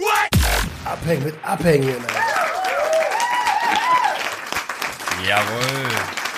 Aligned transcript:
Web. 0.00 0.30
Abhängen 0.86 1.24
mit 1.24 1.34
Abhängen. 1.42 1.96
Jawohl. 5.28 5.88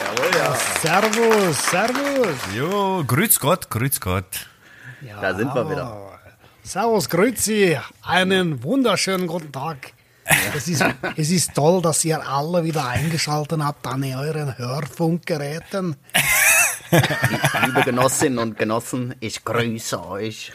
Jawohl, 0.02 0.30
ja. 0.36 0.56
Servus, 0.82 1.70
servus. 1.70 2.36
Jo, 2.52 3.04
grüß 3.06 3.38
Gott, 3.38 3.70
grüß 3.70 4.00
Gott. 4.00 4.48
Da 5.20 5.32
sind 5.34 5.54
wir 5.54 5.70
wieder. 5.70 6.18
Servus, 6.64 7.08
grüezi. 7.08 7.78
Einen 8.02 8.60
wunderschönen 8.64 9.28
guten 9.28 9.52
Tag. 9.52 9.92
Es 10.55 10.66
ist, 10.69 10.84
es 11.16 11.30
ist 11.30 11.55
toll, 11.55 11.80
dass 11.80 12.05
ihr 12.05 12.27
alle 12.27 12.64
wieder 12.64 12.86
eingeschaltet 12.86 13.60
habt 13.62 13.86
an 13.86 14.02
euren 14.02 14.58
Hörfunkgeräten. 14.58 15.97
Liebe 17.66 17.82
Genossinnen 17.84 18.38
und 18.38 18.58
Genossen, 18.58 19.14
ich 19.20 19.44
grüße 19.44 20.04
euch. 20.06 20.52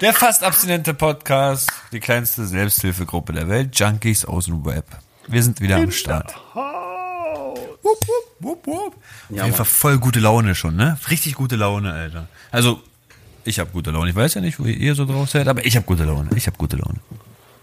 Der 0.00 0.12
fast 0.12 0.42
abstinente 0.42 0.92
Podcast, 0.92 1.70
die 1.92 2.00
kleinste 2.00 2.46
Selbsthilfegruppe 2.46 3.32
der 3.32 3.48
Welt, 3.48 3.78
Junkies 3.78 4.24
aus 4.24 4.46
dem 4.46 4.64
Web. 4.64 4.84
Wir 5.26 5.42
sind 5.42 5.60
wieder 5.60 5.76
am 5.76 5.90
Start. 5.90 6.34
Wupp, 6.54 7.64
wupp, 7.82 8.06
wupp, 8.40 8.66
wupp. 8.66 8.94
Auf 8.94 9.30
jeden 9.30 9.54
Fall 9.54 9.64
voll 9.64 9.98
gute 9.98 10.20
Laune 10.20 10.54
schon, 10.54 10.76
ne? 10.76 10.98
Richtig 11.08 11.34
gute 11.34 11.56
Laune, 11.56 11.92
Alter. 11.92 12.28
Also, 12.50 12.82
ich 13.44 13.58
habe 13.58 13.70
gute 13.70 13.90
Laune. 13.90 14.10
Ich 14.10 14.16
weiß 14.16 14.34
ja 14.34 14.40
nicht, 14.40 14.60
wo 14.60 14.64
ihr 14.64 14.94
so 14.94 15.06
drauf 15.06 15.30
seid, 15.30 15.48
aber 15.48 15.64
ich 15.64 15.76
habe 15.76 15.86
gute 15.86 16.04
Laune. 16.04 16.30
Ich 16.34 16.46
habe 16.46 16.58
gute 16.58 16.76
Laune. 16.76 16.98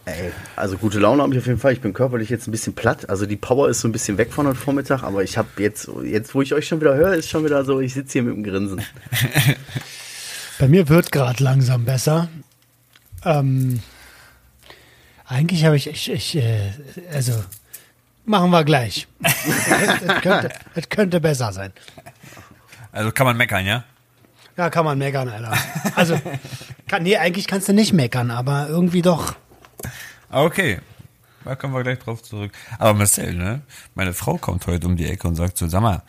Ey, 0.05 0.31
also 0.55 0.77
gute 0.77 0.99
Laune 0.99 1.21
habe 1.21 1.33
ich 1.33 1.39
auf 1.39 1.45
jeden 1.45 1.59
Fall. 1.59 1.73
Ich 1.73 1.81
bin 1.81 1.93
körperlich 1.93 2.29
jetzt 2.29 2.47
ein 2.47 2.51
bisschen 2.51 2.73
platt. 2.73 3.09
Also 3.09 3.27
die 3.27 3.35
Power 3.35 3.69
ist 3.69 3.81
so 3.81 3.87
ein 3.87 3.91
bisschen 3.91 4.17
weg 4.17 4.33
von 4.33 4.47
heute 4.47 4.57
Vormittag, 4.57 5.03
aber 5.03 5.23
ich 5.23 5.37
habe 5.37 5.49
jetzt, 5.57 5.89
jetzt 6.03 6.33
wo 6.33 6.41
ich 6.41 6.53
euch 6.53 6.67
schon 6.67 6.81
wieder 6.81 6.95
höre, 6.95 7.13
ist 7.13 7.29
schon 7.29 7.45
wieder 7.45 7.63
so, 7.65 7.79
ich 7.79 7.93
sitze 7.93 8.13
hier 8.13 8.23
mit 8.23 8.35
dem 8.35 8.43
Grinsen. 8.43 8.81
Bei 10.59 10.67
mir 10.67 10.89
wird 10.89 11.11
gerade 11.11 11.43
langsam 11.43 11.85
besser. 11.85 12.29
Ähm, 13.23 13.81
eigentlich 15.25 15.65
habe 15.65 15.75
ich, 15.77 15.87
ich, 15.87 16.11
ich 16.11 16.35
äh, 16.35 16.71
also 17.13 17.33
machen 18.25 18.49
wir 18.49 18.63
gleich. 18.63 19.07
Es 19.23 20.21
könnte, 20.21 20.49
es 20.75 20.89
könnte 20.89 21.19
besser 21.19 21.51
sein. 21.53 21.71
Also 22.91 23.11
kann 23.11 23.25
man 23.25 23.37
meckern, 23.37 23.65
ja? 23.65 23.83
Ja, 24.57 24.69
kann 24.69 24.85
man 24.85 24.97
meckern, 24.97 25.29
Alter. 25.29 25.57
Also, 25.95 26.19
kann, 26.87 27.03
nee, 27.03 27.17
eigentlich 27.17 27.47
kannst 27.47 27.69
du 27.69 27.73
nicht 27.73 27.93
meckern, 27.93 28.29
aber 28.29 28.67
irgendwie 28.69 29.01
doch. 29.01 29.35
Okay. 30.31 30.79
Da 31.43 31.55
kommen 31.55 31.73
wir 31.73 31.83
gleich 31.83 31.99
drauf 31.99 32.21
zurück. 32.21 32.51
Aber 32.77 32.93
Marcel, 32.93 33.33
ne? 33.33 33.61
Meine 33.95 34.13
Frau 34.13 34.37
kommt 34.37 34.67
heute 34.67 34.87
um 34.87 34.95
die 34.95 35.07
Ecke 35.07 35.27
und 35.27 35.35
sagt 35.35 35.57
so, 35.57 35.67
sag 35.67 35.81
mal, 35.81 36.03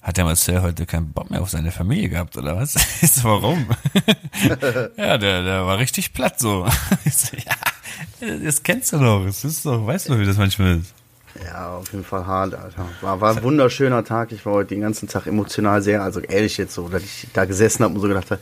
hat 0.00 0.16
der 0.16 0.24
Marcel 0.24 0.62
heute 0.62 0.86
keinen 0.86 1.12
Bock 1.12 1.30
mehr 1.30 1.42
auf 1.42 1.50
seine 1.50 1.70
Familie 1.70 2.08
gehabt, 2.08 2.36
oder 2.36 2.56
was? 2.56 2.74
So, 3.02 3.24
warum? 3.24 3.66
ja, 4.96 5.18
der, 5.18 5.42
der 5.42 5.66
war 5.66 5.78
richtig 5.78 6.12
platt 6.12 6.38
so. 6.38 6.66
So, 7.10 7.36
ja, 7.36 8.36
das 8.38 8.62
kennst 8.62 8.92
du 8.92 8.98
doch. 8.98 9.24
Das 9.24 9.44
ist 9.44 9.66
doch, 9.66 9.86
weißt 9.86 10.08
du, 10.08 10.18
wie 10.18 10.26
das 10.26 10.36
manchmal 10.36 10.78
ist. 10.78 10.94
Ja, 11.44 11.76
auf 11.76 11.90
jeden 11.92 12.04
Fall 12.04 12.26
hart, 12.26 12.54
Alter. 12.54 12.86
War, 13.00 13.20
war 13.20 13.36
ein 13.36 13.42
wunderschöner 13.42 14.04
Tag. 14.04 14.32
Ich 14.32 14.44
war 14.44 14.52
heute 14.52 14.74
den 14.74 14.82
ganzen 14.82 15.08
Tag 15.08 15.26
emotional 15.26 15.80
sehr, 15.80 16.02
also 16.02 16.20
ehrlich 16.20 16.58
jetzt 16.58 16.74
so, 16.74 16.88
dass 16.88 17.02
ich 17.02 17.28
da 17.32 17.46
gesessen 17.46 17.84
habe 17.84 17.94
und 17.94 18.00
so 18.00 18.08
gedacht 18.08 18.30
habe, 18.30 18.40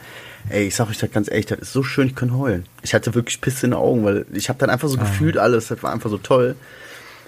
ey, 0.49 0.67
ich 0.67 0.75
sag 0.75 0.89
euch 0.89 0.99
das 0.99 1.11
ganz 1.13 1.31
ehrlich, 1.31 1.47
das 1.47 1.61
ist 1.61 1.73
so 1.73 1.83
schön, 1.83 2.09
ich 2.09 2.17
kann 2.17 2.37
heulen. 2.37 2.67
Ich 2.83 2.95
hatte 2.95 3.15
wirklich 3.15 3.41
Pisse 3.41 3.67
in 3.67 3.71
den 3.73 3.79
Augen, 3.79 4.05
weil 4.05 4.27
ich 4.33 4.49
habe 4.49 4.59
dann 4.59 4.71
einfach 4.71 4.89
so 4.89 4.99
gefühlt 4.99 5.39
alles, 5.39 5.69
das 5.69 5.83
war 5.83 5.93
einfach 5.93 6.11
so 6.11 6.19
toll. 6.19 6.57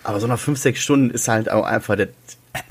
Aber 0.02 0.18
so 0.18 0.26
nach 0.26 0.38
fünf, 0.38 0.58
sechs 0.58 0.80
Stunden 0.80 1.10
ist 1.10 1.28
halt 1.28 1.48
auch 1.48 1.64
einfach, 1.64 1.96
das 1.96 2.08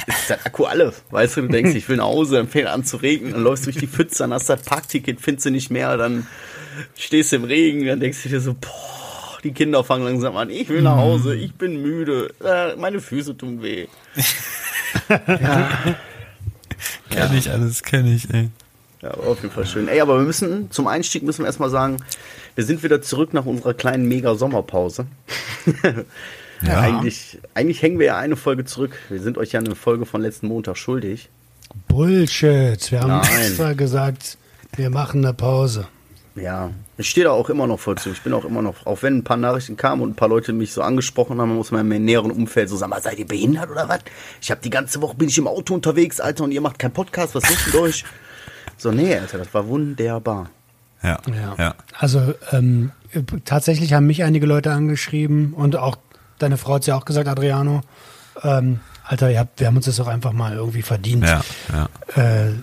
ist 0.08 0.30
der 0.30 0.46
Akku 0.46 0.66
alle. 0.66 0.94
Weißt 1.12 1.38
du, 1.38 1.44
du 1.44 1.48
denkst, 1.48 1.74
ich 1.76 1.88
will 1.88 1.98
nach 1.98 2.06
Hause, 2.06 2.36
dann 2.36 2.50
fängt 2.50 2.68
an 2.68 2.84
zu 2.84 2.98
regnen, 2.98 3.32
dann 3.32 3.44
läufst 3.44 3.66
du 3.66 3.72
durch 3.72 3.80
die 3.80 3.88
Pfütze, 3.88 4.20
dann 4.20 4.34
hast 4.34 4.50
du 4.50 4.54
das 4.54 4.64
Parkticket, 4.64 5.22
findest 5.22 5.46
du 5.46 5.52
nicht 5.52 5.72
mehr, 5.72 5.96
dann 5.96 6.28
stehst 6.98 7.32
du 7.32 7.38
im 7.38 7.46
Regen, 7.46 7.86
dann 7.86 8.02
denkst 8.02 8.24
du 8.24 8.30
dir 8.30 8.42
so, 8.42 8.54
boah, 8.54 9.01
die 9.44 9.52
Kinder 9.52 9.84
fangen 9.84 10.04
langsam 10.06 10.36
an, 10.38 10.50
ich 10.50 10.70
will 10.70 10.82
nach 10.82 10.98
Hause, 10.98 11.36
ich 11.36 11.54
bin 11.56 11.82
müde, 11.82 12.34
äh, 12.44 12.76
meine 12.76 13.00
Füße 13.02 13.36
tun 13.38 13.62
weh. 13.62 13.88
Kenn 17.10 17.38
ich 17.38 17.50
alles, 17.50 17.84
kenn 17.84 18.08
ich, 18.08 18.34
ey. 18.34 18.50
Ja, 19.02 19.12
auf 19.12 19.42
jeden 19.42 19.54
Fall 19.54 19.66
schön. 19.66 19.88
Ey, 19.88 20.00
aber 20.00 20.18
wir 20.18 20.26
müssen, 20.26 20.70
zum 20.72 20.88
Einstieg 20.88 21.24
müssen 21.24 21.40
wir 21.40 21.48
erstmal 21.48 21.70
sagen, 21.70 21.98
wir 22.56 22.64
sind 22.64 22.84
wieder 22.84 23.02
zurück 23.02 23.34
nach 23.34 23.46
unserer 23.46 23.74
kleinen 23.74 24.08
Mega-Sommerpause. 24.08 25.08
Ja. 26.64 26.80
Eigentlich, 26.80 27.40
eigentlich 27.56 27.82
hängen 27.82 27.98
wir 27.98 28.06
ja 28.06 28.18
eine 28.18 28.36
Folge 28.36 28.66
zurück. 28.66 28.96
Wir 29.10 29.20
sind 29.20 29.38
euch 29.40 29.52
ja 29.52 29.60
eine 29.60 29.76
Folge 29.76 30.06
von 30.06 30.22
letzten 30.22 30.48
Montag 30.48 30.78
schuldig. 30.78 31.30
Bullshit. 31.88 32.92
Wir 32.92 33.02
haben 33.02 33.08
Nein. 33.08 33.42
extra 33.42 33.74
gesagt, 33.74 34.38
wir 34.76 34.90
machen 34.90 35.26
eine 35.26 35.34
Pause. 35.34 35.88
Ja, 36.36 36.70
ich 36.98 37.10
stehe 37.10 37.26
da 37.26 37.32
auch 37.32 37.50
immer 37.50 37.68
noch 37.68 37.80
voll 37.80 37.98
zu. 37.98 38.10
Ich 38.12 38.22
bin 38.22 38.32
auch 38.34 38.46
immer 38.46 38.62
noch, 38.62 38.86
auch 38.86 39.02
wenn 39.04 39.18
ein 39.18 39.24
paar 39.24 39.36
Nachrichten 39.36 39.76
kamen 39.76 40.02
und 40.02 40.12
ein 40.12 40.16
paar 40.16 40.30
Leute 40.30 40.54
mich 40.54 40.72
so 40.72 40.82
angesprochen 40.82 41.42
haben, 41.42 41.56
muss 41.56 41.72
man 41.72 41.82
in 41.82 41.90
meinem 41.90 42.06
näheren 42.06 42.32
Umfeld 42.32 42.70
so 42.70 42.78
sagen, 42.78 42.94
seid 43.02 43.20
ihr 43.20 43.28
behindert 43.28 43.70
oder 43.70 43.90
was? 43.90 44.00
Ich 44.40 44.50
habe 44.50 44.62
die 44.62 44.70
ganze 44.70 45.02
Woche 45.02 45.16
bin 45.16 45.28
ich 45.28 45.38
im 45.38 45.48
Auto 45.48 45.74
unterwegs, 45.74 46.22
Alter, 46.22 46.46
und 46.46 46.52
ihr 46.52 46.62
macht 46.62 46.80
keinen 46.80 46.94
Podcast, 46.94 47.36
was 47.36 47.50
ist 47.50 47.74
denn 47.74 47.82
euch? 47.82 48.06
So, 48.78 48.92
nee, 48.92 49.14
Alter, 49.16 49.40
das 49.40 49.54
war 49.54 49.68
wunderbar. 49.68 50.50
Ja, 51.04 51.18
Ja. 51.28 51.56
ja. 51.58 51.76
Also 51.98 52.34
ähm, 52.52 52.92
tatsächlich 53.44 53.92
haben 53.94 54.08
mich 54.08 54.24
einige 54.24 54.46
Leute 54.46 54.72
angeschrieben 54.72 55.54
und 55.54 55.76
auch 55.76 55.98
deine 56.40 56.58
Frau 56.58 56.76
hat 56.76 56.86
ja 56.86 56.96
auch 56.96 57.06
gesagt, 57.06 57.28
Adriano, 57.28 57.82
ähm, 58.44 58.80
Alter, 59.04 59.30
ihr 59.32 59.40
habt, 59.40 59.60
wir 59.60 59.68
haben 59.68 59.76
uns 59.76 59.86
das 59.86 60.00
auch 60.00 60.08
einfach 60.08 60.32
mal 60.32 60.56
irgendwie 60.56 60.82
verdient, 60.84 61.26
Ja, 61.28 61.42
ja. 62.16 62.46
äh, 62.48 62.54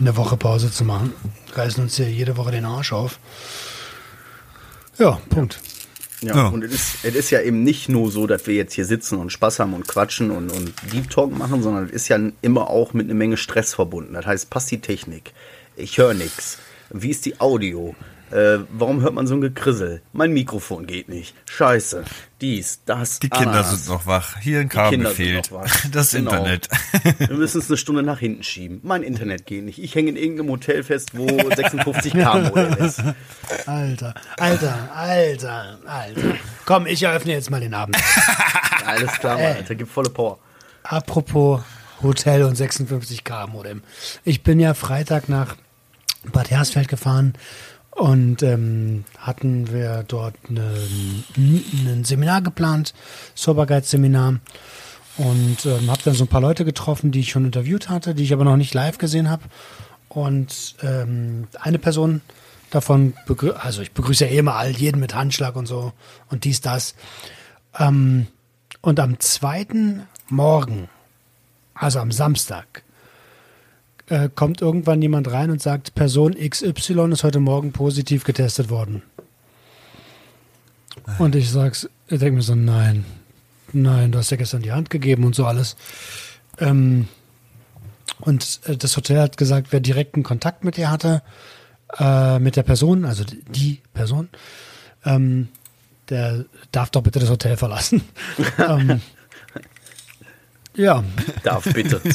eine 0.00 0.16
Woche 0.16 0.36
Pause 0.36 0.70
zu 0.72 0.84
machen. 0.84 1.12
Reißen 1.54 1.82
uns 1.82 1.96
hier 1.96 2.10
jede 2.10 2.36
Woche 2.36 2.50
den 2.52 2.64
Arsch 2.64 2.92
auf. 2.92 3.18
Ja, 4.98 5.20
Punkt. 5.30 5.60
Ja, 6.22 6.36
Ja. 6.36 6.48
und 6.48 6.62
es 6.64 6.72
ist, 6.72 7.04
es 7.04 7.14
ist 7.14 7.30
ja 7.30 7.40
eben 7.40 7.62
nicht 7.62 7.88
nur 7.88 8.10
so, 8.10 8.26
dass 8.26 8.46
wir 8.46 8.54
jetzt 8.54 8.74
hier 8.74 8.84
sitzen 8.84 9.18
und 9.18 9.30
Spaß 9.32 9.58
haben 9.58 9.72
und 9.72 9.88
quatschen 9.88 10.30
und, 10.30 10.50
und 10.50 10.74
Deep 10.92 11.08
Talk 11.08 11.36
machen, 11.36 11.62
sondern 11.62 11.86
es 11.86 11.92
ist 11.92 12.08
ja 12.08 12.18
immer 12.42 12.68
auch 12.68 12.92
mit 12.92 13.06
einer 13.06 13.14
Menge 13.14 13.36
Stress 13.38 13.72
verbunden. 13.74 14.12
Das 14.14 14.26
heißt, 14.26 14.50
passt 14.50 14.70
die 14.70 14.80
Technik? 14.80 15.32
Ich 15.76 15.96
höre 15.96 16.12
nichts. 16.14 16.58
Wie 16.90 17.08
ist 17.10 17.24
die 17.24 17.40
Audio? 17.40 17.94
Äh, 18.30 18.58
warum 18.72 19.00
hört 19.02 19.12
man 19.14 19.26
so 19.26 19.34
ein 19.34 19.40
Gekrissel? 19.40 20.02
Mein 20.12 20.32
Mikrofon 20.32 20.86
geht 20.86 21.08
nicht. 21.08 21.34
Scheiße. 21.50 22.04
Dies, 22.40 22.80
das. 22.86 23.18
Die 23.18 23.28
Kinder 23.28 23.50
Ananas. 23.50 23.70
sind 23.84 23.88
noch 23.88 24.06
wach. 24.06 24.36
Hier 24.40 24.60
ein 24.60 24.68
Kabel 24.68 25.04
fehlt. 25.06 25.50
Das 25.92 26.12
Genau. 26.12 26.30
Internet. 26.30 26.68
Wir 27.18 27.36
müssen 27.36 27.60
es 27.60 27.68
eine 27.68 27.76
Stunde 27.76 28.02
nach 28.04 28.20
hinten 28.20 28.42
schieben. 28.44 28.80
Mein 28.84 29.02
Internet 29.02 29.46
geht 29.46 29.64
nicht. 29.64 29.78
Ich 29.82 29.94
hänge 29.96 30.10
in 30.10 30.16
irgendeinem 30.16 30.50
Hotel 30.50 30.84
fest, 30.84 31.10
wo 31.14 31.26
56k 31.26 32.42
Modell 32.48 32.74
ist. 32.74 33.02
Alter, 33.66 34.14
Alter, 34.38 34.88
Alter, 34.94 35.78
Alter. 35.86 36.34
Komm, 36.66 36.86
ich 36.86 37.02
eröffne 37.02 37.32
jetzt 37.32 37.50
mal 37.50 37.60
den 37.60 37.74
Abend. 37.74 37.96
Alles 38.86 39.12
klar, 39.14 39.36
Mann, 39.38 39.56
Alter. 39.56 39.74
Gib 39.74 39.88
volle 39.90 40.10
Power. 40.10 40.38
Apropos 40.84 41.62
Hotel 42.02 42.44
und 42.44 42.56
56k 42.56 43.48
Modem. 43.48 43.82
Ich 44.24 44.42
bin 44.42 44.60
ja 44.60 44.74
Freitag 44.74 45.28
nach 45.28 45.56
Bad 46.32 46.50
Hersfeld 46.50 46.88
gefahren 46.88 47.34
und 47.90 48.42
ähm, 48.42 49.04
hatten 49.18 49.72
wir 49.72 50.04
dort 50.06 50.34
ein 50.48 52.04
Seminar 52.04 52.42
geplant, 52.42 52.94
Soberguide-Seminar. 53.34 54.36
Und 55.16 55.66
ähm, 55.66 55.90
habe 55.90 56.00
dann 56.04 56.14
so 56.14 56.24
ein 56.24 56.28
paar 56.28 56.40
Leute 56.40 56.64
getroffen, 56.64 57.10
die 57.10 57.20
ich 57.20 57.30
schon 57.30 57.44
interviewt 57.44 57.90
hatte, 57.90 58.14
die 58.14 58.22
ich 58.22 58.32
aber 58.32 58.44
noch 58.44 58.56
nicht 58.56 58.72
live 58.72 58.96
gesehen 58.96 59.28
habe. 59.28 59.42
Und 60.08 60.76
ähm, 60.82 61.48
eine 61.60 61.78
Person 61.78 62.22
davon, 62.70 63.14
also 63.58 63.82
ich 63.82 63.92
begrüße 63.92 64.24
ja 64.24 64.30
eh 64.30 64.38
immer 64.38 64.54
all 64.54 64.70
jeden 64.70 65.00
mit 65.00 65.14
Handschlag 65.14 65.56
und 65.56 65.66
so 65.66 65.92
und 66.30 66.44
dies, 66.44 66.60
das. 66.60 66.94
Ähm, 67.78 68.28
und 68.80 68.98
am 68.98 69.20
zweiten 69.20 70.06
Morgen, 70.28 70.88
also 71.74 71.98
am 71.98 72.12
Samstag, 72.12 72.82
äh, 74.10 74.28
kommt 74.34 74.60
irgendwann 74.60 75.00
jemand 75.00 75.30
rein 75.30 75.50
und 75.50 75.62
sagt, 75.62 75.94
Person 75.94 76.34
XY 76.34 77.12
ist 77.12 77.24
heute 77.24 77.40
Morgen 77.40 77.72
positiv 77.72 78.24
getestet 78.24 78.68
worden. 78.68 79.02
Und 81.18 81.34
ich 81.34 81.50
sag's, 81.50 81.88
ich 82.08 82.18
denke 82.18 82.36
mir 82.36 82.42
so, 82.42 82.54
nein, 82.54 83.04
nein, 83.72 84.12
du 84.12 84.18
hast 84.18 84.30
ja 84.30 84.36
gestern 84.36 84.62
die 84.62 84.72
Hand 84.72 84.90
gegeben 84.90 85.24
und 85.24 85.34
so 85.34 85.46
alles. 85.46 85.76
Ähm, 86.58 87.08
und 88.18 88.60
äh, 88.66 88.76
das 88.76 88.96
Hotel 88.96 89.20
hat 89.20 89.36
gesagt, 89.36 89.68
wer 89.70 89.80
direkten 89.80 90.22
Kontakt 90.22 90.64
mit 90.64 90.76
dir 90.76 90.90
hatte, 90.90 91.22
äh, 91.98 92.38
mit 92.38 92.56
der 92.56 92.64
Person, 92.64 93.04
also 93.04 93.24
die 93.24 93.80
Person, 93.94 94.28
ähm, 95.04 95.48
der 96.08 96.44
darf 96.72 96.90
doch 96.90 97.02
bitte 97.02 97.20
das 97.20 97.30
Hotel 97.30 97.56
verlassen. 97.56 98.02
ähm, 98.58 99.00
ja, 100.74 101.02
Darf 101.42 101.64
bitte. 101.64 102.00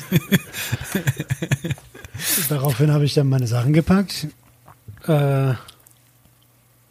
daraufhin 2.50 2.92
habe 2.92 3.06
ich 3.06 3.13
dann 3.13 3.28
meine 3.28 3.48
Sachen 3.48 3.74
gepackt. 3.74 4.28
Äh, 5.07 5.54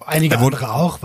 einige 0.04 0.36
Da 0.36 0.40
wurde- 0.40 0.56
andere 0.58 0.72
auch. 0.74 0.98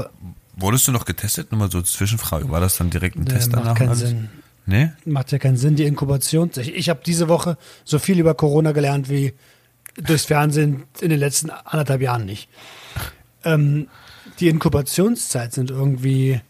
Wurdest 0.56 0.88
du 0.88 0.91
noch 0.91 1.06
getestet? 1.06 1.51
Nur 1.51 1.59
mal 1.59 1.71
so 1.71 1.81
Zwischenfrage. 1.81 2.50
War 2.50 2.59
das 2.59 2.77
dann 2.77 2.89
direkt 2.89 3.15
ein 3.15 3.25
Äh, 3.27 3.29
Test 3.29 3.51
macht 3.51 3.61
danach? 3.63 3.75
keinen 3.77 3.89
alles? 3.89 4.00
Sinn. 4.01 4.29
Nee? 4.65 4.91
Macht 5.06 5.31
ja 5.31 5.39
keinen 5.39 5.56
Sinn, 5.57 5.75
die 5.77 5.85
Inkubation. 5.85 6.51
Ich, 6.57 6.75
ich 6.75 6.89
habe 6.89 7.00
diese 7.05 7.27
Woche 7.29 7.57
so 7.85 7.97
viel 7.97 8.19
über 8.19 8.35
Corona 8.35 8.71
gelernt 8.73 9.09
wie 9.09 9.33
durchs 9.95 10.25
Fernsehen 10.25 10.83
in 11.01 11.09
den 11.09 11.19
letzten 11.19 11.50
anderthalb 11.50 12.01
Jahren 12.01 12.25
nicht. 12.25 12.50
Ähm, 13.45 13.88
die 14.39 14.50
Inkubationszeit 14.50 15.53
sind 15.53 15.71
irgendwie 15.71 16.41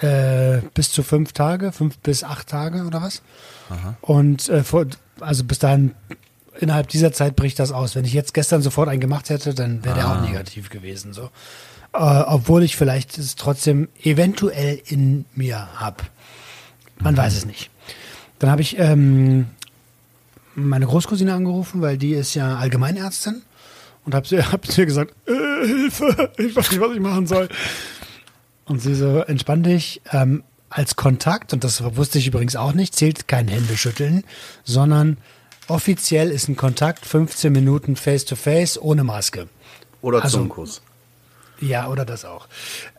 äh, 0.00 0.58
bis 0.74 0.90
zu 0.90 1.02
fünf 1.02 1.32
Tage, 1.32 1.72
fünf 1.72 1.98
bis 1.98 2.24
acht 2.24 2.48
Tage 2.48 2.84
oder 2.84 3.02
was. 3.02 3.22
Und 4.00 4.48
äh, 4.48 4.64
vor, 4.64 4.86
also 5.20 5.44
bis 5.44 5.58
dahin, 5.58 5.94
innerhalb 6.58 6.88
dieser 6.88 7.12
Zeit 7.12 7.36
bricht 7.36 7.58
das 7.58 7.72
aus. 7.72 7.94
Wenn 7.94 8.04
ich 8.04 8.12
jetzt 8.12 8.34
gestern 8.34 8.62
sofort 8.62 8.88
einen 8.88 9.00
gemacht 9.00 9.30
hätte, 9.30 9.54
dann 9.54 9.84
wäre 9.84 9.94
der 9.94 10.10
auch 10.10 10.20
negativ 10.20 10.70
gewesen. 10.70 11.12
So. 11.12 11.30
Äh, 11.92 11.98
obwohl 11.98 12.62
ich 12.62 12.76
vielleicht 12.76 13.18
es 13.18 13.36
trotzdem 13.36 13.88
eventuell 14.02 14.80
in 14.86 15.24
mir 15.34 15.68
habe. 15.76 16.02
Man 17.00 17.16
weiß 17.16 17.36
es 17.36 17.46
nicht. 17.46 17.70
Dann 18.38 18.50
habe 18.50 18.62
ich 18.62 18.78
ähm, 18.78 19.46
meine 20.54 20.86
Großcousine 20.86 21.32
angerufen, 21.32 21.82
weil 21.82 21.98
die 21.98 22.14
ist 22.14 22.34
ja 22.34 22.56
Allgemeinärztin 22.56 23.42
und 24.04 24.14
habe 24.14 24.26
hab 24.52 24.66
zu 24.66 24.80
ihr 24.80 24.86
gesagt, 24.86 25.14
äh, 25.26 25.66
Hilfe, 25.66 26.30
ich 26.36 26.54
weiß 26.54 26.70
nicht, 26.70 26.80
was 26.80 26.92
ich 26.92 27.00
machen 27.00 27.26
soll. 27.26 27.48
Und 28.66 28.80
sie 28.80 28.94
so, 28.94 29.20
entspann 29.20 29.62
dich, 29.62 30.00
ähm, 30.12 30.42
als 30.70 30.96
Kontakt, 30.96 31.52
und 31.52 31.62
das 31.64 31.82
wusste 31.96 32.18
ich 32.18 32.26
übrigens 32.26 32.56
auch 32.56 32.72
nicht, 32.72 32.94
zählt 32.96 33.28
kein 33.28 33.46
Händeschütteln, 33.48 34.24
sondern 34.64 35.18
offiziell 35.68 36.30
ist 36.30 36.48
ein 36.48 36.56
Kontakt 36.56 37.06
15 37.06 37.52
Minuten 37.52 37.96
face-to-face 37.96 38.80
ohne 38.80 39.04
Maske. 39.04 39.48
Oder 40.02 40.22
Also- 40.22 40.38
Zungenkuss. 40.38 40.82
Ja, 41.60 41.88
oder 41.88 42.04
das 42.04 42.24
auch. 42.24 42.48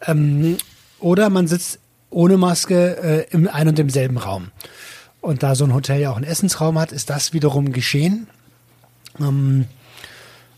Ähm, 0.05 0.57
oder 0.99 1.29
man 1.29 1.47
sitzt 1.47 1.79
ohne 2.09 2.37
Maske 2.37 3.25
äh, 3.27 3.27
im 3.31 3.49
ein 3.49 3.67
und 3.67 3.77
demselben 3.77 4.17
Raum. 4.17 4.51
Und 5.19 5.43
da 5.43 5.55
so 5.55 5.65
ein 5.65 5.73
Hotel 5.73 5.99
ja 5.99 6.11
auch 6.11 6.15
einen 6.15 6.25
Essensraum 6.25 6.79
hat, 6.79 6.91
ist 6.91 7.09
das 7.09 7.33
wiederum 7.33 7.73
geschehen. 7.73 8.27
Ähm, 9.19 9.65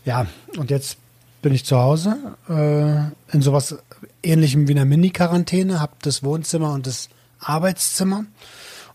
ja, 0.04 0.26
und 0.56 0.70
jetzt 0.70 0.98
bin 1.42 1.52
ich 1.54 1.64
zu 1.64 1.76
Hause 1.78 2.16
äh, 2.48 3.34
in 3.34 3.42
sowas 3.42 3.76
ähnlichem 4.22 4.68
wie 4.68 4.72
einer 4.72 4.84
Mini-Quarantäne, 4.84 5.80
habe 5.80 5.94
das 6.02 6.22
Wohnzimmer 6.22 6.72
und 6.72 6.86
das 6.86 7.08
Arbeitszimmer. 7.40 8.24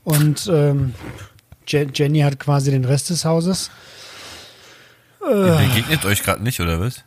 Und 0.04 0.50
ähm, 0.52 0.94
Je 1.68 1.88
Jenny 1.94 2.20
hat 2.20 2.40
quasi 2.40 2.72
den 2.72 2.86
Rest 2.86 3.10
des 3.10 3.26
Hauses. 3.26 3.72
Ihr 5.22 5.58
begegnet 5.58 6.04
euch 6.06 6.22
gerade 6.24 6.44
nicht, 6.44 6.60
oder 6.60 6.80
was? 6.80 7.04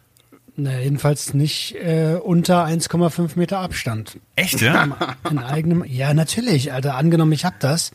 Na, 0.57 0.79
jedenfalls 0.79 1.35
nicht 1.35 1.75
äh, 1.75 2.19
unter 2.23 2.65
1,5 2.65 3.33
Meter 3.39 3.59
Abstand. 3.59 4.19
Echt, 4.37 4.63
ja? 4.63 5.17
In 5.31 5.39
eigenem. 5.39 5.85
Ja, 5.85 6.15
natürlich, 6.15 6.73
Alter. 6.73 6.95
Angenommen, 6.95 7.33
ich 7.33 7.45
hab 7.45 7.61
das. 7.61 7.91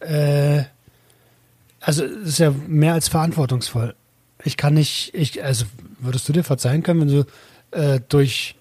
Äh, 0.00 0.64
also, 1.80 2.04
es 2.04 2.30
ist 2.30 2.38
ja 2.38 2.52
mehr 2.66 2.94
als 2.94 3.06
verantwortungsvoll. 3.08 3.94
Ich 4.42 4.56
kann 4.56 4.74
nicht, 4.74 5.14
ich, 5.14 5.44
also, 5.44 5.66
würdest 6.00 6.28
du 6.28 6.32
dir 6.32 6.42
verzeihen 6.42 6.82
können, 6.82 7.02
wenn 7.02 7.08
du 7.08 7.26
äh, 7.70 8.00
durch, 8.08 8.56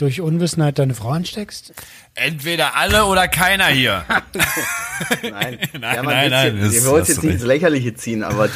durch 0.00 0.20
Unwissenheit 0.20 0.78
deine 0.78 0.94
Frau 0.94 1.10
ansteckst? 1.10 1.72
Entweder 2.14 2.76
alle 2.76 3.04
oder 3.06 3.28
keiner 3.28 3.66
hier. 3.66 4.04
Nein, 5.22 5.32
Nein, 5.32 5.58
ja, 5.82 6.02
nein, 6.02 6.30
nein, 6.30 6.56
Jetzt, 6.60 6.66
das- 6.66 6.72
wir 6.84 6.90
wollen 6.90 6.98
das 7.00 7.08
jetzt 7.08 7.18
ist 7.18 7.24
nicht 7.24 7.34
ins 7.34 7.42
Lächerliche 7.44 7.94
ziehen, 7.94 8.22
aber 8.22 8.46
äh, 8.46 8.48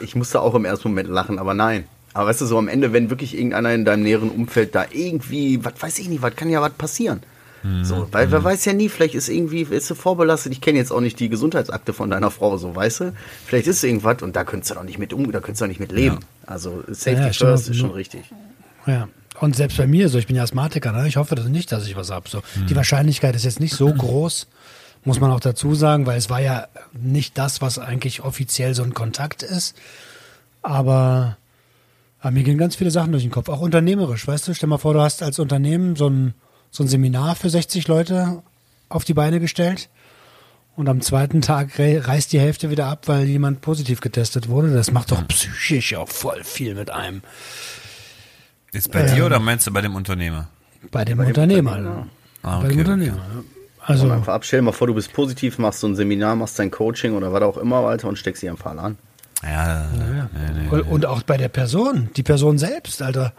ich 0.00 0.14
musste 0.14 0.40
auch 0.40 0.54
im 0.54 0.64
ersten 0.64 0.88
Moment 0.88 1.08
lachen, 1.08 1.38
aber 1.38 1.54
nein. 1.54 1.84
Aber 2.14 2.28
weißt 2.28 2.40
du, 2.40 2.46
so 2.46 2.56
am 2.58 2.68
Ende, 2.68 2.92
wenn 2.92 3.10
wirklich 3.10 3.34
irgendeiner 3.36 3.72
in 3.74 3.84
deinem 3.84 4.02
näheren 4.02 4.30
Umfeld 4.30 4.74
da 4.74 4.86
irgendwie, 4.90 5.62
was 5.64 5.74
weiß 5.80 5.98
ich 5.98 6.08
nicht, 6.08 6.22
was 6.22 6.34
kann 6.34 6.48
ja 6.48 6.60
was 6.62 6.72
passieren. 6.72 7.22
Hm, 7.62 7.84
So, 7.84 8.08
weil 8.10 8.30
wer 8.30 8.42
weiß 8.42 8.64
ja 8.64 8.72
nie, 8.72 8.88
vielleicht 8.88 9.14
ist 9.14 9.28
irgendwie, 9.28 9.62
ist 9.62 9.88
sie 9.88 9.94
vorbelastet. 9.94 10.52
Ich 10.52 10.60
kenne 10.62 10.78
jetzt 10.78 10.92
auch 10.92 11.00
nicht 11.00 11.20
die 11.20 11.28
Gesundheitsakte 11.28 11.92
von 11.92 12.10
deiner 12.10 12.30
Frau, 12.30 12.56
so 12.56 12.74
weißt 12.74 13.00
du. 13.00 13.12
Vielleicht 13.46 13.66
ist 13.66 13.82
irgendwas 13.84 14.22
und 14.22 14.34
da 14.36 14.44
könntest 14.44 14.70
du 14.70 14.74
doch 14.76 14.82
nicht 14.82 14.98
mit 14.98 15.12
um, 15.12 15.30
da 15.30 15.40
könntest 15.40 15.60
du 15.60 15.64
doch 15.64 15.68
nicht 15.68 15.80
mit 15.80 15.92
leben. 15.92 16.20
Also 16.46 16.82
Safety 16.88 17.20
Ja, 17.20 17.26
ja, 17.26 17.32
first 17.32 17.68
ist 17.68 17.76
schon 17.78 17.90
richtig. 17.90 18.22
Ja. 18.86 19.08
Und 19.40 19.54
selbst 19.56 19.76
bei 19.76 19.86
mir, 19.86 20.08
so 20.08 20.18
ich 20.18 20.26
bin 20.26 20.36
ja 20.36 20.42
Asthmatiker, 20.42 20.92
ne? 20.92 21.06
ich 21.08 21.16
hoffe 21.16 21.34
das 21.34 21.46
nicht, 21.46 21.70
dass 21.72 21.86
ich 21.86 21.94
was 21.96 22.10
hab. 22.10 22.28
So. 22.28 22.42
Die 22.68 22.76
Wahrscheinlichkeit 22.76 23.34
ist 23.36 23.44
jetzt 23.44 23.60
nicht 23.60 23.74
so 23.74 23.92
groß, 23.92 24.46
muss 25.04 25.20
man 25.20 25.30
auch 25.30 25.40
dazu 25.40 25.74
sagen, 25.74 26.06
weil 26.06 26.18
es 26.18 26.30
war 26.30 26.40
ja 26.40 26.66
nicht 26.92 27.36
das, 27.38 27.60
was 27.60 27.78
eigentlich 27.78 28.22
offiziell 28.22 28.74
so 28.74 28.82
ein 28.82 28.94
Kontakt 28.94 29.42
ist. 29.42 29.76
Aber, 30.62 31.36
aber 32.20 32.30
mir 32.32 32.42
gehen 32.42 32.58
ganz 32.58 32.76
viele 32.76 32.90
Sachen 32.90 33.12
durch 33.12 33.22
den 33.22 33.30
Kopf, 33.30 33.48
auch 33.48 33.60
unternehmerisch, 33.60 34.26
weißt 34.26 34.48
du? 34.48 34.54
Stell 34.54 34.68
mal 34.68 34.78
vor, 34.78 34.94
du 34.94 35.00
hast 35.00 35.22
als 35.22 35.38
Unternehmen 35.38 35.96
so 35.96 36.08
ein, 36.08 36.34
so 36.70 36.82
ein 36.82 36.88
Seminar 36.88 37.36
für 37.36 37.50
60 37.50 37.86
Leute 37.88 38.42
auf 38.88 39.04
die 39.04 39.14
Beine 39.14 39.38
gestellt. 39.38 39.88
Und 40.74 40.88
am 40.88 41.00
zweiten 41.00 41.40
Tag 41.40 41.78
re- 41.78 42.06
reißt 42.06 42.32
die 42.32 42.40
Hälfte 42.40 42.68
wieder 42.70 42.86
ab, 42.86 43.06
weil 43.06 43.24
jemand 43.26 43.60
positiv 43.62 44.00
getestet 44.00 44.48
wurde. 44.48 44.72
Das 44.74 44.90
macht 44.92 45.10
doch 45.10 45.26
psychisch 45.28 45.94
auch 45.94 46.08
voll 46.08 46.42
viel 46.44 46.74
mit 46.74 46.90
einem. 46.90 47.22
Ist 48.76 48.92
bei 48.92 49.02
dir 49.04 49.26
oder 49.26 49.38
meinst 49.40 49.66
du 49.66 49.72
bei 49.72 49.80
dem 49.80 49.94
Unternehmer? 49.94 50.48
Bei 50.90 51.04
dem 51.04 51.18
Unternehmer. 51.18 51.72
Unternehmer. 51.76 52.06
Ah, 52.42 52.60
Bei 52.60 52.68
dem 52.68 52.72
okay, 52.72 52.80
Unternehmer. 52.80 53.16
ja. 53.16 53.42
Also, 53.80 54.10
Einfach 54.10 54.34
ab, 54.34 54.44
stell 54.44 54.60
dir 54.60 54.64
mal 54.66 54.72
vor, 54.72 54.88
du 54.88 54.94
bist 54.94 55.12
positiv, 55.12 55.58
machst 55.58 55.80
so 55.80 55.86
ein 55.86 55.94
Seminar, 55.96 56.34
machst 56.36 56.58
dein 56.58 56.70
Coaching 56.70 57.14
oder 57.14 57.32
was 57.32 57.42
auch 57.42 57.56
immer, 57.56 57.76
Alter, 57.76 58.08
und 58.08 58.18
steckst 58.18 58.40
sie 58.40 58.50
am 58.50 58.56
Fall 58.56 58.78
an. 58.78 58.98
Ja, 59.44 59.86
nee, 59.92 60.62
nee. 60.62 60.68
und, 60.70 60.82
und 60.82 61.06
auch 61.06 61.22
bei 61.22 61.36
der 61.36 61.48
Person, 61.48 62.10
die 62.16 62.22
Person 62.22 62.58
selbst, 62.58 63.00
Alter. 63.00 63.32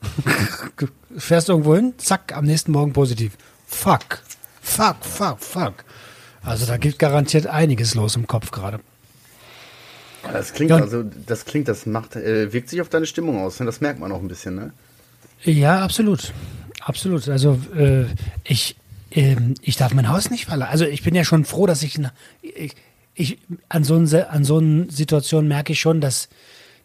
Fährst 1.16 1.50
irgendwo 1.50 1.74
hin, 1.76 1.94
zack, 1.98 2.34
am 2.34 2.46
nächsten 2.46 2.72
Morgen 2.72 2.92
positiv. 2.92 3.36
Fuck. 3.66 4.20
Fuck, 4.62 4.96
fuck, 5.02 5.38
fuck. 5.40 5.74
Also 6.42 6.64
da 6.66 6.78
gibt 6.78 6.98
garantiert 6.98 7.46
einiges 7.46 7.94
los 7.94 8.16
im 8.16 8.26
Kopf 8.26 8.50
gerade. 8.50 8.80
Das 10.22 10.52
klingt 10.52 10.72
also, 10.72 11.04
das 11.26 11.44
klingt, 11.44 11.68
das 11.68 11.86
macht, 11.86 12.16
äh, 12.16 12.52
wirkt 12.52 12.68
sich 12.68 12.80
auf 12.80 12.88
deine 12.88 13.06
Stimmung 13.06 13.38
aus. 13.38 13.60
Ne? 13.60 13.66
Das 13.66 13.80
merkt 13.80 14.00
man 14.00 14.12
auch 14.12 14.20
ein 14.20 14.28
bisschen, 14.28 14.54
ne? 14.54 14.72
Ja, 15.42 15.82
absolut. 15.82 16.32
Absolut. 16.80 17.28
Also 17.28 17.58
äh, 17.76 18.04
ich, 18.44 18.76
ähm, 19.10 19.54
ich 19.62 19.76
darf 19.76 19.94
mein 19.94 20.08
Haus 20.08 20.30
nicht 20.30 20.46
verlassen. 20.46 20.72
Also 20.72 20.84
ich 20.84 21.02
bin 21.02 21.14
ja 21.14 21.24
schon 21.24 21.44
froh, 21.44 21.66
dass 21.66 21.82
ich, 21.82 21.98
ich, 22.42 22.76
ich 23.14 23.38
an 23.68 23.84
so 23.84 23.96
einer 23.96 24.30
an 24.30 24.44
so 24.44 24.62
Situation 24.88 25.48
merke 25.48 25.72
ich 25.72 25.80
schon, 25.80 26.00
dass 26.00 26.28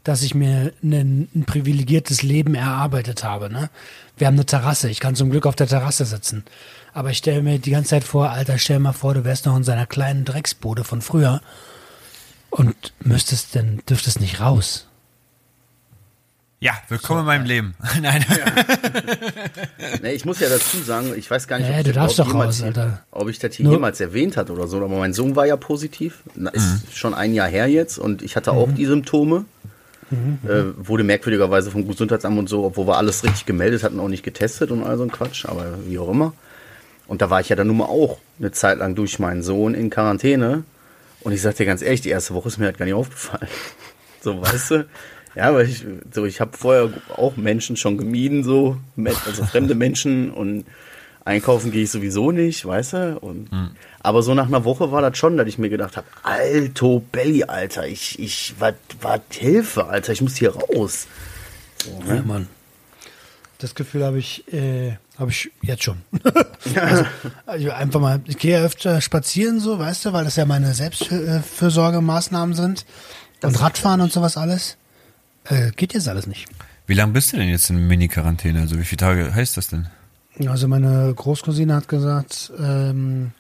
dass 0.06 0.22
ich 0.22 0.36
mir 0.36 0.72
ein, 0.84 1.28
ein 1.36 1.46
privilegiertes 1.46 2.22
Leben 2.22 2.54
erarbeitet 2.54 3.24
habe. 3.24 3.50
Ne? 3.50 3.72
Wir 4.18 4.28
haben 4.28 4.36
eine 4.36 4.46
Terrasse. 4.46 4.88
Ich 4.88 5.00
kann 5.00 5.16
zum 5.16 5.32
Glück 5.32 5.48
auf 5.48 5.56
der 5.56 5.68
Terrasse 5.68 6.06
sitzen. 6.06 6.46
Aber 6.94 7.10
ich 7.10 7.18
stelle 7.18 7.42
mir 7.42 7.58
die 7.58 7.72
ganze 7.72 7.90
Zeit 7.90 8.04
vor, 8.04 8.30
Alter, 8.30 8.60
stell 8.60 8.78
mal 8.78 8.94
vor, 8.94 9.16
du 9.16 9.26
wärst 9.26 9.48
noch 9.48 9.58
in 9.58 9.64
seiner 9.64 9.88
kleinen 9.88 10.24
Drecksbude 10.24 10.84
von 10.84 11.02
früher 11.02 11.42
und 12.56 12.94
müsstest 13.04 13.54
denn, 13.56 13.82
dürftest 13.90 14.22
nicht 14.22 14.40
raus. 14.40 14.88
Ja, 16.62 16.74
willkommen 16.88 17.20
in 17.22 17.26
meinem 17.26 17.46
Leben. 17.46 17.76
Nein. 18.02 18.24
Ne, 20.02 20.14
ich 20.14 20.24
muss 20.26 20.40
ja 20.40 20.48
dazu 20.50 20.78
sagen, 20.78 21.14
ich 21.16 21.30
weiß 21.30 21.48
gar 21.48 21.60
nicht, 21.60 21.70
Ja, 21.70 21.80
ich 21.80 21.84
du 21.84 21.92
das 21.92 22.16
doch 22.16 22.34
raus, 22.34 22.64
ob 23.12 23.30
ich 23.30 23.40
das 23.40 23.56
hier 23.56 23.66
Nur- 23.66 23.74
jemals 23.74 24.00
erwähnt 24.00 24.38
hat 24.38 24.50
oder 24.50 24.68
so, 24.68 24.78
aber 24.78 24.98
mein 24.98 25.14
Sohn 25.14 25.36
war 25.36 25.46
ja 25.46 25.58
positiv, 25.58 26.24
ist 26.54 26.96
schon 26.96 27.14
ein 27.14 27.34
Jahr 27.34 27.50
her 27.50 27.68
jetzt 27.68 28.00
und 28.00 28.22
ich 28.22 28.36
hatte 28.36 28.54
auch 28.54 28.72
die 28.72 28.86
Symptome. 28.86 29.46
Äh, 30.48 30.66
wurde 30.78 31.04
merkwürdigerweise 31.04 31.72
vom 31.72 31.88
Gesundheitsamt 31.88 32.38
und 32.38 32.48
so, 32.48 32.64
obwohl 32.64 32.88
wir 32.88 32.96
alles 32.98 33.24
richtig 33.24 33.46
gemeldet 33.46 33.84
hatten, 33.84 34.00
auch 34.00 34.08
nicht 34.08 34.24
getestet 34.24 34.72
und 34.72 34.84
all 34.84 34.98
so 34.98 35.04
ein 35.04 35.12
Quatsch, 35.12 35.46
aber 35.46 35.80
wie 35.88 35.98
auch 36.00 36.10
immer. 36.10 36.34
Und 37.08 37.22
da 37.22 37.30
war 37.32 37.42
ich 37.42 37.50
ja 37.50 37.56
dann 37.56 37.68
nun 37.68 37.78
mal 37.78 37.86
auch 37.86 38.20
eine 38.40 38.52
Zeit 38.52 38.78
lang 38.78 38.96
durch 38.96 39.20
meinen 39.20 39.42
Sohn 39.44 39.74
in 39.74 39.90
Quarantäne. 39.90 40.64
Und 41.26 41.32
ich 41.34 41.42
sag 41.42 41.56
dir 41.56 41.66
ganz 41.66 41.82
ehrlich, 41.82 42.02
die 42.02 42.10
erste 42.10 42.36
Woche 42.36 42.48
ist 42.48 42.60
mir 42.60 42.66
halt 42.66 42.78
gar 42.78 42.86
nicht 42.86 42.96
aufgefallen. 42.96 43.48
So, 44.22 44.42
weißt 44.42 44.72
du? 44.72 44.88
Ja, 45.36 45.50
aber 45.50 45.64
ich, 45.64 45.86
so, 46.12 46.26
ich 46.26 46.42
habe 46.42 46.58
vorher 46.58 46.90
auch 47.16 47.38
Menschen 47.38 47.78
schon 47.78 47.96
gemieden, 47.96 48.44
so, 48.44 48.78
also 49.28 49.44
fremde 49.46 49.76
Menschen 49.76 50.32
und 50.32 50.66
einkaufen 51.26 51.72
gehe 51.72 51.84
ich 51.84 51.92
sowieso 51.92 52.32
nicht, 52.32 52.66
weißt 52.66 52.94
du? 52.94 53.20
Und, 53.20 53.50
Aber 54.00 54.24
so 54.24 54.34
nach 54.34 54.48
einer 54.48 54.64
Woche 54.66 54.92
war 54.92 55.04
das 55.04 55.16
schon, 55.20 55.38
dass 55.38 55.48
ich 55.48 55.60
mir 55.60 55.70
gedacht 55.70 55.96
habe, 55.96 56.08
Alto 56.24 57.04
Belly, 57.12 57.44
Alter, 57.44 57.88
ich, 57.88 58.18
ich, 58.18 58.56
was, 58.58 58.74
was, 59.00 59.22
Hilfe, 59.30 59.86
Alter, 59.86 60.14
ich 60.14 60.22
muss 60.22 60.38
hier 60.38 60.56
raus. 60.56 61.06
So, 61.84 62.02
Ja, 62.08 62.16
ne? 62.16 62.24
Mann. 62.26 62.48
Das 63.60 63.74
Gefühl 63.76 64.04
habe 64.04 64.20
ich, 64.20 64.52
äh, 64.54 64.98
habe 65.18 65.32
ich 65.32 65.50
jetzt 65.62 65.84
schon. 65.84 66.02
also, 66.76 67.06
also 67.46 67.72
einfach 67.72 68.00
mal, 68.00 68.22
ich 68.26 68.38
gehe 68.38 68.60
öfter 68.60 69.00
spazieren 69.02 69.60
so, 69.60 69.80
weißt 69.80 70.06
du, 70.06 70.14
weil 70.14 70.26
das 70.26 70.36
ja 70.36 70.46
meine 70.46 70.74
Selbstfürsorgemaßnahmen 70.74 72.54
sind. 72.54 72.86
Und 73.42 73.62
Radfahren 73.62 74.02
und 74.02 74.12
sowas 74.12 74.38
alles. 74.38 74.78
Äh, 75.46 75.72
geht 75.72 75.94
jetzt 75.94 76.08
alles 76.08 76.28
nicht. 76.28 76.48
Wie 76.88 76.94
lange 76.94 77.14
bist 77.14 77.34
du 77.34 77.38
denn 77.38 77.50
jetzt 77.50 77.70
in 77.70 77.88
Mini-Quarantäne? 77.88 78.60
Also 78.60 78.78
wie 78.80 78.84
viele 78.84 78.98
Tage 78.98 79.34
heißt 79.34 79.58
das 79.58 79.68
denn? 79.68 79.88
Also 80.48 80.68
meine 80.68 81.14
Großcousine 81.16 81.76
hat 81.76 81.88
gesagt, 81.88 82.52
ähm, 82.60 83.32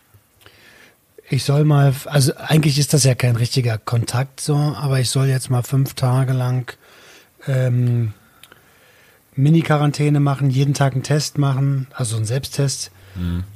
ich 1.29 1.43
soll 1.43 1.63
mal, 1.65 1.93
also 2.05 2.33
eigentlich 2.37 2.79
ist 2.79 2.93
das 2.93 3.03
ja 3.03 3.15
kein 3.15 3.35
richtiger 3.35 3.77
Kontakt 3.77 4.39
so, 4.39 4.55
aber 4.55 4.99
ich 4.99 5.09
soll 5.09 5.27
jetzt 5.27 5.49
mal 5.49 5.63
fünf 5.63 5.95
Tage 5.95 6.33
lang 6.33 6.71
ähm, 7.47 8.13
Mini-Quarantäne 9.35 10.19
machen, 10.19 10.49
jeden 10.49 10.73
Tag 10.73 10.93
einen 10.93 11.03
Test 11.03 11.37
machen, 11.37 11.87
also 11.93 12.15
einen 12.15 12.25
Selbsttest 12.25 12.91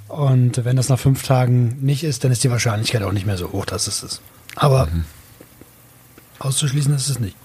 Und 0.08 0.64
wenn 0.66 0.76
das 0.76 0.90
nach 0.90 1.00
fünf 1.00 1.24
Tagen 1.24 1.78
nicht 1.82 2.04
ist, 2.04 2.24
dann 2.24 2.32
ist 2.32 2.44
die 2.44 2.50
Wahrscheinlichkeit 2.52 3.04
auch 3.04 3.12
nicht 3.12 3.26
mehr 3.26 3.38
so 3.38 3.52
hoch, 3.52 3.66
dass 3.66 3.88
es 3.88 4.04
ist. 4.04 4.22
Aber 4.56 4.88
auszuschließen 6.40 6.94
ist 6.96 7.10
es 7.10 7.20
nicht. 7.20 7.36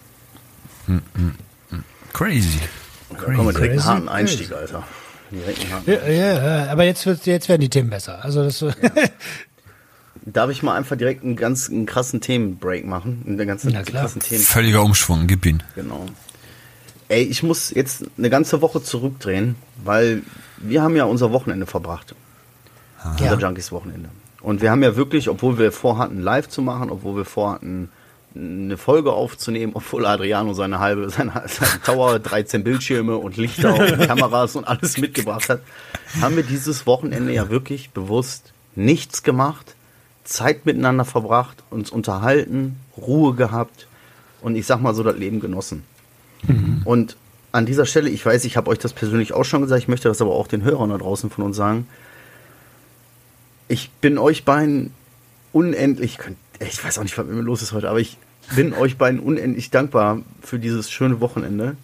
Crazy. 2.12 2.60
Wir 3.10 3.18
direkt 3.18 3.38
einen 3.38 3.52
Crazy, 3.54 3.78
harten 3.82 4.06
crazy. 4.06 4.16
Einstieg, 4.18 4.52
Alter. 4.52 4.84
Direkt 5.30 5.60
einen 5.60 5.72
harten. 5.72 5.90
Ja, 5.90 6.08
ja, 6.08 6.64
ja, 6.64 6.72
aber 6.72 6.84
jetzt, 6.84 7.04
wird, 7.06 7.26
jetzt 7.26 7.48
werden 7.48 7.60
die 7.60 7.70
Themen 7.70 7.90
besser. 7.90 8.24
Also 8.24 8.44
das, 8.44 8.64
Darf 10.26 10.48
ich 10.50 10.62
mal 10.62 10.74
einfach 10.76 10.96
direkt 10.96 11.22
einen 11.22 11.36
ganz 11.36 11.68
einen 11.68 11.84
krassen 11.84 12.20
Themenbreak 12.20 12.86
machen? 12.86 13.24
Einen 13.26 13.46
ganzen 13.46 13.70
Ja, 13.70 13.82
klar. 13.82 14.04
krassen 14.04 14.22
Themen. 14.22 14.42
Völliger 14.42 14.82
Umschwung, 14.82 15.26
gib 15.26 15.44
ihn. 15.44 15.62
Genau. 15.74 16.06
Ey, 17.14 17.23
ich 17.23 17.44
muss 17.44 17.71
jetzt 17.71 18.06
eine 18.18 18.28
ganze 18.28 18.61
Woche 18.61 18.83
zurückdrehen, 18.83 19.54
weil 19.85 20.25
wir 20.56 20.83
haben 20.83 20.97
ja 20.97 21.04
unser 21.04 21.30
Wochenende 21.30 21.64
verbracht. 21.64 22.12
Ja. 23.04 23.35
Unser 23.35 23.38
Junkies-Wochenende. 23.38 24.09
Und 24.40 24.62
wir 24.62 24.73
haben 24.73 24.83
ja 24.83 24.97
wirklich, 24.97 25.28
obwohl 25.28 25.56
wir 25.56 25.71
vorhatten, 25.71 26.21
live 26.21 26.49
zu 26.49 26.61
machen, 26.61 26.90
obwohl 26.90 27.18
wir 27.18 27.25
vorhatten, 27.25 27.88
eine 28.35 28.76
Folge 28.76 29.12
aufzunehmen, 29.12 29.75
obwohl 29.76 30.06
Adriano 30.06 30.54
seine 30.54 30.80
halbe, 30.80 31.09
seine, 31.16 31.30
seine 31.47 31.80
Tower, 31.85 32.18
13 32.18 32.64
Bildschirme 32.64 33.16
und 33.16 33.37
Lichter 33.37 33.76
und 33.76 34.00
Kameras 34.09 34.56
und 34.56 34.66
alles 34.66 34.99
mitgebracht 34.99 35.49
hat, 35.49 35.61
haben 36.21 36.35
wir 36.35 36.42
dieses 36.42 36.85
Wochenende 36.85 37.33
ja 37.33 37.49
wirklich 37.49 37.90
bewusst 37.90 38.52
nichts 38.75 39.23
gemacht, 39.23 39.76
Zeit 40.25 40.66
miteinander 40.66 41.04
verbracht, 41.04 41.62
uns 41.71 41.90
unterhalten, 41.90 42.80
Ruhe 42.97 43.37
gehabt 43.37 43.87
und 44.40 44.56
ich 44.56 44.66
sag 44.66 44.80
mal 44.80 44.97
so 44.97 45.04
das 45.04 45.16
Leben 45.16 45.38
genossen. 45.38 45.85
Und 46.84 47.16
an 47.52 47.66
dieser 47.66 47.86
Stelle, 47.86 48.10
ich 48.10 48.24
weiß, 48.26 48.44
ich 48.44 48.56
habe 48.56 48.70
euch 48.70 48.78
das 48.78 48.92
persönlich 48.92 49.32
auch 49.32 49.44
schon 49.44 49.62
gesagt, 49.62 49.80
ich 49.82 49.88
möchte 49.88 50.08
das 50.08 50.20
aber 50.20 50.32
auch 50.32 50.46
den 50.48 50.62
Hörern 50.62 50.90
da 50.90 50.98
draußen 50.98 51.30
von 51.30 51.44
uns 51.44 51.56
sagen. 51.56 51.86
Ich 53.68 53.90
bin 54.00 54.18
euch 54.18 54.44
beiden 54.44 54.92
unendlich, 55.52 56.18
ich 56.60 56.84
weiß 56.84 56.98
auch 56.98 57.02
nicht, 57.02 57.16
was 57.16 57.26
mit 57.26 57.34
mir 57.36 57.42
los 57.42 57.62
ist 57.62 57.72
heute, 57.72 57.88
aber 57.88 58.00
ich 58.00 58.18
bin 58.56 58.72
euch 58.78 58.96
beiden 58.98 59.20
unendlich 59.20 59.70
dankbar 59.70 60.20
für 60.42 60.58
dieses 60.58 60.90
schöne 60.90 61.20
Wochenende, 61.20 61.76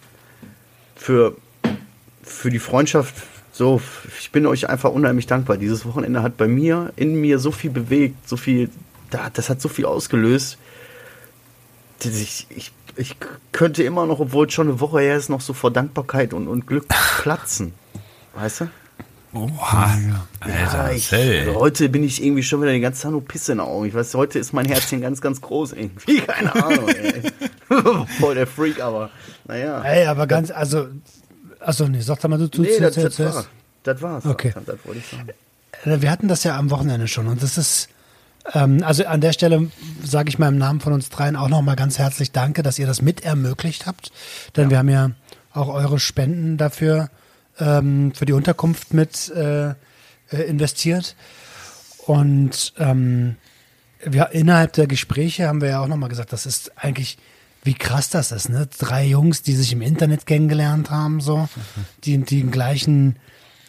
für, 0.95 1.35
für 2.21 2.49
die 2.49 2.59
Freundschaft. 2.59 3.15
So, 3.53 3.81
ich 4.19 4.31
bin 4.31 4.45
euch 4.45 4.69
einfach 4.69 4.91
unheimlich 4.91 5.27
dankbar. 5.27 5.57
Dieses 5.57 5.85
Wochenende 5.85 6.21
hat 6.21 6.37
bei 6.37 6.47
mir, 6.47 6.93
in 6.95 7.15
mir 7.19 7.39
so 7.39 7.51
viel 7.51 7.71
bewegt, 7.71 8.27
so 8.29 8.37
viel, 8.37 8.69
da- 9.09 9.29
das 9.31 9.49
hat 9.49 9.61
so 9.61 9.69
viel 9.69 9.85
ausgelöst. 9.85 10.57
Ich, 12.03 12.47
ich, 12.49 12.71
ich 13.01 13.15
könnte 13.51 13.83
immer 13.83 14.05
noch, 14.05 14.19
obwohl 14.19 14.47
es 14.47 14.53
schon 14.53 14.69
eine 14.69 14.79
Woche 14.79 15.01
her 15.01 15.17
ist, 15.17 15.29
noch 15.29 15.41
so 15.41 15.53
vor 15.53 15.71
Dankbarkeit 15.71 16.33
und, 16.33 16.47
und 16.47 16.67
Glück 16.67 16.85
platzen. 17.21 17.73
Weißt 18.35 18.61
du? 18.61 18.69
Oha. 19.33 19.97
Alter, 20.41 20.47
Ja, 20.47 20.91
ich, 20.91 21.13
also 21.13 21.55
heute 21.55 21.87
bin 21.89 22.03
ich 22.03 22.21
irgendwie 22.23 22.43
schon 22.43 22.61
wieder 22.61 22.73
die 22.73 22.81
ganze 22.81 23.01
Zeit 23.03 23.11
nur 23.11 23.23
Pisse 23.25 23.53
in 23.53 23.59
den 23.59 23.67
Augen. 23.67 23.85
Ich 23.85 23.93
weiß, 23.93 24.13
heute 24.15 24.39
ist 24.39 24.51
mein 24.53 24.65
Herzchen 24.65 24.99
ganz, 25.01 25.21
ganz 25.21 25.39
groß 25.39 25.71
irgendwie. 25.73 26.19
Keine 26.27 26.53
Ahnung, 26.53 26.89
ey. 26.89 27.21
Voll 28.19 28.35
der 28.35 28.47
Freak, 28.47 28.81
aber 28.81 29.09
naja. 29.45 29.81
ey, 29.83 30.05
aber 30.05 30.27
ganz, 30.27 30.51
also, 30.51 30.87
achso, 31.61 31.87
nee, 31.87 32.01
sag 32.01 32.19
doch 32.19 32.29
mal, 32.29 32.37
du 32.37 32.49
tust 32.49 32.69
Nee, 32.69 32.79
das, 32.79 32.95
jetzt, 32.97 33.05
das 33.05 33.17
jetzt, 33.17 33.35
war. 33.35 33.45
Das 33.83 34.01
war's. 34.01 34.25
Okay. 34.25 34.53
Das 34.65 34.77
wollte 34.83 34.99
ich 34.99 35.07
sagen. 35.07 35.29
Äh, 35.85 36.01
Wir 36.01 36.11
hatten 36.11 36.27
das 36.27 36.43
ja 36.43 36.57
am 36.57 36.69
Wochenende 36.69 37.07
schon 37.07 37.27
und 37.27 37.41
das 37.41 37.57
ist, 37.57 37.87
also 38.43 39.05
an 39.05 39.21
der 39.21 39.33
Stelle 39.33 39.69
sage 40.03 40.29
ich 40.29 40.39
mal 40.39 40.47
im 40.47 40.57
Namen 40.57 40.79
von 40.79 40.93
uns 40.93 41.09
dreien 41.09 41.35
auch 41.35 41.49
nochmal 41.49 41.75
ganz 41.75 41.99
herzlich 41.99 42.31
Danke, 42.31 42.63
dass 42.63 42.79
ihr 42.79 42.87
das 42.87 43.01
mit 43.01 43.23
ermöglicht 43.23 43.85
habt, 43.85 44.11
denn 44.55 44.69
wir 44.69 44.79
haben 44.79 44.89
ja 44.89 45.11
auch 45.53 45.67
eure 45.67 45.99
Spenden 45.99 46.57
dafür 46.57 47.09
ähm, 47.59 48.13
für 48.15 48.25
die 48.25 48.33
Unterkunft 48.33 48.93
mit 48.93 49.29
äh, 49.29 49.69
äh, 49.69 49.75
investiert. 50.47 51.15
Und 52.05 52.73
ähm, 52.79 53.35
wir, 54.03 54.29
innerhalb 54.31 54.73
der 54.73 54.87
Gespräche 54.87 55.47
haben 55.47 55.61
wir 55.61 55.69
ja 55.69 55.83
auch 55.83 55.87
nochmal 55.87 56.09
gesagt, 56.09 56.33
das 56.33 56.45
ist 56.45 56.71
eigentlich, 56.77 57.17
wie 57.63 57.75
krass 57.75 58.09
das 58.09 58.31
ist, 58.31 58.49
ne? 58.49 58.67
Drei 58.79 59.05
Jungs, 59.05 59.43
die 59.43 59.53
sich 59.53 59.71
im 59.71 59.81
Internet 59.81 60.25
kennengelernt 60.25 60.89
haben, 60.89 61.21
so, 61.21 61.47
die, 62.03 62.17
die 62.17 62.41
den 62.41 62.51
gleichen, 62.51 63.17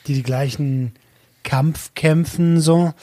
die 0.07 0.14
die 0.14 0.23
gleichen 0.23 0.95
Kampf 1.43 1.93
kämpfen, 1.95 2.61
so, 2.61 2.95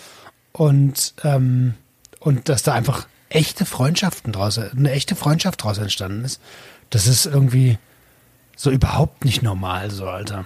und, 0.59 1.13
ähm, 1.23 1.73
und 2.19 2.49
dass 2.49 2.63
da 2.63 2.73
einfach 2.73 3.07
echte 3.29 3.65
Freundschaften 3.65 4.33
draus, 4.33 4.57
eine 4.57 4.91
echte 4.91 5.15
Freundschaft 5.15 5.63
draus 5.63 5.77
entstanden 5.77 6.25
ist. 6.25 6.41
Das 6.89 7.07
ist 7.07 7.25
irgendwie 7.25 7.77
so 8.57 8.69
überhaupt 8.69 9.23
nicht 9.23 9.41
normal, 9.41 9.89
so, 9.89 10.09
Alter. 10.09 10.45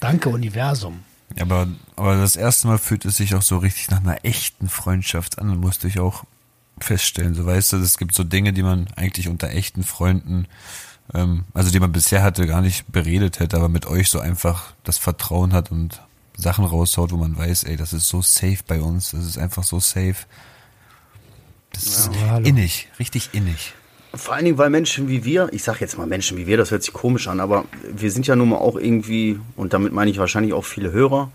Danke, 0.00 0.28
Universum. 0.28 1.00
Ja, 1.34 1.44
aber, 1.44 1.66
aber 1.96 2.16
das 2.18 2.36
erste 2.36 2.66
Mal 2.66 2.76
fühlt 2.76 3.06
es 3.06 3.16
sich 3.16 3.34
auch 3.34 3.42
so 3.42 3.56
richtig 3.56 3.90
nach 3.90 4.00
einer 4.00 4.22
echten 4.22 4.68
Freundschaft 4.68 5.38
an, 5.38 5.56
musste 5.56 5.88
ich 5.88 5.98
auch 5.98 6.24
feststellen. 6.78 7.34
So 7.34 7.46
weißt 7.46 7.72
du, 7.72 7.78
es 7.78 7.96
gibt 7.96 8.14
so 8.14 8.24
Dinge, 8.24 8.52
die 8.52 8.62
man 8.62 8.88
eigentlich 8.96 9.28
unter 9.28 9.48
echten 9.48 9.82
Freunden, 9.82 10.46
ähm, 11.14 11.44
also 11.54 11.70
die 11.70 11.80
man 11.80 11.92
bisher 11.92 12.22
hatte, 12.22 12.46
gar 12.46 12.60
nicht 12.60 12.92
beredet 12.92 13.40
hätte, 13.40 13.56
aber 13.56 13.70
mit 13.70 13.86
euch 13.86 14.10
so 14.10 14.20
einfach 14.20 14.74
das 14.84 14.98
Vertrauen 14.98 15.54
hat 15.54 15.70
und 15.70 16.02
Sachen 16.38 16.64
raushaut, 16.64 17.10
wo 17.12 17.16
man 17.16 17.36
weiß, 17.36 17.64
ey, 17.64 17.76
das 17.76 17.92
ist 17.92 18.08
so 18.08 18.22
safe 18.22 18.58
bei 18.66 18.80
uns, 18.80 19.10
das 19.10 19.26
ist 19.26 19.38
einfach 19.38 19.64
so 19.64 19.80
safe. 19.80 20.16
Das 21.72 21.84
ist 21.84 22.10
Ja, 22.20 22.38
innig, 22.38 22.88
richtig 22.98 23.30
innig. 23.32 23.74
Vor 24.14 24.34
allen 24.34 24.46
Dingen, 24.46 24.56
weil 24.56 24.70
Menschen 24.70 25.08
wie 25.08 25.24
wir, 25.24 25.50
ich 25.52 25.62
sag 25.64 25.80
jetzt 25.80 25.98
mal 25.98 26.06
Menschen 26.06 26.38
wie 26.38 26.46
wir, 26.46 26.56
das 26.56 26.70
hört 26.70 26.82
sich 26.82 26.94
komisch 26.94 27.28
an, 27.28 27.40
aber 27.40 27.66
wir 27.92 28.10
sind 28.10 28.26
ja 28.26 28.36
nun 28.36 28.48
mal 28.48 28.56
auch 28.56 28.76
irgendwie, 28.76 29.38
und 29.56 29.74
damit 29.74 29.92
meine 29.92 30.10
ich 30.10 30.18
wahrscheinlich 30.18 30.54
auch 30.54 30.64
viele 30.64 30.92
Hörer, 30.92 31.30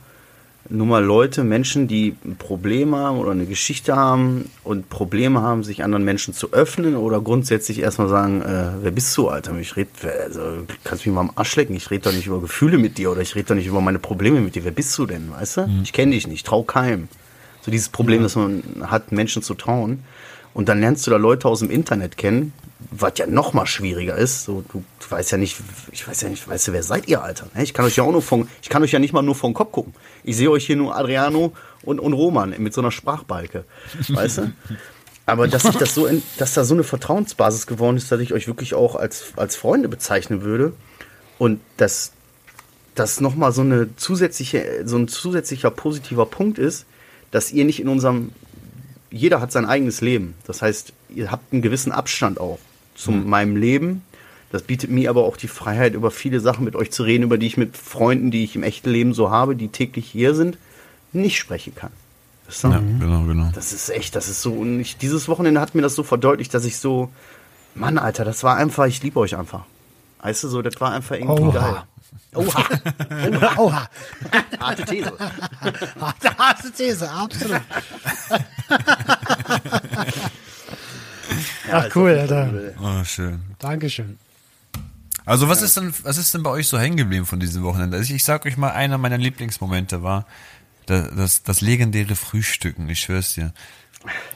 nun 0.70 0.88
mal 0.88 1.04
Leute, 1.04 1.44
Menschen, 1.44 1.88
die 1.88 2.16
ein 2.24 2.38
Problem 2.38 2.96
haben 2.96 3.18
oder 3.18 3.32
eine 3.32 3.46
Geschichte 3.46 3.96
haben 3.96 4.50
und 4.64 4.90
Probleme 4.90 5.42
haben, 5.42 5.64
sich 5.64 5.84
anderen 5.84 6.06
Menschen 6.06 6.34
zu 6.34 6.54
öffnen 6.54 6.96
oder 6.96 7.20
grundsätzlich 7.22 7.80
erstmal 7.80 8.08
sagen, 8.08 8.42
äh, 8.42 8.72
wer 8.82 8.92
bist 8.92 9.16
du, 9.18 9.28
Alter? 9.28 9.58
Ich 9.58 9.76
red, 9.76 9.90
also, 10.24 10.42
kannst 10.84 11.06
mich 11.06 11.14
mal 11.14 11.22
am 11.22 11.32
Arsch 11.36 11.56
lecken, 11.58 11.76
ich 11.76 11.92
rede 11.92 12.10
doch 12.10 12.14
nicht 12.14 12.28
über 12.28 12.40
Gefühle 12.40 12.78
mit 12.78 12.98
dir 12.98 13.12
oder 13.12 13.22
ich 13.22 13.36
rede 13.36 13.48
doch 13.48 13.56
nicht 13.56 13.68
über 13.68 13.82
meine 13.82 14.00
Probleme 14.00 14.40
mit 14.40 14.56
dir. 14.56 14.64
Wer 14.64 14.72
bist 14.72 14.98
du 14.98 15.06
denn, 15.06 15.32
weißt 15.32 15.58
du? 15.58 15.70
Ich 15.84 15.92
kenne 15.92 16.12
dich 16.12 16.28
nicht, 16.28 16.46
trau 16.46 16.64
keinem. 16.64 17.10
So 17.62 17.72
dieses 17.72 17.90
Problem, 17.90 18.24
dass 18.24 18.36
man 18.36 18.64
hat, 18.84 19.12
Menschen 19.12 19.42
zu 19.44 19.56
trauen. 19.56 20.04
Und 20.54 20.70
dann 20.70 20.80
lernst 20.80 21.06
du 21.08 21.12
da 21.12 21.18
Leute 21.18 21.48
aus 21.48 21.60
dem 21.60 21.72
Internet 21.72 22.16
kennen, 22.16 22.54
was 22.92 23.14
ja 23.18 23.28
noch 23.28 23.54
mal 23.54 23.66
schwieriger 23.66 24.16
ist. 24.16 24.44
So, 24.44 24.64
du, 24.72 24.84
du 25.00 25.12
weißt 25.12 25.32
ja 25.32 25.38
nicht, 25.38 25.58
ich 25.92 26.08
weiß 26.08 26.22
ja 26.22 26.30
nicht, 26.30 26.48
weißt 26.48 26.68
du, 26.68 26.74
wer 26.74 26.84
seid 26.84 27.08
ihr, 27.08 27.24
Alter? 27.24 27.48
Ne? 27.54 27.64
Ich 27.64 27.74
kann 27.74 27.86
euch 27.86 27.96
ja 27.96 28.04
auch 28.04 28.12
nur 28.12 28.22
von, 28.22 28.48
ich 28.62 28.70
kann 28.70 28.84
euch 28.84 28.92
ja 28.92 29.00
nicht 29.00 29.14
mal 29.14 29.22
nur 29.22 29.36
vom 29.36 29.54
Kopf 29.54 29.72
gucken. 29.72 29.94
Ich 30.24 30.38
sehe 30.38 30.50
euch 30.50 30.66
hier 30.66 30.76
nur 30.76 30.96
Adriano 30.96 31.54
und, 31.84 32.00
und 32.00 32.14
Roman 32.14 32.56
mit 32.58 32.74
so 32.74 32.82
einer 32.82 32.92
Sprachbalke, 32.92 33.66
weißt 34.10 34.38
du? 34.40 34.52
Aber 35.26 35.48
dass 35.48 35.64
sich 35.64 35.78
das 35.78 35.96
so, 35.96 36.06
in, 36.06 36.22
dass 36.38 36.54
da 36.54 36.66
so 36.66 36.74
eine 36.74 36.84
Vertrauensbasis 36.84 37.66
geworden 37.66 37.96
ist, 37.96 38.12
dass 38.12 38.20
ich 38.20 38.34
euch 38.34 38.48
wirklich 38.48 38.74
auch 38.74 38.96
als, 38.96 39.34
als 39.38 39.56
Freunde 39.56 39.88
bezeichnen 39.88 40.42
würde 40.42 40.74
und 41.38 41.62
dass 41.78 42.12
das 42.96 43.22
nochmal 43.22 43.52
so 43.54 43.62
eine 43.62 43.96
zusätzliche, 43.96 44.84
so 44.86 44.98
ein 44.98 45.08
zusätzlicher 45.08 45.72
positiver 45.72 46.26
Punkt 46.26 46.60
ist, 46.60 46.86
dass 47.32 47.52
ihr 47.52 47.66
nicht 47.66 47.80
in 47.80 47.88
unserem, 47.88 48.32
jeder 49.10 49.40
hat 49.40 49.52
sein 49.52 49.66
eigenes 49.66 50.02
Leben. 50.02 50.36
Das 50.46 50.62
heißt, 50.62 50.94
ihr 51.10 51.32
habt 51.32 51.54
einen 51.54 51.62
gewissen 51.62 51.92
Abstand 51.92 52.40
auch 52.40 52.60
zu 52.96 53.12
meinem 53.12 53.56
Leben. 53.56 54.04
Das 54.52 54.62
bietet 54.64 54.92
mir 54.92 55.10
aber 55.10 55.24
auch 55.24 55.36
die 55.38 55.48
Freiheit, 55.48 55.94
über 55.96 56.12
viele 56.12 56.40
Sachen 56.40 56.64
mit 56.64 56.76
euch 56.76 56.92
zu 56.92 57.04
reden, 57.04 57.24
über 57.24 57.38
die 57.40 57.48
ich 57.48 57.58
mit 57.58 57.76
Freunden, 57.76 58.30
die 58.30 58.44
ich 58.44 58.56
im 58.56 58.62
echten 58.64 58.90
Leben 58.92 59.14
so 59.14 59.32
habe, 59.32 59.56
die 59.56 59.70
täglich 59.70 60.06
hier 60.08 60.36
sind, 60.36 60.58
nicht 61.12 61.40
sprechen 61.40 61.74
kann. 61.76 61.92
Das 62.46 62.58
ist, 62.58 62.64
Ja, 62.64 62.78
genau, 62.78 63.24
genau. 63.24 63.50
das 63.56 63.74
ist 63.74 63.90
echt, 63.90 64.16
das 64.16 64.28
ist 64.30 64.42
so, 64.42 64.52
und 64.54 64.80
ich, 64.80 64.98
dieses 64.98 65.28
Wochenende 65.28 65.60
hat 65.60 65.74
mir 65.76 65.82
das 65.82 65.96
so 65.96 66.04
verdeutlicht, 66.04 66.54
dass 66.54 66.66
ich 66.66 66.78
so, 66.78 67.10
Mann, 67.74 67.98
Alter, 67.98 68.26
das 68.26 68.44
war 68.44 68.56
einfach, 68.58 68.86
ich 68.86 69.02
liebe 69.02 69.20
euch 69.20 69.36
einfach. 69.36 69.64
Weißt 70.22 70.44
du, 70.44 70.48
so, 70.50 70.62
das 70.62 70.80
war 70.80 70.92
einfach 70.92 71.16
irgendwie 71.16 71.42
Oha. 71.42 71.52
geil. 71.52 71.84
Oha. 72.36 72.64
Oha, 73.58 73.90
Harte 74.60 74.86
These. 74.86 75.12
harte, 76.00 76.38
harte 76.38 76.72
These, 76.72 77.10
absolut. 77.10 77.62
Ach 81.72 81.90
cool, 81.96 82.12
Alter. 82.12 82.52
Oh, 82.82 83.04
schön. 83.04 83.42
Dankeschön. 83.60 84.18
Also 85.26 85.48
was 85.48 85.62
ist 85.62 85.78
denn, 85.78 85.94
was 86.04 86.18
ist 86.18 86.34
denn 86.34 86.44
bei 86.44 86.50
euch 86.50 86.68
so 86.68 86.78
hängen 86.78 86.98
geblieben 86.98 87.26
von 87.26 87.40
diesem 87.40 87.64
Wochenende? 87.64 87.98
Also 87.98 88.10
ich, 88.10 88.18
ich 88.18 88.24
sag 88.24 88.46
euch 88.46 88.58
mal, 88.58 88.72
einer 88.72 88.98
meiner 88.98 89.18
Lieblingsmomente 89.18 90.04
war 90.04 90.26
das, 90.86 91.10
das, 91.16 91.44
das 91.44 91.62
legendäre 91.62 92.16
Frühstücken, 92.16 92.90
ich 92.90 93.00
schwör's 93.00 93.34
dir. 93.34 93.54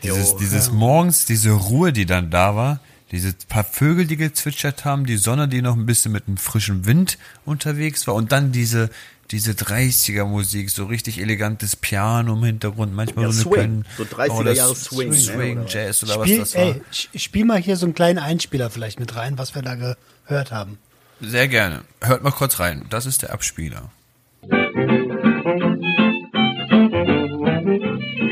Dieses, 0.02 0.32
Jo, 0.32 0.38
dieses 0.40 0.72
morgens, 0.72 1.26
diese 1.26 1.52
Ruhe, 1.52 1.92
die 1.92 2.06
dann 2.06 2.30
da 2.30 2.56
war, 2.56 2.80
diese 3.12 3.34
paar 3.34 3.66
Vögel, 3.66 4.06
die 4.06 4.16
gezwitschert 4.16 4.86
haben, 4.86 5.06
die 5.06 5.18
Sonne, 5.18 5.50
die 5.50 5.62
noch 5.62 5.76
ein 5.76 5.86
bisschen 5.86 6.14
mit 6.14 6.28
einem 6.28 6.38
frischen 6.38 6.86
Wind 6.86 7.18
unterwegs 7.46 8.08
war 8.08 8.16
und 8.16 8.32
dann 8.32 8.54
diese, 8.54 8.90
diese 9.32 9.52
30er 9.52 10.26
Musik, 10.26 10.70
so 10.70 10.86
richtig 10.86 11.20
elegantes 11.20 11.76
Piano 11.76 12.34
im 12.34 12.44
Hintergrund, 12.44 12.94
manchmal 12.94 13.26
ja, 13.26 13.32
so 13.32 13.50
Swing. 13.50 13.60
eine 13.60 13.84
so 13.98 14.04
30er 14.04 14.52
Jahre 14.54 14.76
Swing, 14.76 15.10
ne? 15.10 15.16
Swing 15.16 15.58
oder 15.60 15.68
Jazz 15.68 16.04
oder 16.04 16.14
spiel, 16.14 16.42
was 16.42 16.52
das 16.52 16.62
war. 16.62 16.76
Ey, 16.76 16.82
spiel 17.20 17.46
mal 17.46 17.58
hier 17.60 17.76
so 17.76 17.86
einen 17.86 17.94
kleinen 17.94 18.20
Einspieler 18.20 18.70
vielleicht 18.70 19.00
mit 19.00 19.16
rein, 19.16 19.38
was 19.38 19.54
wir 19.54 19.62
da 19.62 19.76
gehört 19.76 20.52
haben. 20.52 20.78
Sehr 21.20 21.48
gerne. 21.48 21.82
Hört 22.02 22.24
mal 22.24 22.32
kurz 22.32 22.60
rein. 22.60 22.86
Das 22.90 23.06
ist 23.06 23.24
der 23.24 23.34
Abspieler. 23.34 23.90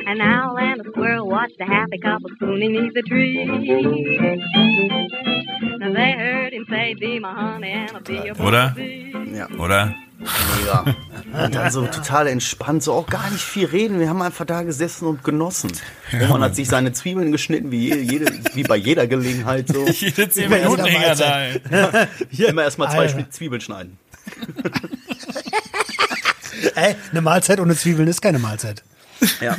An 0.08 0.22
owl 0.22 0.58
and 0.58 0.80
a 0.80 0.84
squirrel 0.92 1.28
watched 1.28 1.60
a 1.60 1.66
happy 1.66 1.98
couple 2.00 2.30
spooning 2.36 2.72
neath 2.72 2.94
the 2.94 3.02
tree. 3.02 3.42
And 5.82 5.96
they 5.96 6.14
heard 6.14 6.54
him 6.54 6.66
say, 6.70 6.94
be 6.94 7.20
my 7.20 7.34
honey 7.34 7.72
and 7.72 7.92
I'll 7.92 8.02
be 8.02 8.22
your 8.25 8.40
Oder? 8.40 8.75
Ja. 9.34 9.50
Oder? 9.58 9.94
Mega. 10.58 10.96
Und 11.46 11.55
dann 11.55 11.72
so 11.72 11.86
total 11.88 12.27
entspannt, 12.27 12.84
so 12.84 12.94
auch 12.94 13.08
gar 13.08 13.29
nicht 13.29 13.44
viel 13.44 13.65
reden. 13.65 14.00
Wir 14.00 14.10
haben 14.10 14.22
einfach 14.22 14.46
da 14.46 14.63
gesessen 14.63 15.08
und 15.08 15.24
genossen. 15.24 15.72
Roman 16.13 16.41
hat 16.41 16.55
sich 16.55 16.67
seine 16.67 16.94
Zwiebeln 16.94 17.32
geschnitten, 17.32 17.72
wie, 17.72 17.94
jede, 17.94 18.00
jede, 18.00 18.34
wie 18.53 18.63
bei 18.63 18.75
jeder 18.75 19.08
Gelegenheit 19.08 19.67
so. 19.67 19.88
Jede 19.89 20.29
10 20.29 20.50
Bei 20.50 20.58
jeder 20.58 20.70
Minuten 20.70 20.86
Dinger 20.86 21.15
da. 21.15 22.08
Immer 22.29 22.63
erstmal 22.63 22.89
zwei 22.91 23.08
Alter. 23.08 23.29
Zwiebeln 23.29 23.62
schneiden. 23.62 23.98
Ey, 26.75 26.96
eine 27.12 27.22
Mahlzeit 27.22 27.60
ohne 27.60 27.75
Zwiebeln 27.75 28.08
ist 28.08 28.22
keine 28.22 28.39
Mahlzeit. 28.39 28.84
Ja. 29.39 29.55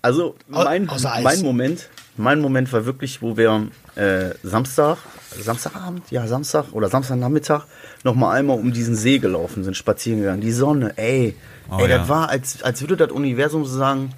Also 0.00 0.36
mein, 0.48 0.88
mein 1.22 1.42
Moment, 1.42 1.88
mein 2.16 2.40
Moment 2.40 2.72
war 2.72 2.84
wirklich, 2.84 3.22
wo 3.22 3.36
wir 3.36 3.68
äh, 3.94 4.30
Samstag, 4.42 4.98
Samstagabend, 5.40 6.10
ja 6.10 6.26
Samstag 6.26 6.66
oder 6.72 6.88
Samstagnachmittag 6.88 7.64
noch 8.04 8.14
mal 8.14 8.32
einmal 8.32 8.58
um 8.58 8.72
diesen 8.72 8.94
See 8.94 9.18
gelaufen 9.18 9.64
sind, 9.64 9.76
spazieren 9.76 10.20
gegangen. 10.20 10.40
Die 10.40 10.52
Sonne, 10.52 10.96
ey, 10.96 11.34
Oh, 11.70 11.78
ey, 11.78 11.88
ja. 11.88 11.98
das 11.98 12.08
war, 12.08 12.28
als, 12.28 12.62
als 12.62 12.80
würde 12.80 12.96
das 12.96 13.12
Universum 13.12 13.64
so 13.64 13.78
sagen, 13.78 14.12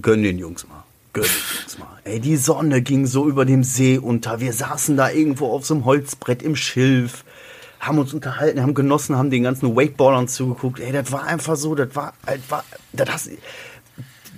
gönn 0.00 0.22
den 0.22 0.38
Jungs 0.38 0.66
mal. 0.66 0.82
Gönn 1.12 1.24
den 1.24 1.60
Jungs 1.60 1.78
mal. 1.78 1.86
Ey, 2.04 2.18
die 2.18 2.36
Sonne 2.36 2.82
ging 2.82 3.06
so 3.06 3.28
über 3.28 3.44
dem 3.44 3.62
See 3.62 3.98
unter. 3.98 4.40
Wir 4.40 4.52
saßen 4.52 4.96
da 4.96 5.10
irgendwo 5.10 5.48
auf 5.52 5.64
so 5.66 5.74
einem 5.74 5.84
Holzbrett 5.84 6.42
im 6.42 6.56
Schilf, 6.56 7.24
haben 7.78 7.98
uns 7.98 8.14
unterhalten, 8.14 8.62
haben 8.62 8.74
genossen, 8.74 9.16
haben 9.16 9.30
den 9.30 9.42
ganzen 9.42 9.76
Wakeboardern 9.76 10.28
zugeguckt. 10.28 10.80
Ey, 10.80 10.92
das 10.92 11.12
war 11.12 11.24
einfach 11.24 11.56
so, 11.56 11.74
das 11.74 11.94
war, 11.94 12.14
das 12.26 12.38
war, 12.48 12.64
das 12.92 13.08
hast, 13.12 13.30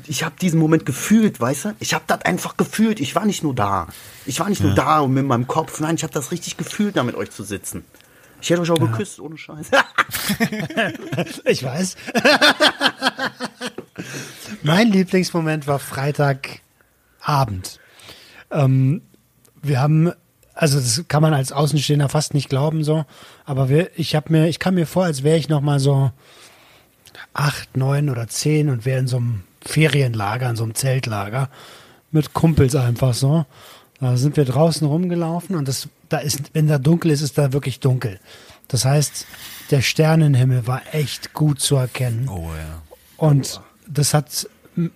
ich 0.06 0.23
habe 0.23 0.34
diesen 0.40 0.58
Moment 0.58 0.87
gefühlt, 0.87 1.40
weißt 1.40 1.64
du? 1.66 1.75
Ich 1.80 1.94
habe 1.94 2.04
das 2.06 2.23
einfach 2.23 2.56
gefühlt. 2.56 3.00
Ich 3.00 3.14
war 3.14 3.25
nicht 3.25 3.42
nur 3.42 3.54
da. 3.54 3.88
Ich 4.26 4.40
war 4.40 4.49
nicht 4.49 4.62
nur 4.62 4.75
da 4.75 5.00
und 5.00 5.14
mit 5.14 5.25
meinem 5.25 5.46
Kopf. 5.46 5.80
Nein, 5.80 5.96
ich 5.96 6.02
habe 6.02 6.12
das 6.12 6.30
richtig 6.30 6.56
gefühlt, 6.56 6.96
da 6.96 7.02
mit 7.02 7.14
euch 7.14 7.30
zu 7.30 7.44
sitzen. 7.44 7.84
Ich 8.40 8.50
hätte 8.50 8.61
euch 8.61 8.70
auch 8.70 8.78
geküsst, 8.78 9.20
ohne 9.20 9.38
Scheiß. 9.38 9.70
Ich 11.46 11.62
weiß. 11.62 11.96
mein 14.62 14.92
Lieblingsmoment 14.92 15.66
war 15.66 15.78
Freitagabend. 15.78 16.61
Ähm, 18.50 19.02
wir 19.62 19.80
haben, 19.80 20.12
also 20.54 20.78
das 20.78 21.04
kann 21.08 21.23
man 21.23 21.32
als 21.32 21.52
Außenstehender 21.52 22.11
fast 22.11 22.34
nicht 22.34 22.50
glauben 22.50 22.84
so, 22.84 23.06
aber 23.46 23.70
wir, 23.70 23.99
ich 23.99 24.14
habe 24.14 24.32
mir, 24.32 24.49
ich 24.49 24.58
kam 24.58 24.75
mir 24.75 24.87
vor, 24.87 25.04
als 25.04 25.23
wäre 25.23 25.38
ich 25.38 25.49
noch 25.49 25.62
mal 25.62 25.80
so 25.80 26.11
acht, 27.32 27.76
neun 27.76 28.11
oder 28.11 28.28
zehn 28.28 28.68
und 28.68 28.84
wäre 28.84 29.00
in 29.00 29.08
so 29.08 29.16
einem 29.16 29.44
Ferienlager, 29.64 30.50
in 30.50 30.56
so 30.56 30.64
einem 30.64 30.75
Zeltlager 30.75 31.49
mit 32.11 32.33
Kumpels 32.35 32.75
einfach 32.76 33.14
so. 33.14 33.47
Da 34.00 34.16
sind 34.16 34.37
wir 34.37 34.44
draußen 34.44 34.87
rumgelaufen 34.87 35.56
und 35.56 35.66
das, 35.68 35.88
da 36.09 36.18
ist, 36.18 36.50
wenn 36.52 36.66
da 36.68 36.78
dunkel 36.78 37.11
ist, 37.11 37.23
ist 37.23 37.38
da 37.38 37.52
wirklich 37.52 37.80
dunkel. 37.80 38.21
Das 38.68 38.85
heißt, 38.85 39.26
der 39.71 39.80
Sternenhimmel 39.83 40.66
war 40.66 40.83
echt 40.92 41.33
gut 41.33 41.61
zu 41.61 41.76
erkennen. 41.76 42.28
Oh 42.28 42.50
ja. 42.56 42.83
Und 43.16 43.61
das 43.88 44.12
hat 44.14 44.49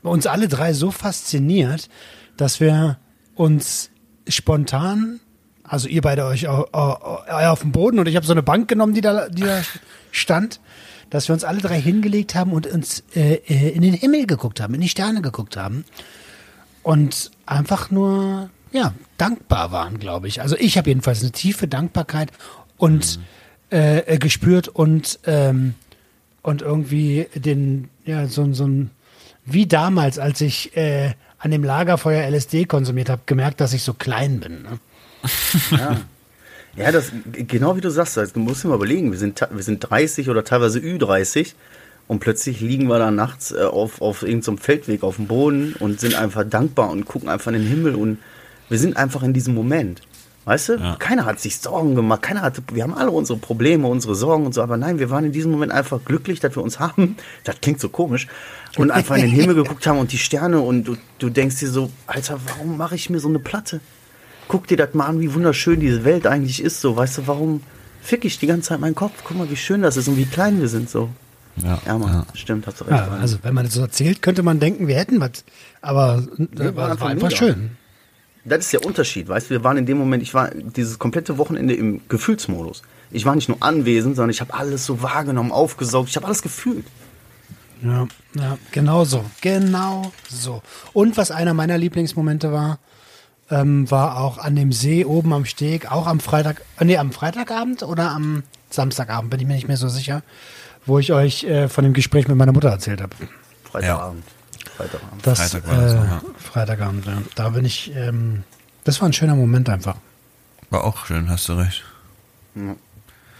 uns 0.02 0.26
alle 0.26 0.48
drei 0.48 0.72
so 0.72 0.90
fasziniert, 0.90 1.88
dass 2.36 2.60
wir 2.60 2.98
uns 3.34 3.90
spontan, 4.26 5.20
also 5.64 5.88
ihr 5.88 6.02
beide 6.02 6.24
euch 6.26 6.48
au- 6.48 6.66
au- 6.72 7.22
au- 7.28 7.50
auf 7.50 7.60
dem 7.60 7.72
Boden 7.72 7.98
und 7.98 8.06
ich 8.08 8.16
habe 8.16 8.26
so 8.26 8.32
eine 8.32 8.42
Bank 8.42 8.68
genommen, 8.68 8.94
die 8.94 9.00
da, 9.00 9.28
die 9.28 9.42
da 9.42 9.62
stand, 10.10 10.60
dass 11.10 11.28
wir 11.28 11.32
uns 11.32 11.44
alle 11.44 11.60
drei 11.60 11.80
hingelegt 11.80 12.34
haben 12.34 12.52
und 12.52 12.66
uns 12.66 13.02
äh, 13.14 13.34
äh, 13.34 13.70
in 13.70 13.82
den 13.82 13.94
Himmel 13.94 14.26
geguckt 14.26 14.60
haben, 14.60 14.74
in 14.74 14.80
die 14.80 14.88
Sterne 14.88 15.22
geguckt 15.22 15.56
haben 15.56 15.84
und 16.82 17.30
einfach 17.46 17.90
nur 17.90 18.50
ja 18.72 18.92
dankbar 19.16 19.72
waren, 19.72 19.98
glaube 19.98 20.28
ich. 20.28 20.42
Also 20.42 20.56
ich 20.56 20.76
habe 20.76 20.90
jedenfalls 20.90 21.22
eine 21.22 21.32
tiefe 21.32 21.68
Dankbarkeit 21.68 22.30
und 22.76 23.18
äh, 23.70 23.98
äh, 24.00 24.18
gespürt 24.18 24.68
und 24.68 25.18
ähm, 25.26 25.74
und 26.42 26.62
irgendwie 26.62 27.26
den 27.34 27.88
ja 28.04 28.26
so 28.26 28.52
so 28.52 28.66
ein 28.66 28.90
wie 29.44 29.66
damals, 29.66 30.18
als 30.18 30.40
ich 30.42 30.76
äh, 30.76 31.14
an 31.38 31.50
dem 31.50 31.64
Lagerfeuer 31.64 32.28
LSD 32.30 32.66
konsumiert 32.66 33.08
habe, 33.08 33.22
gemerkt, 33.24 33.60
dass 33.60 33.72
ich 33.72 33.82
so 33.82 33.94
klein 33.94 34.40
bin. 34.40 34.62
Ne? 34.62 34.78
Ja, 35.70 36.00
das 36.92 37.12
genau 37.32 37.76
wie 37.76 37.80
du 37.80 37.90
sagst, 37.90 38.18
also, 38.18 38.34
du 38.34 38.40
musst 38.40 38.64
dir 38.64 38.68
mal 38.68 38.76
überlegen, 38.76 39.10
wir 39.10 39.18
sind, 39.18 39.40
wir 39.50 39.62
sind 39.62 39.80
30 39.80 40.30
oder 40.30 40.44
teilweise 40.44 40.78
Ü30 40.78 41.54
und 42.06 42.20
plötzlich 42.20 42.60
liegen 42.60 42.88
wir 42.88 42.98
da 42.98 43.10
nachts 43.10 43.52
äh, 43.52 43.62
auf, 43.62 44.00
auf 44.00 44.22
irgendeinem 44.22 44.58
Feldweg 44.58 45.02
auf 45.02 45.16
dem 45.16 45.26
Boden 45.26 45.74
und 45.78 46.00
sind 46.00 46.14
einfach 46.14 46.44
dankbar 46.44 46.90
und 46.90 47.04
gucken 47.04 47.28
einfach 47.28 47.52
in 47.52 47.58
den 47.58 47.68
Himmel 47.68 47.94
und 47.94 48.18
wir 48.68 48.78
sind 48.78 48.96
einfach 48.96 49.22
in 49.22 49.32
diesem 49.32 49.54
Moment. 49.54 50.02
Weißt 50.44 50.70
du? 50.70 50.72
Ja. 50.76 50.96
Keiner 50.96 51.26
hat 51.26 51.40
sich 51.40 51.58
Sorgen 51.58 51.94
gemacht, 51.94 52.22
keiner 52.22 52.40
hatte, 52.40 52.62
wir 52.72 52.82
haben 52.82 52.94
alle 52.94 53.10
unsere 53.10 53.38
Probleme, 53.38 53.86
unsere 53.86 54.14
Sorgen 54.14 54.46
und 54.46 54.54
so, 54.54 54.62
aber 54.62 54.78
nein, 54.78 54.98
wir 54.98 55.10
waren 55.10 55.26
in 55.26 55.32
diesem 55.32 55.50
Moment 55.50 55.72
einfach 55.72 56.02
glücklich, 56.02 56.40
dass 56.40 56.56
wir 56.56 56.62
uns 56.62 56.78
haben. 56.80 57.16
Das 57.44 57.60
klingt 57.60 57.80
so 57.80 57.90
komisch. 57.90 58.26
Und 58.78 58.90
einfach 58.90 59.16
in 59.16 59.22
den 59.22 59.30
Himmel 59.30 59.56
geguckt 59.56 59.86
haben 59.86 59.98
und 59.98 60.10
die 60.12 60.18
Sterne 60.18 60.60
und 60.60 60.84
du, 60.84 60.96
du 61.18 61.28
denkst 61.28 61.56
dir 61.58 61.68
so, 61.68 61.90
Alter, 62.06 62.38
warum 62.46 62.78
mache 62.78 62.94
ich 62.94 63.10
mir 63.10 63.20
so 63.20 63.28
eine 63.28 63.38
Platte? 63.38 63.80
Guck 64.48 64.66
dir 64.66 64.76
das 64.76 64.94
mal 64.94 65.06
an, 65.06 65.20
wie 65.20 65.32
wunderschön 65.34 65.80
diese 65.80 66.04
Welt 66.04 66.26
eigentlich 66.26 66.62
ist. 66.62 66.80
So, 66.80 66.96
weißt 66.96 67.18
du, 67.18 67.26
warum 67.26 67.62
fick 68.00 68.24
ich 68.24 68.38
die 68.38 68.46
ganze 68.46 68.70
Zeit 68.70 68.80
meinen 68.80 68.94
Kopf? 68.94 69.12
Guck 69.24 69.36
mal, 69.36 69.50
wie 69.50 69.56
schön 69.56 69.82
das 69.82 69.96
ist 69.96 70.08
und 70.08 70.16
wie 70.16 70.24
klein 70.24 70.60
wir 70.60 70.68
sind. 70.68 70.90
So. 70.90 71.10
Ja, 71.62 71.80
Ja, 71.86 71.98
Mann, 71.98 72.24
stimmt, 72.34 72.66
hast 72.66 72.80
du 72.80 72.84
recht. 72.84 72.96
Ja, 72.96 73.08
also 73.20 73.38
wenn 73.42 73.54
man 73.54 73.64
das 73.64 73.74
so 73.74 73.80
erzählt, 73.80 74.22
könnte 74.22 74.42
man 74.42 74.60
denken, 74.60 74.88
wir 74.88 74.96
hätten 74.96 75.20
was. 75.20 75.44
Aber 75.80 76.24
äh, 76.38 76.58
waren 76.58 76.76
war, 76.76 76.90
einfach 76.90 77.06
einfach 77.08 77.30
schön. 77.30 77.70
das 78.44 78.60
ist 78.60 78.72
der 78.72 78.84
Unterschied, 78.84 79.28
weißt 79.28 79.46
du, 79.46 79.50
wir 79.50 79.64
waren 79.64 79.76
in 79.76 79.86
dem 79.86 79.98
Moment, 79.98 80.22
ich 80.22 80.34
war 80.34 80.50
dieses 80.50 80.98
komplette 80.98 81.38
Wochenende 81.38 81.74
im 81.74 82.00
Gefühlsmodus. 82.08 82.82
Ich 83.10 83.24
war 83.24 83.34
nicht 83.34 83.48
nur 83.48 83.62
anwesend, 83.62 84.16
sondern 84.16 84.30
ich 84.30 84.40
habe 84.40 84.54
alles 84.54 84.84
so 84.86 85.02
wahrgenommen, 85.02 85.50
aufgesaugt, 85.52 86.08
ich 86.10 86.16
habe 86.16 86.26
alles 86.26 86.42
gefühlt. 86.42 86.84
Ja, 87.82 88.06
ja, 88.34 88.58
genau 88.72 89.04
so. 89.04 89.24
Genau 89.40 90.12
so. 90.28 90.62
Und 90.92 91.16
was 91.16 91.30
einer 91.30 91.54
meiner 91.54 91.78
Lieblingsmomente 91.78 92.52
war, 92.52 92.78
ähm, 93.50 93.90
war 93.90 94.18
auch 94.18 94.38
an 94.38 94.56
dem 94.56 94.72
See 94.72 95.04
oben 95.04 95.32
am 95.32 95.44
Steg, 95.44 95.90
auch 95.90 96.06
am 96.06 96.20
Freitag, 96.20 96.62
äh, 96.78 96.84
nee, 96.84 96.96
am 96.96 97.12
Freitagabend 97.12 97.82
oder 97.82 98.10
am 98.10 98.42
Samstagabend, 98.70 99.30
bin 99.30 99.40
ich 99.40 99.46
mir 99.46 99.54
nicht 99.54 99.68
mehr 99.68 99.76
so 99.76 99.88
sicher, 99.88 100.22
wo 100.86 100.98
ich 100.98 101.12
euch 101.12 101.44
äh, 101.44 101.68
von 101.68 101.84
dem 101.84 101.94
Gespräch 101.94 102.28
mit 102.28 102.36
meiner 102.36 102.52
Mutter 102.52 102.68
erzählt 102.68 103.00
habe. 103.00 103.14
Freitagabend. 103.64 104.24
Freitagabend. 104.76 105.26
Das, 105.26 105.40
Freitag 105.40 105.68
war 105.68 105.80
das 105.80 105.92
äh, 105.92 105.96
noch, 105.96 106.04
ja. 106.04 106.22
Freitagabend, 106.38 107.06
ja. 107.06 107.22
Da 107.34 107.48
bin 107.50 107.64
ich, 107.64 107.94
ähm, 107.94 108.44
das 108.84 109.00
war 109.00 109.08
ein 109.08 109.12
schöner 109.12 109.34
Moment 109.34 109.68
einfach. 109.68 109.96
War 110.70 110.84
auch 110.84 111.06
schön, 111.06 111.30
hast 111.30 111.48
du 111.48 111.54
recht. 111.54 111.82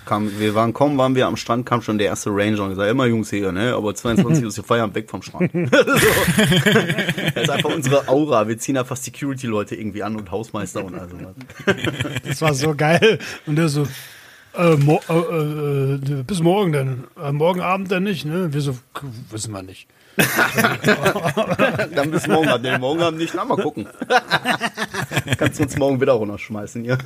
Kam, 0.08 0.38
wir 0.38 0.54
waren 0.54 0.72
kaum, 0.72 0.96
waren 0.96 1.14
wir 1.14 1.26
am 1.26 1.36
Strand, 1.36 1.66
kam 1.66 1.82
schon 1.82 1.98
der 1.98 2.06
erste 2.06 2.30
Ranger 2.30 2.62
und 2.62 2.70
gesagt, 2.70 2.90
immer 2.90 3.04
Jungs 3.04 3.28
hier, 3.28 3.52
ne? 3.52 3.74
Aber 3.74 3.94
22 3.94 4.42
Uhr 4.42 4.48
ist 4.48 4.56
die 4.56 4.62
Feierabend 4.62 4.94
weg 4.94 5.10
vom 5.10 5.20
Strand. 5.20 5.52
Das 7.34 7.42
ist 7.44 7.50
einfach 7.50 7.74
unsere 7.74 8.08
Aura. 8.08 8.48
Wir 8.48 8.56
ziehen 8.56 8.78
einfach 8.78 8.96
Security-Leute 8.96 9.76
irgendwie 9.76 10.02
an 10.02 10.16
und 10.16 10.30
Hausmeister 10.30 10.82
und 10.82 10.94
also 10.94 11.14
was. 11.20 11.76
Das 12.26 12.40
war 12.40 12.54
so 12.54 12.74
geil. 12.74 13.18
Und 13.44 13.56
der 13.56 13.68
so, 13.68 13.86
äh, 14.56 14.76
mo 14.76 14.98
äh, 15.10 15.94
äh, 15.94 16.22
bis 16.26 16.40
morgen 16.40 16.72
dann. 16.72 17.04
Äh, 17.22 17.32
morgen 17.32 17.60
Abend 17.60 17.92
dann 17.92 18.04
nicht, 18.04 18.24
ne? 18.24 18.50
Wir 18.52 18.62
so, 18.62 18.78
wissen 19.30 19.52
wir 19.52 19.62
nicht. 19.62 19.88
Dann 21.94 22.10
bis 22.10 22.26
morgen 22.26 22.48
Abend. 22.48 22.64
Nee, 22.64 22.78
morgen 22.78 23.02
Abend 23.02 23.18
nicht. 23.20 23.34
Na, 23.34 23.44
mal 23.44 23.58
gucken. 23.58 23.86
Kannst 25.36 25.58
du 25.58 25.64
uns 25.64 25.76
morgen 25.76 26.00
wieder 26.00 26.14
runterschmeißen 26.14 26.82
hier. 26.82 26.96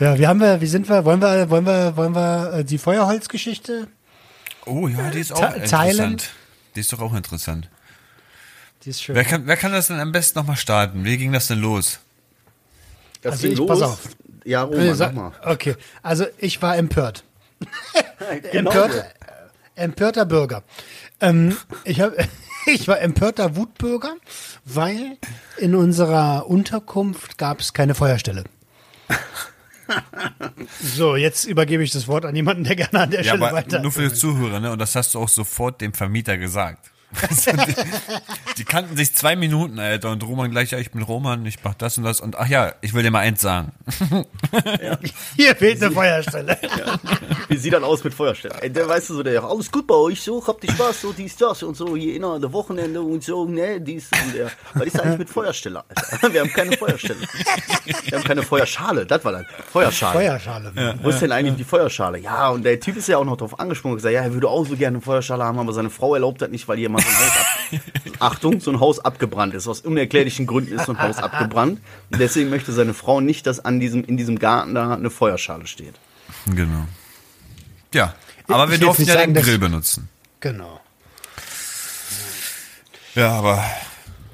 Ja, 0.00 0.18
wie 0.18 0.26
haben 0.26 0.40
wir, 0.40 0.60
wie 0.60 0.66
sind 0.66 0.88
wir, 0.88 1.04
wollen 1.04 1.20
wir, 1.20 1.48
wollen 1.50 1.66
wir, 1.66 1.96
wollen 1.96 2.14
wir 2.14 2.52
äh, 2.54 2.64
die 2.64 2.78
Feuerholzgeschichte? 2.78 3.88
Oh 4.64 4.88
ja, 4.88 5.10
die 5.10 5.20
ist 5.20 5.32
auch 5.32 5.38
Te- 5.40 5.46
interessant. 5.46 5.70
Thailand? 5.70 6.30
Die 6.74 6.80
ist 6.80 6.92
doch 6.92 7.00
auch 7.00 7.14
interessant. 7.14 7.68
Die 8.84 8.90
ist 8.90 9.02
schön. 9.02 9.14
Wer 9.14 9.24
kann, 9.24 9.46
wer 9.46 9.56
kann 9.56 9.72
das 9.72 9.88
denn 9.88 9.98
am 10.00 10.12
besten 10.12 10.38
nochmal 10.38 10.56
starten? 10.56 11.04
Wie 11.04 11.16
ging 11.16 11.32
das 11.32 11.46
denn 11.48 11.58
los? 11.60 12.00
Das 13.22 13.32
Also 13.32 13.48
ging 13.48 13.58
ich- 13.62 13.66
pass 13.66 13.82
auf. 13.82 13.98
Ja, 14.44 14.62
Roman, 14.62 14.86
sa- 14.88 14.94
sag 14.94 15.14
mal. 15.14 15.32
Okay, 15.44 15.74
also 16.02 16.26
ich 16.38 16.60
war 16.62 16.76
empört. 16.76 17.24
Genau 18.52 18.70
Empört, 18.70 18.92
so. 18.92 19.00
empörter 19.74 20.24
Bürger. 20.26 20.62
Ähm, 21.20 21.56
ich, 21.84 22.00
hab, 22.00 22.12
ich 22.66 22.86
war 22.88 23.00
empörter 23.00 23.56
Wutbürger, 23.56 24.14
weil 24.64 25.16
in 25.58 25.74
unserer 25.74 26.46
Unterkunft 26.48 27.38
gab 27.38 27.60
es 27.60 27.72
keine 27.72 27.94
Feuerstelle. 27.94 28.44
So, 30.80 31.16
jetzt 31.16 31.44
übergebe 31.44 31.82
ich 31.82 31.90
das 31.92 32.08
Wort 32.08 32.24
an 32.24 32.34
jemanden, 32.34 32.64
der 32.64 32.76
gerne 32.76 33.00
an 33.00 33.10
der 33.10 33.20
Ja, 33.22 33.32
Stelle 33.34 33.46
aber 33.46 33.56
weiter. 33.56 33.80
nur 33.80 33.92
für 33.92 34.08
die 34.08 34.14
Zuhörer, 34.14 34.60
ne? 34.60 34.72
Und 34.72 34.78
das 34.78 34.94
hast 34.94 35.14
du 35.14 35.18
auch 35.20 35.28
sofort 35.28 35.80
dem 35.80 35.92
Vermieter 35.92 36.36
gesagt. 36.38 36.90
Die, 37.46 37.74
die 38.58 38.64
kannten 38.64 38.96
sich 38.96 39.14
zwei 39.14 39.36
Minuten, 39.36 39.78
Alter. 39.78 40.10
Und 40.10 40.22
Roman 40.22 40.50
gleich, 40.50 40.70
ja, 40.70 40.78
ich 40.78 40.90
bin 40.90 41.02
Roman, 41.02 41.44
ich 41.46 41.58
mach 41.62 41.74
das 41.74 41.98
und 41.98 42.04
das. 42.04 42.20
Und 42.20 42.36
ach 42.36 42.48
ja, 42.48 42.74
ich 42.80 42.94
will 42.94 43.02
dir 43.02 43.10
mal 43.10 43.20
eins 43.20 43.40
sagen. 43.40 43.72
Hier 45.36 45.56
fehlt 45.56 45.82
eine 45.82 45.92
Feuerstelle. 45.92 46.58
Wie 47.48 47.56
sieht 47.56 47.72
dann 47.72 47.84
aus 47.84 48.02
mit 48.02 48.14
Feuerstelle? 48.14 48.54
Ey, 48.60 48.70
der 48.70 48.88
weißt 48.88 49.10
du 49.10 49.14
so, 49.14 49.22
der, 49.22 49.42
alles 49.44 49.70
gut 49.70 49.86
bei 49.86 49.94
euch, 49.94 50.20
so, 50.20 50.44
habt 50.46 50.64
ihr 50.64 50.70
Spaß, 50.70 51.02
so, 51.02 51.12
dies, 51.12 51.36
das 51.36 51.62
und 51.62 51.76
so, 51.76 51.96
hier 51.96 52.14
innerhalb 52.14 52.40
der 52.40 52.52
Wochenende 52.52 53.00
und 53.00 53.22
so, 53.22 53.46
ne, 53.46 53.80
dies 53.80 54.08
und 54.24 54.34
der. 54.34 54.50
Was 54.74 54.86
ist 54.86 55.00
eigentlich 55.00 55.18
mit 55.18 55.30
Feuerstelle, 55.30 55.82
Alter? 55.88 56.32
Wir 56.32 56.40
haben 56.40 56.52
keine 56.52 56.72
Feuerstelle. 56.76 57.20
Wir 58.04 58.18
haben 58.18 58.24
keine 58.24 58.42
Feuerschale, 58.42 59.06
das 59.06 59.24
war 59.24 59.32
dann. 59.32 59.46
Feuerschale. 59.70 60.12
Feuerschale. 60.18 60.96
Wo 61.02 61.08
ist 61.10 61.20
denn 61.20 61.32
eigentlich 61.32 61.56
die 61.56 61.64
Feuerschale? 61.64 62.18
Ja, 62.18 62.50
und 62.50 62.64
der 62.64 62.78
Typ 62.80 62.96
ist 62.96 63.08
ja 63.08 63.18
auch 63.18 63.24
noch 63.24 63.36
drauf 63.36 63.58
angesprungen 63.58 63.94
und 63.94 63.98
gesagt, 63.98 64.14
ja, 64.14 64.22
er 64.22 64.32
würde 64.32 64.48
auch 64.48 64.66
so 64.66 64.76
gerne 64.76 64.96
eine 64.96 65.02
Feuerschale 65.02 65.44
haben, 65.44 65.58
aber 65.58 65.72
seine 65.72 65.90
Frau 65.90 66.14
erlaubt 66.14 66.42
das 66.42 66.50
nicht, 66.50 66.66
weil 66.68 66.78
hier 66.78 66.88
mal 66.88 67.02
so 67.10 67.24
ein 67.24 67.30
Haus 67.30 67.36
ab 68.20 68.32
Achtung, 68.32 68.60
so 68.60 68.70
ein 68.70 68.80
Haus 68.80 68.98
abgebrannt 68.98 69.54
ist. 69.54 69.68
Aus 69.68 69.80
unerklärlichen 69.80 70.46
Gründen 70.46 70.74
ist 70.74 70.86
so 70.86 70.92
ein 70.92 71.00
Haus 71.00 71.18
abgebrannt. 71.18 71.80
Und 72.10 72.18
deswegen 72.20 72.50
möchte 72.50 72.72
seine 72.72 72.94
Frau 72.94 73.20
nicht, 73.20 73.46
dass 73.46 73.64
an 73.64 73.80
diesem, 73.80 74.04
in 74.04 74.16
diesem 74.16 74.38
Garten 74.38 74.74
da 74.74 74.94
eine 74.94 75.10
Feuerschale 75.10 75.66
steht. 75.66 75.94
Genau. 76.46 76.86
Ja, 77.92 78.14
aber 78.48 78.68
wir 78.68 78.74
Ich 78.74 78.80
will 78.80 78.86
durften 78.86 79.04
ja 79.04 79.14
nicht 79.14 79.26
den 79.26 79.34
sagen, 79.34 79.46
Grill 79.46 79.58
benutzen. 79.58 80.08
Genau. 80.40 80.80
Ja, 83.14 83.32
aber 83.32 83.64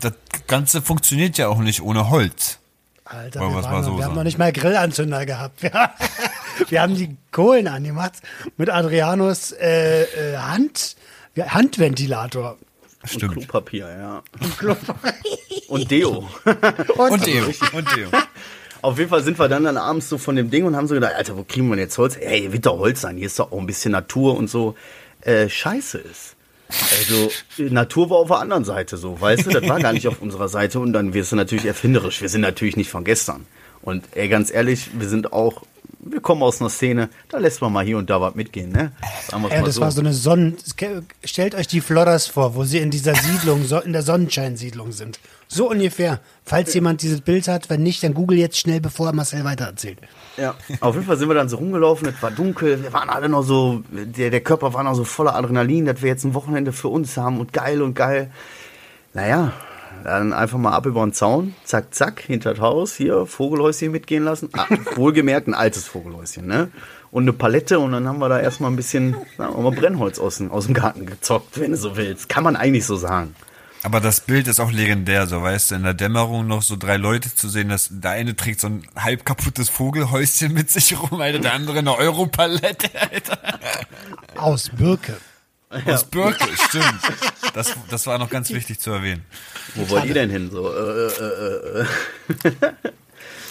das 0.01 0.13
Ganze 0.47 0.83
funktioniert 0.83 1.39
ja 1.39 1.49
auch 1.49 1.59
nicht 1.59 1.83
ohne 1.83 2.11
Holz. 2.11 2.59
Alter, 3.05 3.41
wir, 3.41 3.55
wir's 3.55 3.65
waren 3.65 3.85
so 3.85 3.91
wir 3.91 3.95
haben 3.97 4.01
sagen. 4.01 4.15
noch 4.17 4.25
nicht 4.25 4.39
mal 4.39 4.53
Grillanzünder 4.53 5.27
gehabt. 5.27 5.63
Wir, 5.63 5.71
wir 6.69 6.83
haben 6.83 6.95
die 6.95 7.17
Kohlen 7.31 7.69
angemacht 7.69 8.15
mit 8.57 8.71
Adrianos 8.71 9.53
äh, 9.53 10.03
äh, 10.03 10.37
Hand, 10.37 10.97
ja, 11.35 11.47
Handventilator. 11.47 12.59
Und 13.03 13.09
Stimmt. 13.09 13.35
Klopapier, 13.35 13.89
ja. 13.89 14.23
Und 15.69 15.91
Deo. 15.91 16.29
Und 16.97 17.27
Deo. 17.27 17.45
Und 17.73 17.97
Deo. 17.97 18.09
Auf 18.81 18.99
jeden 18.99 19.11
Fall 19.11 19.23
sind 19.23 19.39
wir 19.39 19.49
dann, 19.49 19.65
dann 19.65 19.77
abends 19.77 20.09
so 20.09 20.19
von 20.19 20.37
dem 20.37 20.51
Ding 20.51 20.65
und 20.65 20.77
haben 20.77 20.89
so 20.89 20.95
gedacht, 20.95 21.15
Alter, 21.15 21.37
wo 21.37 21.45
kriegen 21.45 21.69
wir 21.69 21.77
denn 21.77 21.85
jetzt 21.85 21.99
Holz? 21.99 22.17
Ey, 22.17 22.41
hier 22.41 22.53
wird 22.53 22.67
doch 22.67 22.79
Holz 22.79 23.01
sein, 23.01 23.17
hier 23.17 23.27
ist 23.27 23.39
doch 23.39 23.53
auch 23.53 23.59
ein 23.59 23.67
bisschen 23.67 23.93
Natur 23.93 24.37
und 24.37 24.51
so. 24.51 24.77
Äh, 25.21 25.49
scheiße 25.49 25.99
ist. 25.99 26.37
Also, 26.99 27.31
Natur 27.59 28.11
war 28.11 28.19
auf 28.19 28.29
der 28.29 28.39
anderen 28.39 28.65
Seite 28.65 28.97
so, 28.97 29.21
weißt 29.21 29.47
du? 29.47 29.51
Das 29.51 29.69
war 29.69 29.79
gar 29.79 29.93
nicht 29.93 30.09
auf 30.09 30.21
unserer 30.21 30.49
Seite 30.49 30.81
und 30.81 30.93
dann 30.93 31.15
wirst 31.15 31.31
du 31.33 31.37
natürlich 31.37 31.67
erfinderisch. 31.67 32.23
Wir 32.23 32.29
sind 32.29 32.41
natürlich 32.41 32.77
nicht 32.77 32.91
von 32.91 33.05
gestern. 33.05 33.47
Und 33.83 34.05
ey, 34.13 34.29
ganz 34.29 34.53
ehrlich, 34.53 34.89
wir 34.99 35.09
sind 35.09 35.33
auch, 35.33 35.63
wir 36.03 36.21
kommen 36.21 36.43
aus 36.43 36.61
einer 36.61 36.71
Szene, 36.71 37.09
da 37.29 37.39
lässt 37.39 37.61
man 37.61 37.73
mal 37.73 37.85
hier 37.85 37.97
und 37.97 38.11
da 38.11 38.21
was 38.21 38.35
mitgehen, 38.35 38.73
ne? 38.73 38.93
Ja, 39.31 39.39
mal 39.39 39.49
das 39.63 39.81
war 39.81 39.91
so 39.93 40.01
eine 40.01 40.13
Sonnen... 40.13 40.57
Stellt 41.25 41.55
euch 41.55 41.69
die 41.69 41.81
Flodders 41.81 42.27
vor, 42.27 42.57
wo 42.57 42.65
sie 42.65 42.79
in 42.79 42.91
dieser 42.91 43.15
Siedlung, 43.15 43.65
so 43.65 43.79
in 43.79 43.93
der 43.93 44.03
Sonnenscheinsiedlung 44.03 44.91
sind. 44.91 45.21
So 45.47 45.71
ungefähr. 45.71 46.21
Falls 46.45 46.75
jemand 46.75 47.03
dieses 47.03 47.21
Bild 47.21 47.47
hat, 47.47 47.71
wenn 47.71 47.83
nicht, 47.83 48.03
dann 48.03 48.15
google 48.15 48.37
jetzt 48.37 48.59
schnell, 48.59 48.81
bevor 48.81 49.13
Marcel 49.13 49.45
weitererzählt. 49.45 49.99
Ja, 50.37 50.55
auf 50.81 50.95
jeden 50.95 51.07
Fall 51.07 51.17
sind 51.17 51.29
wir 51.29 51.35
dann 51.35 51.49
so 51.49 51.57
rumgelaufen, 51.59 52.09
es 52.09 52.21
war 52.21 52.33
dunkel, 52.33 52.83
wir 52.83 52.93
waren 52.93 53.09
alle 53.09 53.29
noch 53.29 53.43
so, 53.43 53.83
der, 53.91 54.31
der 54.31 54.41
Körper 54.41 54.75
war 54.75 54.83
noch 54.83 54.95
so 54.95 55.05
voller 55.05 55.37
Adrenalin, 55.37 55.87
dass 55.87 56.03
wir 56.03 56.09
jetzt 56.09 56.25
ein 56.25 56.35
Wochenende 56.35 56.73
für 56.73 56.89
uns 56.89 57.17
haben 57.17 57.39
und 57.39 57.53
geil 57.53 57.81
und 57.81 57.95
geil. 57.95 58.31
Naja, 59.15 59.53
dann 60.03 60.33
einfach 60.33 60.59
mal 60.59 60.73
ab 60.73 60.87
über 60.87 61.05
den 61.05 61.13
Zaun, 61.13 61.55
zack, 61.65 61.95
zack, 61.95 62.21
hinter 62.21 62.55
das 62.55 62.61
Haus, 62.61 62.95
hier, 62.95 63.27
Vogelhäuschen 63.27 63.91
mitgehen 63.91 64.25
lassen. 64.25 64.51
Ah, 64.53 64.67
wohlgemerkt 64.97 65.49
ein 65.49 65.55
altes 65.55 65.87
Vogelhäuschen, 65.87 66.47
ne? 66.47 66.71
Und 67.11 67.25
eine 67.25 67.33
Palette 67.33 67.79
und 67.79 67.93
dann 67.93 68.09
haben 68.09 68.19
wir 68.19 68.29
da 68.29 68.41
erstmal 68.41 68.71
ein 68.71 68.77
bisschen, 68.77 69.17
sagen 69.37 69.55
wir 69.55 69.63
mal, 69.63 69.73
Brennholz 69.73 70.19
aus 70.19 70.39
dem, 70.39 70.51
aus 70.51 70.65
dem 70.65 70.75
Garten 70.75 71.05
gezockt, 71.05 71.61
wenn 71.61 71.73
du 71.73 71.77
so 71.77 71.97
willst. 71.97 72.29
Kann 72.29 72.43
man 72.43 72.57
eigentlich 72.57 72.87
so 72.87 72.97
sagen. 72.97 73.35
Aber 73.85 74.01
das 74.01 74.21
Bild 74.21 74.47
ist 74.47 74.61
auch 74.61 74.71
legendär, 74.71 75.27
so 75.27 75.43
weißt 75.43 75.73
du, 75.73 75.75
in 75.75 75.83
der 75.83 75.95
Dämmerung 75.95 76.47
noch 76.47 76.63
so 76.63 76.77
drei 76.77 76.97
Leute 76.97 77.35
zu 77.35 77.49
sehen, 77.49 77.69
dass 77.69 77.89
der 77.91 78.13
eine 78.13 78.37
trägt 78.37 78.61
so 78.61 78.69
ein 78.69 78.87
halb 78.97 79.25
kaputtes 79.25 79.69
Vogelhäuschen 79.69 80.53
mit 80.55 80.71
sich 80.71 80.97
rum, 80.99 81.21
Alter, 81.21 81.41
der 81.41 81.53
andere 81.55 81.81
eine 81.81 81.97
Europalette, 81.97 82.89
Alter. 82.99 83.39
Aus 84.37 84.71
Birke. 84.71 85.17
Aus 85.87 86.05
Birke, 86.05 86.45
stimmt. 86.69 87.01
Das, 87.55 87.73
das 87.91 88.07
war 88.07 88.19
noch 88.19 88.31
ganz 88.31 88.51
wichtig 88.51 88.79
zu 88.81 88.91
erwähnen. 88.91 89.25
Wo 89.75 89.89
wollt 89.91 90.05
ihr 90.05 90.15
denn 90.15 90.31
hin? 90.31 90.51
So, 90.51 90.73
äh, 90.73 90.79
äh, 90.79 91.81
äh, 91.81 91.81
äh. 91.81 91.85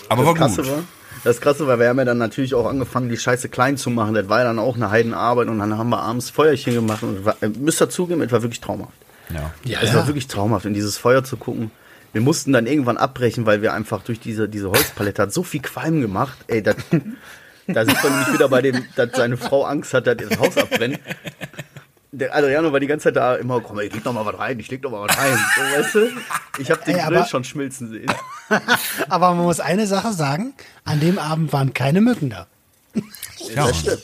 Aber 0.10 0.26
war 0.26 0.34
das 0.34 0.40
Krasse 0.56 0.62
gut. 0.64 0.72
war, 0.72 0.84
das 1.24 1.42
Krasse 1.42 1.68
war, 1.68 1.80
wir 1.80 1.88
haben 1.90 2.00
ja 2.00 2.06
dann 2.06 2.18
natürlich 2.18 2.54
auch 2.56 2.66
angefangen, 2.68 3.10
die 3.10 3.18
Scheiße 3.18 3.50
klein 3.50 3.78
zu 3.78 3.90
machen. 3.90 4.14
Das 4.14 4.28
war 4.30 4.40
ja 4.40 4.46
dann 4.46 4.60
auch 4.60 4.76
eine 4.76 4.90
Heidenarbeit 4.90 5.48
und 5.48 5.60
dann 5.60 5.78
haben 5.78 5.90
wir 5.90 6.02
abends 6.02 6.30
Feuerchen 6.30 6.74
gemacht 6.74 7.04
und 7.04 7.26
war, 7.26 7.36
äh, 7.42 7.48
müsst 7.50 7.82
ihr 7.82 7.90
zugeben, 7.90 8.22
es 8.22 8.32
war 8.32 8.42
wirklich 8.42 8.62
traumhaft. 8.62 8.94
Ja. 9.34 9.54
Ja, 9.64 9.80
Es 9.82 9.94
war 9.94 10.08
wirklich 10.08 10.28
traumhaft, 10.28 10.66
in 10.66 10.74
dieses 10.74 10.98
Feuer 10.98 11.24
zu 11.24 11.38
gucken. 11.38 11.72
Wir 12.12 12.22
mussten 12.22 12.52
dann 12.52 12.68
irgendwann 12.68 12.98
abbrechen, 12.98 13.46
weil 13.46 13.62
wir 13.62 13.74
einfach 13.74 14.04
durch 14.04 14.20
diese, 14.20 14.50
diese 14.50 14.70
Holzpalette 14.70 15.22
hat 15.22 15.34
so 15.34 15.44
viel 15.44 15.62
Qualm 15.62 16.02
gemacht. 16.02 16.38
Ey, 16.48 16.62
das, 16.62 16.76
da 17.68 17.86
sind 17.86 18.04
wir 18.04 18.10
nämlich 18.10 18.34
wieder 18.34 18.50
bei 18.50 18.62
dem, 18.62 18.84
dass 18.96 19.12
seine 19.16 19.38
Frau 19.38 19.64
Angst 19.64 19.94
hat, 19.94 20.08
dass 20.08 20.18
das 20.18 20.38
Haus 20.38 20.58
abbrennt. 20.58 21.00
Der 22.14 22.36
Adriano 22.36 22.74
war 22.74 22.80
die 22.82 22.88
ganze 22.88 23.06
Zeit 23.06 23.16
da 23.16 23.36
immer, 23.36 23.62
komm, 23.62 23.80
ich 23.80 23.94
leg 23.94 24.04
doch 24.04 24.12
mal 24.12 24.26
was 24.26 24.38
rein, 24.38 24.60
ich 24.60 24.70
leg 24.70 24.82
doch 24.82 24.92
mal 24.92 25.08
was 25.08 25.18
rein. 25.18 25.38
So, 25.56 25.62
weißt 25.80 25.96
du? 25.96 26.08
Ich 26.62 26.70
habe 26.70 26.84
den 26.86 26.98
Ey, 26.98 27.06
Grill 27.08 27.18
aber- 27.18 27.26
schon 27.28 27.44
schmilzen 27.46 27.90
sehen. 27.90 28.12
Aber 29.10 29.34
man 29.34 29.46
muss 29.46 29.62
eine 29.62 29.88
Sache 29.88 30.12
sagen, 30.12 30.54
an 30.84 31.00
dem 31.00 31.18
Abend 31.18 31.54
waren 31.54 31.74
keine 31.74 32.02
Mücken 32.02 32.30
da. 32.30 32.48
Ja, 33.56 33.68
Das 33.68 33.80
stimmt. 33.80 34.02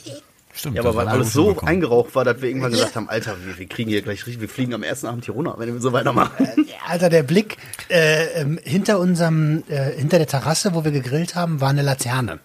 stimmt. 0.53 0.75
Ja, 0.77 0.81
aber 0.83 0.95
weil 0.95 1.07
alles 1.09 1.33
so 1.33 1.47
hinbekommen. 1.47 1.73
eingeraucht 1.75 2.15
war, 2.15 2.23
dass 2.23 2.41
wir 2.41 2.47
irgendwann 2.47 2.71
gesagt 2.71 2.95
haben, 2.95 3.09
Alter, 3.09 3.35
wir, 3.45 3.57
wir 3.57 3.67
kriegen 3.67 3.89
hier 3.89 4.01
gleich 4.01 4.25
richtig, 4.25 4.39
wir 4.39 4.47
fliegen 4.47 4.73
am 4.73 4.83
ersten 4.83 5.07
Abend 5.07 5.25
hier 5.25 5.33
runter, 5.33 5.55
wenn 5.57 5.73
wir 5.73 5.81
so 5.81 5.91
weitermachen. 5.91 6.47
Alter, 6.87 7.09
der 7.09 7.23
Blick 7.23 7.57
äh, 7.89 8.41
ähm, 8.41 8.57
hinter 8.63 8.99
unserem, 8.99 9.63
äh, 9.67 9.91
hinter 9.97 10.17
der 10.17 10.27
Terrasse, 10.27 10.73
wo 10.73 10.85
wir 10.85 10.91
gegrillt 10.91 11.35
haben, 11.35 11.59
war 11.59 11.69
eine 11.71 11.81
Laterne. 11.81 12.39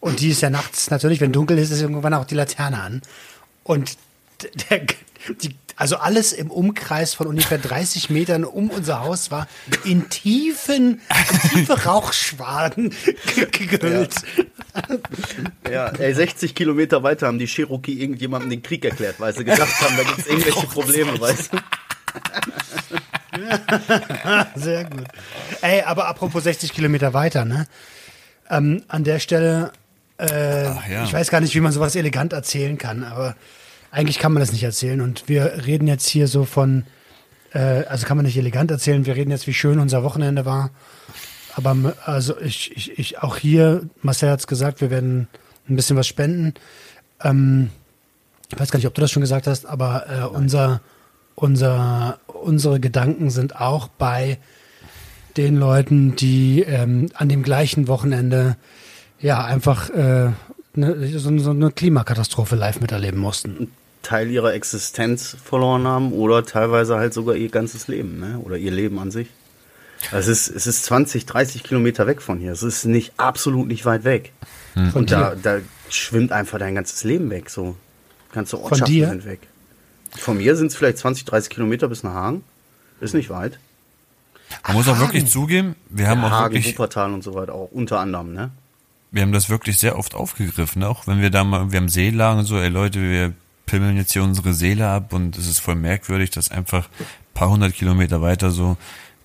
Und 0.00 0.18
die 0.20 0.30
ist 0.30 0.40
ja 0.40 0.50
nachts 0.50 0.90
natürlich, 0.90 1.20
wenn 1.20 1.30
dunkel 1.30 1.58
ist, 1.58 1.70
ist 1.70 1.80
irgendwann 1.80 2.14
auch 2.14 2.24
die 2.24 2.34
Laterne 2.34 2.80
an. 2.82 3.02
Und 3.62 3.96
der, 4.70 4.80
die, 5.42 5.54
also 5.76 5.96
alles 5.96 6.32
im 6.32 6.50
Umkreis 6.50 7.14
von 7.14 7.26
ungefähr 7.26 7.58
30 7.58 8.10
Metern 8.10 8.44
um 8.44 8.70
unser 8.70 9.00
Haus 9.00 9.30
war 9.30 9.48
in 9.84 10.08
tiefen, 10.10 11.00
in 11.08 11.50
tiefe 11.50 11.84
Rauchschwaden 11.86 12.94
ge- 13.34 13.46
gegrillt. 13.50 14.14
Ja, 15.70 15.88
ey, 15.88 16.14
60 16.14 16.54
Kilometer 16.54 17.02
weiter 17.02 17.26
haben 17.26 17.38
die 17.38 17.46
Cherokee 17.46 17.92
irgendjemandem 17.92 18.50
den 18.50 18.62
Krieg 18.62 18.84
erklärt, 18.84 19.16
weil 19.18 19.34
sie 19.34 19.44
gedacht 19.44 19.80
haben, 19.80 19.96
da 19.96 20.02
gibt's 20.04 20.26
irgendwelche 20.26 20.66
Probleme, 20.66 21.18
weißt 21.20 21.52
du? 21.52 21.58
Sehr 24.60 24.84
gut. 24.84 25.04
Ey, 25.62 25.82
aber 25.82 26.06
apropos 26.08 26.44
60 26.44 26.72
Kilometer 26.72 27.14
weiter, 27.14 27.44
ne? 27.44 27.66
Ähm, 28.48 28.82
an 28.88 29.04
der 29.04 29.18
Stelle, 29.20 29.72
äh, 30.18 30.64
ja. 30.64 31.04
ich 31.04 31.12
weiß 31.12 31.30
gar 31.30 31.40
nicht, 31.40 31.54
wie 31.54 31.60
man 31.60 31.72
sowas 31.72 31.94
elegant 31.96 32.32
erzählen 32.32 32.76
kann, 32.78 33.04
aber 33.04 33.36
eigentlich 33.90 34.18
kann 34.18 34.32
man 34.32 34.40
das 34.40 34.52
nicht 34.52 34.62
erzählen. 34.62 35.00
Und 35.00 35.28
wir 35.28 35.66
reden 35.66 35.86
jetzt 35.86 36.08
hier 36.08 36.28
so 36.28 36.44
von, 36.44 36.84
äh, 37.52 37.84
also 37.86 38.06
kann 38.06 38.16
man 38.16 38.26
nicht 38.26 38.36
elegant 38.36 38.70
erzählen, 38.70 39.06
wir 39.06 39.16
reden 39.16 39.30
jetzt, 39.30 39.46
wie 39.46 39.54
schön 39.54 39.78
unser 39.78 40.02
Wochenende 40.02 40.44
war. 40.44 40.70
Aber 41.56 41.94
also 42.04 42.38
ich, 42.40 42.76
ich, 42.76 42.98
ich 42.98 43.22
auch 43.22 43.36
hier, 43.36 43.88
Marcel 44.02 44.30
hat's 44.30 44.46
gesagt, 44.46 44.80
wir 44.80 44.90
werden 44.90 45.28
ein 45.68 45.76
bisschen 45.76 45.96
was 45.96 46.06
spenden. 46.06 46.54
Ähm, 47.22 47.70
ich 48.52 48.58
weiß 48.58 48.70
gar 48.70 48.78
nicht, 48.78 48.86
ob 48.86 48.94
du 48.94 49.00
das 49.00 49.10
schon 49.10 49.20
gesagt 49.20 49.46
hast, 49.46 49.66
aber 49.66 50.06
äh, 50.08 50.24
unser, 50.24 50.80
unser, 51.34 52.18
unsere 52.26 52.80
Gedanken 52.80 53.30
sind 53.30 53.60
auch 53.60 53.88
bei 53.88 54.38
den 55.36 55.56
Leuten, 55.56 56.16
die 56.16 56.62
ähm, 56.62 57.08
an 57.14 57.28
dem 57.28 57.42
gleichen 57.42 57.88
Wochenende 57.88 58.56
ja 59.20 59.44
einfach 59.44 59.90
äh, 59.90 60.30
ne, 60.74 61.18
so, 61.18 61.38
so 61.38 61.50
eine 61.50 61.70
Klimakatastrophe 61.70 62.56
live 62.56 62.80
miterleben 62.80 63.20
mussten. 63.20 63.70
Teil 64.02 64.30
ihrer 64.30 64.54
Existenz 64.54 65.36
verloren 65.42 65.86
haben 65.86 66.12
oder 66.12 66.44
teilweise 66.44 66.96
halt 66.96 67.14
sogar 67.14 67.36
ihr 67.36 67.48
ganzes 67.48 67.88
Leben, 67.88 68.18
ne? 68.18 68.38
Oder 68.38 68.56
ihr 68.56 68.70
Leben 68.70 68.98
an 68.98 69.10
sich. 69.10 69.28
Es 70.12 70.28
ist, 70.28 70.48
es 70.48 70.66
ist 70.66 70.84
20, 70.84 71.26
30 71.26 71.62
Kilometer 71.62 72.06
weg 72.06 72.22
von 72.22 72.38
hier. 72.38 72.52
Es 72.52 72.62
ist 72.62 72.86
nicht 72.86 73.12
absolut 73.18 73.68
nicht 73.68 73.84
weit 73.84 74.04
weg. 74.04 74.32
Von 74.74 74.92
Und 74.94 75.10
da, 75.10 75.34
da 75.34 75.58
schwimmt 75.90 76.32
einfach 76.32 76.58
dein 76.58 76.74
ganzes 76.74 77.04
Leben 77.04 77.28
weg. 77.28 77.50
So 77.50 77.76
ganze 78.32 78.58
Ortschaften 78.58 78.86
dir? 78.94 79.08
sind 79.08 79.26
weg. 79.26 79.40
Von 80.16 80.38
mir 80.38 80.56
sind 80.56 80.68
es 80.68 80.76
vielleicht 80.76 80.98
20, 80.98 81.26
30 81.26 81.50
Kilometer 81.50 81.88
bis 81.88 82.02
nach 82.02 82.14
Hagen. 82.14 82.44
Ist 83.00 83.14
nicht 83.14 83.28
weit. 83.28 83.58
Man 84.66 84.76
muss 84.76 84.88
auch 84.88 84.92
Hagen. 84.92 85.00
wirklich 85.00 85.26
zugeben, 85.26 85.76
wir 85.90 86.08
haben 86.08 86.24
auch 86.24 86.30
Hagen, 86.30 86.54
wirklich, 86.54 86.74
Wuppertal 86.74 87.12
und 87.12 87.22
so 87.22 87.34
weiter 87.34 87.54
auch 87.54 87.70
unter 87.70 88.00
anderem, 88.00 88.32
ne? 88.32 88.50
wir 89.10 89.22
haben 89.22 89.32
das 89.32 89.50
wirklich 89.50 89.78
sehr 89.78 89.98
oft 89.98 90.14
aufgegriffen, 90.14 90.82
auch 90.84 91.06
wenn 91.06 91.20
wir 91.20 91.30
da 91.30 91.44
mal, 91.44 91.72
wir 91.72 91.78
haben 91.78 91.88
See 91.88 92.10
lagen, 92.10 92.44
so, 92.44 92.58
ey 92.58 92.68
Leute, 92.68 93.00
wir 93.00 93.32
pimmeln 93.70 93.96
jetzt 93.96 94.12
hier 94.12 94.22
unsere 94.24 94.52
Seele 94.52 94.88
ab 94.88 95.12
und 95.12 95.38
es 95.38 95.46
ist 95.46 95.60
voll 95.60 95.76
merkwürdig, 95.76 96.30
dass 96.30 96.50
einfach 96.50 96.88
ein 96.98 97.06
paar 97.34 97.50
hundert 97.50 97.74
Kilometer 97.74 98.20
weiter 98.20 98.50
so 98.50 98.76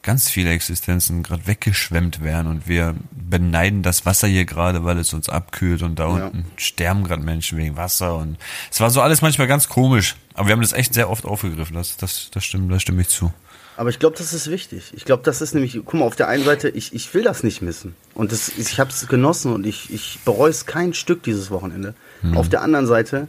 ganz 0.03 0.29
viele 0.29 0.51
Existenzen 0.51 1.23
gerade 1.23 1.47
weggeschwemmt 1.47 2.23
werden 2.23 2.45
und 2.47 2.67
wir 2.67 2.93
beneiden 3.11 3.81
das 3.81 4.05
Wasser 4.05 4.27
hier 4.27 4.45
gerade, 4.45 4.85
weil 4.85 4.99
es 4.99 5.13
uns 5.13 5.29
abkühlt 5.29 5.81
und 5.81 5.97
da 5.97 6.05
Ja. 6.17 6.25
unten 6.27 6.45
sterben 6.57 7.03
gerade 7.03 7.23
Menschen 7.23 7.57
wegen 7.57 7.75
Wasser 7.75 8.15
und 8.17 8.37
es 8.71 8.79
war 8.79 8.91
so 8.91 9.01
alles 9.01 9.23
manchmal 9.23 9.47
ganz 9.47 9.67
komisch. 9.67 10.15
Aber 10.35 10.47
wir 10.47 10.53
haben 10.53 10.61
das 10.61 10.73
echt 10.73 10.93
sehr 10.93 11.09
oft 11.09 11.25
aufgegriffen. 11.25 11.75
Das, 11.75 11.97
das, 11.97 12.29
das 12.31 12.45
stimmt, 12.45 12.71
da 12.71 12.79
stimme 12.79 13.01
ich 13.01 13.07
zu. 13.07 13.33
Aber 13.77 13.89
ich 13.89 13.97
glaube, 13.97 14.15
das 14.15 14.31
ist 14.31 14.49
wichtig. 14.51 14.93
Ich 14.95 15.05
glaube, 15.05 15.23
das 15.23 15.41
ist 15.41 15.53
nämlich, 15.55 15.73
guck 15.83 15.95
mal, 15.95 16.05
auf 16.05 16.15
der 16.15 16.27
einen 16.27 16.43
Seite, 16.45 16.69
ich, 16.69 16.93
ich 16.93 17.13
will 17.15 17.23
das 17.23 17.41
nicht 17.43 17.61
missen. 17.63 17.95
Und 18.13 18.31
das, 18.31 18.49
ich 18.49 18.79
habe 18.79 18.91
es 18.91 19.07
genossen 19.07 19.51
und 19.53 19.65
ich, 19.65 19.91
ich 19.91 20.19
bereue 20.23 20.51
es 20.51 20.65
kein 20.67 20.93
Stück 20.93 21.23
dieses 21.23 21.49
Wochenende. 21.51 21.93
Auf 22.35 22.47
der 22.47 22.61
anderen 22.61 22.85
Seite 22.87 23.27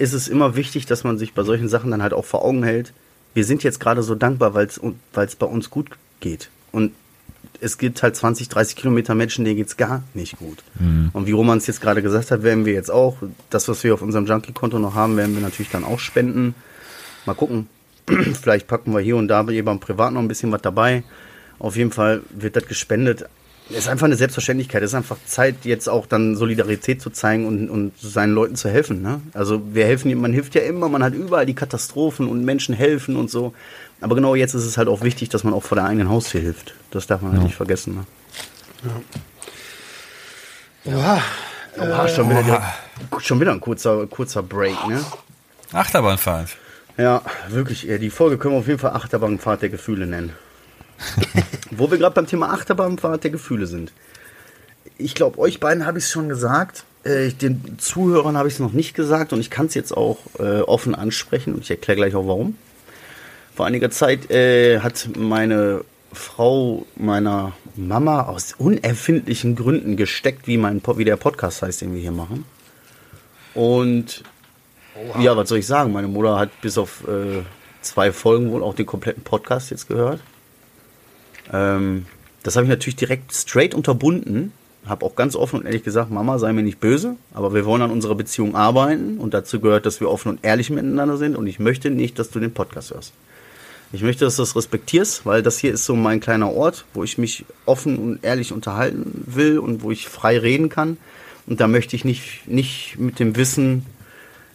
ist 0.00 0.14
es 0.14 0.28
immer 0.28 0.56
wichtig, 0.56 0.86
dass 0.86 1.04
man 1.04 1.18
sich 1.18 1.34
bei 1.34 1.42
solchen 1.42 1.68
Sachen 1.68 1.90
dann 1.90 2.02
halt 2.02 2.14
auch 2.14 2.24
vor 2.24 2.42
Augen 2.42 2.62
hält. 2.62 2.92
Wir 3.34 3.44
sind 3.44 3.62
jetzt 3.62 3.80
gerade 3.80 4.02
so 4.02 4.14
dankbar, 4.14 4.54
weil 4.54 4.66
es 4.66 5.36
bei 5.36 5.46
uns 5.46 5.70
gut 5.70 5.90
geht. 6.20 6.48
Und 6.72 6.92
es 7.60 7.76
gibt 7.76 8.02
halt 8.02 8.16
20, 8.16 8.48
30 8.48 8.76
Kilometer 8.76 9.14
Menschen, 9.14 9.44
denen 9.44 9.58
geht's 9.58 9.76
gar 9.76 10.02
nicht 10.14 10.38
gut. 10.38 10.62
Und 11.12 11.26
wie 11.26 11.32
Roman 11.32 11.58
es 11.58 11.66
jetzt 11.66 11.82
gerade 11.82 12.00
gesagt 12.00 12.30
hat, 12.30 12.42
werden 12.42 12.64
wir 12.64 12.72
jetzt 12.72 12.90
auch, 12.90 13.18
das, 13.50 13.68
was 13.68 13.84
wir 13.84 13.92
auf 13.92 14.00
unserem 14.00 14.24
Junkie-Konto 14.24 14.78
noch 14.78 14.94
haben, 14.94 15.18
werden 15.18 15.34
wir 15.34 15.42
natürlich 15.42 15.70
dann 15.70 15.84
auch 15.84 15.98
spenden. 15.98 16.54
Mal 17.26 17.34
gucken. 17.34 17.68
Vielleicht 18.40 18.66
packen 18.66 18.92
wir 18.92 19.00
hier 19.00 19.16
und 19.16 19.28
da 19.28 19.42
bei 19.42 19.60
beim 19.60 19.80
Privat 19.80 20.14
noch 20.14 20.22
ein 20.22 20.28
bisschen 20.28 20.50
was 20.50 20.62
dabei. 20.62 21.02
Auf 21.58 21.76
jeden 21.76 21.92
Fall 21.92 22.22
wird 22.30 22.56
das 22.56 22.66
gespendet. 22.66 23.26
Es 23.70 23.78
ist 23.78 23.88
einfach 23.88 24.06
eine 24.06 24.16
Selbstverständlichkeit. 24.16 24.82
Es 24.82 24.90
ist 24.90 24.94
einfach 24.94 25.16
Zeit, 25.26 25.64
jetzt 25.64 25.88
auch 25.88 26.06
dann 26.06 26.34
Solidarität 26.34 27.00
zu 27.00 27.10
zeigen 27.10 27.46
und, 27.46 27.70
und 27.70 27.92
seinen 28.00 28.34
Leuten 28.34 28.56
zu 28.56 28.68
helfen. 28.68 29.00
Ne? 29.00 29.20
Also 29.32 29.62
wir 29.72 29.86
helfen, 29.86 30.12
man 30.20 30.32
hilft 30.32 30.54
ja 30.54 30.62
immer, 30.62 30.88
man 30.88 31.04
hat 31.04 31.14
überall 31.14 31.46
die 31.46 31.54
Katastrophen 31.54 32.28
und 32.28 32.44
Menschen 32.44 32.74
helfen 32.74 33.16
und 33.16 33.30
so. 33.30 33.54
Aber 34.00 34.14
genau 34.16 34.34
jetzt 34.34 34.54
ist 34.54 34.64
es 34.64 34.76
halt 34.76 34.88
auch 34.88 35.02
wichtig, 35.02 35.28
dass 35.28 35.44
man 35.44 35.54
auch 35.54 35.62
vor 35.62 35.76
der 35.76 35.84
eigenen 35.84 36.08
Haustür 36.08 36.40
hilft. 36.40 36.74
Das 36.90 37.06
darf 37.06 37.22
man 37.22 37.32
halt 37.32 37.42
nicht 37.44 37.54
vergessen. 37.54 37.94
Ne? 37.94 38.04
Boah, 40.84 41.22
Oha, 41.78 42.08
schon, 42.08 42.30
wieder 42.30 42.42
der, 42.42 42.62
schon 43.20 43.40
wieder 43.40 43.52
ein 43.52 43.60
kurzer, 43.60 44.06
kurzer 44.06 44.42
Break, 44.42 44.88
ne? 44.88 45.04
Achterbahnfahrt. 45.72 46.56
Ja, 46.96 47.22
wirklich. 47.48 47.86
Die 47.86 48.10
Folge 48.10 48.38
können 48.38 48.54
wir 48.54 48.58
auf 48.58 48.66
jeden 48.66 48.78
Fall 48.78 48.92
Achterbahnfahrt 48.92 49.62
der 49.62 49.68
Gefühle 49.68 50.06
nennen. 50.06 50.34
Wo 51.70 51.90
wir 51.90 51.98
gerade 51.98 52.14
beim 52.14 52.26
Thema 52.26 52.52
Achterbahnfahrt 52.52 53.24
der 53.24 53.30
Gefühle 53.30 53.66
sind. 53.66 53.92
Ich 54.98 55.14
glaube, 55.14 55.38
euch 55.38 55.60
beiden 55.60 55.86
habe 55.86 55.98
ich 55.98 56.04
es 56.04 56.10
schon 56.10 56.28
gesagt. 56.28 56.84
Äh, 57.04 57.30
den 57.30 57.78
Zuhörern 57.78 58.36
habe 58.36 58.48
ich 58.48 58.54
es 58.54 58.60
noch 58.60 58.72
nicht 58.72 58.94
gesagt 58.94 59.32
und 59.32 59.40
ich 59.40 59.50
kann 59.50 59.66
es 59.66 59.74
jetzt 59.74 59.96
auch 59.96 60.18
äh, 60.38 60.60
offen 60.60 60.94
ansprechen 60.94 61.54
und 61.54 61.62
ich 61.62 61.70
erkläre 61.70 61.96
gleich 61.96 62.14
auch 62.14 62.26
warum. 62.26 62.56
Vor 63.54 63.66
einiger 63.66 63.90
Zeit 63.90 64.30
äh, 64.30 64.80
hat 64.80 65.08
meine 65.16 65.84
Frau 66.12 66.86
meiner 66.96 67.52
Mama 67.76 68.24
aus 68.24 68.54
unerfindlichen 68.58 69.56
Gründen 69.56 69.96
gesteckt, 69.96 70.46
wie, 70.46 70.58
mein, 70.58 70.82
wie 70.96 71.04
der 71.04 71.16
Podcast 71.16 71.62
heißt, 71.62 71.80
den 71.80 71.94
wir 71.94 72.00
hier 72.00 72.12
machen. 72.12 72.44
Und 73.54 74.22
ja, 75.20 75.36
was 75.36 75.48
soll 75.48 75.58
ich 75.58 75.66
sagen? 75.66 75.92
Meine 75.92 76.08
Mutter 76.08 76.38
hat 76.38 76.60
bis 76.60 76.78
auf 76.78 77.06
äh, 77.08 77.42
zwei 77.80 78.12
Folgen 78.12 78.50
wohl 78.50 78.62
auch 78.62 78.74
den 78.74 78.86
kompletten 78.86 79.22
Podcast 79.22 79.70
jetzt 79.70 79.88
gehört. 79.88 80.20
Ähm, 81.52 82.06
das 82.42 82.56
habe 82.56 82.64
ich 82.64 82.70
natürlich 82.70 82.96
direkt 82.96 83.34
straight 83.34 83.74
unterbunden. 83.74 84.52
Habe 84.86 85.04
auch 85.04 85.14
ganz 85.14 85.36
offen 85.36 85.60
und 85.60 85.66
ehrlich 85.66 85.84
gesagt, 85.84 86.10
Mama, 86.10 86.38
sei 86.38 86.52
mir 86.52 86.62
nicht 86.62 86.80
böse, 86.80 87.16
aber 87.34 87.52
wir 87.52 87.66
wollen 87.66 87.82
an 87.82 87.90
unserer 87.90 88.14
Beziehung 88.14 88.56
arbeiten 88.56 89.18
und 89.18 89.34
dazu 89.34 89.60
gehört, 89.60 89.84
dass 89.84 90.00
wir 90.00 90.10
offen 90.10 90.30
und 90.30 90.38
ehrlich 90.42 90.70
miteinander 90.70 91.18
sind 91.18 91.36
und 91.36 91.46
ich 91.46 91.58
möchte 91.58 91.90
nicht, 91.90 92.18
dass 92.18 92.30
du 92.30 92.40
den 92.40 92.54
Podcast 92.54 92.94
hörst. 92.94 93.12
Ich 93.92 94.02
möchte, 94.02 94.24
dass 94.24 94.36
du 94.36 94.42
das 94.42 94.54
respektierst, 94.54 95.26
weil 95.26 95.42
das 95.42 95.58
hier 95.58 95.72
ist 95.72 95.84
so 95.84 95.96
mein 95.96 96.20
kleiner 96.20 96.52
Ort, 96.52 96.86
wo 96.94 97.02
ich 97.02 97.18
mich 97.18 97.44
offen 97.66 97.98
und 97.98 98.24
ehrlich 98.24 98.52
unterhalten 98.52 99.24
will 99.26 99.58
und 99.58 99.82
wo 99.82 99.90
ich 99.90 100.08
frei 100.08 100.38
reden 100.38 100.68
kann. 100.68 100.96
Und 101.46 101.60
da 101.60 101.66
möchte 101.66 101.96
ich 101.96 102.04
nicht, 102.04 102.46
nicht 102.46 102.96
mit 102.98 103.18
dem 103.18 103.36
Wissen 103.36 103.84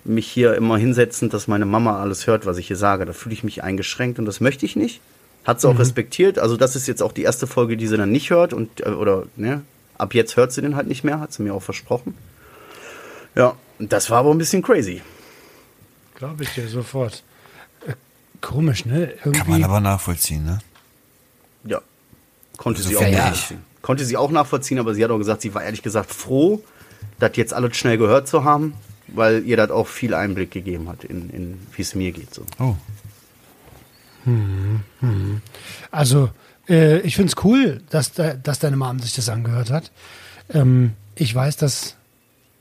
mich 0.06 0.28
hier 0.28 0.56
immer 0.56 0.78
hinsetzen, 0.78 1.30
dass 1.30 1.48
meine 1.48 1.66
Mama 1.66 2.00
alles 2.00 2.28
hört, 2.28 2.46
was 2.46 2.58
ich 2.58 2.68
hier 2.68 2.78
sage. 2.78 3.06
Da 3.06 3.12
fühle 3.12 3.34
ich 3.34 3.44
mich 3.44 3.64
eingeschränkt 3.64 4.20
und 4.20 4.26
das 4.26 4.40
möchte 4.40 4.66
ich 4.66 4.76
nicht. 4.76 5.02
Hat 5.46 5.62
sie 5.62 5.68
auch 5.70 5.78
respektiert. 5.80 6.40
Also 6.40 6.58
das 6.58 6.76
ist 6.76 6.88
jetzt 6.88 7.02
auch 7.04 7.12
die 7.12 7.22
erste 7.24 7.46
Folge, 7.48 7.78
die 7.78 7.88
sie 7.88 7.98
dann 7.98 8.12
nicht 8.12 8.30
hört 8.32 8.52
und 8.54 8.82
äh, 8.82 8.90
oder 8.90 9.24
ne, 9.36 9.62
ab 9.98 10.14
jetzt 10.14 10.36
hört 10.38 10.52
sie 10.52 10.62
den 10.62 10.76
halt 10.76 10.88
nicht 10.88 11.04
mehr, 11.04 11.20
hat 11.20 11.32
sie 11.34 11.44
mir 11.44 11.54
auch 11.54 11.62
versprochen. 11.64 12.16
Ja, 13.36 13.56
das 13.80 14.10
war 14.10 14.20
aber 14.20 14.32
ein 14.32 14.38
bisschen 14.38 14.62
crazy. 14.64 15.02
glaube 16.16 16.44
ich 16.44 16.50
dir 16.54 16.68
sofort. 16.68 17.24
Äh, 17.86 17.94
komisch, 18.42 18.86
ne? 18.86 19.14
Kann 19.22 19.32
man 19.32 19.42
Irgendwie. 19.48 19.64
aber 19.64 19.80
nachvollziehen, 19.82 20.44
ne? 20.46 20.60
Ja, 21.66 21.82
konnte 22.58 22.80
Also 22.80 22.90
sie 22.90 22.98
auch 22.98 23.02
fair. 23.02 23.12
nachvollziehen. 23.12 23.62
Konnte 23.82 24.06
sie 24.06 24.18
auch 24.18 24.32
nachvollziehen, 24.32 24.80
aber 24.80 24.96
sie 24.96 25.04
hat 25.04 25.12
auch 25.12 25.20
gesagt, 25.20 25.42
sie 25.44 25.54
war 25.54 25.64
ehrlich 25.64 25.84
gesagt 25.84 26.12
froh, 26.12 26.64
das 27.20 27.32
jetzt 27.36 27.54
alles 27.54 27.78
schnell 27.78 27.98
gehört 28.00 28.28
zu 28.28 28.44
haben, 28.44 28.74
weil 29.08 29.46
ihr 29.46 29.58
das 29.58 29.70
auch 29.70 29.88
viel 29.88 30.16
Einblick 30.16 30.50
gegeben 30.50 30.90
hat, 30.90 31.04
in, 31.04 31.30
in 31.30 31.60
wie 31.76 31.84
es 31.84 31.94
mir 31.94 32.12
geht. 32.12 32.34
So. 32.34 32.44
Oh. 32.60 32.76
Also, 35.92 36.30
äh, 36.68 37.00
ich 37.00 37.16
finde 37.16 37.34
es 37.36 37.44
cool, 37.44 37.82
dass, 37.90 38.14
de, 38.14 38.38
dass 38.42 38.60
deine 38.60 38.78
Mom 38.78 39.00
sich 39.00 39.14
das 39.14 39.30
angehört 39.30 39.70
hat. 39.70 39.92
Ähm, 40.54 40.94
ich 41.16 41.34
weiß, 41.34 41.58
dass, 41.58 41.96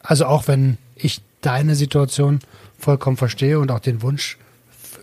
also 0.03 0.27
auch 0.27 0.49
wenn 0.49 0.79
ich 0.97 1.23
deine 1.41 1.75
Situation 1.75 2.41
vollkommen 2.79 3.17
verstehe 3.17 3.59
und 3.59 3.71
auch 3.71 3.81
den 3.81 4.03
Wunsch 4.03 4.39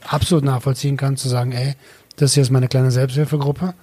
absolut 0.08 0.43
nachvollziehen 0.43 0.97
kann, 0.97 1.17
zu 1.17 1.30
sagen, 1.30 1.52
ey, 1.52 1.76
das 2.15 2.34
hier 2.34 2.43
ist 2.43 2.52
meine 2.52 2.67
kleine 2.67 2.91
Selbsthilfegruppe. 2.91 3.74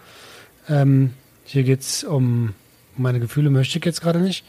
Ähm, 0.68 1.12
hier 1.44 1.62
geht 1.62 1.80
es 1.80 2.04
um 2.04 2.54
meine 2.96 3.20
Gefühle, 3.20 3.50
möchte 3.50 3.78
ich 3.78 3.84
jetzt 3.84 4.00
gerade 4.00 4.20
nicht. 4.20 4.44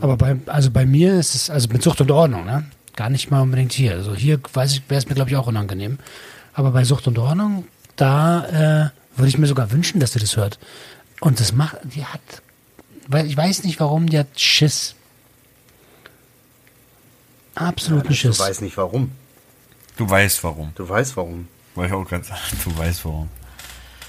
Aber 0.00 0.16
bei, 0.16 0.36
also 0.46 0.70
bei 0.70 0.86
mir 0.86 1.18
ist 1.18 1.34
es, 1.34 1.50
also 1.50 1.68
mit 1.68 1.82
Sucht 1.82 2.00
und 2.00 2.10
Ordnung, 2.10 2.44
ne? 2.44 2.64
Gar 2.96 3.10
nicht 3.10 3.30
mal 3.30 3.40
unbedingt 3.40 3.72
hier. 3.72 3.92
Also 3.92 4.14
hier 4.14 4.38
weiß 4.52 4.72
ich, 4.72 4.82
wäre 4.88 4.98
es 4.98 5.08
mir, 5.08 5.14
glaube 5.14 5.30
ich, 5.30 5.36
auch 5.36 5.46
unangenehm. 5.46 5.98
Aber 6.52 6.70
bei 6.72 6.84
Sucht 6.84 7.06
und 7.06 7.18
Ordnung, 7.18 7.66
da 7.96 8.46
äh, 8.46 8.90
würde 9.16 9.28
ich 9.28 9.38
mir 9.38 9.46
sogar 9.46 9.70
wünschen, 9.72 10.00
dass 10.00 10.12
sie 10.12 10.18
das 10.18 10.36
hört. 10.36 10.58
Und 11.20 11.40
das 11.40 11.52
macht, 11.52 11.76
die 11.84 12.04
hat, 12.04 12.20
weil 13.08 13.26
ich 13.26 13.36
weiß 13.36 13.64
nicht 13.64 13.78
warum, 13.80 14.08
die 14.08 14.18
hat 14.18 14.38
Schiss. 14.40 14.94
Absoluten 17.54 18.08
Du 18.08 18.14
Schiss. 18.14 18.38
weißt 18.38 18.62
nicht 18.62 18.76
warum. 18.76 19.12
Du 19.96 20.08
weißt 20.08 20.42
warum. 20.44 20.72
Du 20.74 20.88
weißt 20.88 21.16
warum. 21.16 21.48
Wollte 21.74 21.94
ich 21.94 22.00
auch 22.00 22.08
gerade 22.08 22.24
sagen. 22.24 22.40
Du 22.64 22.76
weißt 22.76 23.04
warum. 23.04 23.28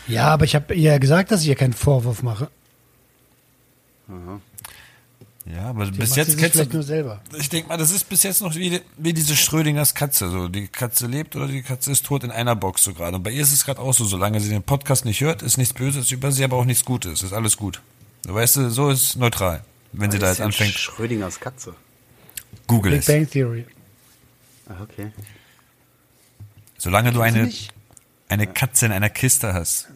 Ja, 0.08 0.28
aber 0.30 0.46
ich 0.46 0.56
habe 0.56 0.74
ihr 0.74 1.00
gesagt, 1.00 1.32
dass 1.32 1.42
ich 1.42 1.48
ihr 1.48 1.56
keinen 1.56 1.74
Vorwurf 1.74 2.24
mache. 2.24 2.50
Ja, 5.46 5.64
aber 5.70 5.86
Die 5.86 5.98
bis 5.98 6.16
jetzt 6.16 6.38
kennst 6.38 6.60
du. 6.60 6.66
nur 6.72 6.84
selber. 6.84 7.22
Ich 7.38 7.50
denke 7.50 7.70
mal, 7.70 7.78
das 7.78 7.90
ist 7.90 8.08
bis 8.08 8.22
jetzt 8.24 8.42
noch 8.42 8.54
wie, 8.56 8.80
wie 8.98 9.14
diese 9.14 9.36
Schrödingers 9.36 9.96
Katze. 9.96 10.30
So, 10.30 10.48
die 10.48 10.68
Katze 10.68 11.08
lebt 11.08 11.36
oder 11.36 11.48
die 11.48 11.64
Katze 11.64 11.92
ist 11.92 12.06
tot 12.06 12.24
in 12.24 12.30
einer 12.32 12.56
Box 12.56 12.84
so 12.84 12.94
gerade. 12.94 13.18
Und 13.18 13.24
bei 13.24 13.32
ihr 13.32 13.42
ist 13.42 13.52
es 13.52 13.66
gerade 13.66 13.80
auch 13.80 13.94
so, 13.94 14.06
solange 14.06 14.40
sie 14.40 14.50
den 14.50 14.62
Podcast 14.62 15.04
nicht 15.04 15.22
hört, 15.22 15.42
ist 15.42 15.58
nichts 15.58 15.74
Böses 15.74 16.12
über 16.12 16.32
sie, 16.32 16.44
aber 16.44 16.58
auch 16.58 16.66
nichts 16.66 16.86
Gutes. 16.86 17.24
Ist 17.24 17.34
alles 17.34 17.58
gut. 17.58 17.82
Du 18.24 18.36
weißt, 18.36 18.58
du, 18.58 18.70
so 18.70 18.92
ist 18.92 19.16
neutral. 19.16 19.64
Wenn 19.94 20.12
sie 20.12 20.20
da 20.20 20.30
jetzt 20.30 20.42
anfängt, 20.42 20.74
Schrödingers 20.74 21.40
Katze. 21.40 21.74
google 22.68 22.92
Big 22.92 23.00
es. 23.02 23.06
Bang 23.08 23.28
Theory. 23.30 23.66
Ah, 24.70 24.76
okay. 24.84 25.12
Solange 26.78 27.12
du 27.12 27.22
eine, 27.22 27.52
eine 28.30 28.48
Katze 28.48 28.86
in 28.86 28.92
einer 28.92 29.10
Kiste 29.10 29.54
hast, 29.54 29.88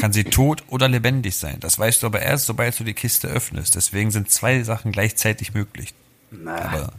kann 0.00 0.12
sie 0.12 0.24
tot 0.24 0.64
oder 0.68 0.88
lebendig 0.88 1.36
sein. 1.36 1.58
Das 1.60 1.78
weißt 1.78 2.02
du 2.02 2.06
aber 2.06 2.20
erst, 2.20 2.46
sobald 2.46 2.78
du 2.78 2.84
die 2.84 2.94
Kiste 2.94 3.28
öffnest. 3.28 3.76
Deswegen 3.76 4.10
sind 4.10 4.30
zwei 4.30 4.62
Sachen 4.62 4.92
gleichzeitig 4.92 5.54
möglich. 5.54 5.94
Na, 6.30 6.56
Aber 6.56 6.92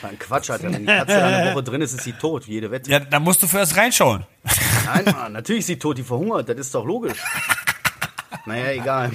war 0.00 0.10
ein 0.10 0.18
Quatsch, 0.18 0.50
Alter. 0.50 0.72
Wenn 0.72 0.80
die 0.82 0.86
Katze 0.86 1.24
eine 1.24 1.52
Woche 1.52 1.62
drin 1.64 1.80
ist, 1.80 1.92
ist 1.92 2.04
sie 2.04 2.12
tot, 2.12 2.46
wie 2.46 2.52
jede 2.52 2.70
Wette. 2.70 2.90
ja, 2.90 3.00
da 3.00 3.18
musst 3.18 3.42
du 3.42 3.46
zuerst 3.46 3.76
reinschauen. 3.76 4.24
Nein, 4.86 5.04
Mann, 5.06 5.32
natürlich 5.32 5.60
ist 5.60 5.66
sie 5.66 5.78
tot, 5.78 5.98
die 5.98 6.04
verhungert, 6.04 6.48
das 6.48 6.56
ist 6.58 6.74
doch 6.74 6.84
logisch. 6.84 7.18
Naja, 8.46 8.70
egal. 8.80 9.10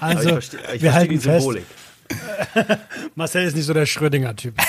Also, 0.00 0.28
ich 0.28 0.32
verstehe, 0.32 0.60
ich 0.60 0.82
wir 0.82 0.92
verstehe 0.92 0.92
halten 0.92 1.10
die 1.10 1.18
fest, 1.18 1.40
Symbolik. 1.40 1.64
Marcel 3.14 3.44
ist 3.44 3.56
nicht 3.56 3.66
so 3.66 3.74
der 3.74 3.86
Schrödinger-Typ. 3.86 4.54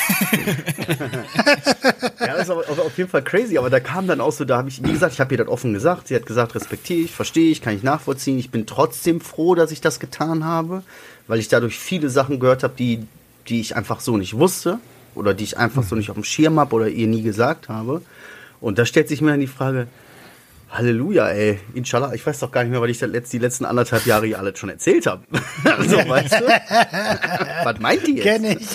Ja, 2.19 2.34
das 2.34 2.43
ist 2.43 2.50
aber 2.50 2.62
auf 2.62 2.98
jeden 2.98 3.10
Fall 3.10 3.24
crazy, 3.24 3.58
aber 3.58 3.69
da 3.69 3.80
kam 3.80 4.08
dann 4.08 4.21
auch 4.21 4.32
so, 4.32 4.45
da 4.45 4.58
habe 4.58 4.69
ich, 4.69 4.84
wie 4.84 4.91
gesagt, 4.91 5.13
ich 5.13 5.19
habe 5.19 5.34
ihr 5.34 5.38
das 5.38 5.48
offen 5.48 5.74
gesagt, 5.74 6.08
sie 6.08 6.15
hat 6.15 6.26
gesagt, 6.26 6.56
respektiere 6.56 7.02
ich, 7.02 7.12
verstehe 7.12 7.52
ich, 7.52 7.62
kann 7.62 7.76
ich 7.76 7.84
nachvollziehen, 7.84 8.39
ich 8.39 8.50
bin 8.50 8.65
trotzdem 8.65 9.21
froh, 9.21 9.54
dass 9.54 9.71
ich 9.71 9.82
das 9.82 10.00
getan 10.00 10.43
habe, 10.43 10.82
weil 11.28 11.39
ich 11.39 11.50
dadurch 11.50 11.78
viele 11.78 12.10
Sachen 12.10 12.39
gehört 12.39 12.63
habe, 12.63 12.74
die, 12.78 13.06
die 13.48 13.60
ich 13.60 13.76
einfach 13.76 14.00
so 14.00 14.17
nicht 14.17 14.36
wusste 14.38 14.80
oder 15.13 15.34
die 15.34 15.43
ich 15.43 15.58
einfach 15.58 15.84
so 15.84 15.95
nicht 15.95 16.10
auf 16.10 16.15
dem 16.15 16.24
Schirm 16.24 16.60
habe 16.60 16.76
oder 16.76 16.88
ihr 16.88 17.08
nie 17.08 17.21
gesagt 17.21 17.69
habe. 17.69 18.02
Und 18.62 18.80
da 18.80 18.86
stellt 18.86 19.10
sich 19.10 19.21
mir 19.21 19.32
dann 19.32 19.39
die 19.39 19.48
Frage, 19.48 19.88
Halleluja, 20.71 21.30
ey, 21.30 21.60
inshallah, 21.73 22.13
ich 22.13 22.25
weiß 22.25 22.39
doch 22.39 22.51
gar 22.51 22.63
nicht 22.63 22.71
mehr, 22.71 22.82
was 22.82 22.89
ich 22.89 22.99
das 22.99 23.10
letzt, 23.10 23.32
die 23.32 23.38
letzten 23.38 23.65
anderthalb 23.65 24.06
Jahre 24.06 24.25
hier 24.25 24.39
alles 24.39 24.60
schon 24.60 24.69
erzählt 24.69 25.06
habe. 25.06 25.23
also, 25.63 25.97
weißt 25.97 26.34
du? 26.34 26.45
was 27.63 27.80
meint 27.80 28.06
die 28.08 28.15
jetzt? 28.15 28.23
Kenn 28.23 28.43
ich. 28.45 28.67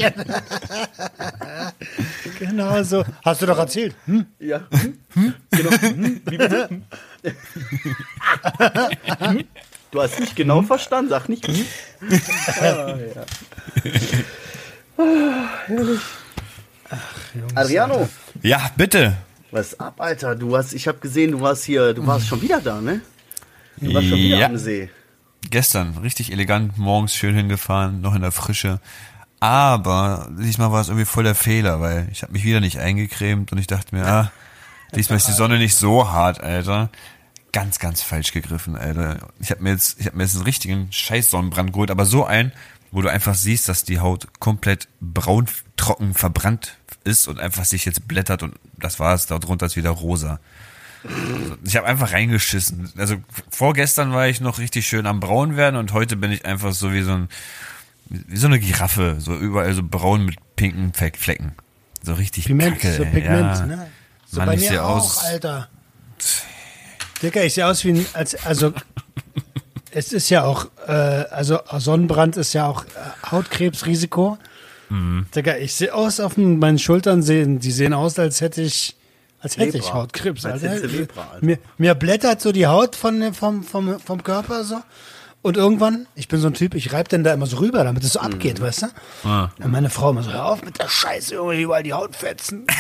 Genau 2.39 2.83
so. 2.83 3.05
Hast 3.25 3.43
du 3.43 3.47
doch 3.47 3.59
erzählt. 3.59 3.95
Hm? 4.07 4.25
Ja. 4.39 4.63
Hm? 5.15 5.35
Genau. 5.51 5.71
Hm? 5.71 6.23
Wie 6.25 6.39
bitte? 6.39 6.69
Hm? 9.19 9.45
Du 9.91 10.01
hast 10.01 10.21
nicht 10.21 10.37
genau 10.37 10.63
verstanden, 10.63 11.11
sag 11.11 11.29
nicht. 11.29 11.47
Hm? 11.47 11.67
Ah, 12.61 12.95
ja. 12.97 13.25
Ah, 14.97 15.49
herrlich. 15.67 16.01
Adriano, 17.55 18.09
Ja, 18.43 18.71
bitte. 18.77 19.17
Was 19.53 19.79
ab, 19.81 20.01
Alter? 20.01 20.35
Du 20.37 20.57
hast, 20.57 20.73
ich 20.73 20.87
habe 20.89 20.99
gesehen, 20.99 21.33
du 21.33 21.41
warst 21.41 21.65
hier, 21.65 21.95
du 21.95 22.07
warst 22.07 22.27
schon 22.27 22.43
wieder 22.43 22.61
da, 22.61 22.81
ne? 22.81 23.01
Du 23.79 23.93
warst 23.95 24.09
schon 24.09 24.19
wieder 24.19 24.39
Ja. 24.39 24.47
am 24.47 24.57
See. 24.59 24.91
Gestern 25.51 25.97
richtig 25.99 26.33
elegant 26.33 26.77
morgens 26.79 27.15
schön 27.15 27.35
hingefahren, 27.35 28.01
noch 28.01 28.15
in 28.15 28.21
der 28.23 28.33
Frische. 28.33 28.81
Aber 29.41 30.29
diesmal 30.39 30.71
war 30.71 30.83
es 30.83 30.89
irgendwie 30.89 31.07
voll 31.07 31.25
der 31.25 31.35
Fehler, 31.35 31.81
weil 31.81 32.09
ich 32.13 32.23
habe 32.23 32.33
mich 32.33 32.45
wieder 32.45 32.61
nicht 32.61 32.79
eingecremt 32.79 33.53
und 33.53 33.59
ich 33.59 33.67
dachte 33.67 33.95
mir, 33.95 34.07
ah, 34.07 34.31
diesmal 34.95 35.17
ist 35.17 35.29
die 35.29 35.33
Sonne 35.33 35.57
nicht 35.59 35.75
so 35.77 36.11
hart, 36.11 36.43
Alter. 36.43 36.91
Ganz, 37.53 37.79
ganz 37.79 38.03
falsch 38.03 38.33
gegriffen, 38.33 38.77
Alter. 38.77 39.29
Ich 39.41 39.51
habe 39.51 39.63
mir 39.63 39.71
jetzt, 39.71 39.99
ich 39.99 40.07
habe 40.07 40.17
mir 40.19 40.25
jetzt 40.25 40.37
einen 40.37 40.45
richtigen 40.45 40.89
Scheiß 40.93 41.31
Sonnenbrand 41.31 41.73
geholt, 41.73 41.91
aber 41.91 42.05
so 42.05 42.25
ein, 42.27 42.53
wo 42.93 43.01
du 43.01 43.09
einfach 43.09 43.35
siehst, 43.35 43.69
dass 43.69 43.83
die 43.83 43.99
Haut 43.99 44.29
komplett 44.41 44.89
braun, 45.01 45.47
trocken, 45.77 46.13
verbrannt 46.13 46.77
ist 47.11 47.29
und 47.29 47.39
einfach 47.39 47.65
sich 47.65 47.85
jetzt 47.85 48.07
blättert 48.09 48.43
und 48.43 48.55
das 48.79 48.99
war's. 49.01 49.27
Darunter 49.27 49.67
ist 49.67 49.77
wieder 49.77 49.91
rosa. 49.91 50.41
Ich 51.65 51.77
habe 51.77 51.87
einfach 51.87 52.13
reingeschissen. 52.13 52.93
Also 52.97 53.17
vorgestern 53.51 54.13
war 54.13 54.29
ich 54.29 54.41
noch 54.41 54.59
richtig 54.59 54.87
schön 54.87 55.07
am 55.07 55.19
braun 55.21 55.57
werden 55.57 55.77
und 55.77 55.93
heute 55.93 56.17
bin 56.17 56.31
ich 56.31 56.45
einfach 56.45 56.73
so 56.73 56.93
wie 56.93 57.03
so 57.03 57.13
ein 57.13 57.29
wie 58.09 58.37
so 58.37 58.49
eine 58.49 58.59
Giraffe, 58.59 59.17
so 59.21 59.37
überall 59.37 59.73
so 59.73 59.83
braun 59.85 60.25
mit 60.25 60.37
pinken 60.57 60.93
Fleck- 60.93 61.17
Flecken. 61.17 61.53
So 62.03 62.15
richtig 62.15 62.47
Pigment, 62.47 62.81
kacke, 62.81 62.97
so. 62.97 63.05
Pigment, 63.05 63.57
ja. 63.59 63.67
ne? 63.67 63.87
So 64.27 64.39
Mann, 64.39 64.47
bei 64.49 64.55
ich 64.57 64.69
mir 64.71 64.85
auch, 64.85 64.97
aus- 64.97 65.25
Alter. 65.25 65.69
Dicker, 67.23 67.45
ich 67.45 67.55
sehe 67.55 67.67
aus 67.67 67.85
wie 67.85 67.91
ein, 67.93 68.07
als, 68.15 68.35
also, 68.47 68.73
es 69.93 70.13
ist 70.13 70.29
ja 70.31 70.45
auch, 70.45 70.67
äh, 70.87 70.93
also 70.93 71.61
Sonnenbrand 71.79 72.37
ist 72.37 72.53
ja 72.53 72.67
auch 72.67 72.85
äh, 72.85 73.31
Hautkrebsrisiko. 73.31 74.39
Mhm. 74.91 75.27
Digga, 75.35 75.57
ich 75.57 75.75
sehe 75.75 75.95
aus 75.95 76.21
auf 76.21 76.37
meinen 76.37 76.79
Schultern 76.79 77.23
sehen, 77.23 77.59
die 77.61 77.71
sehen 77.73 77.95
aus, 77.95 78.19
als 78.19 78.41
hätte 78.41 78.61
ich, 78.63 78.97
als 79.41 79.57
hätte 79.57 79.79
ich 79.79 79.85
Lepra. 79.85 79.95
Hautkrebs, 79.95 80.45
Als 80.45 80.63
Alter. 80.65 80.87
Lepra, 80.87 81.29
Alter. 81.33 81.45
Mir, 81.47 81.59
mir 81.79 81.95
blättert 81.95 82.41
so 82.43 82.53
die 82.53 82.67
Haut 82.67 82.97
von, 82.97 83.33
vom, 83.33 83.63
vom, 83.63 83.99
vom 84.01 84.23
Körper 84.23 84.65
so. 84.65 84.77
Und 85.43 85.57
irgendwann, 85.57 86.07
ich 86.17 86.29
bin 86.29 86.39
so 86.39 86.49
ein 86.49 86.53
Typ, 86.55 86.75
ich 86.75 86.93
reibe 86.93 87.09
den 87.09 87.25
da 87.25 87.33
immer 87.33 87.47
so 87.47 87.57
rüber, 87.59 87.83
damit 87.83 88.05
es 88.05 88.13
so 88.13 88.21
Mhm. 88.21 88.27
abgeht, 88.27 88.61
weißt 88.61 88.83
du? 88.83 88.87
Ah. 89.29 89.49
Und 89.59 89.71
meine 89.71 89.89
Frau 89.89 90.11
immer 90.11 90.23
so, 90.23 90.31
hör 90.33 90.45
auf 90.45 90.63
mit 90.63 90.79
der 90.79 90.89
Scheiße, 90.89 91.35
irgendwie 91.35 91.63
überall 91.63 91.83
die 91.83 91.95
Haut 91.95 92.15
fetzen. 92.15 92.67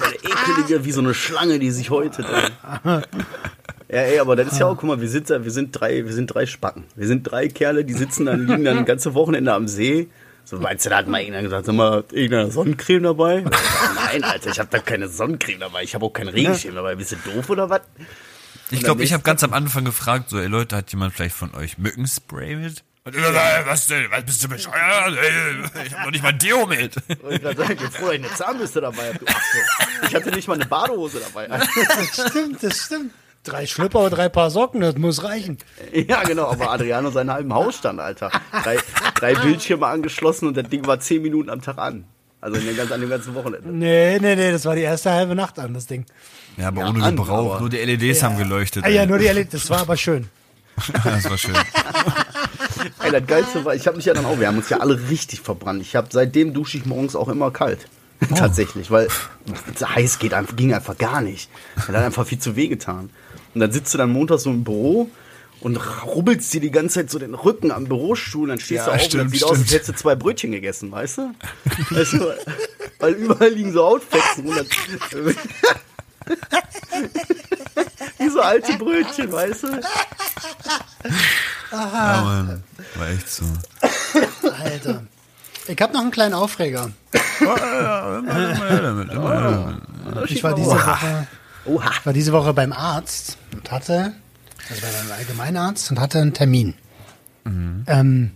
Eine 0.00 0.14
ekelige, 0.14 0.84
wie 0.84 0.92
so 0.92 1.00
eine 1.00 1.14
Schlange, 1.14 1.58
die 1.58 1.70
sich 1.70 1.90
häutet. 1.90 2.26
Ja, 3.92 4.00
ey, 4.00 4.18
aber 4.20 4.36
das 4.36 4.52
ist 4.52 4.58
ja 4.58 4.66
auch, 4.66 4.76
guck 4.76 4.84
mal, 4.84 5.00
wir 5.00 5.08
sind, 5.08 5.28
da- 5.30 5.44
wir 5.44 5.50
sind 5.50 5.70
drei, 5.78 6.04
wir 6.06 6.12
sind 6.14 6.26
drei 6.28 6.46
Spacken. 6.46 6.84
Wir 6.96 7.06
sind 7.06 7.24
drei 7.24 7.48
Kerle, 7.48 7.84
die 7.84 7.92
sitzen 7.92 8.24
dann, 8.26 8.46
liegen 8.46 8.64
dann 8.64 8.78
ein 8.78 8.84
ganze 8.86 9.12
Wochenende 9.14 9.52
am 9.52 9.68
See. 9.68 10.08
So, 10.44 10.56
meinst 10.58 10.84
du, 10.86 10.90
da 10.90 10.96
hat 10.96 11.06
mal 11.08 11.20
irgendeiner 11.20 11.44
gesagt, 11.44 11.66
sag 11.66 11.74
mal, 11.74 11.98
hat 11.98 12.12
irgendeiner 12.12 12.50
Sonnencreme 12.50 13.02
dabei? 13.02 13.44
Nein, 13.94 14.24
Alter, 14.24 14.50
ich 14.50 14.58
habe 14.58 14.70
da 14.72 14.78
keine 14.80 15.08
Sonnencreme 15.08 15.60
dabei. 15.60 15.82
Ich 15.84 15.94
habe 15.94 16.04
auch 16.06 16.12
keinen 16.12 16.28
Regenschirm 16.30 16.74
dabei. 16.74 16.94
Bist 16.96 17.12
du 17.12 17.16
doof 17.16 17.48
oder 17.50 17.68
was? 17.70 17.82
Ich 18.70 18.82
glaube, 18.82 19.04
ich 19.04 19.12
habe 19.12 19.22
ganz 19.22 19.44
am 19.44 19.52
Anfang 19.52 19.84
gefragt, 19.84 20.30
so, 20.30 20.38
ey 20.40 20.46
Leute, 20.46 20.74
hat 20.76 20.90
jemand 20.90 21.12
vielleicht 21.14 21.36
von 21.36 21.54
euch 21.54 21.76
Mückenspray 21.78 22.56
mit? 22.56 22.82
Und 23.04 23.14
so, 23.14 23.20
ey, 23.20 23.66
was 23.66 23.86
denn? 23.88 24.06
Was 24.10 24.24
bist 24.24 24.42
du 24.42 24.48
bescheuert? 24.48 24.74
Ey, 25.22 25.84
Ich 25.86 25.92
hab 25.94 26.04
noch 26.06 26.12
nicht 26.12 26.22
mal 26.22 26.32
Deo 26.32 26.66
mit. 26.66 26.96
Wollte 27.22 27.50
ich 27.50 27.56
sagen, 27.58 27.72
ich 27.72 27.78
bin 27.78 27.90
froh, 27.90 28.06
dass 28.06 28.14
ich 28.14 28.24
eine 28.24 28.34
Zahnbürste 28.34 28.80
dabei 28.80 29.08
habe. 29.12 29.18
Ich 30.08 30.14
hatte 30.14 30.30
nicht 30.30 30.48
mal 30.48 30.54
eine 30.54 30.66
Badehose 30.66 31.20
dabei. 31.20 31.46
Das 31.48 31.66
stimmt, 32.30 32.62
das 32.62 32.78
stimmt. 32.78 33.12
Drei 33.44 33.66
Schlüpper 33.66 34.00
und 34.00 34.10
drei 34.12 34.28
Paar 34.28 34.50
Socken, 34.50 34.80
das 34.80 34.96
muss 34.96 35.24
reichen. 35.24 35.58
Ja, 36.08 36.22
genau, 36.22 36.46
aber 36.46 36.70
Adriano 36.70 37.10
seinen 37.10 37.32
halben 37.32 37.52
Hausstand, 37.52 37.98
Alter. 38.00 38.30
Drei, 38.62 38.78
drei 39.16 39.34
Bildschirme 39.34 39.86
angeschlossen 39.86 40.46
und 40.48 40.56
das 40.56 40.68
Ding 40.68 40.86
war 40.86 41.00
zehn 41.00 41.22
Minuten 41.22 41.50
am 41.50 41.60
Tag 41.60 41.78
an. 41.78 42.04
Also 42.40 42.58
in 42.58 42.66
den 42.66 42.76
ganz, 42.76 42.90
an 42.90 43.00
dem 43.00 43.10
ganzen 43.10 43.34
Wochenende. 43.34 43.68
Nee, 43.68 44.18
nee, 44.20 44.34
nee, 44.36 44.50
das 44.52 44.64
war 44.64 44.74
die 44.74 44.82
erste 44.82 45.10
halbe 45.10 45.34
Nacht 45.34 45.58
an, 45.58 45.74
das 45.74 45.86
Ding. 45.86 46.06
Ja, 46.56 46.68
aber 46.68 46.80
Ja, 46.82 46.88
ohne 46.88 47.04
an, 47.04 47.16
Gebrauch. 47.16 47.60
Nur 47.60 47.68
die 47.68 47.78
LEDs 47.78 48.22
haben 48.22 48.36
geleuchtet. 48.36 48.84
Ah, 48.84 48.88
ja, 48.88 49.06
nur 49.06 49.18
die 49.18 49.26
erlebt, 49.26 49.54
das 49.54 49.68
war 49.70 49.80
aber 49.80 49.96
schön. 49.96 50.28
das 51.04 51.28
war 51.28 51.38
schön. 51.38 51.54
Ey, 53.02 53.10
das 53.10 53.26
Geilste 53.26 53.64
war, 53.64 53.74
ich 53.74 53.86
habe 53.86 53.96
mich 53.96 54.06
ja 54.06 54.14
dann 54.14 54.24
auch, 54.24 54.38
wir 54.38 54.46
haben 54.46 54.56
uns 54.56 54.68
ja 54.68 54.78
alle 54.78 55.08
richtig 55.08 55.40
verbrannt. 55.40 55.82
Ich 55.82 55.94
habe 55.94 56.08
seitdem 56.10 56.54
dusche 56.54 56.78
ich 56.78 56.86
morgens 56.86 57.14
auch 57.14 57.28
immer 57.28 57.50
kalt. 57.50 57.86
Tatsächlich, 58.36 58.90
weil 58.90 59.08
heiß 59.82 60.18
geht 60.18 60.32
einfach, 60.32 60.54
ging 60.54 60.72
einfach 60.72 60.96
gar 60.96 61.20
nicht. 61.20 61.50
Das 61.74 61.88
hat 61.88 61.96
einfach 61.96 62.26
viel 62.26 62.38
zu 62.38 62.54
weh 62.56 62.68
getan. 62.68 63.10
Und 63.54 63.60
dann 63.60 63.70
sitzt 63.72 63.92
du 63.94 63.98
dann 63.98 64.10
montags 64.12 64.42
so 64.44 64.50
im 64.50 64.64
Büro 64.64 65.10
und 65.60 65.76
rubbelst 66.04 66.52
dir 66.54 66.60
die 66.60 66.70
ganze 66.70 66.94
Zeit 67.00 67.10
so 67.10 67.18
den 67.18 67.34
Rücken 67.34 67.70
am 67.70 67.84
Bürostuhl, 67.84 68.48
dann 68.48 68.58
stehst 68.58 68.70
Ja, 68.78 68.84
du 68.86 68.90
auf 68.92 68.96
und 68.96 69.04
stimmt, 69.04 69.22
dann 69.24 69.28
sieht 69.30 69.44
aus, 69.44 69.50
als 69.50 69.58
stimmt. 69.60 69.72
hättest 69.72 69.88
du 69.90 69.94
zwei 69.94 70.14
Brötchen 70.16 70.50
gegessen, 70.52 70.90
weißt 70.90 71.18
du? 71.18 71.34
weißt 71.90 72.12
du 72.14 72.34
weil 72.98 73.12
überall 73.14 73.50
liegen 73.50 73.72
so 73.72 73.84
Hautfetzen 73.84 74.46
und 74.48 74.66
Wie 78.18 78.28
so 78.28 78.40
alte 78.40 78.74
Brötchen, 78.78 79.32
weißt 79.32 79.64
du? 79.64 79.80
Ja, 81.72 82.22
Mann. 82.22 82.62
War 82.94 83.08
echt 83.08 83.28
so. 83.28 83.44
Alter. 84.62 85.02
Ich 85.66 85.80
habe 85.80 85.92
noch 85.92 86.00
einen 86.00 86.10
kleinen 86.10 86.34
Aufreger. 86.34 86.90
Ich 90.28 90.42
war 90.44 90.54
diese 90.54 90.70
Woche, 90.70 91.26
Oha. 91.64 91.90
ich 91.92 92.06
war 92.06 92.12
diese 92.12 92.32
Woche 92.32 92.52
beim 92.52 92.72
Arzt 92.72 93.36
und 93.52 93.70
hatte, 93.70 94.12
also 94.68 94.82
bei 94.82 94.92
meinem 94.92 95.12
Allgemeinarzt 95.12 95.90
und 95.90 96.00
hatte 96.00 96.20
einen 96.20 96.34
Termin. 96.34 96.74
Ähm, 97.86 98.30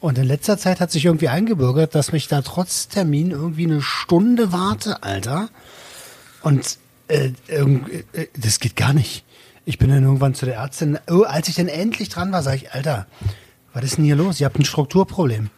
und 0.00 0.18
in 0.18 0.24
letzter 0.24 0.58
Zeit 0.58 0.80
hat 0.80 0.90
sich 0.92 1.04
irgendwie 1.04 1.28
eingebürgert, 1.28 1.94
dass 1.94 2.12
mich 2.12 2.28
da 2.28 2.42
trotz 2.42 2.88
Termin 2.88 3.32
irgendwie 3.32 3.64
eine 3.64 3.82
Stunde 3.82 4.52
warte, 4.52 5.02
Alter. 5.02 5.48
Und 6.42 6.78
äh, 7.08 7.32
irgendwie, 7.48 8.04
äh, 8.12 8.28
das 8.36 8.60
geht 8.60 8.76
gar 8.76 8.92
nicht. 8.92 9.24
Ich 9.64 9.78
bin 9.78 9.90
dann 9.90 10.04
irgendwann 10.04 10.34
zu 10.34 10.46
der 10.46 10.56
Ärztin. 10.56 10.98
Oh, 11.10 11.22
als 11.22 11.48
ich 11.48 11.56
dann 11.56 11.68
endlich 11.68 12.08
dran 12.08 12.32
war, 12.32 12.42
sage 12.42 12.58
ich, 12.58 12.72
Alter, 12.72 13.06
was 13.72 13.84
ist 13.84 13.96
denn 13.98 14.04
hier 14.04 14.16
los? 14.16 14.40
Ihr 14.40 14.46
habt 14.46 14.58
ein 14.58 14.64
Strukturproblem. 14.64 15.50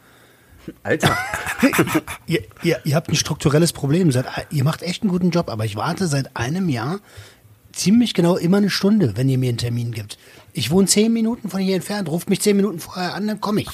Alter. 0.83 1.17
Ihr, 2.27 2.43
ihr, 2.63 2.81
ihr 2.85 2.95
habt 2.95 3.09
ein 3.09 3.17
strukturelles 3.17 3.73
Problem. 3.73 4.13
Seit, 4.13 4.27
ihr 4.51 4.63
macht 4.63 4.83
echt 4.83 5.03
einen 5.03 5.11
guten 5.11 5.31
Job, 5.31 5.49
aber 5.49 5.65
ich 5.65 5.75
warte 5.75 6.07
seit 6.07 6.37
einem 6.37 6.69
Jahr 6.69 7.01
ziemlich 7.73 8.15
genau 8.15 8.37
immer 8.37 8.59
eine 8.59 8.71
Stunde, 8.71 9.17
wenn 9.17 9.29
ihr 9.29 9.39
mir 9.39 9.49
einen 9.49 9.59
Termin 9.59 9.93
gibt. 9.93 10.19
Ich 10.53 10.71
wohne 10.71 10.89
zehn 10.89 11.13
Minuten 11.13 11.49
von 11.49 11.61
hier 11.61 11.77
entfernt, 11.77 12.09
ruft 12.09 12.29
mich 12.29 12.41
zehn 12.41 12.57
Minuten 12.57 12.81
vorher 12.81 13.15
an, 13.15 13.27
dann 13.27 13.41
komme 13.41 13.61
ich. 13.61 13.71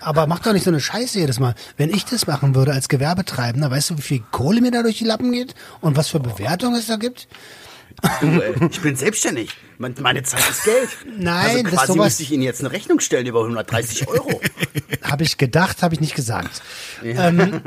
Aber 0.00 0.26
macht 0.26 0.44
doch 0.46 0.52
nicht 0.52 0.64
so 0.64 0.70
eine 0.70 0.80
Scheiße 0.80 1.18
jedes 1.18 1.40
Mal. 1.40 1.54
Wenn 1.76 1.90
ich 1.90 2.04
das 2.04 2.26
machen 2.26 2.54
würde 2.54 2.72
als 2.72 2.88
Gewerbetreibender, 2.88 3.70
weißt 3.70 3.90
du, 3.90 3.98
wie 3.98 4.02
viel 4.02 4.22
Kohle 4.30 4.60
mir 4.60 4.70
da 4.70 4.82
durch 4.82 4.98
die 4.98 5.04
Lappen 5.04 5.32
geht 5.32 5.54
und 5.80 5.96
was 5.96 6.08
für 6.08 6.20
Bewertungen 6.20 6.76
es 6.76 6.86
da 6.86 6.96
gibt? 6.96 7.28
Du, 8.20 8.26
ey, 8.40 8.54
ich 8.70 8.80
bin 8.80 8.96
selbstständig. 8.96 9.50
Mein- 9.78 9.94
Meine 10.00 10.22
Zeit 10.22 10.48
ist 10.48 10.64
Geld. 10.64 10.88
Nein, 11.18 11.50
also 11.50 11.62
das 11.64 11.72
quasi 11.72 11.92
sowas- 11.92 12.04
müsste 12.06 12.22
ich 12.22 12.32
Ihnen 12.32 12.42
jetzt 12.42 12.60
eine 12.60 12.70
Rechnung 12.72 13.00
stellen 13.00 13.26
über 13.26 13.40
130 13.42 14.08
Euro. 14.08 14.40
Habe 15.02 15.24
ich 15.24 15.36
gedacht, 15.36 15.82
habe 15.82 15.94
ich 15.94 16.00
nicht 16.00 16.14
gesagt. 16.14 16.62
Ähm, 17.02 17.60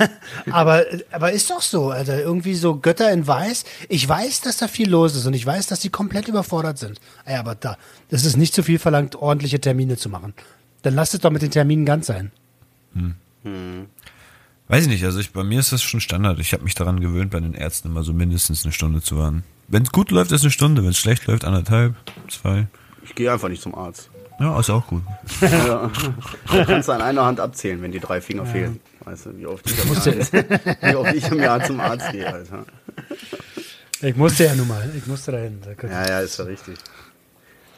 aber, 0.50 0.84
aber 1.12 1.32
ist 1.32 1.48
doch 1.50 1.62
so, 1.62 1.90
Alter. 1.90 2.20
Irgendwie 2.20 2.54
so 2.54 2.76
Götter 2.76 3.10
in 3.12 3.26
Weiß. 3.26 3.64
Ich 3.88 4.06
weiß, 4.06 4.40
dass 4.42 4.56
da 4.58 4.66
viel 4.68 4.90
los 4.90 5.14
ist 5.16 5.24
und 5.24 5.32
ich 5.34 5.46
weiß, 5.46 5.68
dass 5.68 5.80
die 5.80 5.88
komplett 5.90 6.28
überfordert 6.28 6.78
sind. 6.78 7.00
Ey, 7.24 7.36
aber 7.36 7.54
da, 7.54 7.78
das 8.10 8.24
ist 8.24 8.36
nicht 8.36 8.54
zu 8.54 8.62
viel 8.64 8.78
verlangt, 8.78 9.14
ordentliche 9.16 9.60
Termine 9.60 9.96
zu 9.96 10.08
machen. 10.08 10.34
Dann 10.82 10.94
lasst 10.94 11.14
es 11.14 11.20
doch 11.20 11.30
mit 11.30 11.42
den 11.42 11.50
Terminen 11.52 11.86
ganz 11.86 12.06
sein. 12.08 12.32
Weiß 14.68 14.82
ich 14.84 14.88
nicht, 14.88 15.04
also 15.04 15.20
ich, 15.20 15.32
bei 15.32 15.44
mir 15.44 15.60
ist 15.60 15.72
das 15.72 15.82
schon 15.82 16.00
Standard. 16.00 16.38
Ich 16.38 16.52
habe 16.52 16.64
mich 16.64 16.74
daran 16.74 17.00
gewöhnt, 17.00 17.30
bei 17.30 17.40
den 17.40 17.54
Ärzten 17.54 17.88
immer 17.88 18.02
so 18.02 18.12
mindestens 18.12 18.64
eine 18.64 18.72
Stunde 18.72 19.00
zu 19.00 19.16
warten. 19.16 19.44
Wenn 19.70 19.84
es 19.84 19.92
gut 19.92 20.10
läuft, 20.10 20.32
ist 20.32 20.42
eine 20.42 20.50
Stunde. 20.50 20.82
Wenn 20.82 20.90
es 20.90 20.98
schlecht 20.98 21.26
läuft, 21.26 21.44
anderthalb, 21.44 21.94
zwei. 22.28 22.66
Ich 23.04 23.14
gehe 23.14 23.32
einfach 23.32 23.48
nicht 23.48 23.62
zum 23.62 23.74
Arzt. 23.74 24.10
Ja, 24.40 24.58
ist 24.58 24.70
auch 24.70 24.86
gut. 24.86 25.02
Ja. 25.40 25.90
Du 26.50 26.64
kannst 26.64 26.90
an 26.90 27.00
einer 27.02 27.24
Hand 27.24 27.40
abzählen, 27.40 27.80
wenn 27.82 27.92
die 27.92 28.00
drei 28.00 28.20
Finger 28.20 28.46
fehlen. 28.46 28.80
Weißt 29.04 29.26
du, 29.26 29.36
wie 29.38 29.46
oft 29.46 29.70
ich, 29.70 29.80
am 29.82 29.92
Jahr, 29.92 30.82
wie 30.82 30.94
oft 30.96 31.14
ich 31.14 31.30
im 31.30 31.38
Jahr 31.38 31.62
zum 31.62 31.78
Arzt 31.78 32.10
gehe, 32.10 32.26
Alter. 32.26 32.64
Ich 34.02 34.16
musste 34.16 34.44
ja 34.44 34.54
nun 34.54 34.66
mal. 34.66 34.90
Ich 34.96 35.06
musste 35.06 35.32
dahin. 35.32 35.60
Ja, 35.82 36.08
ja, 36.08 36.20
ist 36.20 36.38
ja 36.38 36.44
richtig. 36.46 36.78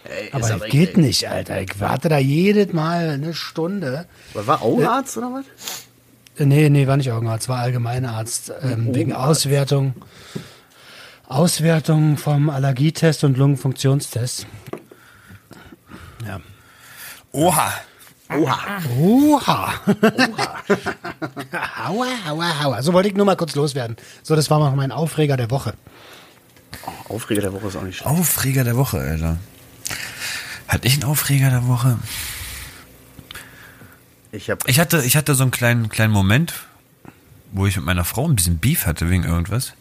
Ey, 0.05 0.31
aber 0.33 0.45
es 0.45 0.51
echt, 0.63 0.71
geht 0.71 0.97
ey. 0.97 1.03
nicht, 1.03 1.29
Alter. 1.29 1.61
Ich 1.61 1.79
warte 1.81 2.09
da 2.09 2.19
jedes 2.19 2.73
Mal 2.73 3.11
eine 3.11 3.35
Stunde. 3.35 4.07
Aber 4.35 4.47
War 4.47 4.63
Augenarzt 4.63 5.17
oder 5.19 5.33
was? 5.33 5.45
Äh, 6.39 6.47
Nee, 6.47 6.71
nee, 6.71 6.87
war 6.87 6.97
nicht 6.97 7.13
Augenarzt, 7.13 7.49
war 7.49 7.59
Allgemeinarzt. 7.59 8.53
Ähm, 8.63 8.95
wegen 8.95 9.13
Auswertung. 9.13 9.95
Auswertung 11.33 12.19
vom 12.19 12.51
Allergietest 12.51 13.25
und 13.25 13.39
Lungenfunktionstest. 13.39 14.47
Ja. 16.27 16.41
Oha! 17.33 17.73
Oha. 18.29 18.59
Oha. 18.99 19.75
Aua, 21.87 22.07
aua, 22.29 22.65
aua. 22.65 22.83
So 22.83 22.93
wollte 22.93 23.09
ich 23.09 23.15
nur 23.15 23.27
mal 23.27 23.37
kurz 23.37 23.55
loswerden. 23.55 23.97
So, 24.23 24.37
das 24.37 24.51
war 24.51 24.59
mal 24.59 24.75
mein 24.77 24.93
Aufreger 24.93 25.37
der 25.37 25.51
Woche. 25.51 25.75
Aufreger 27.09 27.43
der 27.43 27.53
Woche 27.53 27.69
ist 27.69 27.77
auch 27.77 27.83
nicht 27.83 27.97
schlecht. 27.97 28.11
Aufreger 28.11 28.65
der 28.65 28.77
Woche, 28.77 28.99
Alter. 28.99 29.39
Hatte 30.69 30.87
ich 30.87 30.95
einen 30.95 31.05
Aufreger 31.05 31.51
der 31.51 31.67
Woche? 31.67 31.99
Ich 34.33 34.49
habe 34.49 34.61
Ich 34.67 34.79
hatte, 34.79 35.03
ich 35.05 35.17
hatte 35.17 35.35
so 35.35 35.43
einen 35.43 35.51
kleinen, 35.51 35.89
kleinen 35.89 36.13
Moment, 36.13 36.55
wo 37.53 37.67
ich 37.67 37.77
mit 37.77 37.85
meiner 37.85 38.05
Frau 38.05 38.27
ein 38.27 38.37
bisschen 38.37 38.59
Beef 38.59 38.87
hatte 38.87 39.11
wegen 39.11 39.25
irgendwas. 39.25 39.75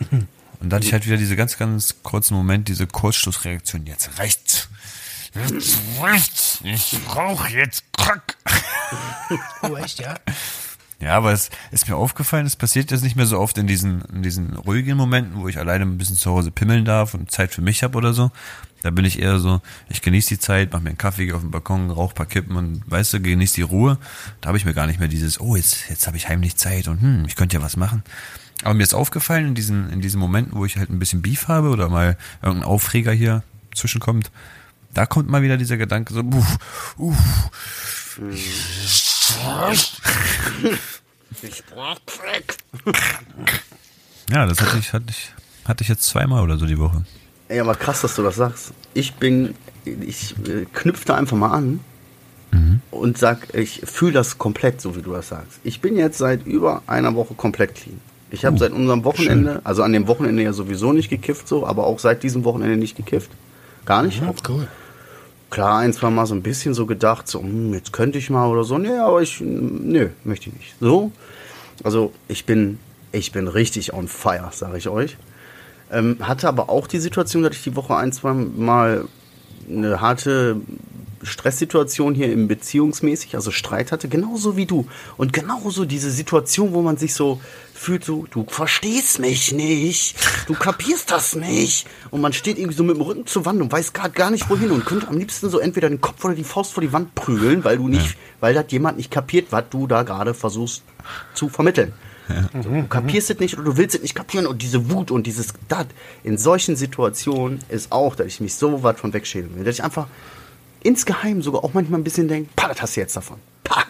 Und 0.64 0.70
dann 0.70 0.78
hatte 0.78 0.86
ich 0.86 0.92
halt 0.94 1.04
wieder 1.04 1.18
diese 1.18 1.36
ganz, 1.36 1.58
ganz 1.58 1.96
kurzen 2.02 2.34
Moment, 2.34 2.68
diese 2.68 2.86
Kurzschlussreaktion. 2.86 3.84
Jetzt 3.84 4.18
reicht's. 4.18 4.70
Jetzt 5.34 5.78
reicht's. 6.00 6.58
Ich 6.62 6.98
brauche 7.06 7.50
jetzt 7.50 7.84
Crack. 7.92 8.36
Oh, 9.62 9.76
echt, 9.76 9.98
ja? 10.00 10.14
Ja, 11.00 11.16
aber 11.16 11.32
es 11.32 11.50
ist 11.70 11.88
mir 11.88 11.96
aufgefallen, 11.96 12.46
es 12.46 12.56
passiert 12.56 12.90
jetzt 12.90 13.02
nicht 13.02 13.16
mehr 13.16 13.26
so 13.26 13.38
oft 13.40 13.58
in 13.58 13.66
diesen, 13.66 14.02
in 14.14 14.22
diesen 14.22 14.54
ruhigen 14.54 14.96
Momenten, 14.96 15.40
wo 15.40 15.48
ich 15.48 15.58
alleine 15.58 15.84
ein 15.84 15.98
bisschen 15.98 16.16
zu 16.16 16.30
Hause 16.30 16.50
pimmeln 16.50 16.84
darf 16.84 17.14
und 17.14 17.30
Zeit 17.30 17.52
für 17.52 17.62
mich 17.62 17.82
habe 17.82 17.98
oder 17.98 18.12
so. 18.14 18.30
Da 18.82 18.90
bin 18.90 19.04
ich 19.04 19.18
eher 19.18 19.38
so, 19.38 19.60
ich 19.88 20.02
genieße 20.02 20.28
die 20.28 20.38
Zeit, 20.38 20.72
mach 20.72 20.80
mir 20.80 20.90
einen 20.90 20.98
Kaffee, 20.98 21.26
gehe 21.26 21.34
auf 21.34 21.40
den 21.40 21.50
Balkon, 21.50 21.90
rauch 21.90 22.10
ein 22.10 22.14
paar 22.14 22.26
Kippen 22.26 22.56
und 22.56 22.82
weißt 22.86 23.14
du, 23.14 23.20
genieße 23.20 23.54
die 23.54 23.62
Ruhe. 23.62 23.98
Da 24.40 24.48
habe 24.48 24.58
ich 24.58 24.64
mir 24.64 24.74
gar 24.74 24.86
nicht 24.86 25.00
mehr 25.00 25.08
dieses, 25.08 25.40
oh, 25.40 25.56
jetzt, 25.56 25.90
jetzt 25.90 26.06
habe 26.06 26.16
ich 26.16 26.28
heimlich 26.28 26.56
Zeit 26.56 26.88
und 26.88 27.00
hm, 27.00 27.24
ich 27.26 27.34
könnte 27.34 27.56
ja 27.56 27.62
was 27.62 27.76
machen. 27.76 28.02
Aber 28.64 28.74
mir 28.74 28.82
ist 28.82 28.94
aufgefallen 28.94 29.48
in 29.48 29.54
diesen, 29.54 29.90
in 29.90 30.00
diesen 30.00 30.18
Momenten, 30.18 30.56
wo 30.56 30.64
ich 30.64 30.76
halt 30.78 30.90
ein 30.90 30.98
bisschen 30.98 31.20
Beef 31.22 31.48
habe 31.48 31.68
oder 31.68 31.88
mal 31.88 32.16
irgendein 32.42 32.66
Aufreger 32.66 33.12
hier 33.12 33.42
zwischenkommt, 33.74 34.30
da 34.94 35.06
kommt 35.06 35.28
mal 35.28 35.42
wieder 35.42 35.56
dieser 35.56 35.76
Gedanke 35.76 36.14
so, 36.14 36.20
uff, 36.20 36.58
uff, 36.96 37.50
Ich 41.42 41.64
brauch 41.66 41.98
Crack. 42.06 42.56
Ja, 44.30 44.46
das 44.46 44.60
hatte 44.60 44.78
ich, 44.78 44.92
hatte 44.94 45.06
ich, 45.10 45.32
hatte 45.66 45.82
ich 45.82 45.88
jetzt 45.88 46.04
zweimal 46.04 46.42
oder 46.42 46.56
so 46.56 46.64
die 46.64 46.78
Woche. 46.78 47.04
Ey, 47.48 47.60
aber 47.60 47.74
krass, 47.74 48.00
dass 48.00 48.14
du 48.14 48.22
das 48.22 48.36
sagst. 48.36 48.72
Ich 48.94 49.14
bin, 49.14 49.54
ich 49.84 50.34
äh, 50.48 50.64
knüpfe 50.72 51.04
da 51.04 51.16
einfach 51.16 51.36
mal 51.36 51.52
an 51.52 51.80
und 52.90 53.18
sag, 53.18 53.52
ich 53.54 53.82
fühle 53.84 54.12
das 54.12 54.38
komplett, 54.38 54.80
so 54.80 54.96
wie 54.96 55.02
du 55.02 55.12
das 55.12 55.28
sagst. 55.28 55.60
Ich 55.64 55.80
bin 55.80 55.96
jetzt 55.96 56.16
seit 56.16 56.46
über 56.46 56.82
einer 56.86 57.14
Woche 57.14 57.34
komplett 57.34 57.74
clean. 57.74 58.00
Ich 58.34 58.44
habe 58.44 58.56
Uh, 58.56 58.58
seit 58.58 58.72
unserem 58.72 59.04
Wochenende, 59.04 59.60
also 59.64 59.82
an 59.82 59.92
dem 59.92 60.06
Wochenende 60.08 60.42
ja 60.42 60.52
sowieso 60.52 60.92
nicht 60.92 61.08
gekifft, 61.08 61.48
so, 61.48 61.66
aber 61.66 61.86
auch 61.86 61.98
seit 61.98 62.22
diesem 62.22 62.44
Wochenende 62.44 62.76
nicht 62.76 62.96
gekifft. 62.96 63.30
Gar 63.86 64.02
nicht. 64.02 64.20
Ja, 64.20 64.32
cool. 64.48 64.66
Klar, 65.50 65.78
ein, 65.78 65.92
zwei 65.92 66.10
Mal 66.10 66.26
so 66.26 66.34
ein 66.34 66.42
bisschen 66.42 66.74
so 66.74 66.84
gedacht, 66.84 67.28
so, 67.28 67.40
hm, 67.40 67.72
jetzt 67.72 67.92
könnte 67.92 68.18
ich 68.18 68.28
mal 68.30 68.48
oder 68.48 68.64
so. 68.64 68.76
Nee, 68.76 68.98
aber 68.98 69.22
ich, 69.22 69.40
nö, 69.40 70.08
möchte 70.24 70.50
ich 70.50 70.56
nicht. 70.56 70.74
So. 70.80 71.12
Also, 71.84 72.12
ich 72.28 72.44
bin, 72.44 72.78
ich 73.12 73.30
bin 73.30 73.46
richtig 73.46 73.94
on 73.94 74.08
fire, 74.08 74.48
sage 74.50 74.78
ich 74.78 74.88
euch. 74.88 75.16
Ähm, 75.92 76.16
hatte 76.20 76.48
aber 76.48 76.70
auch 76.70 76.88
die 76.88 76.98
Situation, 76.98 77.44
dass 77.44 77.54
ich 77.54 77.62
die 77.62 77.76
Woche 77.76 77.94
ein, 77.94 78.10
zwei 78.10 78.32
Mal 78.32 79.04
eine 79.70 80.00
harte 80.00 80.56
Stresssituation 81.24 82.14
hier 82.14 82.32
im 82.32 82.48
Beziehungsmäßig, 82.48 83.34
also 83.34 83.50
Streit 83.50 83.92
hatte, 83.92 84.08
genauso 84.08 84.56
wie 84.56 84.66
du. 84.66 84.86
Und 85.16 85.32
genauso 85.32 85.84
diese 85.84 86.10
Situation, 86.10 86.72
wo 86.72 86.82
man 86.82 86.96
sich 86.96 87.14
so 87.14 87.40
fühlt, 87.72 88.04
so, 88.04 88.26
du 88.30 88.46
verstehst 88.48 89.18
mich 89.18 89.52
nicht, 89.52 90.16
du 90.46 90.54
kapierst 90.54 91.10
das 91.10 91.34
nicht. 91.34 91.86
Und 92.10 92.20
man 92.20 92.32
steht 92.32 92.58
irgendwie 92.58 92.76
so 92.76 92.84
mit 92.84 92.96
dem 92.96 93.02
Rücken 93.02 93.26
zur 93.26 93.44
Wand 93.44 93.60
und 93.60 93.72
weiß 93.72 93.92
gerade 93.92 94.12
gar 94.12 94.30
nicht 94.30 94.48
wohin 94.48 94.70
und 94.70 94.86
könnte 94.86 95.08
am 95.08 95.18
liebsten 95.18 95.50
so 95.50 95.58
entweder 95.58 95.88
den 95.88 96.00
Kopf 96.00 96.24
oder 96.24 96.34
die 96.34 96.44
Faust 96.44 96.72
vor 96.72 96.82
die 96.82 96.92
Wand 96.92 97.14
prügeln, 97.14 97.64
weil 97.64 97.76
du 97.76 97.88
nicht, 97.88 98.16
weil 98.40 98.54
das 98.54 98.66
jemand 98.68 98.96
nicht 98.96 99.10
kapiert, 99.10 99.48
was 99.50 99.64
du 99.70 99.86
da 99.86 100.02
gerade 100.02 100.34
versuchst 100.34 100.82
zu 101.34 101.48
vermitteln. 101.48 101.92
Du 102.52 102.86
kapierst 102.88 103.30
es 103.30 103.38
nicht 103.38 103.54
oder 103.54 103.64
du 103.64 103.76
willst 103.76 103.94
es 103.94 104.02
nicht 104.02 104.14
kapieren 104.14 104.46
und 104.46 104.62
diese 104.62 104.90
Wut 104.90 105.10
und 105.10 105.26
dieses 105.26 105.48
dat 105.68 105.88
in 106.22 106.38
solchen 106.38 106.74
Situationen 106.74 107.60
ist 107.68 107.92
auch, 107.92 108.16
dass 108.16 108.26
ich 108.26 108.40
mich 108.40 108.54
so 108.54 108.82
weit 108.82 108.98
von 108.98 109.12
wegschälen 109.12 109.54
will, 109.54 109.64
dass 109.64 109.74
ich 109.74 109.84
einfach 109.84 110.06
insgeheim 110.84 111.42
sogar 111.42 111.64
auch 111.64 111.74
manchmal 111.74 111.98
ein 112.00 112.04
bisschen 112.04 112.28
denke, 112.28 112.50
pah, 112.54 112.68
das 112.68 112.80
hast 112.80 112.96
du 112.96 113.00
jetzt 113.00 113.16
davon. 113.16 113.38
Pah. 113.64 113.84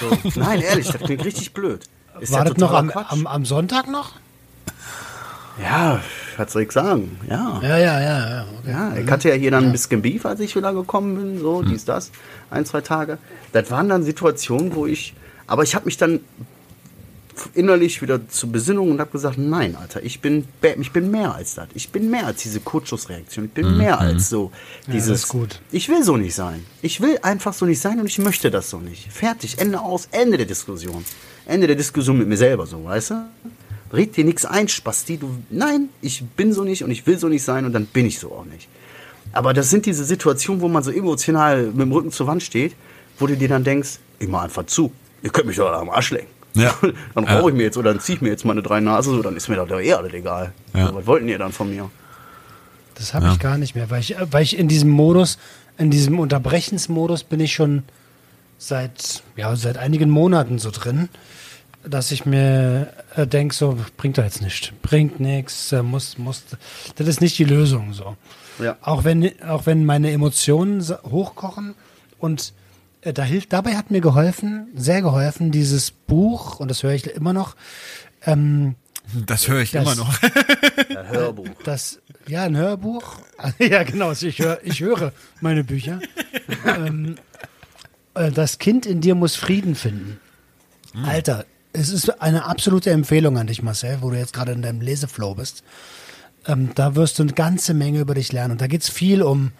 So, 0.00 0.40
nein, 0.40 0.60
ehrlich, 0.60 0.88
das 0.88 1.00
klingt 1.00 1.24
richtig 1.24 1.52
blöd. 1.54 1.84
Ist 2.18 2.32
War 2.32 2.40
ja 2.40 2.44
das 2.46 2.58
noch 2.58 2.72
am, 2.72 2.90
am, 2.90 3.26
am 3.26 3.44
Sonntag 3.44 3.88
noch? 3.88 4.14
Ja, 5.62 6.00
was 6.36 6.52
soll 6.52 6.62
ich 6.62 6.72
sagen? 6.72 7.18
Ja. 7.28 7.60
Ja, 7.62 7.78
ja, 7.78 8.00
ja. 8.00 8.30
ja. 8.30 8.46
Okay. 8.60 8.70
Ja, 8.70 8.96
ich 8.96 9.10
hatte 9.10 9.28
ja 9.28 9.34
hier 9.34 9.50
dann 9.50 9.66
ein 9.66 9.72
bisschen 9.72 10.02
Beef, 10.02 10.24
als 10.26 10.40
ich 10.40 10.56
wieder 10.56 10.72
gekommen 10.72 11.16
bin, 11.16 11.40
so, 11.40 11.62
dies, 11.62 11.84
das, 11.84 12.10
ein, 12.50 12.64
zwei 12.64 12.80
Tage. 12.80 13.18
Das 13.52 13.70
waren 13.70 13.88
dann 13.88 14.02
Situationen, 14.02 14.74
wo 14.74 14.86
ich, 14.86 15.14
aber 15.46 15.62
ich 15.62 15.74
habe 15.74 15.84
mich 15.84 15.98
dann 15.98 16.20
innerlich 17.54 18.02
wieder 18.02 18.28
zur 18.28 18.50
Besinnung 18.50 18.90
und 18.90 19.00
habe 19.00 19.10
gesagt, 19.10 19.38
nein, 19.38 19.76
Alter, 19.76 20.02
ich 20.02 20.20
bin, 20.20 20.46
ich 20.80 20.92
bin 20.92 21.10
mehr 21.10 21.34
als 21.34 21.54
das. 21.54 21.68
Ich 21.74 21.90
bin 21.90 22.10
mehr 22.10 22.26
als 22.26 22.42
diese 22.42 22.60
Kurzschussreaktion. 22.60 23.46
Ich 23.46 23.50
bin 23.52 23.76
mehr 23.76 24.00
als 24.00 24.28
so 24.28 24.52
dieses. 24.86 25.08
das 25.08 25.22
ist 25.24 25.28
gut. 25.28 25.60
Ich 25.70 25.88
will 25.88 26.02
so 26.02 26.16
nicht 26.16 26.34
sein. 26.34 26.64
Ich 26.82 27.00
will 27.00 27.18
einfach 27.22 27.52
so 27.52 27.66
nicht 27.66 27.80
sein 27.80 28.00
und 28.00 28.06
ich 28.06 28.18
möchte 28.18 28.50
das 28.50 28.70
so 28.70 28.78
nicht. 28.78 29.12
Fertig, 29.12 29.58
Ende 29.58 29.80
aus, 29.80 30.08
Ende 30.10 30.36
der 30.36 30.46
Diskussion. 30.46 31.04
Ende 31.46 31.66
der 31.66 31.76
Diskussion 31.76 32.18
mit 32.18 32.28
mir 32.28 32.36
selber, 32.36 32.66
so, 32.66 32.84
weißt 32.84 33.10
du? 33.10 33.24
Red 33.92 34.16
dir 34.16 34.24
nichts 34.24 34.44
ein, 34.44 34.68
Spasti. 34.68 35.18
Du, 35.18 35.30
nein, 35.50 35.88
ich 36.00 36.24
bin 36.24 36.52
so 36.52 36.64
nicht 36.64 36.84
und 36.84 36.90
ich 36.90 37.06
will 37.06 37.18
so 37.18 37.28
nicht 37.28 37.42
sein 37.42 37.64
und 37.64 37.72
dann 37.72 37.86
bin 37.86 38.06
ich 38.06 38.18
so 38.18 38.32
auch 38.32 38.44
nicht. 38.44 38.68
Aber 39.32 39.54
das 39.54 39.70
sind 39.70 39.86
diese 39.86 40.04
Situationen, 40.04 40.60
wo 40.60 40.68
man 40.68 40.82
so 40.82 40.90
emotional 40.90 41.66
mit 41.66 41.80
dem 41.80 41.92
Rücken 41.92 42.10
zur 42.10 42.26
Wand 42.26 42.42
steht, 42.42 42.74
wo 43.18 43.26
du 43.26 43.36
dir 43.36 43.48
dann 43.48 43.64
denkst, 43.64 43.98
ich 44.18 44.28
mach 44.28 44.42
einfach 44.42 44.66
zu. 44.66 44.92
Ihr 45.22 45.30
könnt 45.30 45.46
mich 45.46 45.56
doch 45.56 45.72
am 45.72 45.90
Arsch 45.90 46.10
lecken. 46.10 46.28
Ja. 46.54 46.74
Dann 47.14 47.24
Ja. 47.24 47.38
rauche 47.38 47.50
ich 47.50 47.56
mir 47.56 47.62
jetzt 47.62 47.76
oder 47.78 47.92
dann 47.92 48.00
ziehe 48.00 48.16
ich 48.16 48.22
mir 48.22 48.28
jetzt 48.28 48.44
meine 48.44 48.62
drei 48.62 48.80
Nase, 48.80 49.10
so, 49.10 49.22
dann 49.22 49.36
ist 49.36 49.48
mir 49.48 49.56
doch 49.56 49.80
eh 49.80 49.92
alles 49.94 50.12
egal. 50.12 50.52
Ja. 50.74 50.88
So, 50.88 50.94
was 50.96 51.06
wollten 51.06 51.28
ihr 51.28 51.38
dann 51.38 51.52
von 51.52 51.70
mir? 51.70 51.90
Das 52.94 53.14
habe 53.14 53.26
Ja. 53.26 53.32
ich 53.32 53.38
gar 53.38 53.56
nicht 53.58 53.74
mehr, 53.74 53.88
weil 53.90 54.00
ich, 54.00 54.14
weil 54.30 54.42
ich 54.42 54.58
in 54.58 54.68
diesem 54.68 54.90
Modus, 54.90 55.38
in 55.78 55.90
diesem 55.90 56.18
Unterbrechensmodus 56.18 57.24
bin 57.24 57.40
ich 57.40 57.54
schon 57.54 57.84
seit, 58.58 59.22
ja, 59.36 59.56
seit 59.56 59.78
einigen 59.78 60.10
Monaten 60.10 60.58
so 60.58 60.70
drin, 60.70 61.08
dass 61.84 62.12
ich 62.12 62.26
mir 62.26 62.92
äh, 63.16 63.26
denke, 63.26 63.54
so, 63.54 63.76
bringt 63.96 64.18
doch 64.18 64.22
jetzt 64.24 64.40
nichts, 64.42 64.70
bringt 64.82 65.18
nichts, 65.20 65.72
äh, 65.72 65.82
muss, 65.82 66.18
muss, 66.18 66.44
das 66.96 67.08
ist 67.08 67.20
nicht 67.20 67.38
die 67.38 67.44
Lösung, 67.44 67.92
so. 67.92 68.16
Ja. 68.62 68.76
Auch 68.82 69.04
wenn, 69.04 69.32
auch 69.42 69.64
wenn 69.66 69.84
meine 69.84 70.12
Emotionen 70.12 70.80
hochkochen 71.10 71.74
und 72.18 72.52
da 73.02 73.22
hilft, 73.24 73.52
dabei 73.52 73.76
hat 73.76 73.90
mir 73.90 74.00
geholfen, 74.00 74.68
sehr 74.74 75.02
geholfen, 75.02 75.50
dieses 75.50 75.90
Buch, 75.90 76.60
und 76.60 76.70
das 76.70 76.82
höre 76.82 76.92
ich 76.92 77.06
immer 77.08 77.32
noch, 77.32 77.56
ähm, 78.24 78.76
Das 79.26 79.48
höre 79.48 79.60
ich 79.62 79.72
Das- 79.72 79.82
immer 79.82 79.94
noch. 79.96 80.14
Ja, 80.88 81.02
Hörbuch. 81.04 81.48
das, 81.64 82.00
ja, 82.28 82.44
ein 82.44 82.56
Hörbuch. 82.56 83.18
ja, 83.58 83.82
genau. 83.82 84.12
Ich, 84.12 84.38
hör, 84.38 84.60
ich 84.62 84.80
höre 84.80 85.12
meine 85.40 85.64
Bücher. 85.64 86.00
ähm, 86.66 87.16
äh, 88.14 88.30
das 88.30 88.58
Kind 88.58 88.86
in 88.86 89.00
dir 89.00 89.14
muss 89.16 89.34
Frieden 89.36 89.74
finden. 89.74 90.20
Alter, 91.04 91.46
es 91.72 91.88
ist 91.88 92.20
eine 92.20 92.44
absolute 92.44 92.90
Empfehlung 92.90 93.38
an 93.38 93.46
dich, 93.46 93.62
Marcel, 93.62 93.98
wo 94.02 94.10
du 94.10 94.16
jetzt 94.18 94.34
gerade 94.34 94.52
in 94.52 94.60
deinem 94.62 94.80
Leseflow 94.82 95.34
bist. 95.34 95.64
Ähm, 96.46 96.70
da 96.74 96.94
wirst 96.94 97.18
du 97.18 97.22
eine 97.22 97.32
ganze 97.32 97.72
Menge 97.74 98.00
über 98.00 98.14
dich 98.14 98.30
lernen. 98.32 98.52
Und 98.52 98.60
da 98.60 98.66
geht 98.66 98.82
es 98.82 98.90
viel 98.90 99.22
um, 99.22 99.52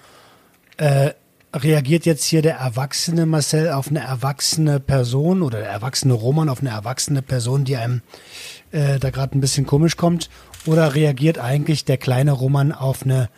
äh, 0.77 1.13
reagiert 1.55 2.07
jetzt 2.07 2.25
hier 2.25 2.43
der 2.43 2.57
erwachsene 2.57 3.27
Marcel 3.27 3.71
auf 3.71 3.89
eine 3.89 4.01
erwachsene 4.01 4.81
Person 4.81 5.43
oder 5.43 5.59
der 5.59 5.69
erwachsene 5.69 6.15
Roman 6.15 6.49
auf 6.49 6.61
eine 6.61 6.71
erwachsene 6.71 7.23
Person, 7.23 7.65
die 7.65 7.77
einem 7.77 8.03
äh, 8.71 8.99
da 8.99 9.11
gerade 9.11 9.37
ein 9.37 9.41
bisschen 9.41 9.67
komisch 9.67 9.97
kommt? 9.97 10.31
Oder 10.65 10.95
reagiert 10.95 11.39
eigentlich 11.39 11.85
der 11.85 11.99
kleine 11.99 12.33
Roman 12.33 12.73
auf 12.73 13.03
eine 13.03 13.29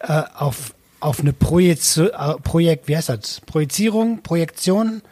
äh, 0.00 0.22
auf 0.34 0.74
auf 1.00 1.20
eine 1.20 1.32
Projekt, 1.32 1.96
äh, 1.96 2.10
Projekt, 2.42 2.86
wie 2.88 2.96
heißt 2.96 3.08
das? 3.08 3.40
Projizierung, 3.46 4.22
Projektion, 4.22 5.02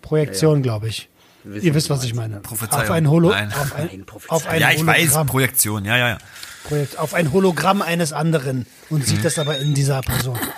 Projektion, 0.00 0.62
glaube 0.62 0.88
ich. 0.88 1.08
Wissen, 1.44 1.66
Ihr 1.66 1.74
wisst, 1.74 1.90
was 1.90 2.02
ich 2.04 2.14
meine. 2.14 2.40
Prophezeiung. 2.40 2.82
Auf 2.82 2.90
ein 2.90 3.10
Holo, 3.10 3.28
Nein. 3.30 3.52
auf 3.52 3.74
ein, 3.74 3.86
Nein, 3.86 4.04
auf 4.28 4.46
ein 4.46 4.60
ja, 4.60 4.70
ich 4.70 4.84
weiß, 4.84 4.98
Hologramm. 5.00 5.26
Projektion, 5.26 5.84
ja, 5.84 5.96
ja, 5.96 6.08
ja. 6.10 6.18
Projekt, 6.64 6.98
auf 6.98 7.14
ein 7.14 7.32
Hologramm 7.32 7.82
eines 7.82 8.12
anderen 8.12 8.66
und 8.90 9.06
sieht 9.06 9.24
das 9.24 9.38
aber 9.38 9.58
in 9.58 9.74
dieser 9.74 10.00
Person. 10.00 10.38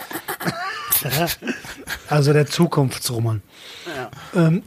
also 2.09 2.33
der 2.33 2.47
Zukunftsroman. 2.47 3.43
Ähm, 4.35 4.63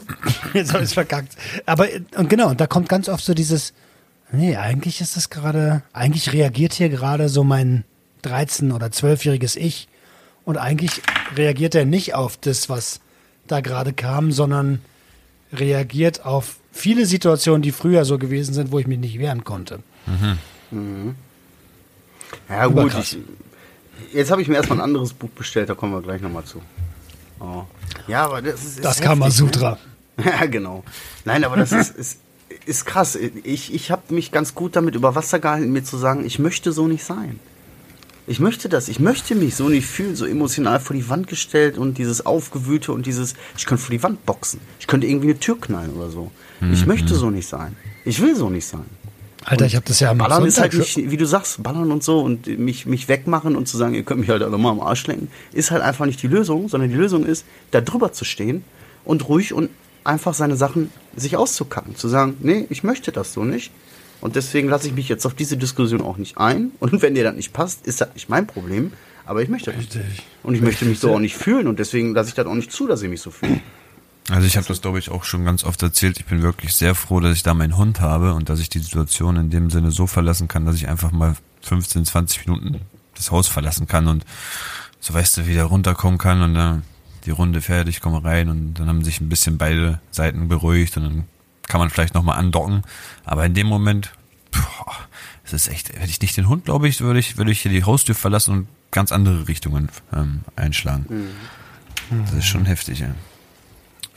jetzt 0.54 0.72
habe 0.72 0.82
ich 0.82 0.90
es 0.90 0.94
verkackt. 0.94 1.36
Aber 1.66 1.92
äh, 1.92 2.02
und 2.16 2.28
genau, 2.28 2.48
und 2.50 2.60
da 2.60 2.66
kommt 2.66 2.88
ganz 2.88 3.08
oft 3.08 3.24
so 3.24 3.34
dieses, 3.34 3.72
nee, 4.32 4.56
eigentlich 4.56 5.00
ist 5.00 5.16
das 5.16 5.30
gerade, 5.30 5.82
eigentlich 5.92 6.32
reagiert 6.32 6.74
hier 6.74 6.88
gerade 6.88 7.28
so 7.28 7.44
mein 7.44 7.84
13- 8.24 8.72
oder 8.72 8.86
12-jähriges 8.86 9.56
Ich 9.56 9.88
und 10.44 10.56
eigentlich 10.56 11.02
reagiert 11.36 11.74
er 11.74 11.84
nicht 11.84 12.14
auf 12.14 12.36
das, 12.36 12.68
was 12.68 13.00
da 13.46 13.60
gerade 13.60 13.92
kam, 13.92 14.32
sondern 14.32 14.80
reagiert 15.52 16.24
auf 16.24 16.56
viele 16.72 17.06
Situationen, 17.06 17.62
die 17.62 17.72
früher 17.72 18.04
so 18.04 18.18
gewesen 18.18 18.54
sind, 18.54 18.70
wo 18.72 18.78
ich 18.78 18.86
mich 18.86 18.98
nicht 18.98 19.18
wehren 19.18 19.44
konnte. 19.44 19.80
Ja, 22.48 22.66
gut. 22.66 22.94
Ich, 22.98 23.18
jetzt 24.12 24.30
habe 24.30 24.42
ich 24.42 24.48
mir 24.48 24.56
erstmal 24.56 24.78
ein 24.78 24.84
anderes 24.84 25.12
Buch 25.12 25.30
bestellt, 25.30 25.68
da 25.68 25.74
kommen 25.74 25.92
wir 25.92 26.02
gleich 26.02 26.20
nochmal 26.20 26.44
zu. 26.44 26.60
Oh. 27.40 27.64
Ja, 28.06 28.24
aber 28.24 28.42
das 28.42 28.60
ist. 28.64 28.76
ist 28.76 28.84
Das 28.84 29.00
Kamasutra. 29.00 29.72
Ne? 29.72 29.78
Ja, 30.24 30.46
genau. 30.46 30.82
Nein, 31.24 31.44
aber 31.44 31.56
das 31.56 31.70
ist, 31.70 31.96
ist, 31.96 32.18
ist 32.66 32.84
krass. 32.84 33.14
Ich, 33.14 33.72
ich 33.72 33.92
habe 33.92 34.12
mich 34.12 34.32
ganz 34.32 34.52
gut 34.56 34.74
damit 34.74 34.96
über 34.96 35.14
Wasser 35.14 35.38
gehalten, 35.38 35.70
mir 35.70 35.84
zu 35.84 35.96
sagen, 35.96 36.26
ich 36.26 36.40
möchte 36.40 36.72
so 36.72 36.88
nicht 36.88 37.04
sein. 37.04 37.38
Ich 38.26 38.40
möchte 38.40 38.68
das. 38.68 38.88
Ich 38.88 38.98
möchte 38.98 39.36
mich 39.36 39.54
so 39.54 39.68
nicht 39.68 39.86
fühlen, 39.86 40.16
so 40.16 40.26
emotional 40.26 40.80
vor 40.80 40.96
die 40.96 41.08
Wand 41.08 41.28
gestellt 41.28 41.78
und 41.78 41.98
dieses 41.98 42.26
Aufgewühlte 42.26 42.92
und 42.92 43.06
dieses, 43.06 43.34
ich 43.56 43.64
könnte 43.64 43.84
vor 43.84 43.92
die 43.92 44.02
Wand 44.02 44.26
boxen. 44.26 44.60
Ich 44.80 44.88
könnte 44.88 45.06
irgendwie 45.06 45.30
eine 45.30 45.38
Tür 45.38 45.60
knallen 45.60 45.94
oder 45.94 46.10
so. 46.10 46.32
Ich 46.72 46.84
möchte 46.84 47.14
so 47.14 47.30
nicht 47.30 47.48
sein. 47.48 47.76
Ich 48.04 48.20
will 48.20 48.34
so 48.34 48.50
nicht 48.50 48.66
sein. 48.66 48.84
Alter, 49.48 49.64
ich 49.64 49.76
habe 49.76 49.86
das 49.86 49.98
ja 50.00 50.10
am 50.10 50.18
Ballern 50.18 50.44
ist 50.44 50.60
halt 50.60 50.72
Sonntag 50.72 50.96
nicht, 50.96 51.10
wie 51.10 51.16
du 51.16 51.24
sagst, 51.24 51.62
ballern 51.62 51.90
und 51.90 52.04
so 52.04 52.20
und 52.20 52.46
mich, 52.58 52.84
mich 52.84 53.08
wegmachen 53.08 53.56
und 53.56 53.66
zu 53.66 53.78
sagen, 53.78 53.94
ihr 53.94 54.02
könnt 54.02 54.20
mich 54.20 54.28
halt 54.28 54.42
alle 54.42 54.58
mal 54.58 54.70
am 54.70 54.80
Arsch 54.80 55.06
lenken, 55.06 55.28
ist 55.52 55.70
halt 55.70 55.82
einfach 55.82 56.04
nicht 56.04 56.22
die 56.22 56.26
Lösung, 56.28 56.68
sondern 56.68 56.90
die 56.90 56.96
Lösung 56.96 57.24
ist, 57.24 57.46
da 57.70 57.80
drüber 57.80 58.12
zu 58.12 58.26
stehen 58.26 58.62
und 59.06 59.26
ruhig 59.28 59.54
und 59.54 59.70
einfach 60.04 60.34
seine 60.34 60.56
Sachen 60.56 60.90
sich 61.16 61.36
auszukacken. 61.38 61.96
Zu 61.96 62.08
sagen, 62.08 62.36
nee, 62.40 62.66
ich 62.68 62.84
möchte 62.84 63.10
das 63.10 63.32
so 63.32 63.42
nicht. 63.42 63.72
Und 64.20 64.36
deswegen 64.36 64.68
lasse 64.68 64.88
ich 64.88 64.94
mich 64.94 65.08
jetzt 65.08 65.24
auf 65.24 65.34
diese 65.34 65.56
Diskussion 65.56 66.02
auch 66.02 66.18
nicht 66.18 66.36
ein. 66.36 66.72
Und 66.80 67.00
wenn 67.00 67.14
dir 67.14 67.24
das 67.24 67.34
nicht 67.34 67.52
passt, 67.52 67.86
ist 67.86 68.00
das 68.02 68.12
nicht 68.14 68.28
mein 68.28 68.46
Problem. 68.46 68.92
Aber 69.24 69.42
ich 69.42 69.48
möchte 69.48 69.70
das 69.70 69.80
nicht. 69.80 69.94
Richtig. 69.94 70.26
Und 70.42 70.54
ich 70.56 70.60
möchte 70.60 70.84
mich 70.84 70.98
so 70.98 71.14
auch 71.14 71.20
nicht 71.20 71.36
fühlen. 71.36 71.68
Und 71.68 71.78
deswegen 71.78 72.14
lasse 72.14 72.30
ich 72.30 72.34
das 72.34 72.46
auch 72.46 72.54
nicht 72.54 72.72
zu, 72.72 72.86
dass 72.86 73.00
ich 73.02 73.08
mich 73.08 73.20
so 73.20 73.30
fühle. 73.30 73.60
Also 74.30 74.46
ich 74.46 74.56
habe 74.56 74.66
das, 74.66 74.82
glaube 74.82 74.98
ich, 74.98 75.10
auch 75.10 75.24
schon 75.24 75.44
ganz 75.44 75.64
oft 75.64 75.82
erzählt. 75.82 76.18
Ich 76.18 76.26
bin 76.26 76.42
wirklich 76.42 76.74
sehr 76.74 76.94
froh, 76.94 77.20
dass 77.20 77.36
ich 77.36 77.42
da 77.42 77.54
meinen 77.54 77.76
Hund 77.76 78.00
habe 78.00 78.34
und 78.34 78.48
dass 78.48 78.60
ich 78.60 78.68
die 78.68 78.78
Situation 78.78 79.36
in 79.36 79.50
dem 79.50 79.70
Sinne 79.70 79.90
so 79.90 80.06
verlassen 80.06 80.48
kann, 80.48 80.66
dass 80.66 80.76
ich 80.76 80.88
einfach 80.88 81.12
mal 81.12 81.34
15, 81.62 82.04
20 82.04 82.46
Minuten 82.46 82.80
das 83.14 83.30
Haus 83.30 83.48
verlassen 83.48 83.86
kann 83.86 84.06
und 84.06 84.24
so 85.00 85.14
weißt 85.14 85.38
du, 85.38 85.46
wieder 85.46 85.64
runterkommen 85.64 86.18
kann 86.18 86.42
und 86.42 86.54
dann 86.54 86.82
die 87.24 87.30
Runde 87.30 87.60
fertig, 87.60 88.00
komme 88.00 88.22
rein 88.22 88.48
und 88.48 88.74
dann 88.74 88.88
haben 88.88 89.04
sich 89.04 89.20
ein 89.20 89.28
bisschen 89.28 89.58
beide 89.58 90.00
Seiten 90.10 90.48
beruhigt 90.48 90.96
und 90.96 91.04
dann 91.04 91.24
kann 91.66 91.80
man 91.80 91.90
vielleicht 91.90 92.14
nochmal 92.14 92.38
andocken. 92.38 92.82
Aber 93.24 93.44
in 93.44 93.54
dem 93.54 93.66
Moment, 93.66 94.12
boah, 94.50 94.96
es 95.44 95.52
ist 95.52 95.68
echt, 95.68 95.90
hätte 95.90 96.10
ich 96.10 96.20
nicht 96.20 96.36
den 96.36 96.48
Hund, 96.48 96.64
glaube 96.64 96.88
ich, 96.88 97.00
würde 97.00 97.20
ich, 97.20 97.36
würde 97.36 97.50
ich 97.50 97.60
hier 97.62 97.72
die 97.72 97.84
Haustür 97.84 98.14
verlassen 98.14 98.52
und 98.52 98.68
ganz 98.90 99.12
andere 99.12 99.48
Richtungen 99.48 99.88
ähm, 100.12 100.40
einschlagen. 100.56 101.06
Das 102.24 102.34
ist 102.34 102.46
schon 102.46 102.64
heftig, 102.64 103.00
ja. 103.00 103.14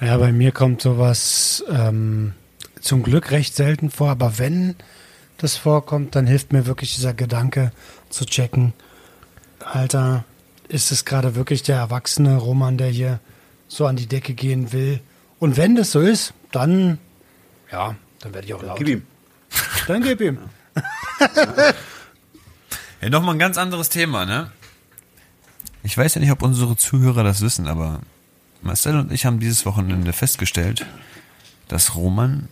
Ja, 0.01 0.17
bei 0.17 0.31
mir 0.31 0.51
kommt 0.51 0.81
sowas 0.81 1.63
ähm, 1.69 2.33
zum 2.81 3.03
Glück 3.03 3.29
recht 3.29 3.55
selten 3.55 3.91
vor, 3.91 4.09
aber 4.09 4.39
wenn 4.39 4.75
das 5.37 5.55
vorkommt, 5.57 6.15
dann 6.15 6.25
hilft 6.25 6.51
mir 6.53 6.65
wirklich 6.65 6.95
dieser 6.95 7.13
Gedanke 7.13 7.71
zu 8.09 8.25
checken, 8.25 8.73
Alter, 9.59 10.25
ist 10.67 10.91
es 10.91 11.05
gerade 11.05 11.35
wirklich 11.35 11.61
der 11.61 11.77
erwachsene 11.77 12.37
Roman, 12.37 12.77
der 12.77 12.87
hier 12.87 13.19
so 13.67 13.85
an 13.85 13.95
die 13.95 14.07
Decke 14.07 14.33
gehen 14.33 14.71
will? 14.73 15.01
Und 15.37 15.55
wenn 15.55 15.75
das 15.75 15.91
so 15.91 15.99
ist, 15.99 16.33
dann, 16.51 16.97
ja, 17.71 17.95
dann 18.21 18.33
werde 18.33 18.47
ich 18.47 18.53
auch 18.55 18.63
laut. 18.63 18.77
Gib 18.77 18.87
ihm. 18.87 19.03
Dann 19.87 20.01
gib 20.01 20.19
ihm. 20.19 20.39
Ja, 23.01 23.09
nochmal 23.09 23.33
ein 23.33 23.39
ganz 23.39 23.57
anderes 23.57 23.89
Thema, 23.89 24.27
ne? 24.27 24.51
Ich 25.81 25.97
weiß 25.97 26.13
ja 26.13 26.21
nicht, 26.21 26.31
ob 26.31 26.43
unsere 26.43 26.77
Zuhörer 26.77 27.23
das 27.23 27.41
wissen, 27.41 27.65
aber 27.65 28.01
Marcel 28.61 28.97
und 28.97 29.11
ich 29.11 29.25
haben 29.25 29.39
dieses 29.39 29.65
Wochenende 29.65 30.13
festgestellt, 30.13 30.85
dass 31.67 31.95
Roman 31.95 32.47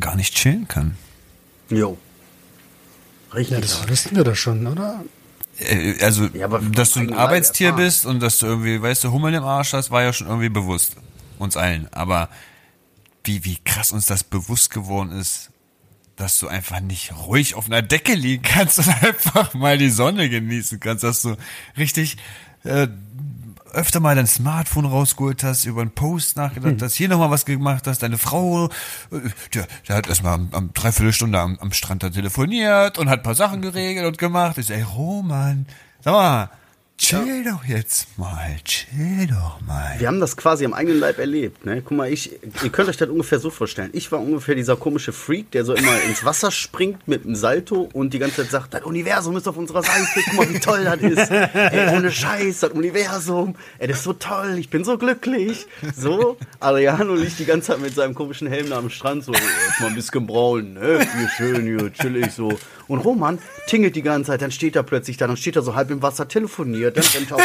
gar 0.00 0.16
nicht 0.16 0.34
chillen 0.34 0.66
kann. 0.68 0.96
Jo. 1.70 1.96
Richtig. 3.32 3.54
Ja, 3.56 3.60
das 3.60 3.88
wissen 3.88 4.16
wir 4.16 4.24
doch 4.24 4.36
schon, 4.36 4.66
oder? 4.66 5.04
Äh, 5.58 6.02
Also, 6.02 6.26
Ja, 6.26 6.48
dass 6.48 6.92
du 6.92 7.00
ein 7.00 7.12
Arbeitstier 7.12 7.68
Erfahrung. 7.68 7.86
bist 7.86 8.06
und 8.06 8.20
dass 8.20 8.38
du 8.38 8.46
irgendwie, 8.46 8.80
weißt 8.80 9.04
du, 9.04 9.12
Hummel 9.12 9.34
im 9.34 9.44
Arsch 9.44 9.72
hast, 9.72 9.90
war 9.90 10.02
ja 10.02 10.12
schon 10.12 10.26
irgendwie 10.28 10.48
bewusst. 10.48 10.96
Uns 11.38 11.56
allen. 11.56 11.88
Aber 11.92 12.28
wie, 13.24 13.44
wie 13.44 13.56
krass 13.64 13.92
uns 13.92 14.06
das 14.06 14.22
bewusst 14.24 14.70
geworden 14.70 15.12
ist, 15.12 15.50
dass 16.16 16.38
du 16.38 16.46
einfach 16.46 16.78
nicht 16.80 17.12
ruhig 17.26 17.54
auf 17.56 17.66
einer 17.66 17.82
Decke 17.82 18.14
liegen 18.14 18.42
kannst 18.44 18.78
und 18.80 18.88
einfach 18.88 19.52
mal 19.54 19.78
die 19.78 19.90
Sonne 19.90 20.28
genießen 20.28 20.78
kannst, 20.78 21.02
dass 21.02 21.22
du 21.22 21.36
richtig 21.76 22.16
äh, 22.62 22.86
öfter 23.74 24.00
mal 24.00 24.14
dein 24.16 24.26
Smartphone 24.26 24.84
rausgeholt 24.86 25.42
hast, 25.44 25.64
über 25.64 25.82
einen 25.82 25.90
Post 25.90 26.36
nachgedacht 26.36 26.80
hast, 26.80 26.94
hier 26.94 27.08
nochmal 27.08 27.30
was 27.30 27.44
gemacht 27.44 27.86
hast, 27.86 28.02
deine 28.02 28.18
Frau, 28.18 28.66
äh, 28.66 28.70
der, 29.52 29.66
der 29.88 29.96
hat 29.96 30.08
erstmal 30.08 30.34
am, 30.34 30.48
am 30.52 30.72
Dreiviertelstunde 30.72 31.38
am, 31.38 31.58
am 31.58 31.72
Strand 31.72 32.02
da 32.02 32.10
telefoniert 32.10 32.98
und 32.98 33.08
hat 33.08 33.20
ein 33.20 33.22
paar 33.22 33.34
Sachen 33.34 33.62
geregelt 33.62 34.06
und 34.06 34.18
gemacht. 34.18 34.58
Ich 34.58 34.66
so, 34.66 34.74
ey 34.74 34.82
Roman, 34.82 35.66
sag 36.00 36.12
mal, 36.12 36.50
chill 36.98 37.44
doch 37.44 37.64
jetzt 37.64 38.18
mal, 38.18 38.56
chill 38.64 39.26
doch 39.26 39.60
mal. 39.66 39.94
Wir 39.98 40.08
haben 40.08 40.20
das 40.20 40.36
quasi 40.36 40.64
am 40.64 40.72
eigenen 40.72 41.00
Leib 41.00 41.18
erlebt. 41.18 41.66
Ne? 41.66 41.82
Guck 41.82 41.96
mal, 41.96 42.12
ich, 42.12 42.32
ihr 42.62 42.70
könnt 42.70 42.88
euch 42.88 42.96
das 42.96 43.08
ungefähr 43.08 43.38
so 43.38 43.50
vorstellen. 43.50 43.90
Ich 43.92 44.10
war 44.12 44.20
ungefähr 44.20 44.54
dieser 44.54 44.76
komische 44.76 45.12
Freak, 45.12 45.50
der 45.50 45.64
so 45.64 45.74
immer 45.74 46.02
ins 46.02 46.24
Wasser 46.24 46.50
springt 46.50 47.06
mit 47.06 47.24
einem 47.24 47.34
Salto 47.34 47.88
und 47.92 48.14
die 48.14 48.18
ganze 48.18 48.42
Zeit 48.42 48.50
sagt, 48.50 48.74
das 48.74 48.82
Universum 48.84 49.36
ist 49.36 49.46
auf 49.48 49.56
unserer 49.56 49.82
Seite, 49.82 50.06
guck 50.24 50.34
mal, 50.34 50.54
wie 50.54 50.60
toll 50.60 50.84
das 50.84 51.00
ist. 51.00 51.30
Ey, 51.30 51.96
ohne 51.96 52.10
Scheiß, 52.10 52.60
das 52.60 52.70
Universum, 52.70 53.54
ey, 53.78 53.88
das 53.88 53.98
ist 53.98 54.04
so 54.04 54.12
toll, 54.12 54.56
ich 54.58 54.70
bin 54.70 54.84
so 54.84 54.96
glücklich. 54.96 55.66
So, 55.96 56.36
Adriano 56.60 57.14
liegt 57.14 57.38
die 57.38 57.44
ganze 57.44 57.72
Zeit 57.72 57.80
mit 57.80 57.94
seinem 57.94 58.14
komischen 58.14 58.48
Helm 58.48 58.70
da 58.70 58.78
am 58.78 58.90
Strand, 58.90 59.24
so, 59.24 59.32
erstmal 59.32 59.90
ein 59.90 59.94
bisschen 59.94 60.26
braun, 60.26 60.74
ne? 60.74 61.06
Hier 61.16 61.28
schön, 61.36 61.64
hier 61.66 61.92
chillig 61.92 62.32
so. 62.32 62.58
Und 62.88 62.98
Roman 63.00 63.38
tingelt 63.66 63.96
die 63.96 64.02
ganze 64.02 64.30
Zeit, 64.30 64.42
dann 64.42 64.50
steht 64.50 64.76
er 64.76 64.82
plötzlich 64.82 65.16
da, 65.16 65.26
dann 65.26 65.36
steht 65.36 65.56
er 65.56 65.62
so 65.62 65.74
halb 65.74 65.90
im 65.90 66.02
Wasser, 66.02 66.28
telefoniert, 66.28 66.96
dann 66.96 67.04
rennt 67.04 67.30
er 67.30 67.36
um, 67.36 67.42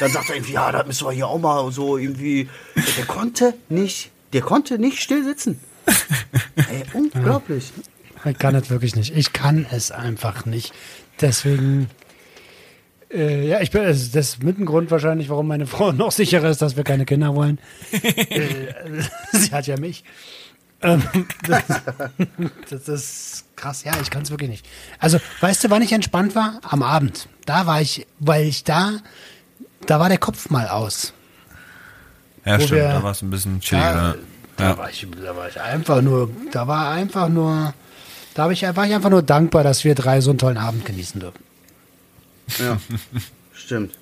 dann 0.00 0.10
sagt 0.10 0.30
er 0.30 0.36
irgendwie, 0.36 0.52
ja, 0.52 0.70
das 0.72 0.86
müssen 0.86 1.06
wir 1.06 1.12
hier 1.12 1.28
auch 1.28 1.38
mal 1.38 1.70
so 1.72 1.98
irgendwie. 1.98 2.48
Der 2.96 3.04
konnte 3.06 3.54
nicht, 3.68 4.10
der 4.32 4.42
konnte 4.42 4.78
nicht 4.78 5.00
still 5.00 5.24
sitzen. 5.24 5.60
Ey, 6.56 6.84
unglaublich. 6.92 7.72
Ich 8.24 8.38
kann 8.38 8.54
es 8.54 8.70
wirklich 8.70 8.96
nicht. 8.96 9.16
Ich 9.16 9.32
kann 9.32 9.66
es 9.70 9.90
einfach 9.90 10.44
nicht. 10.44 10.72
Deswegen, 11.20 11.88
äh, 13.12 13.48
ja, 13.48 13.60
ich 13.60 13.70
bin, 13.70 13.82
das 13.82 14.14
ist 14.14 14.42
mit 14.42 14.58
ein 14.58 14.66
Grund 14.66 14.90
wahrscheinlich, 14.90 15.28
warum 15.28 15.46
meine 15.46 15.66
Frau 15.66 15.92
noch 15.92 16.12
sicherer 16.12 16.50
ist, 16.50 16.62
dass 16.62 16.76
wir 16.76 16.84
keine 16.84 17.04
Kinder 17.04 17.34
wollen. 17.34 17.58
äh, 18.02 18.72
sie 19.32 19.52
hat 19.52 19.66
ja 19.66 19.78
mich. 19.78 20.04
Ähm, 20.80 21.02
das, 21.46 21.64
das 22.70 22.88
ist 22.88 23.47
krass. 23.58 23.84
Ja, 23.84 23.92
ich 24.00 24.10
kann 24.10 24.22
es 24.22 24.30
wirklich 24.30 24.48
nicht. 24.50 24.66
Also, 24.98 25.18
weißt 25.40 25.64
du, 25.64 25.70
wann 25.70 25.82
ich 25.82 25.92
entspannt 25.92 26.34
war? 26.34 26.60
Am 26.62 26.82
Abend. 26.82 27.28
Da 27.44 27.66
war 27.66 27.80
ich, 27.80 28.06
weil 28.18 28.44
ich 28.46 28.64
da, 28.64 28.92
da 29.86 30.00
war 30.00 30.08
der 30.08 30.18
Kopf 30.18 30.48
mal 30.50 30.68
aus. 30.68 31.12
Ja, 32.44 32.58
Wo 32.58 32.64
stimmt, 32.64 32.80
wir- 32.80 32.88
da 32.88 33.02
war 33.02 33.10
es 33.12 33.22
ein 33.22 33.30
bisschen 33.30 33.60
Da, 33.60 33.64
chilliger. 33.66 34.16
da, 34.56 34.64
Ja. 34.70 34.78
war 34.78 34.90
ich, 34.90 35.06
da 35.22 35.36
war 35.36 35.48
ich 35.48 35.60
einfach 35.60 36.00
nur, 36.02 36.30
da 36.52 36.66
war 36.66 36.90
einfach 36.90 37.28
nur, 37.28 37.74
da 38.34 38.44
hab 38.44 38.50
ich, 38.52 38.62
war 38.62 38.86
ich 38.86 38.94
einfach 38.94 39.10
nur 39.10 39.22
dankbar, 39.22 39.64
dass 39.64 39.84
wir 39.84 39.94
drei 39.94 40.20
so 40.20 40.30
einen 40.30 40.38
tollen 40.38 40.56
Abend 40.58 40.84
genießen 40.84 41.20
dürfen. 41.20 41.42
Ja, 42.58 42.78
stimmt. 43.52 43.92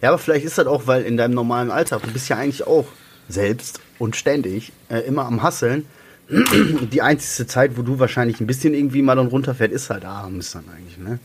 Ja, 0.00 0.08
aber 0.10 0.18
vielleicht 0.18 0.44
ist 0.44 0.58
das 0.58 0.66
auch, 0.66 0.86
weil 0.86 1.02
in 1.02 1.16
deinem 1.16 1.34
normalen 1.34 1.70
Alltag, 1.70 2.02
du 2.02 2.10
bist 2.12 2.28
ja 2.28 2.36
eigentlich 2.36 2.66
auch 2.66 2.86
selbst 3.28 3.80
und 3.98 4.16
ständig 4.16 4.72
äh, 4.88 4.98
immer 5.00 5.24
am 5.26 5.42
Hasseln. 5.42 5.86
Die 6.92 7.00
einzige 7.02 7.46
Zeit, 7.46 7.76
wo 7.76 7.82
du 7.82 7.98
wahrscheinlich 7.98 8.40
ein 8.40 8.46
bisschen 8.46 8.74
irgendwie 8.74 9.02
mal 9.02 9.16
dann 9.16 9.28
runterfährt, 9.28 9.72
ist 9.72 9.88
halt 9.90 10.04
abends 10.04 10.52
dann 10.52 10.64
eigentlich, 10.68 10.98
ne? 10.98 11.18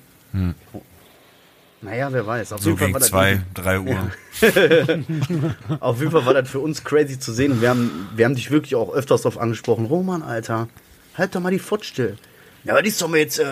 Naja, 1.81 2.11
wer 2.13 2.25
weiß. 2.25 2.53
Auf 2.53 2.61
So 2.61 2.69
jeden 2.69 2.79
Fall 2.79 2.87
gegen 2.87 2.93
war 2.93 2.99
das 3.01 3.09
zwei, 3.09 3.41
drei 3.53 3.79
Uhr. 3.79 4.11
Auf 5.81 5.99
jeden 5.99 6.11
Fall 6.11 6.25
war 6.25 6.33
das 6.33 6.49
für 6.49 6.59
uns 6.59 6.83
crazy 6.83 7.19
zu 7.19 7.33
sehen. 7.33 7.51
Und 7.51 7.61
wir 7.61 7.69
haben, 7.69 8.07
wir 8.15 8.23
haben 8.25 8.35
dich 8.35 8.49
wirklich 8.51 8.75
auch 8.75 8.93
öfters 8.93 9.23
darauf 9.23 9.37
angesprochen. 9.37 9.85
Roman, 9.85 10.23
Alter, 10.23 10.69
halt 11.17 11.35
doch 11.35 11.41
mal 11.41 11.51
die 11.51 11.59
Fott 11.59 11.83
still. 11.83 12.17
Ja, 12.65 12.75
was 12.75 12.83
ist 12.83 13.01
doch 13.01 13.09
mal 13.09 13.17
jetzt, 13.17 13.39
äh, 13.39 13.43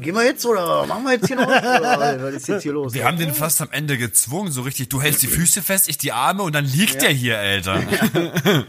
gehen 0.00 0.14
wir 0.14 0.24
jetzt 0.24 0.46
oder 0.46 0.86
machen 0.86 1.04
wir 1.04 1.12
jetzt 1.12 1.26
hier 1.26 1.36
noch 1.36 1.46
was? 1.46 1.62
Oder 1.62 2.22
was 2.22 2.34
ist 2.34 2.48
jetzt 2.48 2.62
hier 2.62 2.72
los? 2.72 2.94
Wir 2.94 3.04
haben 3.04 3.18
den 3.18 3.34
fast 3.34 3.60
am 3.60 3.68
Ende 3.70 3.98
gezwungen, 3.98 4.50
so 4.50 4.62
richtig, 4.62 4.88
du 4.88 5.02
hältst 5.02 5.22
die 5.22 5.26
Füße 5.26 5.60
fest, 5.60 5.90
ich 5.90 5.98
die 5.98 6.12
Arme 6.12 6.42
und 6.42 6.54
dann 6.54 6.64
liegt 6.64 7.02
der 7.02 7.10
hier, 7.10 7.38
Alter. 7.38 7.82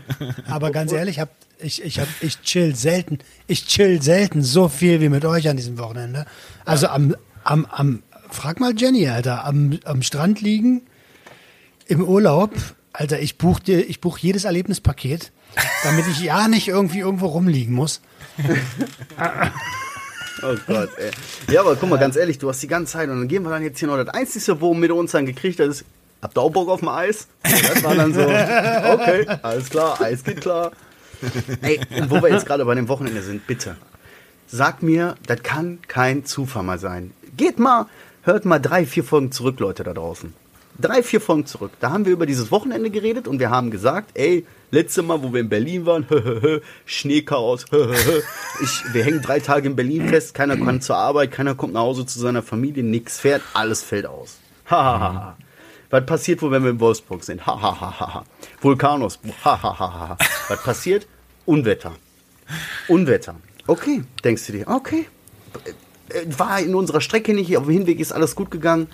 Aber 0.50 0.72
ganz 0.72 0.92
ehrlich, 0.92 1.20
hab, 1.20 1.30
ich, 1.60 1.82
ich, 1.82 2.00
hab, 2.00 2.08
ich 2.20 2.42
chill 2.42 2.76
selten, 2.76 3.20
ich 3.48 3.66
chill 3.66 4.02
selten 4.02 4.44
so 4.44 4.68
viel 4.68 5.00
wie 5.00 5.10
mit 5.10 5.24
euch 5.24 5.48
an 5.48 5.56
diesem 5.56 5.78
Wochenende. 5.78 6.26
Also 6.66 6.88
am, 6.88 7.16
am, 7.46 7.66
am 7.66 8.04
frag 8.30 8.60
mal 8.60 8.74
Jenny, 8.78 9.08
Alter, 9.08 9.46
am, 9.46 9.80
am 9.86 10.02
Strand 10.02 10.42
liegen, 10.42 10.82
im 11.88 12.04
Urlaub, 12.04 12.52
Alter, 12.92 13.22
ich 13.22 13.38
buche 13.38 13.64
dir, 13.64 13.90
ich 13.90 14.02
buch 14.02 14.18
jedes 14.18 14.44
Erlebnispaket, 14.44 15.32
damit 15.84 16.06
ich 16.08 16.22
ja 16.22 16.48
nicht 16.48 16.68
irgendwie 16.68 17.00
irgendwo 17.00 17.28
rumliegen 17.28 17.74
muss. 17.74 18.02
Oh 20.44 20.56
Gott, 20.68 20.90
ey. 20.98 21.12
Ja, 21.52 21.62
aber 21.62 21.76
guck 21.76 21.90
mal, 21.90 21.98
ganz 21.98 22.16
ehrlich, 22.16 22.38
du 22.38 22.50
hast 22.50 22.62
die 22.62 22.68
ganze 22.68 22.94
Zeit 22.94 23.10
und 23.10 23.18
dann 23.20 23.28
gehen 23.28 23.44
wir 23.44 23.50
dann 23.50 23.64
jetzt 23.64 23.80
hier 23.80 23.88
noch 23.88 23.98
das 23.98 24.10
Einzige, 24.10 24.62
wo 24.62 24.74
wir 24.80 24.96
uns 24.96 25.12
dann 25.12 25.26
gekriegt 25.26 25.60
haben, 25.60 25.72
ist, 25.72 25.84
habt 26.22 26.38
ihr 26.38 26.42
auch 26.42 26.52
Bock 26.52 26.70
auf 26.70 26.82
dem 26.82 26.90
Eis? 26.90 27.28
Und 27.44 27.70
das 27.70 27.84
war 27.84 27.96
dann 27.96 28.14
so, 28.14 28.22
okay, 28.22 29.28
alles 29.42 29.70
klar, 29.70 30.00
Eis 30.00 30.24
geht 30.24 30.42
klar. 30.42 30.72
Ey, 31.62 31.80
und 32.00 32.12
wo 32.12 32.22
wir 32.22 32.30
jetzt 32.30 32.46
gerade 32.46 32.64
bei 32.66 32.76
dem 32.76 32.88
Wochenende 32.88 33.24
sind, 33.24 33.48
bitte, 33.48 33.78
sag 34.46 34.84
mir, 34.84 35.16
das 35.26 35.42
kann 35.42 35.80
kein 35.88 36.26
Zufall 36.26 36.64
mal 36.64 36.78
sein. 36.78 37.14
Geht 37.36 37.58
mal, 37.58 37.88
hört 38.22 38.46
mal 38.46 38.60
drei, 38.60 38.86
vier 38.86 39.04
Folgen 39.04 39.32
zurück, 39.32 39.60
Leute 39.60 39.84
da 39.84 39.94
draußen. 39.94 40.34
Drei, 40.80 41.04
vier 41.04 41.22
Folgen 41.22 41.46
zurück. 41.46 41.72
Da 41.80 41.92
haben 41.92 42.06
wir 42.06 42.14
über 42.14 42.26
dieses 42.26 42.52
Wochenende 42.52 42.90
geredet 42.90 43.28
und 43.28 43.40
wir 43.40 43.50
haben 43.50 43.72
gesagt, 43.72 44.12
ey, 44.14 44.46
letzte 44.72 45.02
Mal, 45.02 45.22
wo 45.24 45.34
wir 45.34 45.42
in 45.42 45.50
Berlin 45.50 45.86
waren, 45.86 46.06
Schneechaos, 46.86 47.66
ich, 48.62 48.94
wir 48.94 49.04
hängen 49.04 49.22
drei 49.22 49.40
Tage 49.40 49.68
in 49.68 49.76
Berlin 49.76 50.08
fest, 50.10 50.34
keiner 50.34 50.58
kommt 50.58 50.84
zur 50.84 50.98
Arbeit, 50.98 51.32
keiner 51.32 51.56
kommt 51.56 51.74
nach 51.74 51.82
Hause 51.82 52.06
zu 52.06 52.20
seiner 52.20 52.44
Familie, 52.44 52.84
nix 52.84 53.20
fährt, 53.20 53.42
alles 53.54 53.84
fällt 53.84 54.06
aus. 54.06 54.38
Was 55.90 56.06
passiert 56.06 56.42
wohl, 56.42 56.52
wenn 56.52 56.64
wir 56.64 56.72
in 56.72 56.80
Wolfsburg 56.80 57.24
sind? 57.24 57.46
Hahaha. 57.46 58.26
Was 60.50 60.64
passiert? 60.64 61.08
Unwetter. 61.46 61.94
Unwetter. 62.90 63.36
Okay, 63.68 64.04
denkst 64.24 64.48
du 64.48 64.54
dir, 64.54 64.68
okay. 64.68 65.08
Äh, 66.10 66.24
War 66.38 66.60
in 66.60 66.76
unserer 66.76 67.02
Strecke 67.02 67.34
nicht, 67.34 67.56
auf 67.58 67.66
dem 67.66 67.74
Hinweg 67.74 68.00
ist 68.00 68.12
alles 68.12 68.36
gut 68.36 68.52
gegangen. 68.52 68.88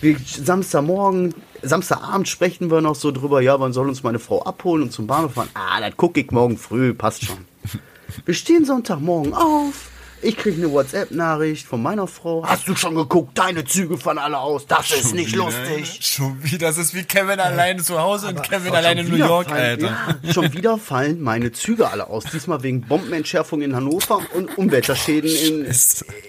Wir, 0.00 0.16
Samstagmorgen, 0.18 1.34
Samstagabend 1.62 2.28
sprechen 2.28 2.70
wir 2.70 2.80
noch 2.80 2.94
so 2.94 3.10
drüber, 3.10 3.40
ja, 3.40 3.58
wann 3.58 3.72
soll 3.72 3.88
uns 3.88 4.02
meine 4.02 4.20
Frau 4.20 4.42
abholen 4.42 4.84
und 4.84 4.92
zum 4.92 5.06
Bahnhof 5.06 5.34
fahren? 5.34 5.48
Ah, 5.54 5.80
das 5.80 5.96
gucke 5.96 6.20
ich 6.20 6.30
morgen 6.30 6.56
früh, 6.56 6.94
passt 6.94 7.24
schon. 7.24 7.38
Wir 8.24 8.34
stehen 8.34 8.64
Sonntagmorgen 8.64 9.34
auf. 9.34 9.90
Ich 10.20 10.36
kriege 10.36 10.56
eine 10.56 10.72
WhatsApp-Nachricht 10.72 11.66
von 11.66 11.80
meiner 11.80 12.08
Frau. 12.08 12.44
Hast 12.44 12.66
du 12.66 12.74
schon 12.74 12.94
geguckt? 12.96 13.38
Deine 13.38 13.64
Züge 13.64 13.96
fahren 13.98 14.18
alle 14.18 14.38
aus. 14.38 14.66
Das 14.66 14.90
ist 14.90 15.14
nicht 15.14 15.32
wieder, 15.32 15.44
lustig. 15.44 15.98
Schon 16.00 16.42
wieder. 16.42 16.68
Das 16.68 16.78
ist 16.78 16.92
wie 16.94 17.04
Kevin 17.04 17.38
alleine 17.38 17.82
zu 17.82 18.00
Hause 18.00 18.28
und 18.28 18.42
Kevin 18.42 18.74
alleine 18.74 19.02
in 19.02 19.10
New 19.10 19.16
York, 19.16 19.48
fallen, 19.48 19.84
Alter. 19.84 20.18
Ja, 20.22 20.32
schon 20.32 20.52
wieder 20.52 20.76
fallen 20.78 21.20
meine 21.20 21.52
Züge 21.52 21.88
alle 21.88 22.08
aus. 22.08 22.24
Diesmal 22.24 22.62
wegen 22.64 22.80
Bombenentschärfung 22.82 23.62
in 23.62 23.76
Hannover 23.76 24.20
und 24.34 24.58
Umweltschäden 24.58 25.30
in, 25.30 25.72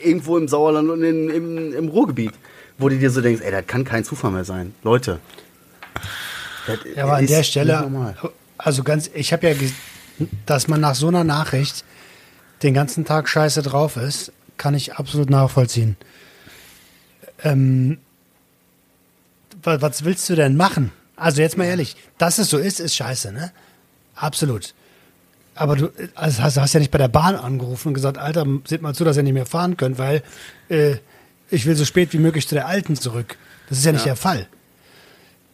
irgendwo 0.03 0.37
im 0.37 0.47
Sauerland 0.47 0.89
und 0.89 1.01
in, 1.01 1.29
im, 1.29 1.73
im 1.73 1.87
Ruhrgebiet. 1.89 2.33
Wo 2.79 2.89
du 2.89 2.97
dir 2.97 3.11
so 3.11 3.21
denkst, 3.21 3.41
ey, 3.43 3.51
das 3.51 3.67
kann 3.67 3.83
kein 3.83 4.03
Zufall 4.03 4.31
mehr 4.31 4.45
sein. 4.45 4.73
Leute. 4.83 5.19
Ja, 6.95 7.03
aber 7.03 7.15
an 7.17 7.27
der 7.27 7.43
Stelle, 7.43 7.81
normal. 7.81 8.15
also 8.57 8.83
ganz, 8.83 9.09
ich 9.13 9.33
habe 9.33 9.49
ja, 9.49 9.55
dass 10.45 10.67
man 10.67 10.79
nach 10.81 10.95
so 10.95 11.07
einer 11.07 11.23
Nachricht 11.23 11.83
den 12.63 12.73
ganzen 12.73 13.05
Tag 13.05 13.27
scheiße 13.27 13.61
drauf 13.63 13.97
ist, 13.97 14.31
kann 14.57 14.73
ich 14.75 14.95
absolut 14.95 15.29
nachvollziehen. 15.29 15.97
Ähm, 17.43 17.97
wa- 19.63 19.81
was 19.81 20.03
willst 20.03 20.29
du 20.29 20.35
denn 20.35 20.55
machen? 20.57 20.91
Also 21.15 21.41
jetzt 21.41 21.57
mal 21.57 21.65
ehrlich, 21.65 21.95
dass 22.17 22.37
es 22.37 22.49
so 22.49 22.57
ist, 22.57 22.79
ist 22.79 22.95
scheiße, 22.95 23.31
ne? 23.31 23.51
Absolut. 24.15 24.73
Aber 25.55 25.75
du 25.75 25.89
also 26.15 26.41
hast, 26.41 26.57
hast 26.57 26.73
ja 26.73 26.79
nicht 26.79 26.91
bei 26.91 26.97
der 26.97 27.07
Bahn 27.09 27.35
angerufen 27.35 27.89
und 27.89 27.93
gesagt, 27.93 28.17
Alter, 28.17 28.45
seht 28.65 28.81
mal 28.81 28.93
zu, 28.93 29.03
dass 29.03 29.17
ihr 29.17 29.23
nicht 29.23 29.33
mehr 29.33 29.45
fahren 29.45 29.75
könnt, 29.75 29.97
weil 29.97 30.23
äh, 30.69 30.97
ich 31.51 31.65
will 31.65 31.75
so 31.75 31.85
spät 31.85 32.13
wie 32.13 32.17
möglich 32.17 32.47
zu 32.47 32.55
der 32.55 32.67
Alten 32.67 32.95
zurück. 32.95 33.37
Das 33.69 33.77
ist 33.77 33.85
ja 33.85 33.91
nicht 33.91 34.05
der 34.05 34.15
Fall. 34.15 34.47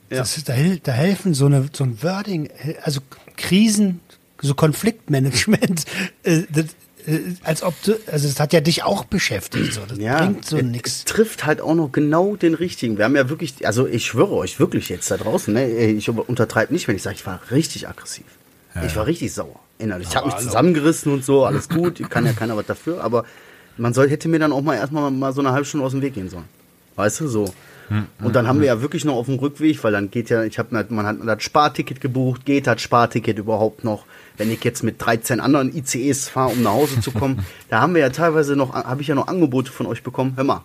Ja. 0.09 0.19
Das 0.19 0.43
da, 0.43 0.53
da 0.83 0.91
helfen 0.91 1.33
so, 1.33 1.47
eine, 1.47 1.67
so 1.73 1.83
ein 1.83 2.01
Wording, 2.03 2.45
äh, 2.63 2.75
also 2.83 3.01
Krisen, 3.37 4.01
so 4.41 4.53
Konfliktmanagement, 4.53 5.85
äh, 6.23 6.43
das, 6.49 6.65
äh, 7.07 7.19
als 7.43 7.63
ob 7.63 7.73
du, 7.83 7.99
also 8.11 8.27
das 8.27 8.39
hat 8.39 8.53
ja 8.53 8.61
dich 8.61 8.83
auch 8.83 9.05
beschäftigt. 9.05 9.73
So. 9.73 9.81
Das 9.81 9.97
bringt 9.97 10.45
so 10.45 10.57
es-. 10.57 10.81
Es 10.85 11.05
trifft 11.05 11.45
halt 11.45 11.59
auch 11.59 11.73
noch 11.73 11.91
genau 11.91 12.35
den 12.35 12.53
richtigen. 12.53 12.97
Wir 12.97 13.05
haben 13.05 13.15
ja 13.15 13.29
wirklich, 13.29 13.65
also 13.65 13.87
ich 13.87 14.05
schwöre 14.05 14.33
euch 14.33 14.59
wirklich 14.59 14.89
jetzt 14.89 15.09
da 15.09 15.17
draußen, 15.17 15.53
ne, 15.53 15.67
ich 15.67 16.07
untertreibe 16.07 16.71
nicht, 16.71 16.87
wenn 16.87 16.95
ich 16.95 17.03
sage, 17.03 17.15
ich 17.15 17.25
war 17.25 17.39
richtig 17.51 17.87
aggressiv. 17.87 18.25
Ich 18.85 18.95
war 18.97 19.07
richtig 19.07 19.33
sauer 19.33 19.61
innerlich. 19.77 20.09
Ich 20.09 20.15
habe 20.17 20.27
mich 20.27 20.35
zusammengerissen 20.35 21.11
und 21.11 21.23
so, 21.23 21.45
alles 21.45 21.69
gut, 21.69 22.09
kann 22.09 22.25
ja 22.25 22.33
keiner 22.33 22.57
was 22.57 22.65
dafür, 22.65 23.01
aber 23.01 23.23
man 23.77 23.93
soll, 23.93 24.09
hätte 24.09 24.27
mir 24.27 24.39
dann 24.39 24.51
auch 24.51 24.61
mal 24.61 24.75
erstmal 24.75 25.11
mal 25.11 25.33
so 25.33 25.41
eine 25.41 25.51
halbe 25.51 25.65
Stunde 25.65 25.85
aus 25.85 25.91
dem 25.91 26.01
Weg 26.01 26.13
gehen 26.13 26.29
sollen. 26.29 26.45
Weißt 26.95 27.19
du, 27.21 27.27
so. 27.27 27.53
Und 28.23 28.35
dann 28.35 28.47
haben 28.47 28.61
wir 28.61 28.67
ja 28.67 28.81
wirklich 28.81 29.05
noch 29.05 29.15
auf 29.15 29.27
dem 29.27 29.35
Rückweg, 29.35 29.83
weil 29.83 29.91
dann 29.91 30.09
geht 30.09 30.29
ja, 30.31 30.43
ich 30.43 30.57
habe 30.57 30.85
man 30.89 31.05
hat 31.05 31.17
das 31.23 31.43
Sparticket 31.43 32.01
gebucht, 32.01 32.45
geht 32.45 32.65
das 32.65 32.81
Sparticket 32.81 33.37
überhaupt 33.37 33.83
noch? 33.83 34.05
Wenn 34.37 34.51
ich 34.51 34.63
jetzt 34.63 34.83
mit 34.83 34.95
13 34.99 35.39
anderen 35.39 35.75
ICEs 35.75 36.29
fahre, 36.29 36.53
um 36.53 36.63
nach 36.63 36.71
Hause 36.71 36.99
zu 36.99 37.11
kommen, 37.11 37.45
da 37.69 37.81
haben 37.81 37.93
wir 37.93 38.01
ja 38.01 38.09
teilweise 38.09 38.55
noch, 38.55 38.73
habe 38.73 39.01
ich 39.01 39.07
ja 39.07 39.15
noch 39.15 39.27
Angebote 39.27 39.71
von 39.71 39.85
euch 39.85 40.01
bekommen. 40.01 40.33
Hör 40.35 40.43
mal, 40.43 40.63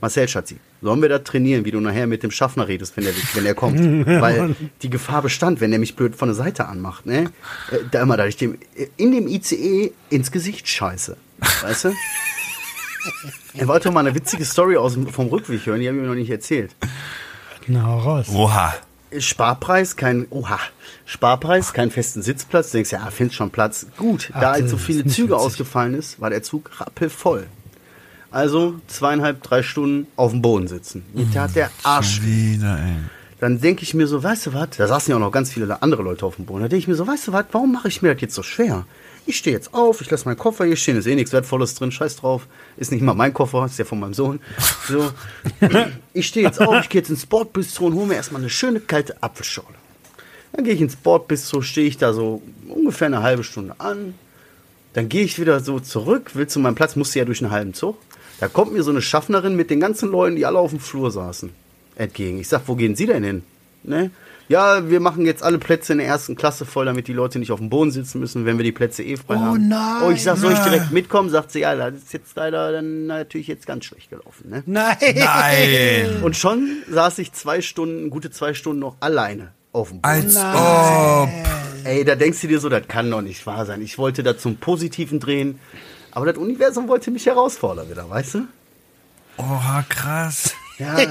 Marcel 0.00 0.26
Schatzi, 0.28 0.56
sollen 0.80 1.02
wir 1.02 1.08
da 1.08 1.18
trainieren, 1.18 1.64
wie 1.64 1.70
du 1.70 1.80
nachher 1.80 2.06
mit 2.06 2.22
dem 2.22 2.30
Schaffner 2.30 2.68
redest, 2.68 2.96
wenn 2.96 3.04
er, 3.06 3.12
wenn 3.34 3.46
er 3.46 3.54
kommt? 3.54 3.78
Weil 4.06 4.56
die 4.82 4.90
Gefahr 4.90 5.22
bestand, 5.22 5.60
wenn 5.60 5.72
er 5.72 5.78
mich 5.78 5.94
blöd 5.94 6.16
von 6.16 6.28
der 6.28 6.34
Seite 6.34 6.66
anmacht, 6.68 7.06
ne? 7.06 7.30
Äh, 7.70 7.78
Da 7.90 8.02
immer, 8.02 8.16
da 8.16 8.26
ich 8.26 8.36
dem, 8.36 8.56
in 8.96 9.12
dem 9.12 9.26
ICE 9.28 9.92
ins 10.10 10.30
Gesicht 10.32 10.68
scheiße. 10.68 11.16
Weißt 11.62 11.84
du? 11.84 11.92
Er 13.54 13.68
wollte 13.68 13.90
mal 13.90 14.00
eine 14.00 14.14
witzige 14.14 14.44
Story 14.44 14.76
aus 14.76 14.94
dem, 14.94 15.06
vom 15.08 15.28
Rückweg 15.28 15.66
hören, 15.66 15.80
die 15.80 15.86
habe 15.88 15.96
ich 15.96 16.02
mir 16.02 16.08
noch 16.08 16.14
nicht 16.14 16.30
erzählt. 16.30 16.74
Na, 17.66 17.82
hau 17.84 17.98
raus. 17.98 18.26
Oha. 18.32 18.74
Sparpreis, 19.16 19.94
kein, 19.94 20.26
oha, 20.30 20.58
Sparpreis, 21.04 21.72
keinen 21.72 21.92
festen 21.92 22.20
Sitzplatz. 22.20 22.70
Du 22.72 22.78
denkst, 22.78 22.90
ja, 22.90 23.08
findest 23.12 23.36
schon 23.36 23.50
Platz. 23.50 23.86
Gut, 23.96 24.30
Ach, 24.32 24.40
da 24.40 24.56
jetzt 24.56 24.70
so 24.70 24.76
viele 24.76 25.04
Züge 25.06 25.28
witzig. 25.34 25.46
ausgefallen 25.46 25.94
ist, 25.94 26.20
war 26.20 26.30
der 26.30 26.42
Zug 26.42 26.70
rappelvoll. 26.80 27.46
Also 28.32 28.74
zweieinhalb, 28.88 29.40
drei 29.44 29.62
Stunden 29.62 30.08
auf 30.16 30.32
dem 30.32 30.42
Boden 30.42 30.66
sitzen. 30.66 31.04
Mir 31.12 31.30
tat 31.32 31.54
der 31.54 31.70
Arsch 31.84 32.22
wieder, 32.22 32.76
ey. 32.76 32.96
dann 33.38 33.60
denke 33.60 33.84
ich 33.84 33.94
mir 33.94 34.08
so, 34.08 34.20
weißt 34.20 34.46
du 34.46 34.54
was, 34.54 34.70
da 34.76 34.88
saßen 34.88 35.10
ja 35.12 35.16
auch 35.16 35.20
noch 35.20 35.30
ganz 35.30 35.52
viele 35.52 35.80
andere 35.80 36.02
Leute 36.02 36.26
auf 36.26 36.34
dem 36.34 36.46
Boden. 36.46 36.62
Da 36.62 36.68
denke 36.68 36.80
ich 36.80 36.88
mir 36.88 36.96
so, 36.96 37.06
weißt 37.06 37.28
du 37.28 37.32
was, 37.32 37.44
warum 37.52 37.72
mache 37.72 37.86
ich 37.86 38.02
mir 38.02 38.12
das 38.12 38.20
jetzt 38.20 38.34
so 38.34 38.42
schwer? 38.42 38.84
Ich 39.26 39.38
stehe 39.38 39.56
jetzt 39.56 39.72
auf, 39.72 40.02
ich 40.02 40.10
lasse 40.10 40.26
meinen 40.26 40.36
Koffer 40.36 40.66
hier 40.66 40.76
stehen, 40.76 40.98
ist 40.98 41.06
eh 41.06 41.14
nichts 41.14 41.32
Wertvolles 41.32 41.74
drin, 41.74 41.90
scheiß 41.90 42.16
drauf. 42.16 42.46
Ist 42.76 42.92
nicht 42.92 43.00
mal 43.00 43.14
mein 43.14 43.32
Koffer, 43.32 43.64
ist 43.64 43.78
ja 43.78 43.84
von 43.84 44.00
meinem 44.00 44.14
Sohn. 44.14 44.40
So. 44.86 45.10
Ich 46.16 46.28
stehe 46.28 46.46
jetzt 46.46 46.60
auf, 46.60 46.84
ich 46.84 46.88
gehe 46.88 47.00
jetzt 47.00 47.10
ins 47.10 47.22
Sportbistro 47.22 47.86
und 47.86 47.94
hole 47.94 48.06
mir 48.06 48.14
erstmal 48.14 48.40
eine 48.40 48.50
schöne 48.50 48.78
kalte 48.78 49.20
Apfelschorle. 49.20 49.74
Dann 50.52 50.64
gehe 50.64 50.74
ich 50.74 50.80
ins 50.80 50.92
Sportbistro, 50.92 51.60
stehe 51.62 51.88
ich 51.88 51.96
da 51.96 52.12
so 52.12 52.40
ungefähr 52.68 53.06
eine 53.06 53.22
halbe 53.22 53.42
Stunde 53.42 53.74
an. 53.78 54.14
Dann 54.92 55.08
gehe 55.08 55.24
ich 55.24 55.40
wieder 55.40 55.58
so 55.58 55.80
zurück, 55.80 56.36
will 56.36 56.46
zu 56.46 56.60
meinem 56.60 56.76
Platz, 56.76 56.94
musste 56.94 57.18
ja 57.18 57.24
durch 57.24 57.42
einen 57.42 57.50
halben 57.50 57.74
Zug. 57.74 57.98
Da 58.38 58.46
kommt 58.46 58.72
mir 58.72 58.84
so 58.84 58.92
eine 58.92 59.02
Schaffnerin 59.02 59.56
mit 59.56 59.70
den 59.70 59.80
ganzen 59.80 60.10
Leuten, 60.10 60.36
die 60.36 60.46
alle 60.46 60.58
auf 60.58 60.70
dem 60.70 60.78
Flur 60.78 61.10
saßen, 61.10 61.50
entgegen. 61.96 62.38
Ich 62.38 62.48
sag, 62.48 62.62
wo 62.66 62.76
gehen 62.76 62.94
Sie 62.94 63.06
denn 63.06 63.24
hin? 63.24 63.42
Ne? 63.82 64.12
Ja, 64.48 64.90
wir 64.90 65.00
machen 65.00 65.24
jetzt 65.24 65.42
alle 65.42 65.58
Plätze 65.58 65.92
in 65.92 65.98
der 65.98 66.06
ersten 66.06 66.36
Klasse 66.36 66.66
voll, 66.66 66.84
damit 66.84 67.08
die 67.08 67.14
Leute 67.14 67.38
nicht 67.38 67.50
auf 67.50 67.60
dem 67.60 67.70
Boden 67.70 67.90
sitzen 67.90 68.20
müssen, 68.20 68.44
wenn 68.44 68.58
wir 68.58 68.64
die 68.64 68.72
Plätze 68.72 69.02
eh 69.02 69.16
frei 69.16 69.36
Oh 69.36 69.40
haben. 69.40 69.68
nein. 69.68 70.02
Oh, 70.04 70.10
ich 70.10 70.22
sag, 70.22 70.36
soll 70.36 70.52
ich 70.52 70.58
direkt 70.58 70.90
mitkommen? 70.90 71.30
Sagt 71.30 71.50
sie, 71.52 71.60
ja, 71.60 71.74
das 71.74 71.94
ist 71.94 72.12
jetzt 72.12 72.36
leider 72.36 72.70
dann 72.72 73.06
natürlich 73.06 73.46
jetzt 73.46 73.66
ganz 73.66 73.86
schlecht 73.86 74.10
gelaufen. 74.10 74.50
Ne? 74.50 74.62
Nein. 74.66 74.96
Nein. 75.14 76.22
Und 76.22 76.36
schon 76.36 76.68
saß 76.90 77.18
ich 77.20 77.32
zwei 77.32 77.62
Stunden, 77.62 78.10
gute 78.10 78.30
zwei 78.30 78.52
Stunden 78.52 78.80
noch 78.80 78.96
alleine 79.00 79.52
auf 79.72 79.88
dem 79.88 80.02
Boden. 80.02 80.12
Als 80.14 80.36
ob. 80.36 81.30
Ey, 81.84 82.04
da 82.04 82.14
denkst 82.14 82.40
du 82.42 82.48
dir 82.48 82.60
so, 82.60 82.68
das 82.68 82.86
kann 82.86 83.10
doch 83.10 83.22
nicht 83.22 83.46
wahr 83.46 83.64
sein. 83.64 83.80
Ich 83.80 83.96
wollte 83.98 84.22
da 84.22 84.36
zum 84.36 84.56
Positiven 84.56 85.20
drehen, 85.20 85.58
aber 86.12 86.26
das 86.26 86.36
Universum 86.36 86.88
wollte 86.88 87.10
mich 87.10 87.24
herausfordern 87.26 87.88
wieder, 87.90 88.08
weißt 88.10 88.34
du? 88.34 88.40
Oha, 89.38 89.84
krass. 89.88 90.54
Ja, 90.78 90.96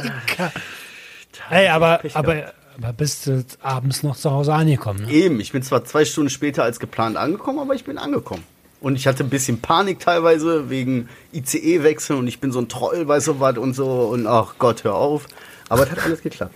Hey, 1.49 1.67
aber, 1.67 1.99
aber, 2.13 2.53
aber 2.77 2.93
bist 2.93 3.27
du 3.27 3.45
abends 3.61 4.03
noch 4.03 4.15
zu 4.15 4.31
Hause 4.31 4.53
angekommen? 4.53 5.03
Ne? 5.03 5.11
eben. 5.11 5.39
Ich 5.39 5.51
bin 5.51 5.63
zwar 5.63 5.85
zwei 5.85 6.05
Stunden 6.05 6.29
später 6.29 6.63
als 6.63 6.79
geplant 6.79 7.17
angekommen, 7.17 7.59
aber 7.59 7.75
ich 7.75 7.83
bin 7.83 7.97
angekommen. 7.97 8.43
Und 8.81 8.95
ich 8.95 9.07
hatte 9.07 9.23
ein 9.23 9.29
bisschen 9.29 9.61
Panik 9.61 9.99
teilweise 9.99 10.69
wegen 10.69 11.07
ICE-Wechsel 11.31 12.17
und 12.17 12.27
ich 12.27 12.39
bin 12.39 12.51
so 12.51 12.59
ein 12.59 12.67
Troll, 12.67 13.07
weißt 13.07 13.27
du 13.27 13.39
was 13.39 13.57
und 13.57 13.73
so. 13.73 13.87
Und 13.87 14.27
ach 14.27 14.55
Gott, 14.59 14.83
hör 14.83 14.95
auf. 14.95 15.27
Aber 15.69 15.83
es 15.83 15.91
hat 15.91 16.03
alles 16.03 16.21
geklappt. 16.21 16.55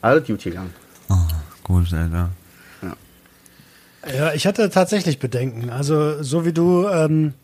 Alles 0.00 0.26
gut 0.26 0.42
gegangen. 0.42 0.72
Oh, 1.10 1.14
gut, 1.62 1.92
Alter. 1.92 2.30
Ja, 4.16 4.32
ich 4.32 4.46
hatte 4.46 4.68
tatsächlich 4.70 5.18
Bedenken. 5.20 5.70
Also, 5.70 6.22
so 6.22 6.44
wie 6.44 6.52
du 6.52 6.88
ähm, 6.88 7.34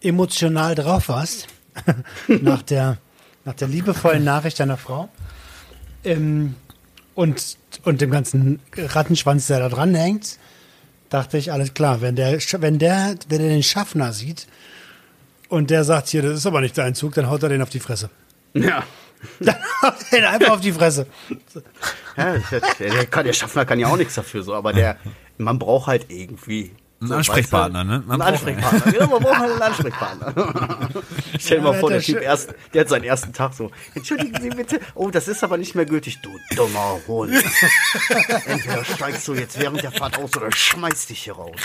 emotional 0.00 0.74
drauf 0.74 1.08
warst, 1.08 1.48
nach, 2.28 2.62
der, 2.62 2.98
nach 3.44 3.54
der 3.54 3.66
liebevollen 3.66 4.22
Nachricht 4.22 4.60
deiner 4.60 4.76
Frau 4.76 5.08
ähm, 6.04 6.54
und, 7.14 7.58
und 7.84 8.00
dem 8.00 8.10
ganzen 8.10 8.60
Rattenschwanz, 8.76 9.46
der 9.46 9.58
da 9.58 9.68
dran 9.68 9.94
hängt, 9.94 10.38
dachte 11.10 11.38
ich, 11.38 11.52
alles 11.52 11.74
klar, 11.74 12.00
wenn 12.00 12.16
der, 12.16 12.38
wenn 12.38 12.78
der, 12.78 13.16
wenn 13.28 13.38
der 13.38 13.48
den 13.48 13.62
Schaffner 13.62 14.12
sieht 14.12 14.46
und 15.48 15.70
der 15.70 15.84
sagt, 15.84 16.08
hier, 16.08 16.22
das 16.22 16.38
ist 16.38 16.46
aber 16.46 16.60
nicht 16.60 16.76
dein 16.78 16.94
Zug, 16.94 17.14
dann 17.14 17.28
haut 17.28 17.42
er 17.42 17.50
den 17.50 17.62
auf 17.62 17.70
die 17.70 17.80
Fresse. 17.80 18.10
Ja. 18.54 18.84
Dann 19.38 19.54
haut 19.82 19.94
er 20.10 20.18
den 20.18 20.24
einfach 20.24 20.50
auf 20.50 20.60
die 20.60 20.72
Fresse. 20.72 21.06
ja 22.16 22.34
ich, 22.34 22.44
der, 22.80 23.06
kann, 23.06 23.24
der 23.24 23.32
Schaffner 23.32 23.64
kann 23.64 23.78
ja 23.78 23.86
auch 23.86 23.96
nichts 23.96 24.16
dafür, 24.16 24.42
so, 24.42 24.52
aber 24.52 24.72
der, 24.72 24.96
man 25.38 25.60
braucht 25.60 25.86
halt 25.86 26.06
irgendwie. 26.08 26.72
Einen 27.02 27.08
so, 27.08 27.14
Ansprechpartner, 27.16 27.80
weißt 27.80 27.88
du? 27.88 27.92
ne? 27.94 28.02
Man 28.06 28.22
einen. 28.22 28.34
Ansprechpartner. 28.34 28.94
Ja, 29.00 29.06
man 29.08 29.20
braucht 29.22 29.38
halt 29.38 29.50
einen 29.52 29.62
Ansprechpartner. 29.62 30.88
Stell 31.40 31.58
dir 31.58 31.64
mal 31.64 31.74
vor, 31.80 31.90
der 31.90 32.00
Typ 32.00 32.20
erst, 32.22 32.54
der 32.72 32.82
hat 32.82 32.88
seinen 32.90 33.02
ersten 33.02 33.32
Tag 33.32 33.54
so. 33.54 33.72
Entschuldigen 33.96 34.40
Sie 34.40 34.50
bitte. 34.50 34.78
Oh, 34.94 35.10
das 35.10 35.26
ist 35.26 35.42
aber 35.42 35.56
nicht 35.58 35.74
mehr 35.74 35.84
gültig. 35.84 36.20
Du 36.22 36.30
dummer 36.54 37.00
Hund. 37.08 37.32
Entweder 38.46 38.84
steigst 38.84 39.26
du 39.26 39.34
jetzt 39.34 39.58
während 39.58 39.82
der 39.82 39.90
Fahrt 39.90 40.16
aus 40.16 40.30
oder 40.36 40.52
schmeiß 40.52 41.06
dich 41.06 41.24
hier 41.24 41.32
raus. 41.34 41.56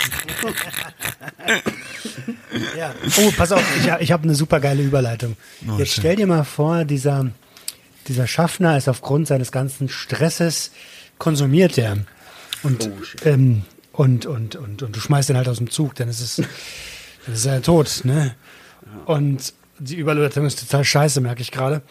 Ja. 2.76 2.94
Oh, 3.18 3.30
pass 3.36 3.52
auf, 3.52 3.62
ich, 3.78 3.88
ich 4.00 4.10
habe 4.12 4.24
eine 4.24 4.34
super 4.34 4.58
geile 4.58 4.82
Überleitung. 4.82 5.36
Jetzt 5.78 5.92
schön. 5.94 6.02
stell 6.02 6.16
dir 6.16 6.26
mal 6.26 6.44
vor, 6.44 6.84
dieser, 6.84 7.26
dieser 8.08 8.26
Schaffner 8.26 8.76
ist 8.76 8.88
aufgrund 8.88 9.28
seines 9.28 9.52
ganzen 9.52 9.88
Stresses 9.88 10.72
konsumiert 11.18 11.78
er. 11.78 11.98
Und, 12.64 12.88
Oh, 12.90 13.26
ähm, 13.28 13.62
und, 13.98 14.26
und, 14.26 14.54
und, 14.54 14.84
und 14.84 14.94
du 14.94 15.00
schmeißt 15.00 15.28
ihn 15.30 15.36
halt 15.36 15.48
aus 15.48 15.56
dem 15.56 15.70
Zug, 15.70 15.96
dann 15.96 16.08
ist 16.08 16.20
es, 16.20 16.36
dann 16.36 17.34
ist 17.34 17.44
er 17.44 17.60
tot, 17.60 18.02
ne? 18.04 18.36
Und 19.06 19.52
die 19.80 19.96
Überleitung 19.96 20.46
ist 20.46 20.60
total 20.60 20.84
scheiße, 20.84 21.20
merke 21.20 21.42
ich 21.42 21.50
gerade. 21.50 21.82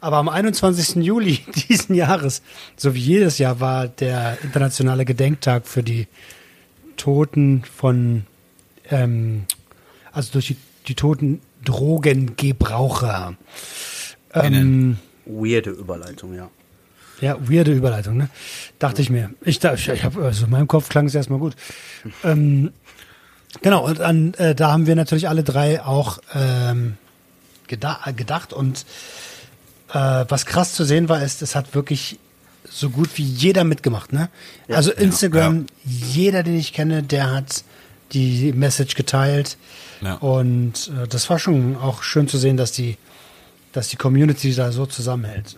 Aber 0.00 0.18
am 0.18 0.28
21. 0.28 1.04
Juli 1.04 1.40
diesen 1.68 1.96
Jahres, 1.96 2.42
so 2.76 2.94
wie 2.94 3.00
jedes 3.00 3.38
Jahr, 3.38 3.58
war 3.58 3.88
der 3.88 4.38
internationale 4.44 5.04
Gedenktag 5.04 5.66
für 5.66 5.82
die 5.82 6.06
Toten 6.96 7.64
von, 7.64 8.26
ähm, 8.88 9.46
also 10.12 10.34
durch 10.34 10.46
die, 10.46 10.56
die 10.86 10.94
toten 10.94 11.40
Drogengebraucher. 11.64 13.34
Ähm, 14.34 14.98
Weirde 15.24 15.70
Überleitung, 15.70 16.32
ja. 16.32 16.48
Ja, 17.20 17.36
weirde 17.40 17.72
Überleitung, 17.72 18.16
ne? 18.16 18.28
Dachte 18.78 19.00
ich 19.02 19.10
mir. 19.10 19.30
Ich, 19.42 19.58
da- 19.58 19.74
ich, 19.74 19.88
ich 19.88 20.04
habe, 20.04 20.24
also 20.24 20.44
in 20.44 20.50
meinem 20.50 20.68
Kopf 20.68 20.88
klang 20.88 21.06
es 21.06 21.14
erstmal 21.14 21.38
gut. 21.38 21.54
Ähm, 22.24 22.72
genau, 23.62 23.86
und 23.86 24.00
an, 24.00 24.34
äh, 24.34 24.54
da 24.54 24.70
haben 24.72 24.86
wir 24.86 24.94
natürlich 24.96 25.28
alle 25.28 25.42
drei 25.42 25.82
auch 25.82 26.18
ähm, 26.34 26.96
geda 27.68 28.00
gedacht. 28.16 28.52
Und 28.52 28.84
äh, 29.92 30.24
was 30.28 30.46
krass 30.46 30.74
zu 30.74 30.84
sehen 30.84 31.08
war, 31.08 31.22
ist, 31.22 31.42
es 31.42 31.54
hat 31.54 31.74
wirklich 31.74 32.18
so 32.68 32.90
gut 32.90 33.08
wie 33.14 33.22
jeder 33.22 33.64
mitgemacht, 33.64 34.12
ne? 34.12 34.28
also 34.68 34.90
Instagram, 34.92 35.66
jeder, 35.84 36.42
den 36.42 36.58
ich 36.58 36.72
kenne, 36.72 37.02
der 37.04 37.30
hat 37.32 37.62
die 38.12 38.52
Message 38.52 38.94
geteilt. 38.96 39.56
Ja. 40.02 40.14
Und 40.14 40.90
äh, 41.02 41.06
das 41.08 41.30
war 41.30 41.38
schon 41.38 41.76
auch 41.76 42.02
schön 42.02 42.28
zu 42.28 42.38
sehen, 42.38 42.56
dass 42.56 42.72
die, 42.72 42.96
dass 43.72 43.88
die 43.88 43.96
Community 43.96 44.52
da 44.54 44.72
so 44.72 44.84
zusammenhält. 44.84 45.56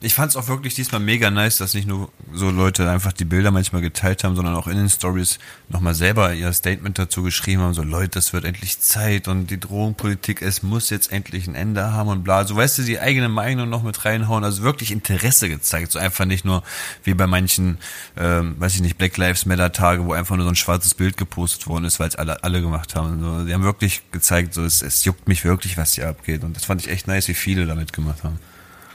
Ich 0.00 0.14
fand 0.14 0.30
es 0.30 0.36
auch 0.36 0.46
wirklich 0.46 0.76
diesmal 0.76 1.00
mega 1.00 1.28
nice, 1.28 1.56
dass 1.56 1.74
nicht 1.74 1.88
nur 1.88 2.08
so 2.32 2.50
Leute 2.50 2.88
einfach 2.88 3.12
die 3.12 3.24
Bilder 3.24 3.50
manchmal 3.50 3.82
geteilt 3.82 4.22
haben, 4.22 4.36
sondern 4.36 4.54
auch 4.54 4.68
in 4.68 4.76
den 4.76 4.88
Stories 4.88 5.40
nochmal 5.68 5.96
selber 5.96 6.32
ihr 6.34 6.52
Statement 6.52 6.96
dazu 7.00 7.24
geschrieben 7.24 7.62
haben, 7.62 7.74
so 7.74 7.82
Leute, 7.82 8.20
es 8.20 8.32
wird 8.32 8.44
endlich 8.44 8.78
Zeit 8.78 9.26
und 9.26 9.48
die 9.50 9.58
Drogenpolitik, 9.58 10.40
es 10.40 10.62
muss 10.62 10.90
jetzt 10.90 11.10
endlich 11.10 11.48
ein 11.48 11.56
Ende 11.56 11.92
haben 11.92 12.10
und 12.10 12.22
bla. 12.22 12.44
So 12.44 12.54
weißt 12.54 12.78
du, 12.78 12.82
die 12.82 13.00
eigene 13.00 13.28
Meinung 13.28 13.68
noch 13.68 13.82
mit 13.82 14.04
reinhauen, 14.04 14.44
also 14.44 14.62
wirklich 14.62 14.92
Interesse 14.92 15.48
gezeigt, 15.48 15.90
so 15.90 15.98
einfach 15.98 16.26
nicht 16.26 16.44
nur 16.44 16.62
wie 17.02 17.14
bei 17.14 17.26
manchen, 17.26 17.78
ähm, 18.16 18.54
weiß 18.60 18.76
ich 18.76 18.82
nicht, 18.82 18.98
Black 18.98 19.16
Lives 19.16 19.46
Matter 19.46 19.72
Tage, 19.72 20.06
wo 20.06 20.12
einfach 20.12 20.36
nur 20.36 20.44
so 20.44 20.52
ein 20.52 20.56
schwarzes 20.56 20.94
Bild 20.94 21.16
gepostet 21.16 21.66
worden 21.66 21.86
ist, 21.86 21.98
weil 21.98 22.06
es 22.06 22.14
alle, 22.14 22.44
alle 22.44 22.60
gemacht 22.60 22.94
haben. 22.94 23.20
So, 23.20 23.44
die 23.44 23.52
haben 23.52 23.64
wirklich 23.64 24.02
gezeigt, 24.12 24.54
so 24.54 24.62
es, 24.62 24.80
es 24.80 25.04
juckt 25.04 25.26
mich 25.26 25.44
wirklich, 25.44 25.76
was 25.76 25.94
hier 25.94 26.08
abgeht 26.08 26.44
und 26.44 26.54
das 26.54 26.66
fand 26.66 26.82
ich 26.82 26.88
echt 26.88 27.08
nice, 27.08 27.26
wie 27.26 27.34
viele 27.34 27.66
da 27.66 27.74
mitgemacht 27.74 28.22
haben. 28.22 28.38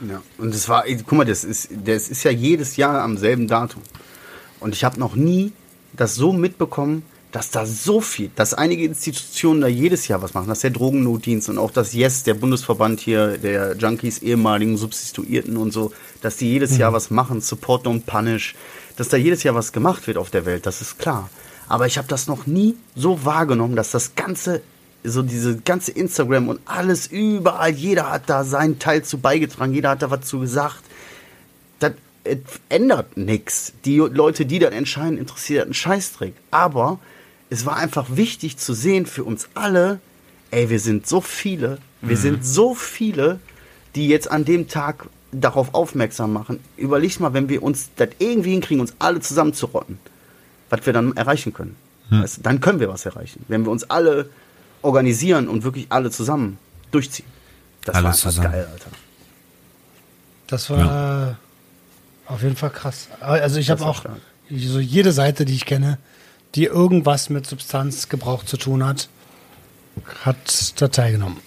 Ja, 0.08 0.22
und 0.38 0.54
es 0.54 0.68
war, 0.68 0.84
guck 1.06 1.12
mal, 1.12 1.24
das 1.24 1.44
ist, 1.44 1.68
das 1.84 2.08
ist 2.08 2.24
ja 2.24 2.30
jedes 2.30 2.76
Jahr 2.76 3.02
am 3.02 3.16
selben 3.16 3.48
Datum. 3.48 3.82
Und 4.60 4.74
ich 4.74 4.84
habe 4.84 4.98
noch 4.98 5.14
nie 5.14 5.52
das 5.92 6.14
so 6.14 6.32
mitbekommen, 6.32 7.02
dass 7.32 7.50
da 7.50 7.66
so 7.66 8.00
viel, 8.00 8.30
dass 8.36 8.54
einige 8.54 8.84
Institutionen 8.84 9.60
da 9.60 9.66
jedes 9.66 10.06
Jahr 10.06 10.22
was 10.22 10.34
machen, 10.34 10.46
dass 10.46 10.60
der 10.60 10.70
Drogennotdienst 10.70 11.48
und 11.48 11.58
auch 11.58 11.72
das 11.72 11.92
Yes, 11.92 12.22
der 12.22 12.34
Bundesverband 12.34 13.00
hier, 13.00 13.38
der 13.38 13.76
Junkies, 13.76 14.18
ehemaligen 14.18 14.76
Substituierten 14.76 15.56
und 15.56 15.72
so, 15.72 15.92
dass 16.20 16.36
die 16.36 16.46
jedes 16.46 16.78
Jahr 16.78 16.92
was 16.92 17.10
machen, 17.10 17.40
Support 17.40 17.88
Don't 17.88 18.02
Punish, 18.06 18.54
dass 18.96 19.08
da 19.08 19.16
jedes 19.16 19.42
Jahr 19.42 19.56
was 19.56 19.72
gemacht 19.72 20.06
wird 20.06 20.16
auf 20.16 20.30
der 20.30 20.46
Welt, 20.46 20.64
das 20.64 20.80
ist 20.80 21.00
klar. 21.00 21.28
Aber 21.68 21.86
ich 21.86 21.98
habe 21.98 22.06
das 22.06 22.28
noch 22.28 22.46
nie 22.46 22.76
so 22.94 23.24
wahrgenommen, 23.24 23.74
dass 23.74 23.90
das 23.90 24.14
ganze 24.14 24.62
so 25.04 25.22
diese 25.22 25.58
ganze 25.58 25.92
Instagram 25.92 26.48
und 26.48 26.60
alles 26.64 27.06
überall, 27.06 27.70
jeder 27.70 28.10
hat 28.10 28.28
da 28.28 28.42
seinen 28.42 28.78
Teil 28.78 29.04
zu 29.04 29.18
beigetragen, 29.18 29.74
jeder 29.74 29.90
hat 29.90 30.02
da 30.02 30.10
was 30.10 30.22
zu 30.22 30.40
gesagt. 30.40 30.82
Das 31.78 31.92
äh, 32.24 32.38
ändert 32.70 33.16
nichts. 33.16 33.74
Die 33.84 33.98
Leute, 33.98 34.46
die 34.46 34.58
dann 34.58 34.72
entscheiden, 34.72 35.18
interessiert 35.18 35.64
einen 35.64 35.74
Scheißdreck. 35.74 36.34
Aber 36.50 36.98
es 37.50 37.66
war 37.66 37.76
einfach 37.76 38.16
wichtig 38.16 38.56
zu 38.56 38.72
sehen 38.72 39.04
für 39.04 39.24
uns 39.24 39.48
alle, 39.54 40.00
ey, 40.50 40.70
wir 40.70 40.80
sind 40.80 41.06
so 41.06 41.20
viele, 41.20 41.78
wir 42.00 42.16
sind 42.16 42.44
so 42.44 42.74
viele, 42.74 43.38
die 43.94 44.08
jetzt 44.08 44.30
an 44.30 44.44
dem 44.44 44.68
Tag 44.68 45.06
darauf 45.32 45.74
aufmerksam 45.74 46.32
machen. 46.32 46.60
Überleg 46.76 47.20
mal, 47.20 47.34
wenn 47.34 47.48
wir 47.48 47.62
uns 47.62 47.90
das 47.96 48.08
irgendwie 48.18 48.52
hinkriegen, 48.52 48.80
uns 48.80 48.94
alle 48.98 49.20
zusammenzurotten, 49.20 49.98
was 50.70 50.86
wir 50.86 50.92
dann 50.92 51.16
erreichen 51.16 51.52
können. 51.52 51.76
Weißt 52.10 52.38
du, 52.38 52.42
dann 52.42 52.60
können 52.60 52.80
wir 52.80 52.88
was 52.88 53.06
erreichen. 53.06 53.44
Wenn 53.48 53.64
wir 53.64 53.70
uns 53.70 53.84
alle 53.90 54.28
organisieren 54.84 55.48
und 55.48 55.64
wirklich 55.64 55.86
alle 55.90 56.10
zusammen 56.10 56.58
durchziehen. 56.90 57.26
Das 57.84 57.96
Alle 57.96 58.06
war 58.06 58.12
zusammen. 58.12 58.52
geil, 58.52 58.68
Alter. 58.70 58.90
Das 60.46 60.70
war 60.70 61.36
auf 62.26 62.42
jeden 62.42 62.56
Fall 62.56 62.70
krass. 62.70 63.08
Also 63.20 63.58
ich 63.58 63.70
habe 63.70 63.84
auch 63.84 64.00
stark. 64.00 64.16
so 64.50 64.80
jede 64.80 65.12
Seite, 65.12 65.44
die 65.44 65.54
ich 65.54 65.66
kenne, 65.66 65.98
die 66.54 66.64
irgendwas 66.64 67.30
mit 67.30 67.46
Substanzgebrauch 67.46 68.44
zu 68.44 68.56
tun 68.56 68.84
hat, 68.84 69.08
hat 70.24 70.80
da 70.80 70.88
teilgenommen. 70.88 71.38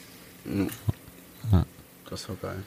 Das 2.09 2.29
war 2.29 2.35
geil. 2.41 2.63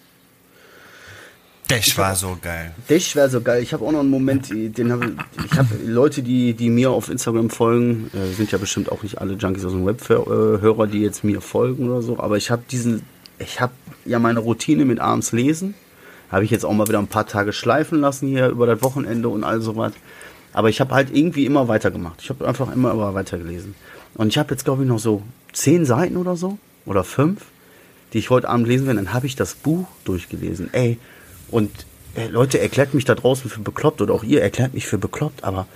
Das 1.70 1.96
war 1.96 2.16
so 2.16 2.36
geil. 2.42 2.74
Das 2.88 3.14
wäre 3.14 3.30
so 3.30 3.40
geil. 3.40 3.62
Ich 3.62 3.72
habe 3.72 3.84
auch 3.84 3.92
noch 3.92 4.00
einen 4.00 4.10
Moment, 4.10 4.50
den 4.50 4.90
habe 4.90 5.12
ich 5.44 5.56
habe 5.56 5.68
Leute, 5.86 6.20
die 6.20 6.52
die 6.54 6.68
mir 6.68 6.90
auf 6.90 7.08
Instagram 7.08 7.48
folgen, 7.48 8.10
äh, 8.12 8.34
sind 8.34 8.50
ja 8.50 8.58
bestimmt 8.58 8.90
auch 8.90 9.04
nicht 9.04 9.18
alle 9.18 9.34
Junkies 9.34 9.64
aus 9.64 9.72
dem 9.72 9.86
Web-Hörer, 9.86 10.88
die 10.88 11.00
jetzt 11.00 11.22
mir 11.22 11.40
folgen 11.40 11.88
oder 11.88 12.02
so, 12.02 12.18
aber 12.18 12.36
ich 12.36 12.50
habe 12.50 12.62
diesen, 12.68 13.02
ich 13.38 13.60
habe 13.60 13.72
ja 14.04 14.18
meine 14.18 14.40
Routine 14.40 14.84
mit 14.84 14.98
abends 14.98 15.30
lesen, 15.30 15.74
habe 16.28 16.44
ich 16.44 16.50
jetzt 16.50 16.64
auch 16.64 16.72
mal 16.72 16.88
wieder 16.88 16.98
ein 16.98 17.06
paar 17.06 17.28
Tage 17.28 17.52
schleifen 17.52 18.00
lassen 18.00 18.26
hier 18.26 18.48
über 18.48 18.66
das 18.66 18.82
Wochenende 18.82 19.28
und 19.28 19.44
all 19.44 19.60
sowas. 19.60 19.92
Aber 20.52 20.68
ich 20.70 20.80
habe 20.80 20.92
halt 20.92 21.14
irgendwie 21.14 21.46
immer 21.46 21.68
weitergemacht. 21.68 22.20
Ich 22.20 22.30
habe 22.30 22.48
einfach 22.48 22.72
immer, 22.74 22.90
immer 22.90 23.14
weitergelesen. 23.14 23.76
Und 24.14 24.28
ich 24.28 24.38
habe 24.38 24.50
jetzt, 24.50 24.64
glaube 24.64 24.82
ich, 24.82 24.88
noch 24.88 24.98
so 24.98 25.22
zehn 25.52 25.84
Seiten 25.84 26.16
oder 26.16 26.34
so, 26.34 26.58
oder 26.84 27.04
fünf, 27.04 27.42
die 28.12 28.18
ich 28.18 28.30
heute 28.30 28.48
Abend 28.48 28.66
lesen 28.66 28.86
werde. 28.86 28.98
Dann 29.00 29.12
habe 29.12 29.26
ich 29.26 29.36
das 29.36 29.54
Buch 29.54 29.86
durchgelesen. 30.04 30.70
Ey, 30.72 30.98
und 31.50 31.70
äh, 32.14 32.26
Leute, 32.28 32.60
erklärt 32.60 32.94
mich 32.94 33.04
da 33.04 33.14
draußen 33.14 33.50
für 33.50 33.60
bekloppt 33.60 34.00
oder 34.00 34.14
auch 34.14 34.24
ihr 34.24 34.42
erklärt 34.42 34.74
mich 34.74 34.86
für 34.86 34.98
bekloppt, 34.98 35.44
aber 35.44 35.66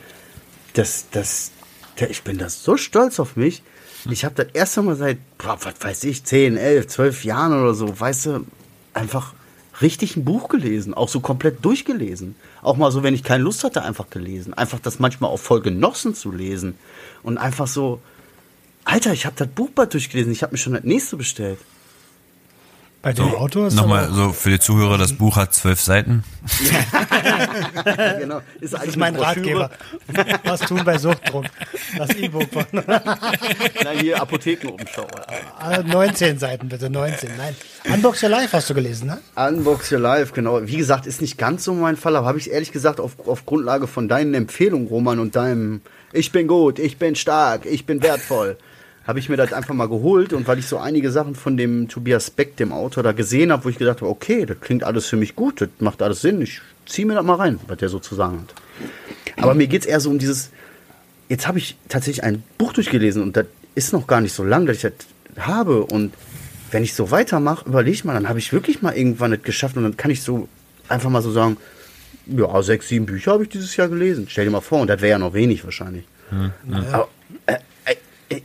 das, 0.74 1.06
das, 1.10 1.52
der, 2.00 2.10
ich 2.10 2.22
bin 2.22 2.38
das 2.38 2.64
so 2.64 2.76
stolz 2.76 3.20
auf 3.20 3.36
mich. 3.36 3.62
Ich 4.10 4.24
habe 4.24 4.34
das 4.34 4.48
erste 4.52 4.82
Mal 4.82 4.96
seit, 4.96 5.18
boah, 5.38 5.58
was 5.62 5.74
weiß 5.80 6.04
ich, 6.04 6.24
10, 6.24 6.56
11, 6.56 6.88
12 6.88 7.24
Jahren 7.24 7.52
oder 7.52 7.74
so, 7.74 7.98
weißt 7.98 8.26
du, 8.26 8.46
einfach 8.92 9.32
richtig 9.80 10.16
ein 10.16 10.24
Buch 10.24 10.48
gelesen, 10.48 10.94
auch 10.94 11.08
so 11.08 11.20
komplett 11.20 11.64
durchgelesen. 11.64 12.36
Auch 12.62 12.76
mal 12.76 12.92
so, 12.92 13.02
wenn 13.02 13.14
ich 13.14 13.24
keine 13.24 13.42
Lust 13.42 13.64
hatte, 13.64 13.82
einfach 13.82 14.10
gelesen. 14.10 14.54
Einfach 14.54 14.78
das 14.78 14.98
manchmal 14.98 15.30
auch 15.30 15.38
voll 15.38 15.62
genossen 15.62 16.14
zu 16.14 16.30
lesen. 16.30 16.74
Und 17.22 17.38
einfach 17.38 17.66
so, 17.66 18.00
Alter, 18.84 19.12
ich 19.12 19.26
habe 19.26 19.36
das 19.36 19.48
Buch 19.48 19.70
bald 19.74 19.94
durchgelesen, 19.94 20.32
ich 20.32 20.42
habe 20.42 20.52
mir 20.52 20.58
schon 20.58 20.74
das 20.74 20.84
nächste 20.84 21.16
bestellt. 21.16 21.58
Bei 23.04 23.12
dem 23.12 23.34
Autor 23.34 23.66
ist 23.66 23.74
Nochmal 23.74 24.08
so 24.10 24.32
für 24.32 24.48
die 24.48 24.58
Zuhörer, 24.58 24.96
das 24.96 25.12
Buch 25.12 25.36
hat 25.36 25.52
zwölf 25.52 25.78
Seiten. 25.78 26.24
genau. 28.18 28.40
Ist 28.60 28.72
Das 28.72 28.80
eigentlich 28.80 28.88
ist 28.88 28.96
mein. 28.96 29.14
Ratgeber. 29.14 29.70
Was 30.44 30.60
tun 30.60 30.80
bei 30.86 30.96
Suchtdruck? 30.96 31.44
Das 31.98 32.08
E-Book 32.14 32.48
von 32.50 32.64
Nein, 32.72 33.98
hier 34.00 34.22
Apothekenumschau. 34.22 35.06
Ah, 35.58 35.82
19 35.82 36.38
Seiten 36.38 36.70
bitte, 36.70 36.88
19. 36.88 37.28
Nein. 37.36 37.54
Unbox 37.92 38.22
Your 38.22 38.30
Life 38.30 38.56
hast 38.56 38.70
du 38.70 38.74
gelesen, 38.74 39.08
ne? 39.08 39.18
Unbox 39.36 39.92
Your 39.92 39.98
Life, 39.98 40.32
genau. 40.32 40.66
Wie 40.66 40.78
gesagt, 40.78 41.06
ist 41.06 41.20
nicht 41.20 41.36
ganz 41.36 41.64
so 41.64 41.74
mein 41.74 41.98
Fall, 41.98 42.16
aber 42.16 42.26
habe 42.26 42.38
ich 42.38 42.50
ehrlich 42.50 42.72
gesagt 42.72 43.00
auf, 43.00 43.18
auf 43.28 43.44
Grundlage 43.44 43.86
von 43.86 44.08
deinen 44.08 44.32
Empfehlungen, 44.32 44.88
Roman, 44.88 45.18
und 45.18 45.36
deinem 45.36 45.82
Ich 46.12 46.32
bin 46.32 46.46
gut, 46.48 46.78
ich 46.78 46.96
bin 46.96 47.16
stark, 47.16 47.66
ich 47.66 47.84
bin 47.84 48.02
wertvoll, 48.02 48.56
habe 49.06 49.18
ich 49.18 49.28
mir 49.28 49.36
das 49.36 49.52
einfach 49.52 49.74
mal 49.74 49.88
geholt 49.88 50.32
und 50.32 50.48
weil 50.48 50.58
ich 50.58 50.66
so 50.66 50.78
einige 50.78 51.10
Sachen 51.10 51.34
von 51.34 51.56
dem 51.56 51.88
Tobias 51.88 52.30
Beck, 52.30 52.56
dem 52.56 52.72
Autor, 52.72 53.02
da 53.02 53.12
gesehen 53.12 53.52
habe, 53.52 53.64
wo 53.64 53.68
ich 53.68 53.78
gedacht 53.78 54.00
habe, 54.00 54.10
okay, 54.10 54.46
das 54.46 54.60
klingt 54.60 54.84
alles 54.84 55.06
für 55.06 55.16
mich 55.16 55.36
gut, 55.36 55.60
das 55.60 55.68
macht 55.78 56.00
alles 56.00 56.22
Sinn, 56.22 56.40
ich 56.40 56.60
ziehe 56.86 57.06
mir 57.06 57.14
das 57.14 57.24
mal 57.24 57.36
rein, 57.36 57.60
was 57.66 57.78
der 57.78 57.88
so 57.88 57.98
zu 57.98 58.14
sagen 58.14 58.40
hat. 58.42 58.54
Aber 59.42 59.54
mir 59.54 59.66
geht 59.66 59.82
es 59.82 59.86
eher 59.86 60.00
so 60.00 60.10
um 60.10 60.18
dieses, 60.18 60.50
jetzt 61.28 61.46
habe 61.46 61.58
ich 61.58 61.76
tatsächlich 61.88 62.24
ein 62.24 62.42
Buch 62.58 62.72
durchgelesen 62.72 63.22
und 63.22 63.36
das 63.36 63.46
ist 63.74 63.92
noch 63.92 64.06
gar 64.06 64.20
nicht 64.20 64.32
so 64.32 64.44
lang, 64.44 64.66
dass 64.66 64.76
ich 64.76 64.82
das 64.82 64.92
habe. 65.46 65.84
Und 65.84 66.14
wenn 66.70 66.82
ich 66.82 66.94
so 66.94 67.10
weitermache, 67.10 67.68
überlege 67.68 67.94
ich 67.94 68.04
mal, 68.04 68.14
dann 68.14 68.28
habe 68.28 68.38
ich 68.38 68.52
wirklich 68.52 68.82
mal 68.82 68.96
irgendwann 68.96 69.32
das 69.32 69.42
geschafft 69.42 69.76
und 69.76 69.82
dann 69.82 69.96
kann 69.96 70.10
ich 70.10 70.22
so 70.22 70.48
einfach 70.88 71.10
mal 71.10 71.22
so 71.22 71.30
sagen, 71.30 71.56
ja, 72.26 72.62
sechs, 72.62 72.88
sieben 72.88 73.06
Bücher 73.06 73.32
habe 73.32 73.42
ich 73.42 73.50
dieses 73.50 73.76
Jahr 73.76 73.88
gelesen. 73.88 74.26
Stell 74.28 74.46
dir 74.46 74.50
mal 74.50 74.60
vor, 74.60 74.80
und 74.80 74.88
das 74.88 75.00
wäre 75.00 75.10
ja 75.10 75.18
noch 75.18 75.34
wenig 75.34 75.64
wahrscheinlich. 75.64 76.04
Aber 76.70 77.08
äh, 77.46 77.52
äh, 77.52 77.54
äh, 77.56 77.58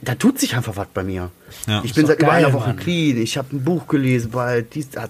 da 0.01 0.15
tut 0.15 0.39
sich 0.39 0.55
einfach 0.55 0.77
was 0.77 0.87
bei 0.93 1.03
mir. 1.03 1.31
Ja. 1.67 1.81
ich 1.83 1.93
bin 1.93 2.05
seit 2.05 2.21
über 2.21 2.31
einer 2.31 2.53
Woche 2.53 2.69
Mann. 2.69 2.77
clean, 2.77 3.17
ich 3.17 3.37
habe 3.37 3.55
ein 3.55 3.63
Buch 3.63 3.87
gelesen, 3.87 4.33
weil 4.33 4.63
dies, 4.63 4.89
das, 4.89 5.09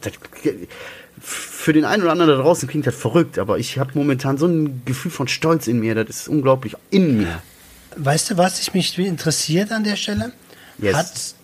für 1.20 1.74
den 1.74 1.86
einen 1.86 2.04
oder 2.04 2.12
anderen 2.12 2.32
da 2.32 2.42
draußen 2.42 2.68
klingt 2.68 2.88
das 2.88 2.96
verrückt, 2.96 3.40
aber 3.40 3.58
ich 3.58 3.78
habe 3.78 3.92
momentan 3.94 4.38
so 4.38 4.48
ein 4.48 4.82
Gefühl 4.86 5.12
von 5.12 5.28
Stolz 5.28 5.68
in 5.68 5.80
mir, 5.80 5.96
das 5.96 6.22
ist 6.22 6.28
unglaublich 6.28 6.76
in 6.90 7.18
mir. 7.18 7.42
Weißt 7.96 8.32
du, 8.32 8.38
was 8.38 8.60
ich 8.60 8.74
mich 8.74 8.98
interessiert 8.98 9.72
an 9.72 9.84
der 9.84 9.96
Stelle? 9.96 10.32
Yes. 10.78 10.96
Hat 10.96 11.36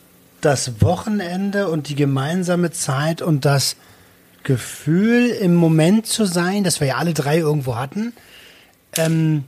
das 0.42 0.82
Wochenende 0.82 1.70
und 1.70 1.90
die 1.90 1.96
gemeinsame 1.96 2.72
Zeit 2.72 3.22
und 3.22 3.46
das 3.46 3.76
Gefühl, 4.44 5.30
im 5.30 5.56
Moment 5.56 6.06
zu 6.06 6.26
sein, 6.26 6.64
das 6.64 6.80
wir 6.80 6.88
ja 6.88 6.96
alle 6.98 7.14
drei 7.14 7.40
irgendwo 7.40 7.76
hatten. 7.76 8.14
Ähm, 8.96 9.46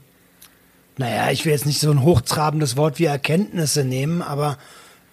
naja, 0.98 1.30
ich 1.30 1.44
will 1.44 1.52
jetzt 1.52 1.66
nicht 1.66 1.80
so 1.80 1.90
ein 1.90 2.02
hochtrabendes 2.02 2.76
Wort 2.76 2.98
wie 2.98 3.04
Erkenntnisse 3.04 3.84
nehmen, 3.84 4.20
aber 4.20 4.58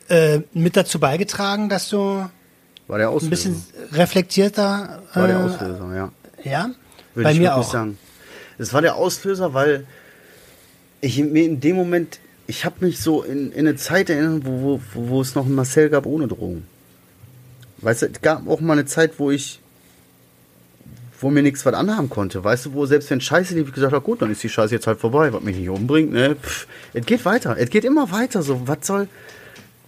äh, 0.09 0.39
mit 0.53 0.75
dazu 0.75 0.99
beigetragen, 0.99 1.69
dass 1.69 1.89
du 1.89 2.27
War 2.87 2.97
der 2.97 3.09
ein 3.09 3.29
bisschen 3.29 3.63
reflektierter. 3.91 5.03
War 5.13 5.27
der 5.27 5.39
äh, 5.39 5.43
Auslöser, 5.43 5.95
ja. 5.95 6.11
Ja, 6.43 6.69
Würde 7.13 7.23
bei 7.23 7.31
ich 7.33 7.39
mir 7.39 7.55
auch. 7.55 7.71
sagen. 7.71 7.97
Es 8.57 8.73
war 8.73 8.81
der 8.81 8.95
Auslöser, 8.95 9.53
weil 9.53 9.85
ich 11.01 11.19
mir 11.19 11.43
in 11.43 11.59
dem 11.59 11.75
Moment, 11.75 12.19
ich 12.47 12.65
habe 12.65 12.85
mich 12.85 12.99
so 12.99 13.23
in, 13.23 13.51
in 13.51 13.67
eine 13.67 13.75
Zeit 13.75 14.09
erinnert, 14.09 14.45
wo, 14.45 14.81
wo, 14.93 15.09
wo, 15.09 15.21
es 15.21 15.35
noch 15.35 15.45
einen 15.45 15.55
Marcel 15.55 15.89
gab 15.89 16.05
ohne 16.05 16.27
Drogen. 16.27 16.65
Weißt 17.77 18.03
du, 18.03 18.05
es 18.07 18.21
gab 18.21 18.47
auch 18.47 18.59
mal 18.59 18.73
eine 18.73 18.85
Zeit, 18.85 19.19
wo 19.19 19.31
ich, 19.31 19.59
wo 21.19 21.29
mir 21.29 21.43
nichts 21.43 21.65
was 21.65 21.73
anhaben 21.73 22.09
konnte. 22.09 22.43
Weißt 22.43 22.65
du, 22.65 22.73
wo 22.73 22.85
selbst 22.85 23.09
wenn 23.09 23.21
Scheiße 23.21 23.55
lief, 23.55 23.67
ich 23.67 23.73
gesagt 23.73 23.93
habe, 23.93 24.03
gut, 24.03 24.21
dann 24.21 24.31
ist 24.31 24.43
die 24.43 24.49
Scheiße 24.49 24.73
jetzt 24.73 24.87
halt 24.87 24.99
vorbei, 24.99 25.31
was 25.31 25.41
mich 25.41 25.57
nicht 25.57 25.69
umbringt. 25.69 26.11
Ne? 26.11 26.35
Pff, 26.35 26.67
es 26.93 27.05
geht 27.05 27.25
weiter, 27.25 27.55
es 27.57 27.69
geht 27.69 27.85
immer 27.85 28.11
weiter. 28.11 28.41
So, 28.41 28.67
was 28.67 28.79
soll, 28.81 29.07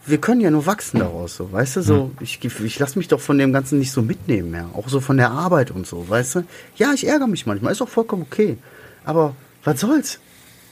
wir 0.07 0.19
können 0.19 0.41
ja 0.41 0.49
nur 0.49 0.65
wachsen 0.65 0.99
daraus, 0.99 1.35
so, 1.35 1.51
weißt 1.51 1.77
du, 1.77 1.81
so, 1.81 2.11
ich, 2.21 2.39
ich 2.43 2.79
lasse 2.79 2.97
mich 2.97 3.09
doch 3.09 3.19
von 3.19 3.37
dem 3.37 3.51
Ganzen 3.51 3.77
nicht 3.77 3.91
so 3.91 4.01
mitnehmen 4.01 4.51
mehr, 4.51 4.69
auch 4.73 4.87
so 4.87 5.01
von 5.01 5.17
der 5.17 5.31
Arbeit 5.31 5.69
und 5.71 5.85
so, 5.85 6.07
weißt 6.07 6.35
du. 6.35 6.43
Ja, 6.77 6.93
ich 6.93 7.05
ärgere 7.05 7.27
mich 7.27 7.45
manchmal, 7.45 7.73
ist 7.73 7.81
auch 7.81 7.89
vollkommen 7.89 8.23
okay, 8.23 8.57
aber 9.03 9.35
was 9.65 9.81
soll's? 9.81 10.19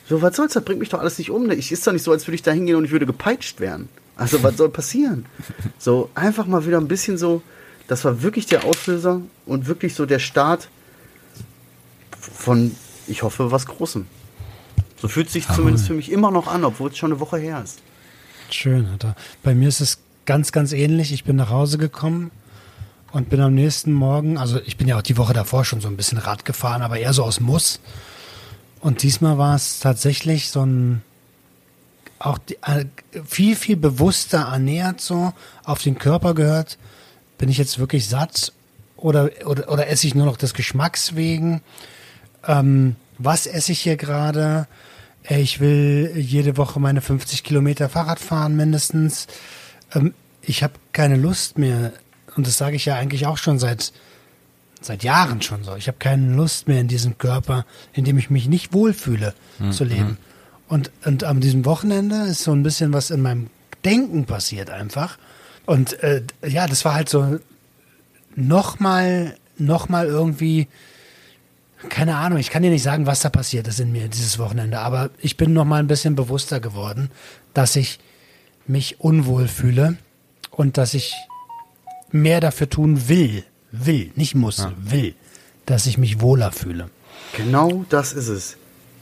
So, 0.08 0.22
was 0.22 0.36
soll's, 0.36 0.54
das 0.54 0.64
bringt 0.64 0.80
mich 0.80 0.90
doch 0.90 1.00
alles 1.00 1.18
nicht 1.18 1.32
um. 1.32 1.48
ne? 1.48 1.56
Ich 1.56 1.72
ist 1.72 1.86
doch 1.86 1.92
nicht 1.92 2.04
so, 2.04 2.12
als 2.12 2.26
würde 2.28 2.36
ich 2.36 2.44
da 2.44 2.52
hingehen 2.52 2.78
und 2.78 2.86
ich 2.86 2.92
würde 2.92 3.06
gepeitscht 3.06 3.60
werden. 3.60 3.90
Also, 4.16 4.42
was 4.44 4.56
soll 4.56 4.70
passieren? 4.70 5.26
So, 5.78 6.10
einfach 6.16 6.48
mal 6.48 6.66
wieder 6.66 6.78
ein 6.78 6.88
bisschen 6.88 7.18
so, 7.18 7.42
das 7.88 8.04
war 8.06 8.22
wirklich 8.22 8.46
der 8.46 8.64
Auslöser 8.64 9.22
und 9.46 9.68
wirklich 9.68 9.96
so 9.96 10.06
der 10.06 10.20
Start 10.20 10.70
von, 12.20 12.76
ich 13.08 13.24
hoffe, 13.24 13.52
was 13.52 13.66
Großem. 13.68 14.08
So 14.98 15.08
fühlt 15.08 15.30
sich 15.30 15.48
zumindest 15.48 15.88
für 15.88 15.94
mich 15.94 16.12
immer 16.12 16.32
noch 16.32 16.48
an, 16.48 16.64
obwohl 16.64 16.90
es 16.90 16.98
schon 16.98 17.12
eine 17.12 17.20
Woche 17.20 17.38
her 17.38 17.62
ist. 17.64 17.80
Schön, 18.50 18.88
Alter. 18.88 19.16
Bei 19.44 19.54
mir 19.54 19.68
ist 19.68 19.82
es 19.82 20.00
ganz, 20.26 20.52
ganz 20.52 20.72
ähnlich. 20.72 21.12
Ich 21.12 21.24
bin 21.24 21.36
nach 21.36 21.50
Hause 21.50 21.78
gekommen 21.78 22.32
und 23.12 23.30
bin 23.30 23.40
am 23.42 23.54
nächsten 23.54 23.94
Morgen, 23.94 24.38
also 24.38 24.60
ich 24.66 24.78
bin 24.78 24.88
ja 24.88 24.98
auch 24.98 25.04
die 25.04 25.18
Woche 25.18 25.34
davor 25.34 25.66
schon 25.66 25.82
so 25.82 25.88
ein 25.88 25.98
bisschen 25.98 26.18
Rad 26.18 26.46
gefahren, 26.46 26.82
aber 26.82 26.98
eher 26.98 27.14
so 27.14 27.24
aus 27.24 27.40
Muss. 27.40 27.80
Und 28.80 29.04
diesmal 29.04 29.38
war 29.38 29.56
es 29.56 29.80
tatsächlich 29.80 30.50
so 30.50 30.66
ein, 30.66 31.02
auch 32.20 32.38
die, 32.38 32.58
äh, 32.64 32.86
viel, 33.26 33.56
viel 33.56 33.78
bewusster 33.78 34.50
ernährt 34.52 35.02
so, 35.02 35.34
auf 35.64 35.82
den 35.82 35.98
Körper 35.98 36.34
gehört. 36.34 36.78
Bin 37.38 37.50
ich 37.50 37.58
jetzt 37.58 37.80
wirklich 37.80 38.08
satt 38.08 38.54
oder, 38.96 39.30
oder, 39.46 39.70
oder 39.72 39.88
esse 39.88 40.08
ich 40.08 40.16
nur 40.16 40.26
noch 40.26 40.38
des 40.38 40.54
Geschmacks 40.54 41.16
wegen? 41.16 41.62
Ähm, 42.48 42.96
was 43.18 43.48
esse 43.48 43.72
ich 43.72 43.80
hier 43.80 43.98
gerade? 43.98 44.68
Äh, 45.24 45.42
Ich 45.42 45.60
will 45.60 46.14
jede 46.16 46.58
Woche 46.58 46.80
meine 46.80 47.02
50 47.02 47.44
Kilometer 47.44 47.90
Fahrrad 47.90 48.20
fahren 48.20 48.56
mindestens. 48.56 49.28
Ähm, 49.94 50.14
ich 50.42 50.64
habe 50.64 50.74
keine 50.94 51.16
Lust 51.18 51.58
mehr. 51.58 51.94
Und 52.36 52.48
das 52.48 52.58
sage 52.58 52.76
ich 52.76 52.86
ja 52.86 52.96
eigentlich 52.96 53.26
auch 53.26 53.38
schon 53.38 53.60
seit, 53.60 53.94
seit 54.82 55.04
Jahren 55.04 55.42
schon 55.42 55.64
so. 55.64 55.76
Ich 55.76 55.88
habe 55.88 55.98
keine 55.98 56.36
Lust 56.36 56.68
mehr 56.68 56.82
in 56.82 56.88
diesem 56.88 57.18
Körper, 57.18 57.66
in 57.94 58.04
dem 58.06 58.18
ich 58.18 58.30
mich 58.30 58.48
nicht 58.48 58.74
wohlfühle, 58.74 59.34
zu 59.72 59.84
leben. 59.86 60.18
Und, 60.68 60.92
und 61.06 61.24
an 61.24 61.40
diesem 61.42 61.64
Wochenende 61.66 62.16
ist 62.24 62.44
so 62.44 62.52
ein 62.52 62.64
bisschen 62.64 62.92
was 62.94 63.10
in 63.10 63.22
meinem 63.22 63.50
Denken 63.86 64.26
passiert 64.26 64.70
einfach. 64.70 65.18
Und 65.66 66.02
äh, 66.04 66.24
ja, 66.46 66.68
das 66.68 66.86
war 66.86 66.96
halt 66.96 67.10
so 67.10 67.40
nochmal, 68.36 69.36
nochmal 69.58 70.08
irgendwie, 70.08 70.68
keine 71.90 72.16
Ahnung, 72.16 72.40
ich 72.40 72.50
kann 72.50 72.64
dir 72.64 72.70
nicht 72.70 72.84
sagen, 72.84 73.06
was 73.06 73.22
da 73.22 73.30
passiert 73.30 73.68
ist 73.68 73.80
in 73.80 73.92
mir 73.92 74.08
dieses 74.08 74.38
Wochenende, 74.40 74.80
aber 74.80 75.10
ich 75.20 75.38
bin 75.38 75.54
nochmal 75.54 75.80
ein 75.80 75.88
bisschen 75.88 76.16
bewusster 76.16 76.60
geworden, 76.60 77.10
dass 77.54 77.76
ich 77.76 78.00
mich 78.68 79.00
unwohl 79.00 79.48
fühle 79.48 79.98
und 80.52 80.78
dass 80.78 80.94
ich 80.94 81.14
mehr 82.12 82.40
dafür 82.40 82.70
tun 82.70 83.08
will, 83.08 83.44
will, 83.72 84.12
nicht 84.16 84.36
muss, 84.36 84.68
will, 84.78 85.16
dass 85.66 85.86
ich 85.86 85.98
mich 85.98 86.22
wohler 86.22 86.52
fühle. 86.52 86.90
Genau 87.36 87.86
das 87.90 88.14
ist 88.14 88.28
es. 88.28 88.58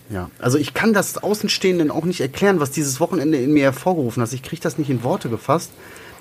Ja, 0.10 0.30
also 0.40 0.58
ich 0.58 0.74
kann 0.74 0.94
das 0.94 1.18
Außenstehenden 1.18 1.90
auch 1.90 2.06
nicht 2.06 2.22
erklären, 2.22 2.60
was 2.60 2.72
dieses 2.72 3.00
Wochenende 3.00 3.38
in 3.38 3.54
mir 3.54 3.64
hervorgerufen 3.64 4.22
hat. 4.22 4.34
Ich 4.34 4.44
kriege 4.44 4.62
das 4.62 4.78
nicht 4.78 4.90
in 4.90 5.04
Worte 5.04 5.30
gefasst. 5.30 5.72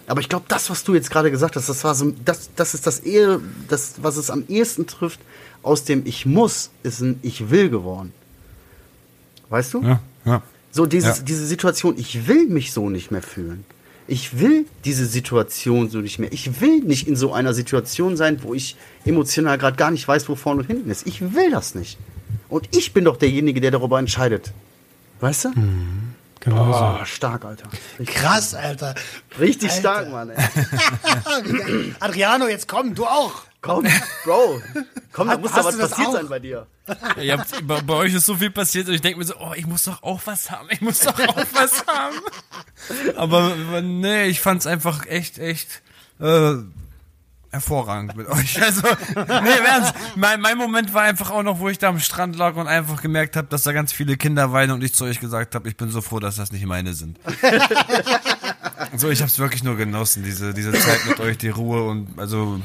Aber 0.06 0.20
ich 0.20 0.28
glaube, 0.28 0.46
das, 0.48 0.68
was 0.70 0.84
du 0.84 0.94
jetzt 0.94 1.10
gerade 1.10 1.30
gesagt 1.30 1.56
hast, 1.56 1.68
das 1.68 1.84
war 1.84 1.94
so, 1.94 2.12
das, 2.24 2.50
das 2.56 2.74
ist 2.74 2.86
das 2.86 2.98
eher, 3.00 3.40
das, 3.68 3.94
was 4.02 4.16
es 4.16 4.30
am 4.30 4.44
ehesten 4.48 4.86
trifft, 4.86 5.20
aus 5.62 5.84
dem 5.84 6.02
Ich 6.06 6.26
muss, 6.26 6.70
ist 6.82 7.00
ein 7.00 7.18
Ich 7.22 7.50
will 7.50 7.70
geworden. 7.70 8.12
Weißt 9.48 9.74
du? 9.74 9.82
Ja, 9.82 10.00
ja. 10.24 10.42
So 10.72 10.86
dieses, 10.86 11.18
Ja. 11.18 11.24
diese 11.24 11.46
Situation, 11.46 11.94
ich 11.98 12.26
will 12.26 12.46
mich 12.48 12.72
so 12.72 12.88
nicht 12.90 13.10
mehr 13.10 13.22
fühlen. 13.22 13.64
Ich 14.08 14.40
will 14.40 14.66
diese 14.84 15.06
Situation 15.06 15.88
so 15.88 15.98
nicht 15.98 16.18
mehr. 16.18 16.32
Ich 16.32 16.60
will 16.60 16.80
nicht 16.80 17.06
in 17.06 17.14
so 17.14 17.32
einer 17.32 17.54
Situation 17.54 18.16
sein, 18.16 18.42
wo 18.42 18.52
ich 18.54 18.76
emotional 19.04 19.58
gerade 19.58 19.76
gar 19.76 19.90
nicht 19.90 20.08
weiß, 20.08 20.28
wo 20.28 20.34
vorne 20.34 20.62
und 20.62 20.66
hinten 20.66 20.90
ist. 20.90 21.06
Ich 21.06 21.20
will 21.34 21.50
das 21.50 21.74
nicht. 21.74 21.98
Und 22.48 22.68
ich 22.76 22.92
bin 22.92 23.04
doch 23.04 23.16
derjenige, 23.16 23.60
der 23.60 23.70
darüber 23.70 23.98
entscheidet. 23.98 24.52
Weißt 25.20 25.44
du? 25.44 25.50
Genau 26.44 26.72
so. 26.72 26.98
Oh, 27.00 27.04
stark, 27.04 27.44
Alter. 27.44 27.68
Richtig, 27.98 28.16
Krass, 28.16 28.54
Alter. 28.54 28.94
richtig 29.38 29.70
Alter. 29.70 29.80
stark, 29.80 30.10
Mann. 30.10 30.30
Ey. 30.30 31.94
Adriano, 32.00 32.48
jetzt 32.48 32.66
komm, 32.66 32.94
du 32.94 33.06
auch. 33.06 33.42
Komm, 33.60 33.86
Bro. 34.24 34.60
Komm, 35.12 35.28
da 35.28 35.38
muss 35.38 35.52
doch 35.52 35.64
was 35.64 35.78
passiert 35.78 36.08
auch? 36.08 36.12
sein 36.14 36.28
bei 36.28 36.40
dir. 36.40 36.66
Ihr 37.20 37.38
habt, 37.38 37.64
bei, 37.64 37.80
bei 37.80 37.94
euch 37.94 38.12
ist 38.12 38.26
so 38.26 38.34
viel 38.34 38.50
passiert 38.50 38.88
und 38.88 38.94
ich 38.94 39.00
denke 39.00 39.20
mir 39.20 39.24
so, 39.24 39.34
oh, 39.38 39.52
ich 39.54 39.68
muss 39.68 39.84
doch 39.84 40.02
auch 40.02 40.20
was 40.24 40.50
haben, 40.50 40.66
ich 40.70 40.80
muss 40.80 40.98
doch 40.98 41.16
auch 41.16 41.36
was 41.52 41.86
haben. 41.86 42.16
Aber 43.16 43.54
nee, 43.80 44.24
ich 44.24 44.40
fand's 44.40 44.66
einfach 44.66 45.06
echt, 45.06 45.38
echt 45.38 45.68
äh, 46.20 46.54
hervorragend 47.52 48.16
mit 48.16 48.26
euch. 48.28 48.60
Also, 48.62 48.82
nee, 49.14 49.20
im 49.58 49.64
Ernst, 49.66 49.94
mein, 50.16 50.40
mein 50.40 50.56
Moment 50.58 50.92
war 50.94 51.02
einfach 51.02 51.30
auch 51.30 51.42
noch, 51.42 51.58
wo 51.60 51.68
ich 51.68 51.78
da 51.78 51.88
am 51.88 52.00
Strand 52.00 52.34
lag 52.36 52.56
und 52.56 52.66
einfach 52.66 53.02
gemerkt 53.02 53.36
habe, 53.36 53.46
dass 53.48 53.62
da 53.62 53.72
ganz 53.72 53.92
viele 53.92 54.16
Kinder 54.16 54.52
weinen 54.52 54.72
und 54.72 54.82
ich 54.82 54.94
zu 54.94 55.04
euch 55.04 55.20
gesagt 55.20 55.54
habe, 55.54 55.68
ich 55.68 55.76
bin 55.76 55.90
so 55.90 56.00
froh, 56.00 56.18
dass 56.18 56.36
das 56.36 56.50
nicht 56.50 56.64
meine 56.66 56.94
sind. 56.94 57.18
so, 58.96 59.10
ich 59.10 59.22
hab's 59.22 59.38
wirklich 59.38 59.62
nur 59.62 59.76
genossen, 59.76 60.22
diese, 60.24 60.54
diese 60.54 60.72
Zeit 60.72 61.06
mit 61.06 61.20
euch, 61.20 61.38
die 61.38 61.50
Ruhe 61.50 61.84
und 61.88 62.18
also 62.18 62.60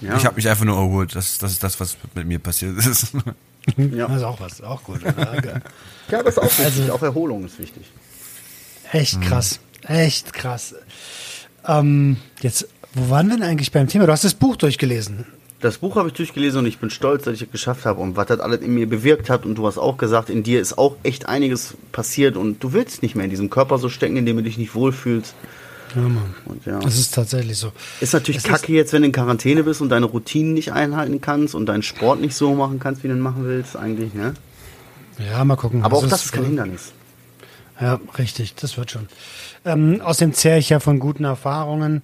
Ja. 0.00 0.16
ich 0.16 0.24
habe 0.24 0.36
mich 0.36 0.48
einfach 0.48 0.64
nur 0.64 0.76
erholt. 0.76 1.14
Das, 1.14 1.38
das 1.38 1.52
ist 1.52 1.62
das, 1.62 1.78
was 1.80 1.96
mit 2.14 2.26
mir 2.26 2.38
passiert 2.38 2.76
ist. 2.78 3.12
Ja. 3.76 4.06
Das 4.06 4.18
ist 4.18 4.22
auch 4.22 4.38
was, 4.40 4.60
auch 4.62 4.84
gut. 4.84 5.02
Oder? 5.04 5.60
Ja, 6.08 6.22
das 6.22 6.34
ist 6.36 6.38
auch 6.38 6.44
wichtig. 6.44 6.64
Also- 6.64 6.92
auch 6.94 7.02
Erholung 7.02 7.44
ist 7.44 7.58
wichtig. 7.58 7.90
Echt 8.92 9.20
krass, 9.20 9.58
echt 9.82 10.32
krass. 10.32 10.74
Ähm, 11.66 12.18
jetzt, 12.40 12.68
wo 12.96 13.10
waren 13.10 13.28
wir 13.28 13.36
denn 13.36 13.44
eigentlich 13.44 13.72
beim 13.72 13.88
Thema? 13.88 14.06
Du 14.06 14.12
hast 14.12 14.24
das 14.24 14.34
Buch 14.34 14.56
durchgelesen. 14.56 15.26
Das 15.60 15.78
Buch 15.78 15.96
habe 15.96 16.08
ich 16.08 16.14
durchgelesen 16.14 16.60
und 16.60 16.66
ich 16.66 16.78
bin 16.78 16.90
stolz, 16.90 17.24
dass 17.24 17.34
ich 17.34 17.42
es 17.42 17.50
geschafft 17.50 17.86
habe 17.86 18.00
und 18.00 18.16
was 18.16 18.26
das 18.26 18.40
alles 18.40 18.60
in 18.60 18.74
mir 18.74 18.88
bewirkt 18.88 19.30
hat. 19.30 19.46
Und 19.46 19.54
du 19.56 19.66
hast 19.66 19.78
auch 19.78 19.96
gesagt, 19.96 20.28
in 20.28 20.42
dir 20.42 20.60
ist 20.60 20.76
auch 20.76 20.96
echt 21.02 21.28
einiges 21.28 21.74
passiert 21.92 22.36
und 22.36 22.62
du 22.62 22.72
willst 22.72 23.02
nicht 23.02 23.14
mehr 23.14 23.24
in 23.24 23.30
diesem 23.30 23.48
Körper 23.48 23.78
so 23.78 23.88
stecken, 23.88 24.16
in 24.16 24.26
dem 24.26 24.36
du 24.36 24.42
dich 24.42 24.58
nicht 24.58 24.74
wohlfühlst. 24.74 25.34
Ja, 25.94 26.02
Mann. 26.02 26.34
Und 26.44 26.66
ja. 26.66 26.78
Das 26.80 26.98
ist 26.98 27.14
tatsächlich 27.14 27.56
so. 27.56 27.72
Ist 28.00 28.12
natürlich 28.12 28.38
Es 28.38 28.44
ist- 28.44 28.50
kacke 28.50 28.72
jetzt, 28.72 28.92
wenn 28.92 29.00
du 29.02 29.06
in 29.06 29.12
Quarantäne 29.12 29.62
bist 29.64 29.80
und 29.80 29.88
deine 29.88 30.06
Routinen 30.06 30.52
nicht 30.52 30.72
einhalten 30.72 31.20
kannst 31.22 31.54
und 31.54 31.66
deinen 31.66 31.82
Sport 31.82 32.20
nicht 32.20 32.34
so 32.34 32.54
machen 32.54 32.78
kannst, 32.78 33.02
wie 33.02 33.08
du 33.08 33.14
ihn 33.14 33.20
machen 33.20 33.44
willst, 33.46 33.76
eigentlich, 33.76 34.12
ne? 34.12 34.34
Ja, 35.30 35.42
mal 35.44 35.56
gucken. 35.56 35.82
Aber 35.84 35.96
auch 35.96 36.02
Also 36.02 36.10
das 36.10 36.20
es- 36.20 36.26
ist 36.26 36.32
kein 36.32 36.44
Hindernis. 36.44 36.92
Ja, 37.80 37.98
richtig, 38.18 38.54
das 38.56 38.76
wird 38.76 38.90
schon. 38.90 39.08
Ähm, 39.64 40.00
außerdem 40.02 40.34
zehre 40.34 40.58
ich 40.58 40.68
ja 40.68 40.80
von 40.80 40.98
guten 40.98 41.24
Erfahrungen 41.24 42.02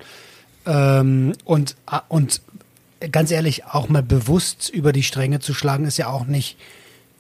ähm, 0.66 1.32
und, 1.44 1.76
ah, 1.86 2.02
und 2.08 2.40
ganz 3.10 3.30
ehrlich, 3.30 3.64
auch 3.64 3.88
mal 3.88 4.02
bewusst 4.02 4.68
über 4.68 4.92
die 4.92 5.02
Stränge 5.02 5.40
zu 5.40 5.54
schlagen, 5.54 5.84
ist 5.84 5.98
ja 5.98 6.08
auch 6.08 6.26
nicht, 6.26 6.56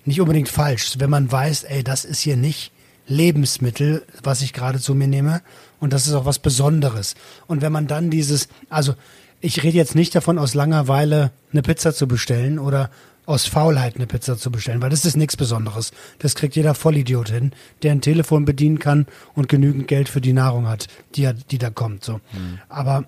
nicht 0.04 0.20
unbedingt 0.20 0.48
falsch. 0.48 0.94
Wenn 0.98 1.10
man 1.10 1.30
weiß, 1.30 1.64
ey, 1.64 1.82
das 1.82 2.04
ist 2.04 2.20
hier 2.20 2.36
nicht 2.36 2.72
Lebensmittel, 3.06 4.04
was 4.22 4.42
ich 4.42 4.52
gerade 4.52 4.80
zu 4.80 4.94
mir 4.94 5.08
nehme 5.08 5.42
und 5.80 5.92
das 5.92 6.06
ist 6.06 6.14
auch 6.14 6.24
was 6.24 6.38
Besonderes. 6.38 7.14
Und 7.46 7.62
wenn 7.62 7.72
man 7.72 7.86
dann 7.86 8.10
dieses, 8.10 8.48
also 8.68 8.94
ich 9.40 9.62
rede 9.64 9.76
jetzt 9.76 9.96
nicht 9.96 10.14
davon, 10.14 10.38
aus 10.38 10.54
Langeweile 10.54 11.32
eine 11.52 11.62
Pizza 11.62 11.92
zu 11.92 12.06
bestellen 12.06 12.58
oder 12.58 12.90
aus 13.26 13.46
Faulheit 13.46 13.96
eine 13.96 14.06
Pizza 14.06 14.36
zu 14.36 14.50
bestellen, 14.50 14.82
weil 14.82 14.90
das 14.90 15.04
ist 15.04 15.16
nichts 15.16 15.36
Besonderes. 15.36 15.92
Das 16.18 16.34
kriegt 16.34 16.56
jeder 16.56 16.74
Vollidiot 16.74 17.30
hin, 17.30 17.52
der 17.82 17.92
ein 17.92 18.00
Telefon 18.00 18.44
bedienen 18.44 18.78
kann 18.78 19.06
und 19.34 19.48
genügend 19.48 19.88
Geld 19.88 20.08
für 20.08 20.20
die 20.20 20.32
Nahrung 20.32 20.68
hat, 20.68 20.88
die, 21.14 21.30
die 21.50 21.58
da 21.58 21.70
kommt. 21.70 22.04
So. 22.04 22.20
Aber, 22.68 23.04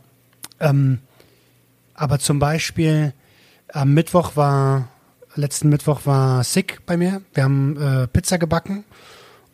ähm, 0.61 0.99
aber 1.95 2.19
zum 2.19 2.39
Beispiel 2.39 3.13
am 3.73 3.95
Mittwoch 3.95 4.37
war, 4.37 4.89
letzten 5.35 5.69
Mittwoch 5.69 6.03
war 6.05 6.45
Sick 6.45 6.85
bei 6.87 6.97
mir. 6.97 7.23
Wir 7.33 7.45
haben 7.45 7.77
äh, 7.77 8.07
Pizza 8.09 8.39
gebacken 8.39 8.85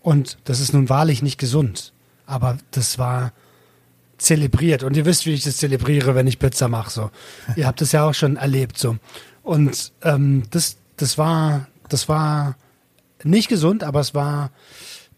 und 0.02 0.38
das 0.44 0.60
ist 0.60 0.72
nun 0.72 0.88
wahrlich 0.88 1.22
nicht 1.22 1.38
gesund. 1.38 1.92
Aber 2.26 2.58
das 2.70 2.98
war, 2.98 3.32
zelebriert. 4.20 4.82
Und 4.82 4.96
ihr 4.96 5.04
wisst, 5.04 5.26
wie 5.26 5.32
ich 5.32 5.42
das 5.42 5.56
zelebriere, 5.56 6.14
wenn 6.14 6.26
ich 6.26 6.38
Pizza 6.38 6.68
mache. 6.68 6.90
So. 6.90 7.10
Ihr 7.56 7.66
habt 7.66 7.82
es 7.82 7.92
ja 7.92 8.04
auch 8.04 8.14
schon 8.14 8.36
erlebt. 8.36 8.78
So. 8.78 8.98
Und 9.42 9.92
ähm, 10.02 10.44
das, 10.50 10.76
das 10.96 11.18
war, 11.18 11.66
das 11.88 12.08
war 12.08 12.56
nicht 13.24 13.48
gesund, 13.48 13.82
aber 13.82 14.00
es 14.00 14.14
war 14.14 14.50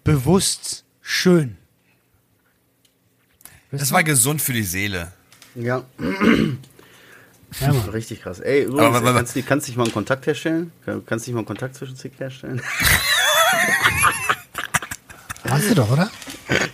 bewusst 0.05 0.85
schön. 1.01 1.57
Das 3.70 3.93
war 3.93 4.05
gesund 4.05 4.43
für 4.43 4.53
die 4.53 4.64
Seele. 4.64 5.12
Ja, 5.55 5.82
Ja, 7.61 7.68
Mann. 7.72 7.88
richtig 7.92 8.22
krass. 8.22 8.40
Ey, 8.40 8.62
übrigens, 8.64 8.86
Aber- 8.96 8.96
aber- 9.09 9.14
kannst, 9.18 9.36
du, 9.36 9.42
kannst 9.42 9.66
du 9.66 9.70
nicht 9.70 9.76
mal 9.78 9.84
einen 9.84 9.92
Kontakt 9.92 10.26
herstellen? 10.26 10.72
Kannst 10.84 11.26
du 11.26 11.30
nicht 11.30 11.34
mal 11.34 11.40
einen 11.40 11.46
Kontakt 11.46 11.74
zwischen 11.74 11.96
Zick 11.96 12.18
herstellen? 12.18 12.62
Hast 15.48 15.70
du 15.70 15.74
doch, 15.74 15.90
oder? 15.90 16.11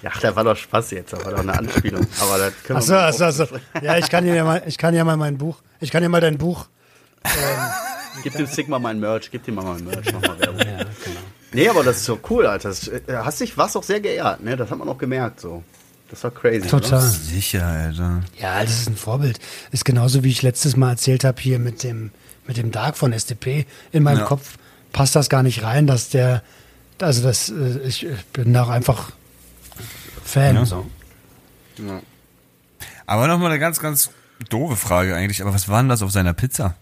Ja, 0.02 0.12
da 0.20 0.36
war 0.36 0.44
doch 0.44 0.56
Spaß 0.56 0.90
jetzt, 0.92 1.12
da 1.12 1.24
war 1.24 1.32
doch 1.32 1.40
eine 1.40 1.58
Anspielung. 1.58 2.06
Aber 2.20 2.38
das 2.38 2.52
können 2.62 2.76
wir 2.76 2.76
Achso, 2.76 2.92
mal 2.92 3.08
achso, 3.08 3.24
achso. 3.42 3.46
Ja, 3.82 3.96
ich 3.98 4.08
kann 4.08 4.24
dir 4.24 4.34
ja 4.34 4.44
mal, 4.44 4.62
ich 4.66 4.78
kann 4.78 4.94
ja 4.94 5.04
mal 5.04 5.16
mein 5.16 5.36
Buch, 5.38 5.56
ich 5.80 5.90
kann 5.90 6.02
ja 6.02 6.08
mal 6.08 6.20
dein 6.20 6.38
Buch. 6.38 6.66
Gib 8.22 8.34
dem 8.34 8.46
Sick 8.46 8.68
mal 8.68 8.78
mein 8.78 8.98
Merch, 9.00 9.30
gib 9.30 9.44
dem 9.44 9.54
mal 9.54 9.64
mein 9.64 9.84
Merch, 9.84 10.12
mach 10.12 10.22
mal 10.22 10.38
Werbung. 10.40 10.86
Nee, 11.52 11.68
aber 11.68 11.82
das 11.84 11.98
ist 11.98 12.04
so 12.04 12.18
cool, 12.30 12.46
Alter. 12.46 12.68
Das, 12.68 12.88
äh, 12.88 13.00
hast 13.08 13.40
dich, 13.40 13.56
warst 13.56 13.76
auch 13.76 13.82
sehr 13.84 14.00
geehrt, 14.00 14.42
ne? 14.42 14.56
Das 14.56 14.70
hat 14.70 14.78
man 14.78 14.88
auch 14.88 14.98
gemerkt, 14.98 15.40
so. 15.40 15.62
Das 16.10 16.24
war 16.24 16.30
crazy. 16.30 16.66
Total. 16.68 17.00
Oder? 17.00 17.08
Sicher, 17.08 17.66
Alter. 17.66 18.22
Ja, 18.40 18.60
das 18.62 18.80
ist 18.80 18.88
ein 18.88 18.96
Vorbild. 18.96 19.38
Ist 19.72 19.84
genauso 19.84 20.24
wie 20.24 20.30
ich 20.30 20.42
letztes 20.42 20.76
Mal 20.76 20.90
erzählt 20.90 21.24
habe 21.24 21.40
hier 21.40 21.58
mit 21.58 21.82
dem, 21.82 22.10
mit 22.46 22.56
dem 22.56 22.70
Dark 22.70 22.96
von 22.96 23.12
SDP. 23.12 23.66
In 23.92 24.02
meinem 24.02 24.20
Ja. 24.20 24.24
Kopf 24.24 24.56
passt 24.92 25.14
das 25.16 25.28
gar 25.28 25.42
nicht 25.42 25.62
rein, 25.62 25.86
dass 25.86 26.08
der, 26.08 26.42
also 27.00 27.22
das, 27.22 27.50
äh, 27.50 27.80
ich 27.86 28.06
bin 28.32 28.52
da 28.54 28.64
auch 28.64 28.68
einfach 28.70 29.10
Fan. 30.24 30.56
Ja. 30.56 30.64
So. 30.64 30.86
Ja. 31.78 32.00
Aber 33.06 33.26
nochmal 33.28 33.50
eine 33.50 33.58
ganz, 33.58 33.78
ganz 33.80 34.10
doofe 34.48 34.76
Frage 34.76 35.14
eigentlich. 35.14 35.42
Aber 35.42 35.52
was 35.52 35.68
war 35.68 35.82
denn 35.82 35.88
das 35.88 36.02
auf 36.02 36.10
seiner 36.10 36.32
Pizza? 36.32 36.74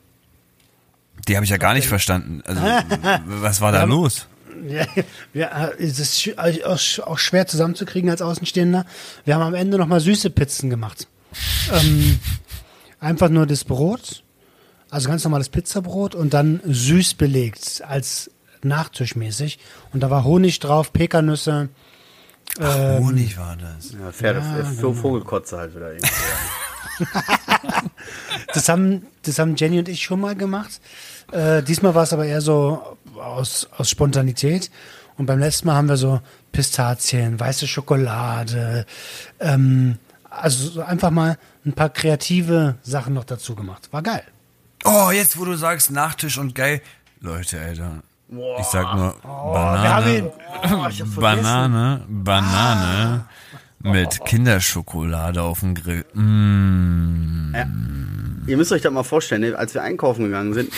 Die 1.29 1.35
habe 1.37 1.45
ich 1.45 1.51
ja 1.51 1.57
gar 1.57 1.75
nicht 1.75 1.89
verstanden. 1.89 2.43
Also, 2.47 2.61
was 3.27 3.61
war 3.61 3.73
da 3.73 3.79
Ja, 3.81 3.85
los? 3.85 4.29
Ja, 4.69 4.87
ja, 5.35 5.69
es 5.79 5.99
ist 5.99 6.15
sch- 6.19 7.01
auch 7.03 7.19
schwer 7.19 7.47
zusammenzukriegen 7.47 8.11
als 8.11 8.23
Außenstehender. 8.23 8.85
Wir 9.25 9.35
haben 9.35 9.43
am 9.43 9.55
Ende 9.55 9.79
nochmal 9.79 10.01
süße 10.01 10.31
Pizzen 10.31 10.71
gemacht. 10.71 11.07
Ähm, 11.73 12.19
einfach 13.01 13.29
nur 13.29 13.47
das 13.47 13.65
Brot, 13.65 14.23
also 14.91 15.09
ganz 15.09 15.25
normales 15.25 15.49
Pizzabrot 15.49 16.15
und 16.15 16.33
dann 16.35 16.61
süß 16.65 17.15
belegt 17.15 17.83
als 17.87 18.31
Nachtischmäßig. 18.63 19.59
Und 19.93 20.01
da 20.01 20.11
war 20.11 20.25
Honig 20.25 20.59
drauf, 20.61 20.93
Pekannüsse. 20.93 21.69
Ähm, 22.59 23.05
Honig 23.05 23.37
war 23.37 23.57
das. 23.57 23.93
Ja, 23.93 24.11
Pferde, 24.13 24.39
Ja, 24.41 24.61
äh, 24.61 24.75
genau. 24.77 24.93
Vogelkotze 24.95 25.59
halt 25.59 25.75
wieder 25.75 25.93
irgendwie. 25.93 26.11
Das 28.55 28.69
haben, 28.69 29.07
das 29.23 29.39
haben 29.39 29.57
Jenny 29.57 29.79
und 29.79 29.89
ich 29.89 30.03
schon 30.03 30.21
mal 30.21 30.35
gemacht. 30.35 30.81
Äh, 31.33 31.63
diesmal 31.63 31.95
war 31.95 32.05
es 32.05 32.13
aber 32.13 32.25
eher 32.27 32.41
so 32.41 32.97
aus, 33.19 33.69
aus 33.77 33.91
Spontanität. 33.91 34.71
Und 35.19 35.27
beim 35.27 35.39
letzten 35.39 35.67
Mal 35.67 35.75
haben 35.75 35.89
wir 35.89 35.97
so 35.97 36.21
Pistazien, 36.53 37.41
weiße 37.41 37.67
Schokolade, 37.67 38.87
ähm, 39.41 39.99
also 40.31 40.69
so 40.69 40.83
einfach 40.83 41.11
mal 41.11 41.39
ein 41.65 41.73
paar 41.73 41.89
kreative 41.89 42.77
Sachen 42.83 43.15
noch 43.15 43.25
dazu 43.25 43.55
gemacht. 43.55 43.89
War 43.93 44.03
geil. 44.03 44.23
Oh, 44.85 45.11
jetzt 45.11 45.39
wo 45.39 45.45
du 45.45 45.55
sagst 45.55 45.91
Nachtisch 45.91 46.39
und 46.39 46.55
geil. 46.55 46.83
Leute, 47.21 47.61
Alter. 47.61 48.03
Ich 48.59 48.67
sag 48.67 48.95
nur 48.95 49.15
Oh, 49.25 49.53
Banane. 49.53 50.33
Oh, 50.65 50.83
vergessen. 50.83 51.15
Banane, 51.17 52.05
Banane 52.09 53.25
mit 53.87 54.25
Kinderschokolade 54.25 55.43
auf 55.43 55.61
dem 55.61 55.75
Grill. 55.75 56.05
Mm. 56.15 57.55
Ihr 58.47 58.57
müsst 58.57 58.71
euch 58.71 58.83
das 58.83 58.93
mal 58.93 59.03
vorstellen, 59.03 59.41
ne? 59.41 59.59
als 59.59 59.75
wir 59.75 59.83
einkaufen 59.83 60.25
gegangen 60.25 60.55
sind, 60.55 60.73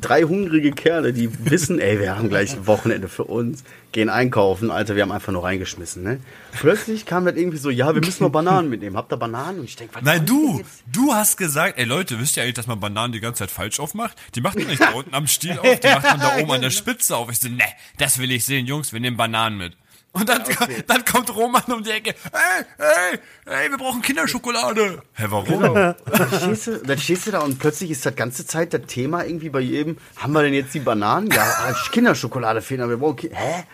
drei 0.00 0.22
hungrige 0.22 0.70
Kerle, 0.70 1.12
die 1.12 1.28
wissen, 1.50 1.80
ey, 1.80 1.98
wir 1.98 2.16
haben 2.16 2.28
gleich 2.28 2.66
Wochenende 2.66 3.08
für 3.08 3.24
uns, 3.24 3.64
gehen 3.90 4.08
einkaufen, 4.08 4.70
Alter, 4.70 4.94
wir 4.94 5.02
haben 5.02 5.10
einfach 5.10 5.32
nur 5.32 5.42
reingeschmissen, 5.42 6.04
ne? 6.04 6.20
Plötzlich 6.52 7.06
kam 7.06 7.24
das 7.24 7.34
irgendwie 7.34 7.56
so, 7.56 7.70
ja, 7.70 7.92
wir 7.92 8.02
müssen 8.02 8.22
noch 8.22 8.30
Bananen 8.30 8.70
mitnehmen. 8.70 8.96
Habt 8.96 9.12
ihr 9.12 9.16
Bananen? 9.16 9.60
Und 9.60 9.64
ich 9.64 9.74
denke, 9.74 9.96
was 9.96 10.02
Nein, 10.04 10.26
du, 10.26 10.62
du 10.92 11.12
hast 11.12 11.36
gesagt, 11.36 11.78
ey 11.78 11.84
Leute, 11.84 12.20
wisst 12.20 12.36
ihr 12.36 12.44
eigentlich, 12.44 12.54
dass 12.54 12.68
man 12.68 12.78
Bananen 12.78 13.12
die 13.12 13.20
ganze 13.20 13.40
Zeit 13.40 13.50
falsch 13.50 13.80
aufmacht? 13.80 14.16
Die 14.36 14.40
macht 14.40 14.56
man 14.56 14.68
nicht 14.68 14.80
da 14.80 14.90
unten 14.90 15.14
am 15.14 15.26
Stiel 15.26 15.58
auf, 15.58 15.80
die 15.80 15.88
macht 15.88 16.04
man 16.04 16.20
da 16.20 16.36
oben 16.38 16.52
an 16.52 16.60
der 16.60 16.70
Spitze 16.70 17.16
auf. 17.16 17.30
Ich 17.30 17.40
so, 17.40 17.48
ne, 17.48 17.64
das 17.96 18.18
will 18.18 18.30
ich 18.30 18.44
sehen, 18.44 18.66
Jungs, 18.66 18.92
wir 18.92 19.00
nehmen 19.00 19.16
Bananen 19.16 19.58
mit. 19.58 19.76
Und 20.12 20.28
dann, 20.28 20.42
dann 20.86 21.04
kommt 21.04 21.34
Roman 21.36 21.62
um 21.68 21.82
die 21.82 21.90
Ecke, 21.90 22.14
ey, 22.32 22.64
ey, 22.78 23.18
ey, 23.44 23.70
wir 23.70 23.76
brauchen 23.76 24.02
Kinderschokolade. 24.02 25.02
Hä, 25.12 25.24
warum? 25.28 25.62
Dann 25.62 25.96
stehst, 26.40 26.66
du, 26.66 26.78
dann 26.78 26.98
stehst 26.98 27.26
du 27.26 27.30
da 27.30 27.40
und 27.40 27.58
plötzlich 27.58 27.90
ist 27.90 28.04
das 28.06 28.16
ganze 28.16 28.46
Zeit 28.46 28.72
das 28.72 28.82
Thema 28.86 29.24
irgendwie 29.24 29.50
bei 29.50 29.60
jedem, 29.60 29.98
haben 30.16 30.32
wir 30.32 30.42
denn 30.42 30.54
jetzt 30.54 30.72
die 30.74 30.80
Bananen? 30.80 31.30
Ja, 31.30 31.42
ah, 31.42 31.74
Kinderschokolade 31.92 32.62
fehlen, 32.62 32.80
aber 32.80 32.90
wir 32.90 32.96
brauchen 32.96 33.16
Ki 33.16 33.30
Hä? 33.32 33.64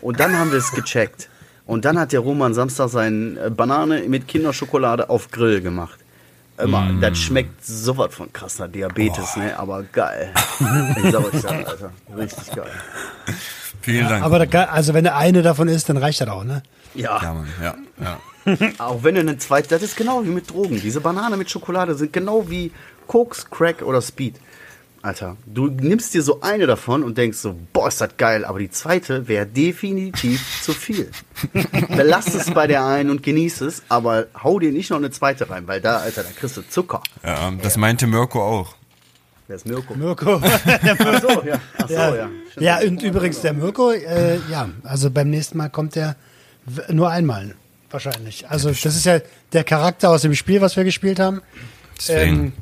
Und 0.00 0.20
dann 0.20 0.36
haben 0.38 0.50
wir 0.50 0.58
es 0.58 0.72
gecheckt. 0.72 1.28
Und 1.66 1.84
dann 1.84 1.98
hat 1.98 2.12
der 2.12 2.20
Roman 2.20 2.54
Samstag 2.54 2.88
seine 2.88 3.50
Banane 3.50 4.02
mit 4.02 4.26
Kinderschokolade 4.28 5.08
auf 5.10 5.30
Grill 5.30 5.60
gemacht. 5.60 5.98
Immer, 6.56 6.88
das 7.00 7.18
schmeckt 7.18 7.64
sowas 7.64 8.14
von 8.14 8.32
krasser 8.32 8.68
Diabetes, 8.68 9.34
ne? 9.36 9.58
Aber 9.58 9.82
geil. 9.82 10.32
Ich 11.02 11.10
sag 11.10 11.24
euch 11.24 11.32
das, 11.32 11.46
Alter. 11.46 11.92
Richtig 12.16 12.54
geil. 12.54 12.70
Vielen 13.84 14.08
Dank. 14.08 14.24
Aber 14.24 14.46
da, 14.46 14.64
also 14.64 14.94
wenn 14.94 15.04
der 15.04 15.16
eine 15.16 15.42
davon 15.42 15.68
ist, 15.68 15.88
dann 15.90 15.98
reicht 15.98 16.20
das 16.20 16.28
auch, 16.28 16.44
ne? 16.44 16.62
Ja, 16.94 17.20
ja, 17.22 17.34
Mann, 17.34 17.48
ja, 17.62 17.74
ja. 18.02 18.18
auch 18.78 19.02
wenn 19.02 19.14
du 19.14 19.20
eine 19.20 19.36
zweite, 19.36 19.68
das 19.68 19.82
ist 19.82 19.96
genau 19.96 20.24
wie 20.24 20.30
mit 20.30 20.50
Drogen. 20.50 20.80
Diese 20.80 21.00
Banane 21.00 21.36
mit 21.36 21.50
Schokolade 21.50 21.94
sind 21.94 22.12
genau 22.12 22.48
wie 22.48 22.72
Koks, 23.06 23.50
Crack 23.50 23.82
oder 23.82 24.00
Speed. 24.00 24.36
Alter, 25.02 25.36
du 25.44 25.66
nimmst 25.66 26.14
dir 26.14 26.22
so 26.22 26.40
eine 26.40 26.66
davon 26.66 27.02
und 27.02 27.18
denkst 27.18 27.36
so, 27.36 27.54
boah, 27.74 27.88
ist 27.88 28.00
das 28.00 28.16
geil, 28.16 28.46
aber 28.46 28.58
die 28.58 28.70
zweite 28.70 29.28
wäre 29.28 29.44
definitiv 29.44 30.42
zu 30.62 30.72
viel. 30.72 31.10
Belass 31.94 32.34
es 32.34 32.50
bei 32.52 32.66
der 32.66 32.86
einen 32.86 33.10
und 33.10 33.22
genieß 33.22 33.60
es, 33.60 33.82
aber 33.90 34.28
hau 34.42 34.58
dir 34.58 34.72
nicht 34.72 34.88
noch 34.88 34.96
eine 34.96 35.10
zweite 35.10 35.50
rein, 35.50 35.68
weil 35.68 35.82
da, 35.82 35.98
Alter, 35.98 36.22
da 36.22 36.30
kriegst 36.30 36.56
du 36.56 36.62
Zucker. 36.62 37.02
ja 37.22 37.50
das 37.50 37.76
meinte 37.76 38.06
Mirko 38.06 38.42
auch. 38.42 38.76
Wer 39.46 39.56
ist 39.56 39.66
Mirko? 39.66 39.94
Mirko. 39.94 40.40
Ach 40.42 41.20
so, 41.20 41.42
ja. 41.44 41.60
Ach 41.78 41.88
so, 41.88 41.94
ja, 41.94 42.14
ja. 42.14 42.30
ja. 42.58 42.78
und 42.88 43.02
übrigens 43.02 43.40
der 43.42 43.52
Mirko, 43.52 43.90
äh, 43.92 44.38
ja, 44.50 44.70
also 44.84 45.10
beim 45.10 45.28
nächsten 45.28 45.58
Mal 45.58 45.68
kommt 45.68 45.96
der 45.96 46.16
nur 46.88 47.10
einmal 47.10 47.54
wahrscheinlich. 47.90 48.48
Also 48.48 48.70
das 48.70 48.96
ist 48.96 49.04
ja 49.04 49.20
der 49.52 49.64
Charakter 49.64 50.10
aus 50.10 50.22
dem 50.22 50.34
Spiel, 50.34 50.60
was 50.60 50.76
wir 50.76 50.84
gespielt 50.84 51.20
haben. 51.20 51.42
Deswegen. 51.98 52.36
Ähm, 52.36 52.52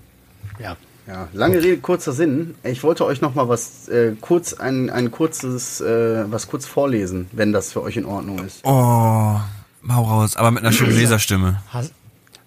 ja. 0.58 0.76
Ja, 1.06 1.28
lange 1.32 1.56
Rede, 1.56 1.78
kurzer 1.78 2.12
Sinn. 2.12 2.54
Ich 2.62 2.84
wollte 2.84 3.04
euch 3.04 3.20
noch 3.20 3.34
mal 3.34 3.48
was 3.48 3.88
äh, 3.88 4.12
kurz 4.20 4.54
ein, 4.54 4.88
ein 4.88 5.10
kurzes 5.10 5.80
äh, 5.80 6.30
was 6.30 6.46
kurz 6.46 6.64
vorlesen, 6.64 7.28
wenn 7.32 7.52
das 7.52 7.72
für 7.72 7.82
euch 7.82 7.96
in 7.96 8.04
Ordnung 8.04 8.38
ist. 8.44 8.60
Oh, 8.62 8.70
hau 8.70 9.40
raus, 9.88 10.36
aber 10.36 10.52
mit 10.52 10.62
einer 10.62 10.72
schönen 10.72 10.94
Leserstimme. 10.94 11.60
Has 11.72 11.90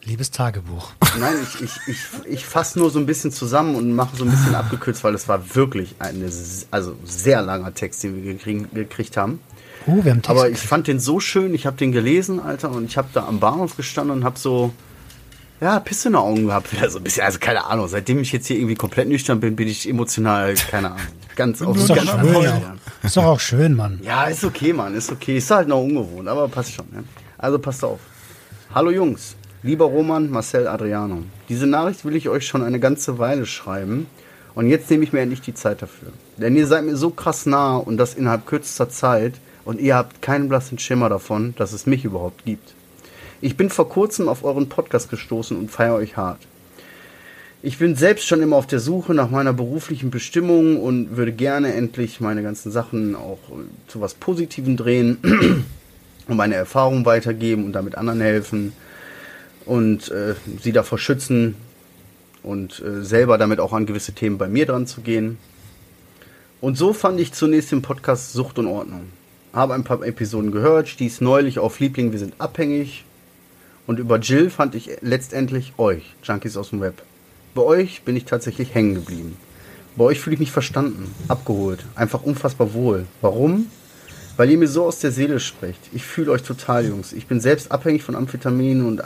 Liebes 0.06 0.30
Tagebuch. 0.30 0.92
Nein, 1.20 1.34
ich, 1.42 1.62
ich, 1.64 1.72
ich, 1.88 1.98
ich 2.26 2.46
fasse 2.46 2.78
nur 2.78 2.92
so 2.92 3.00
ein 3.00 3.08
bisschen 3.08 3.32
zusammen 3.32 3.76
und 3.76 3.92
mache 3.96 4.16
so 4.16 4.24
ein 4.24 4.30
bisschen 4.30 4.54
abgekürzt, 4.54 5.04
weil 5.04 5.16
es 5.16 5.28
war 5.28 5.56
wirklich 5.56 5.96
ein 5.98 6.24
also 6.70 6.96
sehr 7.04 7.42
langer 7.42 7.74
Text, 7.74 8.04
den 8.04 8.16
wir 8.16 8.34
gekriegen, 8.34 8.70
gekriegt 8.72 9.18
haben. 9.18 9.40
Uh, 9.88 10.04
wir 10.04 10.12
haben 10.12 10.22
Text. 10.22 10.30
Aber 10.30 10.48
ich 10.48 10.60
fand 10.60 10.86
den 10.86 11.00
so 11.00 11.20
schön, 11.20 11.56
ich 11.56 11.66
habe 11.66 11.76
den 11.78 11.92
gelesen, 11.92 12.40
Alter, 12.40 12.70
und 12.70 12.86
ich 12.86 12.98
habe 12.98 13.08
da 13.14 13.26
am 13.26 13.40
Bahnhof 13.40 13.78
gestanden 13.78 14.18
und 14.18 14.24
habe 14.24 14.38
so, 14.38 14.72
ja, 15.60 15.80
Pisse 15.80 16.10
in 16.10 16.14
den 16.14 16.22
Augen 16.22 16.46
gehabt, 16.46 16.72
wieder 16.72 16.88
so 16.92 17.00
ein 17.00 17.04
bisschen, 17.04 17.24
also 17.24 17.40
keine 17.40 17.66
Ahnung, 17.66 17.88
seitdem 17.88 18.20
ich 18.20 18.32
jetzt 18.32 18.46
hier 18.46 18.58
irgendwie 18.58 18.76
komplett 18.76 19.10
nüchtern 19.10 19.40
bin, 19.40 19.56
bin 19.56 19.68
ich 19.68 19.90
emotional, 19.90 20.54
keine 20.70 20.92
Ahnung, 20.92 21.08
ganz 21.36 21.64
auf 21.64 21.76
ist 21.78 21.90
doch 21.90 21.96
ganz 21.96 22.10
schön. 22.12 22.20
anderen 22.20 22.44
Ja. 22.44 22.76
Ist 23.02 23.18
doch 23.18 23.24
auch 23.24 23.40
schön, 23.40 23.76
Mann. 23.76 24.00
Ja, 24.04 24.26
ist 24.26 24.44
okay, 24.44 24.72
Mann, 24.72 24.94
ist 24.94 25.12
okay. 25.12 25.38
Ist 25.38 25.50
halt 25.50 25.68
noch 25.68 25.82
ungewohnt, 25.82 26.28
aber 26.28 26.48
passt 26.48 26.74
schon. 26.74 26.86
Ja? 26.94 27.00
Also 27.40 27.58
passt 27.58 27.84
auf. 27.84 28.00
Hallo 28.74 28.92
Jungs, 28.92 29.36
lieber 29.66 29.86
Roman, 29.86 30.30
Marcel, 30.30 30.68
Adriano. 30.68 31.24
Diese 31.50 31.66
Nachricht 31.66 32.06
will 32.06 32.16
ich 32.16 32.30
euch 32.30 32.46
schon 32.46 32.62
eine 32.62 32.80
ganze 32.80 33.18
Weile 33.18 33.48
schreiben 33.48 34.06
und 34.54 34.68
jetzt 34.68 34.92
nehme 34.92 35.04
ich 35.04 35.12
mir 35.12 35.22
endlich 35.22 35.42
die 35.42 35.56
Zeit 35.56 35.82
dafür. 35.82 36.10
Denn 36.38 36.56
ihr 36.56 36.68
seid 36.68 36.86
mir 36.86 36.96
so 36.96 37.10
krass 37.10 37.48
nah 37.48 37.76
und 37.78 37.98
das 37.98 38.14
innerhalb 38.14 38.46
kürzester 38.46 38.90
Zeit 38.90 39.34
und 39.66 39.82
ihr 39.82 39.96
habt 39.96 40.22
keinen 40.22 40.50
blassen 40.50 40.78
Schimmer 40.78 41.10
davon, 41.10 41.56
dass 41.58 41.74
es 41.74 41.88
mich 41.88 42.06
überhaupt 42.06 42.46
gibt. 42.46 42.76
Ich 43.42 43.58
bin 43.58 43.72
vor 43.72 43.90
kurzem 43.90 44.30
auf 44.30 44.44
euren 44.44 44.70
Podcast 44.70 45.10
gestoßen 45.10 45.58
und 45.58 45.72
feiere 45.72 45.96
euch 45.96 46.16
hart. 46.16 46.42
Ich 47.64 47.80
bin 47.80 47.96
selbst 47.96 48.28
schon 48.28 48.44
immer 48.44 48.58
auf 48.58 48.68
der 48.68 48.80
Suche 48.80 49.16
nach 49.16 49.32
meiner 49.32 49.52
beruflichen 49.52 50.12
Bestimmung 50.12 50.80
und 50.80 51.18
würde 51.18 51.32
gerne 51.32 51.74
endlich 51.74 52.22
meine 52.22 52.44
ganzen 52.44 52.72
Sachen 52.72 53.16
auch 53.16 53.40
äh, 53.50 53.88
zu 53.88 54.00
was 54.00 54.14
Positivem 54.14 54.78
drehen 54.78 55.18
und 56.28 56.38
meine 56.38 56.54
Erfahrungen 56.54 57.04
weitergeben 57.08 57.66
und 57.66 57.74
damit 57.74 57.96
anderen 57.96 58.22
helfen 58.22 58.74
und 59.66 60.10
äh, 60.12 60.36
sie 60.62 60.72
davor 60.72 60.98
schützen 60.98 61.56
und 62.44 62.82
äh, 62.82 63.04
selber 63.04 63.38
damit 63.38 63.60
auch 63.60 63.74
an 63.74 63.86
gewisse 63.86 64.14
Themen 64.14 64.38
bei 64.38 64.48
mir 64.48 64.66
dran 64.66 64.88
zu 64.88 65.02
gehen. 65.02 65.38
Und 66.62 66.78
so 66.78 66.94
fand 66.94 67.20
ich 67.20 67.34
zunächst 67.34 67.72
den 67.72 67.82
Podcast 67.82 68.34
Sucht 68.34 68.60
und 68.60 68.68
Ordnung. 68.68 69.08
Habe 69.54 69.74
ein 69.74 69.84
paar 69.84 70.02
Episoden 70.04 70.52
gehört, 70.52 70.88
stieß 70.88 71.22
neulich 71.22 71.60
auf 71.60 71.80
Liebling, 71.80 72.12
wir 72.12 72.20
sind 72.20 72.34
abhängig 72.40 73.06
Und 73.88 74.00
über 74.00 74.18
Jill 74.18 74.50
fand 74.50 74.76
ich 74.76 74.90
letztendlich 75.02 75.74
euch, 75.78 76.16
Junkies 76.24 76.58
aus 76.58 76.72
dem 76.72 76.82
Web. 76.82 77.04
Bei 77.54 77.62
euch 77.62 78.02
bin 78.02 78.16
ich 78.16 78.26
tatsächlich 78.26 78.74
hängen 78.74 78.96
geblieben. 78.96 79.38
Bei 79.96 80.04
euch 80.06 80.20
fühle 80.20 80.34
ich 80.34 80.40
mich 80.40 80.52
verstanden, 80.52 81.14
abgeholt, 81.28 81.86
einfach 81.96 82.24
unfassbar 82.24 82.74
wohl. 82.74 83.06
Warum? 83.22 83.68
Weil 84.36 84.50
ihr 84.50 84.58
mir 84.58 84.68
so 84.68 84.84
aus 84.84 85.00
der 85.00 85.12
Seele 85.12 85.40
sprecht. 85.40 85.80
Ich 85.94 86.04
fühle 86.04 86.32
euch 86.32 86.44
total, 86.44 86.86
Jungs. 86.86 87.14
Ich 87.14 87.28
bin 87.28 87.40
selbst 87.40 87.72
abhängig 87.72 88.04
von 88.04 88.16
Amphetaminen 88.16 88.86
und 88.86 89.02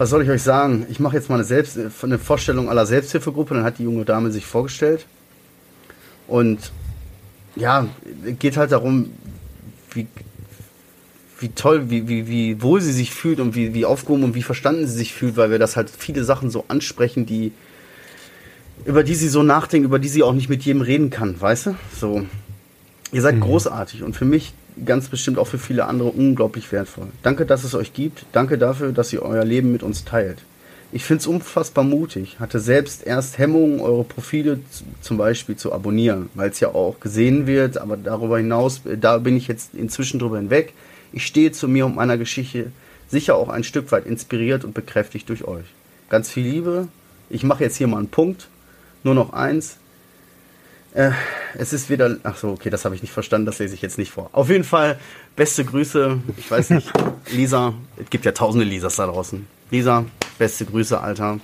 was 0.00 0.08
soll 0.08 0.22
ich 0.22 0.30
euch 0.30 0.42
sagen? 0.42 0.86
Ich 0.88 0.98
mache 0.98 1.14
jetzt 1.14 1.28
mal 1.28 1.34
eine, 1.34 1.44
Selbst 1.44 1.78
eine 2.02 2.18
Vorstellung 2.18 2.70
aller 2.70 2.86
Selbsthilfegruppe. 2.86 3.52
Dann 3.52 3.64
hat 3.64 3.78
die 3.78 3.82
junge 3.82 4.06
Dame 4.06 4.30
sich 4.30 4.46
vorgestellt. 4.46 5.04
Und 6.26 6.72
ja, 7.54 7.86
geht 8.38 8.56
halt 8.56 8.72
darum, 8.72 9.10
wie, 9.90 10.06
wie 11.38 11.50
toll, 11.50 11.90
wie, 11.90 12.08
wie, 12.08 12.26
wie 12.28 12.62
wohl 12.62 12.80
sie 12.80 12.94
sich 12.94 13.12
fühlt 13.12 13.40
und 13.40 13.54
wie, 13.54 13.74
wie 13.74 13.84
aufgehoben 13.84 14.24
und 14.24 14.34
wie 14.34 14.42
verstanden 14.42 14.86
sie 14.86 14.96
sich 14.96 15.12
fühlt, 15.12 15.36
weil 15.36 15.50
wir 15.50 15.58
das 15.58 15.76
halt 15.76 15.90
viele 15.90 16.24
Sachen 16.24 16.48
so 16.48 16.64
ansprechen, 16.68 17.26
die 17.26 17.52
über 18.86 19.04
die 19.04 19.14
sie 19.14 19.28
so 19.28 19.42
nachdenkt, 19.42 19.84
über 19.84 19.98
die 19.98 20.08
sie 20.08 20.22
auch 20.22 20.32
nicht 20.32 20.48
mit 20.48 20.62
jedem 20.62 20.80
reden 20.80 21.10
kann, 21.10 21.38
weißt 21.38 21.66
du? 21.66 21.76
So. 22.00 22.26
Ihr 23.12 23.20
seid 23.20 23.34
mhm. 23.34 23.40
großartig 23.40 24.02
und 24.02 24.16
für 24.16 24.24
mich 24.24 24.54
ganz 24.84 25.08
bestimmt 25.08 25.38
auch 25.38 25.46
für 25.46 25.58
viele 25.58 25.86
andere 25.86 26.10
unglaublich 26.10 26.70
wertvoll. 26.72 27.08
Danke, 27.22 27.46
dass 27.46 27.64
es 27.64 27.74
euch 27.74 27.92
gibt. 27.92 28.26
Danke 28.32 28.58
dafür, 28.58 28.92
dass 28.92 29.12
ihr 29.12 29.22
euer 29.22 29.44
Leben 29.44 29.72
mit 29.72 29.82
uns 29.82 30.04
teilt. 30.04 30.38
Ich 30.92 31.04
finde 31.04 31.20
es 31.20 31.26
unfassbar 31.28 31.84
mutig. 31.84 32.40
Hatte 32.40 32.58
selbst 32.58 33.06
erst 33.06 33.38
Hemmungen, 33.38 33.80
eure 33.80 34.02
Profile 34.02 34.58
zum 35.00 35.18
Beispiel 35.18 35.56
zu 35.56 35.72
abonnieren, 35.72 36.30
weil 36.34 36.50
es 36.50 36.58
ja 36.58 36.74
auch 36.74 36.98
gesehen 36.98 37.46
wird. 37.46 37.78
Aber 37.78 37.96
darüber 37.96 38.38
hinaus, 38.38 38.84
äh, 38.86 38.98
da 38.98 39.18
bin 39.18 39.36
ich 39.36 39.46
jetzt 39.46 39.74
inzwischen 39.74 40.18
drüber 40.18 40.38
hinweg. 40.38 40.72
Ich 41.12 41.26
stehe 41.26 41.52
zu 41.52 41.68
mir 41.68 41.86
und 41.86 41.94
meiner 41.94 42.18
Geschichte 42.18 42.72
sicher 43.08 43.36
auch 43.36 43.48
ein 43.48 43.64
Stück 43.64 43.92
weit 43.92 44.06
inspiriert 44.06 44.64
und 44.64 44.74
bekräftigt 44.74 45.28
durch 45.28 45.44
euch. 45.44 45.66
Ganz 46.08 46.28
viel 46.28 46.44
Liebe. 46.44 46.88
Ich 47.28 47.44
mache 47.44 47.62
jetzt 47.64 47.76
hier 47.76 47.86
mal 47.86 47.98
einen 47.98 48.08
Punkt. 48.08 48.48
Nur 49.04 49.14
noch 49.14 49.32
eins. 49.32 49.76
Äh, 50.94 51.12
es 51.54 51.72
ist 51.72 51.88
wieder. 51.90 52.16
Ach 52.22 52.36
so, 52.36 52.50
okay, 52.50 52.70
das 52.70 52.84
habe 52.84 52.94
ich 52.94 53.02
nicht 53.02 53.12
verstanden, 53.12 53.46
das 53.46 53.58
lese 53.58 53.74
ich 53.74 53.82
jetzt 53.82 53.98
nicht 53.98 54.10
vor. 54.10 54.30
Auf 54.32 54.48
jeden 54.48 54.64
Fall, 54.64 54.98
beste 55.36 55.64
Grüße. 55.64 56.18
Ich 56.36 56.50
weiß 56.50 56.70
nicht, 56.70 56.90
Lisa, 57.32 57.74
es 57.96 58.10
gibt 58.10 58.24
ja 58.24 58.32
tausende 58.32 58.64
Lisas 58.64 58.96
da 58.96 59.06
draußen. 59.06 59.46
Lisa, 59.70 60.04
beste 60.38 60.64
Grüße, 60.64 61.00
Alter. 61.00 61.38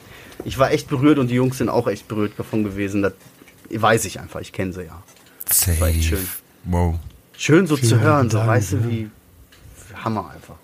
Ich 0.45 0.59
war 0.59 0.73
echt 0.73 0.89
berührt 0.89 1.19
und 1.19 1.29
die 1.29 1.35
Jungs 1.35 1.59
sind 1.59 1.69
auch 1.69 1.87
echt 1.87 2.09
berührt 2.09 2.33
davon 2.37 2.65
gewesen. 2.65 3.03
Das 3.03 3.13
weiß 3.71 4.05
ich 4.05 4.21
einfach, 4.21 4.41
ich 4.41 4.53
kenne 4.53 4.73
sie 4.73 4.85
ja. 4.85 5.03
Safe. 5.51 5.81
War 5.81 5.89
echt 5.89 6.05
schön. 6.05 6.29
Wow. 6.65 6.97
Schön 7.37 7.67
so 7.67 7.77
Vielen 7.77 7.89
zu 7.89 8.01
hören, 8.01 8.31
so 8.31 8.39
weißt 8.39 8.73
du, 8.73 8.89
wie 8.89 9.11
Hammer 9.95 10.31
einfach. 10.35 10.57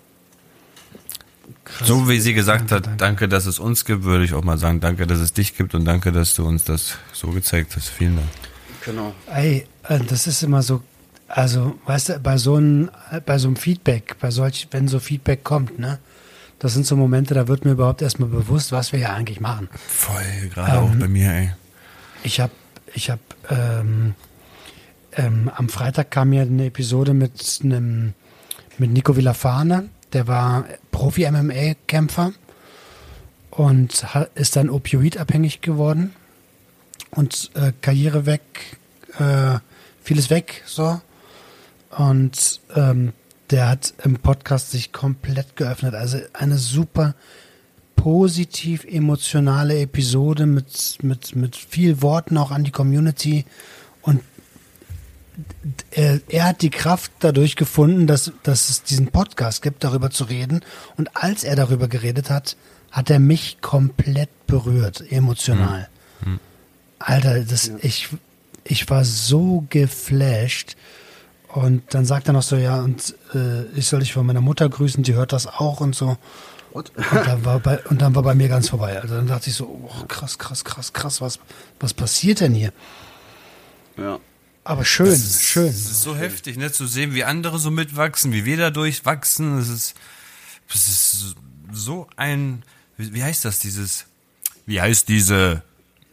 Krass. 1.63 1.87
So 1.87 2.09
wie 2.09 2.19
sie 2.19 2.33
gesagt 2.33 2.71
hat, 2.71 2.89
danke, 2.97 3.27
dass 3.29 3.45
es 3.45 3.59
uns 3.59 3.85
gibt, 3.85 4.03
würde 4.03 4.25
ich 4.25 4.33
auch 4.33 4.43
mal 4.43 4.57
sagen, 4.57 4.79
danke, 4.79 5.07
dass 5.07 5.19
es 5.19 5.33
dich 5.33 5.55
gibt 5.55 5.75
und 5.75 5.85
danke, 5.85 6.11
dass 6.11 6.35
du 6.35 6.45
uns 6.45 6.63
das 6.65 6.97
so 7.13 7.29
gezeigt 7.29 7.75
hast. 7.75 7.89
Vielen 7.89 8.17
Dank. 8.17 8.27
Genau. 8.85 9.13
Ey, 9.33 9.65
äh, 9.87 9.99
das 9.99 10.27
ist 10.27 10.43
immer 10.43 10.61
so, 10.61 10.81
also, 11.27 11.75
weißt 11.85 12.09
du, 12.09 12.19
bei 12.19 12.37
so 12.37 12.55
einem, 12.55 12.91
bei 13.25 13.37
so 13.37 13.47
einem 13.47 13.55
Feedback, 13.55 14.17
bei 14.19 14.31
solch, 14.31 14.67
wenn 14.71 14.87
so 14.87 14.99
Feedback 14.99 15.43
kommt, 15.43 15.79
ne? 15.79 15.99
Das 16.59 16.73
sind 16.73 16.85
so 16.85 16.95
Momente, 16.95 17.33
da 17.33 17.47
wird 17.47 17.65
mir 17.65 17.71
überhaupt 17.71 18.01
erstmal 18.01 18.29
bewusst, 18.29 18.71
was 18.71 18.93
wir 18.93 18.99
ja 18.99 19.13
eigentlich 19.13 19.41
machen. 19.41 19.67
Voll, 19.87 20.49
gerade 20.53 20.77
ähm, 20.77 20.83
auch 20.83 20.95
bei 20.95 21.07
mir, 21.07 21.31
ey. 21.31 21.51
Ich 22.23 22.39
habe, 22.39 22.53
ich 22.93 23.09
habe, 23.09 23.21
ähm, 23.49 24.15
ähm, 25.13 25.51
am 25.53 25.69
Freitag 25.69 26.11
kam 26.11 26.29
mir 26.29 26.43
eine 26.43 26.67
Episode 26.67 27.13
mit 27.13 27.59
einem, 27.63 28.13
mit 28.77 28.91
Nico 28.91 29.15
Villafane, 29.15 29.89
der 30.13 30.27
war 30.27 30.65
Profi-MMA-Kämpfer 30.91 32.33
und 33.51 34.05
ist 34.35 34.55
dann 34.55 34.69
opioidabhängig 34.69 35.61
geworden 35.61 36.13
und 37.15 37.51
äh, 37.55 37.71
Karriere 37.81 38.25
weg, 38.25 38.41
äh, 39.19 39.59
vieles 40.01 40.29
weg, 40.29 40.63
so. 40.65 41.01
Und 41.89 42.59
ähm, 42.75 43.13
der 43.49 43.69
hat 43.69 43.93
im 44.03 44.17
Podcast 44.17 44.71
sich 44.71 44.91
komplett 44.91 45.55
geöffnet. 45.55 45.93
Also 45.93 46.17
eine 46.33 46.57
super 46.57 47.13
positiv 47.95 48.83
emotionale 48.85 49.79
Episode 49.79 50.45
mit, 50.45 50.97
mit, 51.03 51.35
mit 51.35 51.55
viel 51.55 52.01
Worten 52.01 52.37
auch 52.37 52.51
an 52.51 52.63
die 52.63 52.71
Community. 52.71 53.45
Und 54.01 54.21
er, 55.91 56.19
er 56.29 56.45
hat 56.45 56.61
die 56.61 56.69
Kraft 56.69 57.11
dadurch 57.19 57.55
gefunden, 57.55 58.07
dass, 58.07 58.31
dass 58.43 58.69
es 58.69 58.83
diesen 58.83 59.07
Podcast 59.07 59.61
gibt, 59.61 59.83
darüber 59.83 60.09
zu 60.09 60.25
reden. 60.25 60.61
Und 60.97 61.15
als 61.15 61.43
er 61.43 61.55
darüber 61.55 61.87
geredet 61.87 62.29
hat, 62.29 62.57
hat 62.91 63.09
er 63.09 63.19
mich 63.19 63.61
komplett 63.61 64.29
berührt, 64.47 65.11
emotional. 65.11 65.89
Mhm. 66.25 66.39
Alter, 67.05 67.41
das, 67.41 67.67
ja. 67.67 67.75
ich, 67.81 68.09
ich 68.63 68.89
war 68.89 69.03
so 69.03 69.65
geflasht. 69.69 70.75
Und 71.49 71.93
dann 71.93 72.05
sagt 72.05 72.27
er 72.27 72.33
noch 72.33 72.41
so, 72.41 72.55
ja, 72.55 72.81
und 72.81 73.15
äh, 73.35 73.65
ich 73.75 73.87
soll 73.87 73.99
dich 73.99 74.13
von 74.13 74.25
meiner 74.25 74.41
Mutter 74.41 74.67
grüßen, 74.67 75.03
die 75.03 75.13
hört 75.13 75.33
das 75.33 75.45
auch 75.45 75.81
und 75.81 75.95
so. 75.95 76.17
Und 76.71 76.91
dann, 76.95 77.45
war 77.45 77.59
bei, 77.59 77.79
und 77.85 78.01
dann 78.01 78.15
war 78.15 78.23
bei 78.23 78.33
mir 78.33 78.47
ganz 78.47 78.69
vorbei. 78.69 78.99
Also 78.99 79.15
dann 79.15 79.27
dachte 79.27 79.51
ich 79.51 79.55
so, 79.55 79.65
oh, 79.65 80.05
krass, 80.07 80.39
krass, 80.39 80.63
krass, 80.63 80.93
krass, 80.93 81.21
was, 81.21 81.39
was 81.79 81.93
passiert 81.93 82.39
denn 82.39 82.55
hier? 82.55 82.73
Ja. 83.97 84.19
Aber 84.63 84.85
schön, 84.85 85.07
ist, 85.07 85.43
schön. 85.43 85.67
Es 85.67 85.91
ist 85.91 86.01
so 86.01 86.15
heftig, 86.15 86.57
ne, 86.57 86.71
zu 86.71 86.87
sehen, 86.87 87.13
wie 87.13 87.25
andere 87.25 87.59
so 87.59 87.69
mitwachsen, 87.69 88.31
wie 88.31 88.45
wir 88.45 88.57
dadurch 88.57 89.05
wachsen. 89.05 89.59
Es 89.59 89.67
ist, 89.67 89.93
es 90.73 90.87
ist 90.87 91.35
so 91.71 92.07
ein, 92.15 92.63
wie, 92.97 93.13
wie 93.13 93.23
heißt 93.23 93.45
das, 93.45 93.59
dieses, 93.59 94.05
wie 94.65 94.81
heißt 94.81 95.09
diese 95.09 95.61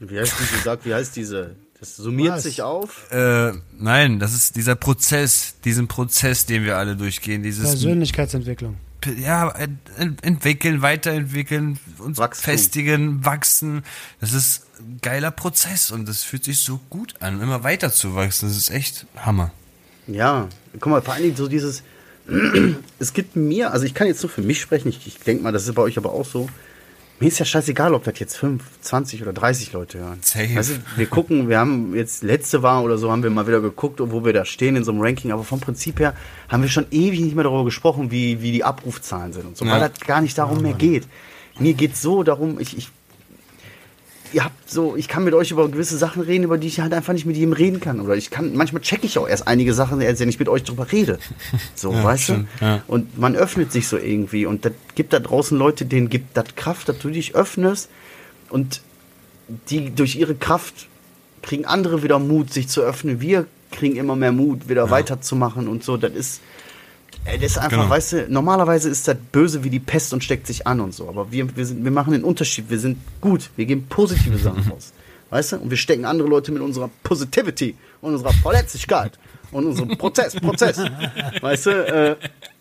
wie 0.01 0.19
heißt 0.19 0.35
diese, 0.41 0.63
sag, 0.63 0.85
wie 0.85 0.95
heißt 0.95 1.15
diese? 1.17 1.57
Das 1.79 1.97
summiert 1.97 2.35
Was? 2.35 2.43
sich 2.43 2.63
auf? 2.63 3.11
Äh, 3.11 3.53
nein, 3.79 4.19
das 4.19 4.35
ist 4.35 4.57
dieser 4.57 4.75
Prozess, 4.75 5.55
diesen 5.65 5.89
Prozess, 5.89 6.45
den 6.45 6.65
wir 6.65 6.77
alle 6.77 6.97
durchgehen. 6.97 7.43
Dieses 7.43 7.65
Persönlichkeitsentwicklung. 7.65 8.77
Ja, 9.19 9.55
entwickeln, 9.97 10.83
weiterentwickeln, 10.83 11.79
uns 11.99 12.19
Wachstum. 12.19 12.45
festigen, 12.45 13.25
wachsen. 13.25 13.83
Das 14.21 14.35
ist 14.35 14.67
ein 14.79 14.99
geiler 15.01 15.31
Prozess 15.31 15.91
und 15.91 16.07
das 16.07 16.23
fühlt 16.23 16.45
sich 16.45 16.59
so 16.59 16.81
gut 16.91 17.15
an, 17.21 17.41
immer 17.41 17.65
weiter 17.65 17.91
zu 17.91 18.15
wachsen. 18.15 18.49
Das 18.49 18.59
ist 18.59 18.69
echt 18.69 19.07
Hammer. 19.17 19.51
Ja, 20.07 20.49
guck 20.73 20.87
mal, 20.87 21.01
vor 21.01 21.15
allen 21.15 21.23
Dingen 21.23 21.37
so 21.37 21.49
dieses, 21.49 21.83
es 22.99 23.15
gibt 23.15 23.37
mir, 23.37 23.73
also 23.73 23.87
ich 23.87 23.95
kann 23.95 24.07
jetzt 24.07 24.21
so 24.21 24.29
für 24.29 24.43
mich 24.43 24.61
sprechen, 24.61 24.89
ich, 24.89 25.07
ich 25.07 25.19
denke 25.19 25.43
mal, 25.43 25.53
das 25.53 25.67
ist 25.67 25.75
bei 25.75 25.83
euch 25.83 25.97
aber 25.97 26.13
auch 26.13 26.27
so, 26.27 26.51
mir 27.21 27.29
ist 27.29 27.39
ja 27.39 27.45
scheißegal, 27.45 27.93
ob 27.93 28.05
das 28.05 28.19
jetzt 28.19 28.37
5, 28.39 28.63
20 28.81 29.23
oder 29.23 29.35
30 29.35 29.73
Leute 29.73 29.99
hören. 29.99 30.19
Safe. 30.23 30.57
Also, 30.57 30.75
wir 30.97 31.07
gucken, 31.07 31.51
wir 31.51 31.59
haben 31.59 31.95
jetzt 31.95 32.23
letzte 32.23 32.63
war 32.63 32.83
oder 32.83 32.97
so, 32.97 33.13
haben 33.13 33.23
wir 33.23 33.29
mal 33.29 33.47
wieder 33.47 33.61
geguckt, 33.61 34.01
wo 34.03 34.25
wir 34.25 34.33
da 34.33 34.47
stehen 34.47 34.75
in 34.75 34.85
so 34.85 34.91
einem 34.91 35.03
Ranking, 35.03 35.31
aber 35.31 35.45
vom 35.45 35.61
Prinzip 35.61 36.01
her 36.01 36.15
haben 36.49 36.63
wir 36.63 36.71
schon 36.71 36.87
ewig 36.91 37.21
nicht 37.21 37.35
mehr 37.35 37.45
darüber 37.45 37.67
gesprochen, 37.67 38.11
wie, 38.11 38.41
wie 38.41 38.53
die 38.53 38.65
Abrufzahlen 38.65 39.35
sind 39.35 39.45
und 39.45 39.57
so, 39.57 39.67
ja. 39.67 39.73
weil 39.73 39.81
das 39.81 40.01
gar 40.01 40.23
nicht 40.23 40.39
darum 40.39 40.57
ja, 40.59 40.63
mehr 40.63 40.75
geht. 40.75 41.07
Mir 41.59 41.75
geht 41.75 41.95
so 41.95 42.23
darum, 42.23 42.59
ich, 42.59 42.79
ich 42.79 42.89
ihr 44.33 44.45
habt 44.45 44.71
so, 44.71 44.97
ich 44.97 45.09
kann 45.09 45.25
mit 45.25 45.35
euch 45.35 45.51
über 45.51 45.69
gewisse 45.69 45.97
Sachen 45.97 46.23
reden, 46.23 46.45
über 46.45 46.59
die 46.59 46.69
ich 46.69 46.81
halt 46.81 46.93
einfach 46.93 47.13
nicht 47.13 47.27
mit 47.27 47.37
jedem 47.37 47.53
reden 47.53 47.81
kann. 47.81 48.01
Oder 48.01 48.17
ich 48.17 48.31
kann, 48.31 48.55
manchmal 48.55 48.83
checke 48.83 49.07
ich 49.07 49.19
auch 49.19 49.29
erst 49.29 49.47
einige 49.47 49.75
Sachen, 49.75 50.01
als 50.01 50.21
wenn 50.21 50.29
ich 50.29 50.39
mit 50.39 50.49
euch 50.49 50.63
drüber 50.65 50.91
rede. 50.91 51.19
So, 51.75 51.93
ja, 51.95 52.05
weißt 52.05 52.23
stimmt, 52.25 52.49
du? 52.61 52.65
Ja. 52.65 52.83
Und 52.87 53.19
man 53.19 53.37
öffnet 53.37 53.73
sich 53.73 53.89
so 53.89 53.97
irgendwie. 53.97 54.47
Und 54.47 54.65
das 54.65 54.73
gibt 54.95 55.13
da 55.13 55.19
draußen 55.19 55.57
Leute, 55.57 55.85
denen 55.85 56.09
gibt 56.09 56.37
das 56.37 56.55
Kraft, 56.57 56.89
dass 56.89 56.99
du 56.99 57.11
dich 57.11 57.35
öffnest. 57.35 57.89
Und 58.49 58.83
die 59.69 59.95
durch 59.95 60.17
ihre 60.17 60.35
Kraft 60.35 60.89
kriegen 61.43 61.65
andere 61.65 62.03
wieder 62.03 62.19
Mut, 62.19 62.53
sich 62.53 62.69
zu 62.69 62.83
öffnen. 62.83 63.21
Wir 63.21 63.47
kriegen 63.71 63.97
immer 63.97 64.17
mehr 64.17 64.33
Mut, 64.33 64.69
wieder 64.69 64.87
ja. 64.87 64.91
weiterzumachen 64.91 65.69
und 65.69 65.85
so. 65.85 65.97
Das 65.97 66.13
ist, 66.13 66.41
das 67.25 67.43
ist 67.43 67.59
einfach, 67.59 67.71
genau. 67.71 67.91
weißt 67.91 68.13
du, 68.13 68.27
normalerweise 68.29 68.89
ist 68.89 69.07
das 69.07 69.17
böse 69.33 69.63
wie 69.63 69.71
die 69.71 69.79
Pest 69.79 70.13
und 70.13 70.25
steckt 70.25 70.47
sich 70.47 70.67
an 70.67 70.81
und 70.81 70.95
so. 70.95 71.09
Aber 71.09 71.31
wir, 71.31 71.55
wir, 71.57 71.67
sind, 71.67 71.85
wir 71.85 71.91
machen 71.91 72.13
den 72.13 72.25
Unterschied. 72.25 72.71
Wir 72.71 72.79
sind 72.79 72.99
gut. 73.21 73.51
Wir 73.57 73.67
geben 73.67 73.87
positive 73.89 74.39
Sachen 74.39 74.69
raus. 74.71 74.93
Weißt 75.31 75.53
du? 75.53 75.57
Und 75.59 75.71
wir 75.71 75.77
stecken 75.77 76.05
andere 76.05 76.29
Leute 76.29 76.51
mit 76.51 76.63
unserer 76.63 76.91
Positivity 77.03 77.77
und 78.01 78.15
unserer 78.15 78.33
Verletzlichkeit 78.33 79.19
und 79.53 79.67
unserem 79.67 79.97
Prozess, 79.97 80.35
Prozess. 80.35 80.79
Weißt 81.41 81.67
du? 81.67 81.71
Äh, 81.71 82.17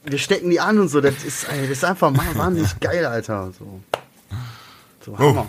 wir 0.06 0.18
stecken 0.18 0.50
die 0.50 0.60
an 0.60 0.80
und 0.80 0.90
so. 0.90 1.02
Das 1.02 1.24
ist, 1.24 1.46
ey, 1.50 1.62
das 1.62 1.72
ist 1.72 1.84
einfach 1.86 2.14
wahnsinnig 2.36 2.80
geil, 2.80 3.06
Alter. 3.06 3.52
So. 3.58 3.80
So, 5.06 5.18
Hammer. 5.18 5.48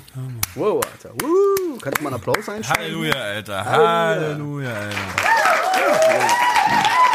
Wow, 0.55 0.77
wow 0.77 0.85
Alter. 0.85 1.15
Woo. 1.21 1.79
Kannst 1.81 1.99
du 1.99 2.05
mal 2.05 2.11
einen 2.11 2.21
Applaus 2.21 2.49
einstellen? 2.49 2.81
Halleluja, 2.81 3.15
Alter. 3.15 3.65
Halleluja, 3.65 4.73
Alter. 4.73 4.97
Halleluja. 5.25 7.10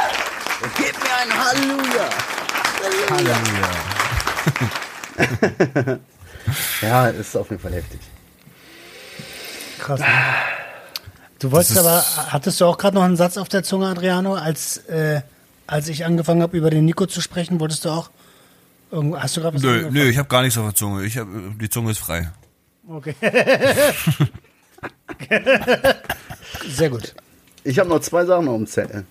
Gib 0.77 0.95
mir 1.03 1.15
ein 1.21 1.31
Halleluja. 1.45 2.09
Halleluja. 3.11 3.69
ja, 6.81 7.07
ist 7.07 7.35
auf 7.37 7.49
jeden 7.49 7.61
Fall 7.61 7.73
heftig. 7.73 7.99
Krass. 9.79 9.99
Ne? 9.99 10.05
Du 11.39 11.51
wolltest 11.51 11.77
aber, 11.77 12.03
hattest 12.31 12.59
du 12.61 12.65
auch 12.65 12.77
gerade 12.77 12.95
noch 12.95 13.03
einen 13.03 13.17
Satz 13.17 13.37
auf 13.37 13.49
der 13.49 13.63
Zunge, 13.63 13.87
Adriano, 13.87 14.35
als, 14.35 14.77
äh, 14.87 15.21
als 15.67 15.87
ich 15.89 16.05
angefangen 16.05 16.41
habe, 16.41 16.57
über 16.57 16.69
den 16.69 16.85
Nico 16.85 17.05
zu 17.05 17.21
sprechen, 17.21 17.59
wolltest 17.59 17.85
du 17.85 17.89
auch 17.89 18.09
Irgendwo, 18.91 19.19
hast 19.19 19.35
du 19.35 19.41
gerade 19.41 19.55
was 19.55 19.63
Nö, 19.63 19.69
angefangen? 19.69 19.93
nö, 19.93 20.09
ich 20.09 20.17
habe 20.17 20.29
gar 20.29 20.41
nichts 20.41 20.57
auf 20.57 20.65
der 20.65 20.75
Zunge. 20.75 21.03
Ich 21.03 21.17
hab, 21.17 21.27
die 21.59 21.69
Zunge 21.69 21.91
ist 21.91 21.99
frei. 21.99 22.31
Okay. 22.87 23.15
Sehr 26.69 26.89
gut. 26.89 27.15
Ich 27.63 27.79
habe 27.79 27.89
noch 27.89 27.99
zwei 27.99 28.25
Sachen 28.25 28.47
auf 28.47 28.57
dem 28.57 28.67
Zettel. 28.67 29.05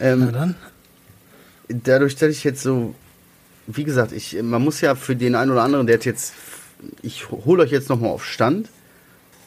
Ähm, 0.00 0.20
Na 0.26 0.32
dann. 0.32 0.54
dadurch, 1.68 2.16
dass 2.16 2.30
ich 2.30 2.44
jetzt 2.44 2.62
so, 2.62 2.94
wie 3.66 3.84
gesagt, 3.84 4.12
ich, 4.12 4.40
man 4.42 4.62
muss 4.62 4.80
ja 4.80 4.94
für 4.94 5.16
den 5.16 5.34
einen 5.34 5.50
oder 5.50 5.62
anderen, 5.62 5.86
der 5.86 5.98
jetzt, 5.98 6.32
ich 7.02 7.30
hole 7.30 7.62
euch 7.62 7.70
jetzt 7.70 7.88
nochmal 7.88 8.10
auf 8.10 8.24
Stand. 8.24 8.68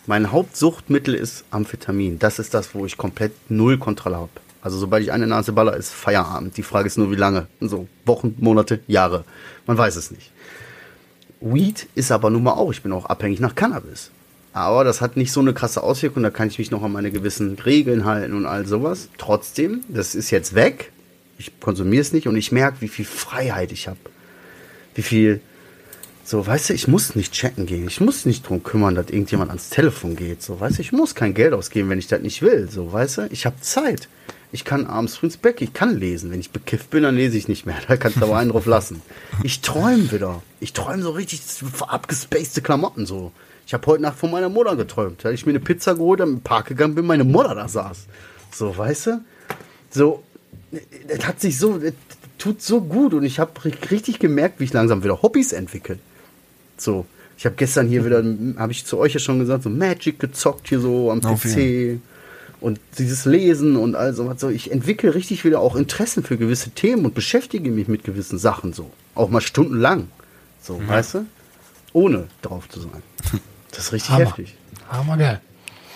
Mein 0.08 0.32
Hauptsuchtmittel 0.32 1.14
ist 1.14 1.46
Amphetamin. 1.52 2.20
Das 2.20 2.40
ist 2.40 2.54
das, 2.54 2.74
wo 2.74 2.86
ich 2.86 2.98
komplett 2.98 3.32
null 3.50 3.78
Kontrolle 3.78 4.18
habe. 4.18 4.32
Also 4.62 4.78
sobald 4.78 5.04
ich 5.04 5.12
eine 5.12 5.28
Nase 5.28 5.54
baller, 5.54 5.76
ist 5.76 5.92
Feierabend. 5.92 6.58
Die 6.58 6.64
Frage 6.64 6.88
ist 6.88 6.98
nur, 6.98 7.12
wie 7.12 7.16
lange. 7.16 7.48
So 7.60 7.88
Wochen, 8.06 8.36
Monate, 8.40 8.80
Jahre. 8.88 9.24
Man 9.66 9.78
weiß 9.78 9.96
es 9.96 10.12
nicht. 10.12 10.32
Weed 11.40 11.88
ist 11.96 12.12
aber 12.12 12.30
nun 12.30 12.44
mal 12.44 12.54
auch, 12.54 12.72
ich 12.72 12.84
bin 12.84 12.92
auch 12.92 13.06
abhängig 13.06 13.40
nach 13.40 13.56
Cannabis. 13.56 14.12
Aber 14.54 14.84
das 14.84 15.00
hat 15.00 15.16
nicht 15.16 15.32
so 15.32 15.40
eine 15.40 15.54
krasse 15.54 15.82
Auswirkung, 15.82 16.24
da 16.24 16.30
kann 16.30 16.50
ich 16.50 16.60
mich 16.60 16.72
noch 16.72 16.84
an 16.84 16.92
meine 16.92 17.12
gewissen 17.12 17.58
Regeln 17.60 18.06
halten 18.06 18.34
und 18.34 18.46
all 18.46 18.66
sowas. 18.66 19.10
Trotzdem, 19.18 19.84
das 19.88 20.14
ist 20.14 20.30
jetzt 20.30 20.56
weg. 20.56 20.92
Ich 21.38 21.60
konsumiere 21.60 22.02
es 22.02 22.12
nicht 22.12 22.28
und 22.28 22.36
ich 22.36 22.52
merke, 22.52 22.82
wie 22.82 22.90
viel 22.90 23.06
Freiheit 23.06 23.72
ich 23.72 23.88
habe. 23.88 24.00
Wie 24.94 25.02
viel, 25.02 25.40
so, 26.26 26.46
weißt 26.46 26.70
du, 26.70 26.74
ich 26.74 26.88
muss 26.88 27.16
nicht 27.16 27.34
checken 27.34 27.66
gehen. 27.66 27.88
Ich 27.88 28.02
muss 28.02 28.26
nicht 28.26 28.48
drum 28.48 28.62
kümmern, 28.62 28.94
dass 28.96 29.08
irgendjemand 29.08 29.50
ans 29.50 29.70
Telefon 29.70 30.16
geht. 30.16 30.44
So, 30.44 30.60
weißt 30.60 30.78
du, 30.78 30.82
ich 30.82 30.92
muss 30.92 31.16
kein 31.16 31.34
Geld 31.34 31.54
ausgeben, 31.54 31.90
wenn 31.90 32.00
ich 32.00 32.08
das 32.08 32.22
nicht 32.22 32.42
will. 32.42 32.70
So, 32.70 32.92
weißt 32.92 33.18
du, 33.20 33.28
ich 33.32 33.46
habe 33.46 33.60
Zeit. 33.62 34.10
Ich 34.52 34.66
kann 34.66 34.86
abends 34.86 35.16
früh 35.16 35.28
ins 35.28 35.38
Bett, 35.38 35.62
ich 35.62 35.72
kann 35.72 35.98
lesen. 35.98 36.30
Wenn 36.30 36.42
ich 36.42 36.52
bekifft 36.52 36.90
bin, 36.90 37.04
dann 37.04 37.16
lese 37.16 37.38
ich 37.38 37.48
nicht 37.48 37.66
mehr. 37.66 37.78
Da 37.88 37.96
kannst 37.96 38.18
du 38.18 38.26
aber 38.26 38.38
einen 38.38 38.52
drauf 38.52 38.66
lassen. 38.66 39.02
Ich 39.44 39.62
träume 39.62 40.12
wieder. 40.12 40.44
Ich 40.60 40.74
träume 40.74 41.02
so 41.02 41.12
richtig 41.12 41.42
abgespacede 41.88 42.62
Klamotten 42.62 43.06
so. 43.06 43.32
Ich 43.66 43.74
habe 43.74 43.86
heute 43.88 44.02
Nacht 44.02 44.18
von 44.18 44.32
meiner 44.32 44.50
Mutter 44.50 44.76
geträumt. 44.76 45.24
Da 45.24 45.32
ich 45.32 45.46
mir 45.46 45.52
eine 45.52 45.60
Pizza 45.60 45.96
geholt, 45.96 46.20
dann 46.20 46.30
im 46.30 46.42
Park 46.42 46.68
gegangen 46.68 46.96
bin, 46.96 47.06
meine 47.06 47.24
Mutter 47.24 47.56
da 47.56 47.68
saß. 47.68 48.06
So, 48.52 48.78
weißt 48.78 49.08
du? 49.08 49.22
So, 49.90 50.24
das 51.08 51.28
hat 51.28 51.40
sich 51.40 51.58
so, 51.58 51.78
das 51.78 51.94
tut 52.38 52.62
so 52.62 52.82
gut 52.82 53.14
und 53.14 53.24
ich 53.24 53.40
habe 53.40 53.52
richtig 53.92 54.20
gemerkt, 54.20 54.60
wie 54.60 54.66
ich 54.66 54.74
langsam 54.74 55.04
wieder 55.04 55.22
Hobbys 55.22 55.54
entwickle. 55.54 56.00
So, 56.78 57.06
ich 57.38 57.46
habe 57.46 57.56
gestern 57.56 57.88
hier 57.88 58.06
wieder, 58.06 58.24
habe 58.58 58.72
ich 58.72 58.86
zu 58.86 58.98
euch 58.98 59.14
ja 59.14 59.20
schon 59.20 59.40
gesagt, 59.40 59.64
so 59.64 59.70
Magic 59.70 60.20
gezockt 60.20 60.70
hier 60.70 60.80
so 60.80 61.12
am 61.12 61.24
Auf 61.24 61.44
PC 61.44 62.00
und 62.60 62.80
dieses 62.98 63.26
Lesen 63.26 63.76
und 63.76 63.96
all 63.96 64.14
so 64.14 64.28
was. 64.28 64.40
So, 64.40 64.50
ich 64.50 64.72
entwickle 64.72 65.14
richtig 65.14 65.44
wieder 65.44 65.60
auch 65.60 65.76
Interessen 65.76 66.24
für 66.24 66.38
gewisse 66.38 66.72
Themen 66.72 67.06
und 67.06 67.16
beschäftige 67.16 67.72
mich 67.72 67.88
mit 67.88 68.04
gewissen 68.04 68.38
Sachen 68.38 68.74
so. 68.74 68.92
Auch 69.16 69.30
mal 69.30 69.42
stundenlang. 69.42 70.08
So, 70.62 70.80
weißt 70.88 71.16
du? 71.16 71.26
Ohne 71.94 72.28
drauf 72.42 72.70
zu 72.70 72.82
sein. 72.82 73.02
Das 73.72 73.86
ist 73.86 73.94
richtig 73.94 74.12
Hammer. 74.12 74.26
heftig. 74.26 74.56
Hammer 74.90 75.18
geil. 75.18 75.42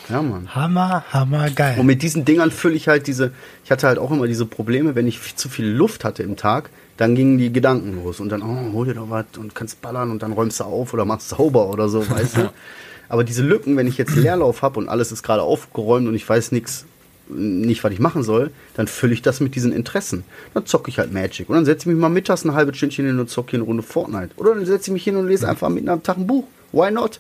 Ja, 0.10 0.22
Mann. 0.22 0.54
Hammer, 0.54 1.04
hammer 1.12 1.50
geil. 1.50 1.80
Und 1.80 1.88
mit 1.88 2.04
diesen 2.04 2.26
Dingern 2.26 2.52
fülle 2.52 2.76
ich 2.76 2.88
halt 2.88 3.08
diese, 3.08 3.32
ich 3.64 3.72
hatte 3.72 3.88
halt 3.88 3.98
auch 3.98 4.12
immer 4.12 4.28
diese 4.28 4.46
Probleme, 4.46 4.94
wenn 4.94 5.08
ich 5.08 5.36
zu 5.36 5.50
viel 5.50 5.66
Luft 5.66 6.04
hatte 6.04 6.22
im 6.22 6.36
Tag, 6.36 6.70
dann 6.98 7.16
gingen 7.16 7.38
die 7.38 7.52
Gedanken 7.52 8.04
los 8.04 8.20
und 8.20 8.30
dann, 8.30 8.44
oh, 8.44 8.74
hol 8.74 8.86
dir 8.86 8.94
doch 8.94 9.10
was 9.10 9.26
und 9.38 9.56
kannst 9.56 9.82
ballern 9.82 10.12
und 10.12 10.22
dann 10.22 10.32
räumst 10.32 10.60
du 10.60 10.66
auf 10.66 10.94
oder 10.94 11.06
machst 11.06 11.30
sauber 11.30 11.70
oder 11.70 11.90
so, 11.90 12.08
weißt 12.08 12.38
du? 12.38 12.52
Aber 13.10 13.24
diese 13.24 13.44
Lücken, 13.44 13.78
wenn 13.78 13.88
ich 13.88 13.98
jetzt 13.98 14.16
Leerlauf 14.16 14.62
habe 14.62 14.80
und 14.80 14.90
alles 14.90 15.12
ist 15.12 15.24
gerade 15.24 15.42
aufgeräumt 15.42 16.08
und 16.08 16.16
ich 16.16 16.28
weiß 16.28 16.52
nichts, 16.52 16.86
nicht, 17.28 17.84
was 17.84 17.92
ich 17.92 18.00
machen 18.00 18.24
soll, 18.24 18.52
dann 18.76 18.88
fülle 18.88 19.14
ich 19.14 19.22
das 19.22 19.40
mit 19.40 19.56
diesen 19.56 19.72
Interessen. 19.72 20.24
Dann 20.54 20.66
zocke 20.66 20.90
ich 20.90 21.00
halt 21.00 21.12
Magic. 21.12 21.50
Und 21.50 21.56
dann 21.56 21.66
setze 21.66 21.82
ich 21.82 21.86
mich 21.88 21.98
mal 21.98 22.10
mittags 22.10 22.46
ein 22.46 22.54
halbes 22.54 22.78
Stündchen 22.78 23.06
hin 23.06 23.20
und 23.20 23.30
zocke 23.30 23.52
hier 23.52 23.60
eine 23.60 23.66
Runde 23.66 23.84
Fortnite. 23.84 24.30
Oder 24.38 24.56
dann 24.56 24.66
setze 24.66 24.90
ich 24.90 24.94
mich 24.94 25.04
hin 25.04 25.16
und 25.16 25.28
lese 25.28 25.48
einfach 25.48 25.70
mitten 25.70 25.90
am 25.90 26.04
Tag 26.04 26.18
ein 26.18 26.28
Buch. 26.28 26.46
Why 26.72 26.92
not? 26.92 27.20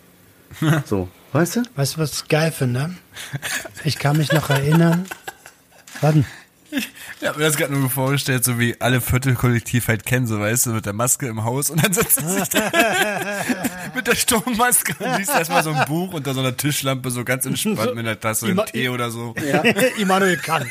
So, 0.86 1.10
weißt 1.34 1.58
du? 1.58 1.64
Weißt 1.76 1.96
du, 1.96 2.00
was 2.02 2.14
ich 2.22 2.28
geil 2.28 2.52
finde? 2.52 2.96
Ich 3.84 3.98
kann 4.00 4.18
mich 4.18 4.32
noch 4.32 4.50
erinnern. 4.50 5.06
Warte. 6.02 6.24
Ich 6.72 7.28
habe 7.28 7.40
mir 7.40 7.46
das 7.46 7.56
gerade 7.56 7.74
nur 7.74 7.90
vorgestellt, 7.90 8.44
so 8.44 8.60
wie 8.60 8.76
alle 8.82 9.00
Viertelkollektiv 9.00 9.88
halt 9.88 10.06
kennen, 10.06 10.28
so 10.28 10.40
weißt 10.42 10.66
du, 10.66 10.70
mit 10.72 10.86
der 10.86 10.92
Maske 10.92 11.28
im 11.28 11.46
Haus 11.46 11.70
und 11.70 11.82
dann 11.82 11.94
sitzt 11.94 12.18
er 12.22 12.28
sich 12.30 12.50
da 12.50 12.60
mit 13.96 14.06
der 14.08 14.16
Sturmmaske 14.16 14.94
und 15.00 15.18
liest 15.18 15.30
erstmal 15.30 15.64
so 15.64 15.72
ein 15.72 15.86
Buch 15.86 16.14
unter 16.14 16.34
so 16.34 16.42
einer 16.42 16.58
Tischlampe, 16.58 17.12
so 17.12 17.24
ganz 17.24 17.46
entspannt 17.46 17.96
mit 17.96 18.00
einer 18.00 18.20
Tasse 18.20 18.50
Immer- 18.50 18.66
Tee 18.66 18.90
oder 18.90 19.10
so. 19.10 19.34
Immanuel 19.98 20.36
Kant. 20.38 20.68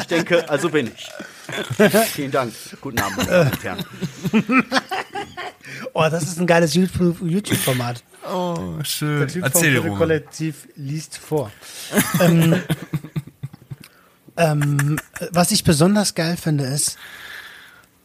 Ich 0.00 0.06
denke, 0.08 0.48
also 0.48 0.68
bin 0.68 0.88
ich. 0.94 1.08
Vielen 2.12 2.30
Dank. 2.30 2.52
Guten 2.80 2.98
Abend, 2.98 3.16
meine 3.18 3.30
Damen 3.30 3.50
und 3.52 3.64
Herren. 3.64 3.84
Oh, 5.92 6.04
das 6.10 6.22
ist 6.24 6.38
ein 6.38 6.46
geiles 6.46 6.74
YouTube- 6.74 7.20
YouTube-Format. 7.22 8.02
Oh, 8.32 8.74
Der 8.78 8.84
schön. 8.84 9.28
Typ 9.28 9.42
Erzähl 9.44 9.82
vom. 9.82 9.96
Kollektiv 9.96 10.68
liest 10.76 11.16
vor. 11.18 11.50
ähm, 12.20 12.62
ähm, 14.36 14.98
was 15.32 15.50
ich 15.50 15.64
besonders 15.64 16.14
geil 16.14 16.36
finde, 16.36 16.64
ist, 16.64 16.98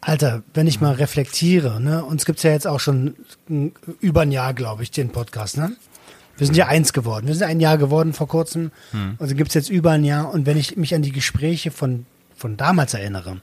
Alter, 0.01 0.43
wenn 0.53 0.67
ich 0.67 0.81
mal 0.81 0.93
reflektiere, 0.93 1.79
ne, 1.81 2.03
uns 2.03 2.25
gibt's 2.25 2.43
ja 2.43 2.51
jetzt 2.51 2.67
auch 2.67 2.79
schon 2.79 3.15
über 3.99 4.21
ein 4.21 4.31
Jahr, 4.31 4.53
glaube 4.53 4.83
ich, 4.83 4.91
den 4.91 5.09
Podcast, 5.11 5.57
ne? 5.57 5.73
Wir 6.37 6.47
sind 6.47 6.55
ja 6.57 6.67
eins 6.67 6.93
geworden. 6.93 7.27
Wir 7.27 7.35
sind 7.35 7.43
ein 7.47 7.59
Jahr 7.59 7.77
geworden 7.77 8.13
vor 8.13 8.27
kurzem. 8.27 8.71
Und 8.93 9.29
den 9.29 9.37
gibt's 9.37 9.53
jetzt 9.53 9.69
über 9.69 9.91
ein 9.91 10.03
Jahr. 10.03 10.33
Und 10.33 10.45
wenn 10.47 10.57
ich 10.57 10.75
mich 10.75 10.95
an 10.95 11.03
die 11.03 11.11
Gespräche 11.11 11.69
von, 11.71 12.05
von 12.41 12.57
damals 12.57 12.93
erinnere, 12.93 13.39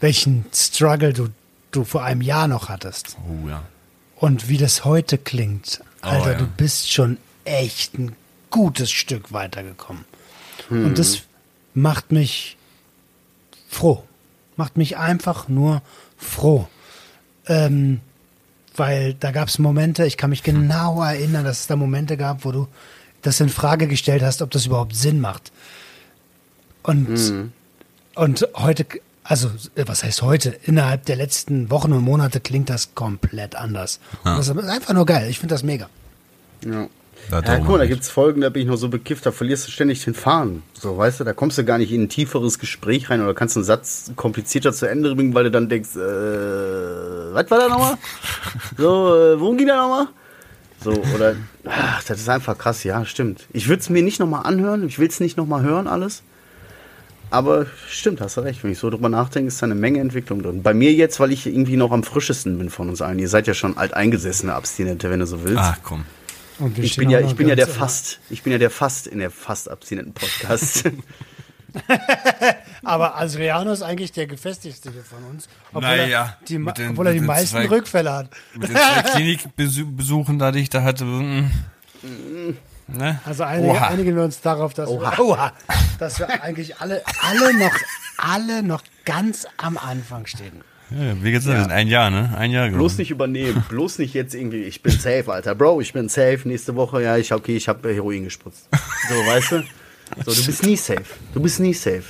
welchen 0.00 0.46
Struggle 0.54 1.12
du, 1.12 1.28
du 1.72 1.84
vor 1.84 2.02
einem 2.04 2.22
Jahr 2.22 2.48
noch 2.48 2.68
hattest, 2.68 3.16
Oh 3.28 3.48
ja. 3.48 3.62
und 4.16 4.48
wie 4.48 4.56
das 4.56 4.84
heute 4.84 5.18
klingt, 5.18 5.82
Alter, 6.00 6.24
Oh, 6.24 6.28
ja. 6.30 6.38
du 6.38 6.46
bist 6.46 6.90
schon 6.90 7.18
echt 7.44 7.98
ein 7.98 8.14
gutes 8.50 8.90
Stück 8.90 9.32
weitergekommen. 9.32 10.04
Und 10.70 10.98
das 10.98 11.22
macht 11.74 12.12
mich 12.12 12.56
froh. 13.68 14.04
Macht 14.56 14.76
mich 14.76 14.96
einfach 14.98 15.48
nur 15.48 15.82
froh. 16.16 16.68
Ähm, 17.46 18.00
weil 18.76 19.14
da 19.14 19.30
gab 19.32 19.48
es 19.48 19.58
Momente, 19.58 20.06
ich 20.06 20.16
kann 20.16 20.30
mich 20.30 20.42
genau 20.44 21.02
erinnern, 21.02 21.44
dass 21.44 21.60
es 21.60 21.66
da 21.66 21.74
Momente 21.76 22.16
gab, 22.16 22.44
wo 22.44 22.52
du 22.52 22.68
das 23.22 23.40
in 23.40 23.48
Frage 23.48 23.88
gestellt 23.88 24.22
hast, 24.22 24.42
ob 24.42 24.50
das 24.52 24.66
überhaupt 24.66 24.94
Sinn 24.94 25.20
macht. 25.20 25.50
Und, 26.82 27.52
und 28.14 28.46
heute, 28.56 28.86
also 29.24 29.48
äh, 29.74 29.84
was 29.86 30.04
heißt 30.04 30.22
heute? 30.22 30.50
Innerhalb 30.64 31.06
der 31.06 31.16
letzten 31.16 31.70
Wochen 31.70 31.92
und 31.92 32.02
Monate 32.02 32.40
klingt 32.40 32.70
das 32.70 32.94
komplett 32.94 33.54
anders. 33.56 34.00
Und 34.24 34.36
das 34.36 34.48
ist 34.48 34.56
einfach 34.58 34.94
nur 34.94 35.06
geil. 35.06 35.28
Ich 35.30 35.38
finde 35.38 35.54
das 35.54 35.62
mega. 35.62 35.88
Ja. 36.64 36.88
Da 37.30 37.40
Ja, 37.42 37.58
guck 37.58 37.68
mal, 37.68 37.72
da 37.78 37.84
nicht. 37.84 37.90
gibt's 37.90 38.08
Folgen, 38.08 38.40
da 38.40 38.48
bin 38.48 38.62
ich 38.62 38.68
noch 38.68 38.76
so 38.76 38.88
bekifft, 38.88 39.26
da 39.26 39.30
verlierst 39.30 39.66
du 39.68 39.70
ständig 39.70 40.02
den 40.04 40.14
Faden. 40.14 40.62
So, 40.72 40.96
weißt 40.96 41.20
du, 41.20 41.24
da 41.24 41.32
kommst 41.34 41.58
du 41.58 41.64
gar 41.64 41.76
nicht 41.78 41.92
in 41.92 42.02
ein 42.04 42.08
tieferes 42.08 42.58
Gespräch 42.58 43.10
rein 43.10 43.20
oder 43.22 43.34
kannst 43.34 43.56
einen 43.56 43.64
Satz 43.64 44.10
komplizierter 44.16 44.72
zu 44.72 44.86
Ende 44.88 45.14
bringen, 45.14 45.34
weil 45.34 45.44
du 45.44 45.50
dann 45.50 45.68
denkst, 45.68 45.94
äh, 45.96 45.98
was 47.34 47.50
war 47.50 47.58
da 47.58 47.68
nochmal? 47.68 47.98
So, 48.76 49.14
äh, 49.14 49.38
worum 49.40 49.56
ging 49.58 49.66
da 49.68 49.76
nochmal? 49.76 50.08
So, 50.82 50.92
oder, 51.14 51.36
ach, 51.66 52.02
das 52.04 52.20
ist 52.20 52.28
einfach 52.30 52.56
krass, 52.56 52.84
ja, 52.84 53.04
stimmt. 53.04 53.46
Ich 53.52 53.68
würde 53.68 53.80
es 53.82 53.90
mir 53.90 54.02
nicht 54.02 54.18
nochmal 54.18 54.46
anhören, 54.46 54.86
ich 54.88 54.98
will 54.98 55.08
es 55.08 55.20
nicht 55.20 55.36
nochmal 55.36 55.62
hören, 55.62 55.86
alles. 55.86 56.22
Aber 57.30 57.66
stimmt, 57.88 58.20
hast 58.20 58.36
du 58.36 58.40
recht. 58.40 58.62
Wenn 58.64 58.72
ich 58.72 58.78
so 58.78 58.90
drüber 58.90 59.08
nachdenke, 59.08 59.48
ist 59.48 59.62
da 59.62 59.66
eine 59.66 59.74
Menge 59.76 60.00
Entwicklung 60.00 60.42
drin. 60.42 60.62
Bei 60.62 60.74
mir 60.74 60.92
jetzt, 60.92 61.20
weil 61.20 61.30
ich 61.32 61.46
irgendwie 61.46 61.76
noch 61.76 61.92
am 61.92 62.02
frischesten 62.02 62.58
bin 62.58 62.70
von 62.70 62.88
uns 62.88 63.00
allen. 63.02 63.18
Ihr 63.18 63.28
seid 63.28 63.46
ja 63.46 63.54
schon 63.54 63.76
alteingesessene 63.78 64.52
Abstinente, 64.54 65.10
wenn 65.10 65.20
du 65.20 65.26
so 65.26 65.44
willst. 65.44 65.58
Ach 65.62 65.78
komm. 65.82 66.04
Ich 66.76 66.96
bin 66.96 67.08
ja, 67.08 67.20
ich 67.20 67.34
bin 67.36 67.48
ja 67.48 67.54
der 67.54 67.66
fast, 67.68 68.20
ich 68.28 68.42
bin 68.42 68.52
ja 68.52 68.58
der 68.58 68.70
fast 68.70 69.06
in 69.06 69.18
der 69.20 69.30
fast 69.30 69.70
abstinenten 69.70 70.12
Podcast. 70.12 70.84
Aber 72.82 73.16
Adriano 73.16 73.70
ist 73.72 73.82
eigentlich 73.82 74.10
der 74.10 74.26
gefestigste 74.26 74.90
hier 74.90 75.04
von 75.04 75.18
uns. 75.30 75.48
Obwohl, 75.68 75.82
Naja, 75.82 76.04
er, 76.40 76.46
die, 76.48 76.54
den- 76.54 76.90
obwohl 76.90 77.06
er 77.06 77.12
die 77.12 77.20
meisten 77.20 77.56
zwei- 77.58 77.68
Rückfälle 77.68 78.12
hat. 78.12 78.30
Mit 78.54 78.70
den 78.70 78.76
zwei 78.76 79.02
Klinikbesuchen, 79.14 80.38
da 80.40 80.50
die 80.50 80.58
ich 80.60 80.68
da 80.70 80.82
hatte. 80.82 81.04
Ne? 82.96 83.20
Also 83.24 83.44
einige, 83.44 83.72
Oha. 83.72 83.88
einigen 83.88 84.16
wir 84.16 84.24
uns 84.24 84.40
darauf, 84.40 84.74
dass, 84.74 84.88
Oha. 84.88 85.16
Wir, 85.16 85.24
Oha, 85.24 85.52
dass 85.98 86.18
wir 86.18 86.42
eigentlich 86.42 86.78
alle, 86.78 87.02
alle 87.22 87.56
noch, 87.58 87.74
alle 88.18 88.62
noch 88.62 88.82
ganz 89.04 89.46
am 89.56 89.78
Anfang 89.78 90.26
stehen. 90.26 90.62
Ja, 90.90 91.22
wie 91.22 91.30
geht's 91.30 91.44
denn? 91.44 91.70
Ein 91.70 91.86
Jahr, 91.86 92.10
ne? 92.10 92.34
Ein 92.36 92.50
Jahr 92.50 92.68
bloß 92.68 92.74
geworden. 92.74 92.96
nicht 92.96 93.10
übernehmen, 93.12 93.64
bloß 93.68 93.98
nicht 93.98 94.12
jetzt 94.14 94.34
irgendwie, 94.34 94.62
ich 94.62 94.82
bin 94.82 94.92
safe, 94.92 95.32
Alter. 95.32 95.54
Bro, 95.54 95.80
ich 95.80 95.92
bin 95.92 96.08
safe. 96.08 96.40
Nächste 96.44 96.74
Woche, 96.74 97.02
ja, 97.02 97.16
ich 97.16 97.32
okay, 97.32 97.56
ich 97.56 97.68
habe 97.68 97.94
Heroin 97.94 98.24
gespritzt. 98.24 98.68
So, 99.08 99.14
weißt 99.14 99.52
du? 99.52 99.62
So, 100.24 100.34
du 100.34 100.46
bist 100.46 100.64
nie 100.64 100.76
safe. 100.76 101.04
Du 101.32 101.40
bist 101.40 101.60
nie 101.60 101.74
safe. 101.74 102.02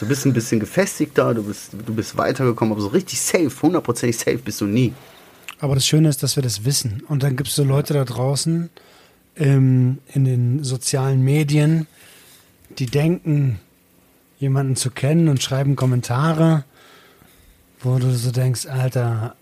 Du 0.00 0.06
bist 0.06 0.26
ein 0.26 0.32
bisschen 0.32 0.58
gefestigter, 0.60 1.32
du 1.32 1.44
bist, 1.44 1.70
du 1.72 1.94
bist 1.94 2.16
weitergekommen, 2.16 2.72
aber 2.72 2.82
so 2.82 2.88
richtig 2.88 3.20
safe, 3.20 3.50
hundertprozentig 3.62 4.18
safe 4.18 4.38
bist 4.38 4.60
du 4.60 4.66
nie. 4.66 4.92
Aber 5.60 5.74
das 5.74 5.86
Schöne 5.86 6.08
ist, 6.08 6.22
dass 6.22 6.36
wir 6.36 6.42
das 6.42 6.64
wissen. 6.64 7.02
Und 7.08 7.22
dann 7.22 7.36
gibt 7.36 7.48
es 7.48 7.56
so 7.56 7.64
Leute 7.64 7.94
da 7.94 8.04
draußen 8.04 8.68
ähm, 9.38 9.98
in 10.12 10.24
den 10.24 10.64
sozialen 10.64 11.22
Medien, 11.22 11.86
die 12.78 12.86
denken, 12.86 13.60
jemanden 14.38 14.76
zu 14.76 14.90
kennen 14.90 15.28
und 15.28 15.42
schreiben 15.42 15.76
Kommentare, 15.76 16.64
wo 17.80 17.98
du 17.98 18.10
so 18.12 18.30
denkst, 18.30 18.66
Alter, 18.66 19.34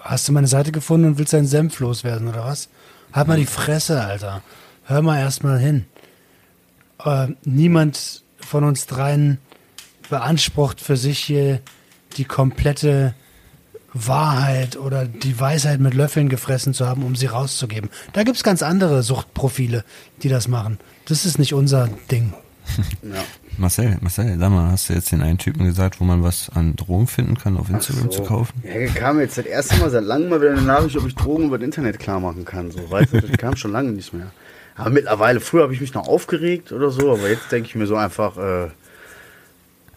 hast 0.00 0.28
du 0.28 0.32
meine 0.32 0.46
Seite 0.46 0.72
gefunden 0.72 1.06
und 1.06 1.18
willst 1.18 1.32
deinen 1.32 1.46
Senf 1.46 1.80
loswerden 1.80 2.28
oder 2.28 2.44
was? 2.44 2.68
Halt 3.12 3.28
mal 3.28 3.38
die 3.38 3.46
Fresse, 3.46 4.02
Alter. 4.02 4.42
Hör 4.84 5.02
mal 5.02 5.18
erstmal 5.18 5.58
hin. 5.58 5.86
Äh, 7.04 7.28
niemand 7.44 8.22
von 8.38 8.64
uns 8.64 8.86
dreien 8.86 9.38
beansprucht 10.10 10.80
für 10.80 10.96
sich 10.96 11.18
hier 11.18 11.60
die 12.16 12.24
komplette 12.24 13.14
Wahrheit 13.94 14.76
oder 14.76 15.06
die 15.06 15.38
Weisheit 15.38 15.80
mit 15.80 15.94
Löffeln 15.94 16.28
gefressen 16.28 16.74
zu 16.74 16.86
haben, 16.86 17.04
um 17.04 17.16
sie 17.16 17.26
rauszugeben. 17.26 17.90
Da 18.12 18.24
gibt's 18.24 18.42
ganz 18.42 18.62
andere 18.62 19.02
Suchtprofile, 19.02 19.84
die 20.22 20.28
das 20.28 20.48
machen. 20.48 20.78
Das 21.06 21.24
ist 21.24 21.38
nicht 21.38 21.54
unser 21.54 21.88
Ding. 22.10 22.34
Ja. 23.02 23.22
Marcel, 23.58 23.98
Marcel, 24.00 24.36
sag 24.38 24.50
mal, 24.50 24.72
hast 24.72 24.88
du 24.88 24.94
jetzt 24.94 25.12
den 25.12 25.20
einen 25.20 25.38
Typen 25.38 25.64
gesagt, 25.64 26.00
wo 26.00 26.04
man 26.04 26.22
was 26.24 26.48
an 26.48 26.74
Drogen 26.74 27.06
finden 27.06 27.36
kann, 27.36 27.56
auf 27.56 27.70
Instagram 27.70 28.10
zu 28.10 28.22
kaufen? 28.22 28.62
Ja, 28.64 28.86
kam 28.86 29.20
jetzt 29.20 29.38
das 29.38 29.46
erste 29.46 29.76
Mal 29.76 29.90
seit 29.90 30.02
langem 30.02 30.30
mal 30.30 30.40
wieder 30.40 30.52
eine 30.52 30.62
Nachricht, 30.62 30.96
ob 30.96 31.06
ich 31.06 31.14
Drogen 31.14 31.44
über 31.44 31.58
das 31.58 31.64
Internet 31.64 31.98
klar 31.98 32.18
machen 32.18 32.44
kann. 32.44 32.72
So, 32.72 32.90
weißt 32.90 33.12
du, 33.12 33.20
das 33.20 33.36
kam 33.38 33.54
schon 33.56 33.70
lange 33.70 33.92
nicht 33.92 34.12
mehr. 34.12 34.32
Aber 34.76 34.90
mittlerweile, 34.90 35.38
früher 35.40 35.62
habe 35.62 35.74
ich 35.74 35.80
mich 35.80 35.94
noch 35.94 36.08
aufgeregt 36.08 36.72
oder 36.72 36.90
so, 36.90 37.12
aber 37.12 37.28
jetzt 37.28 37.52
denke 37.52 37.68
ich 37.68 37.74
mir 37.76 37.86
so 37.86 37.96
einfach, 37.96 38.36
äh, 38.38 38.70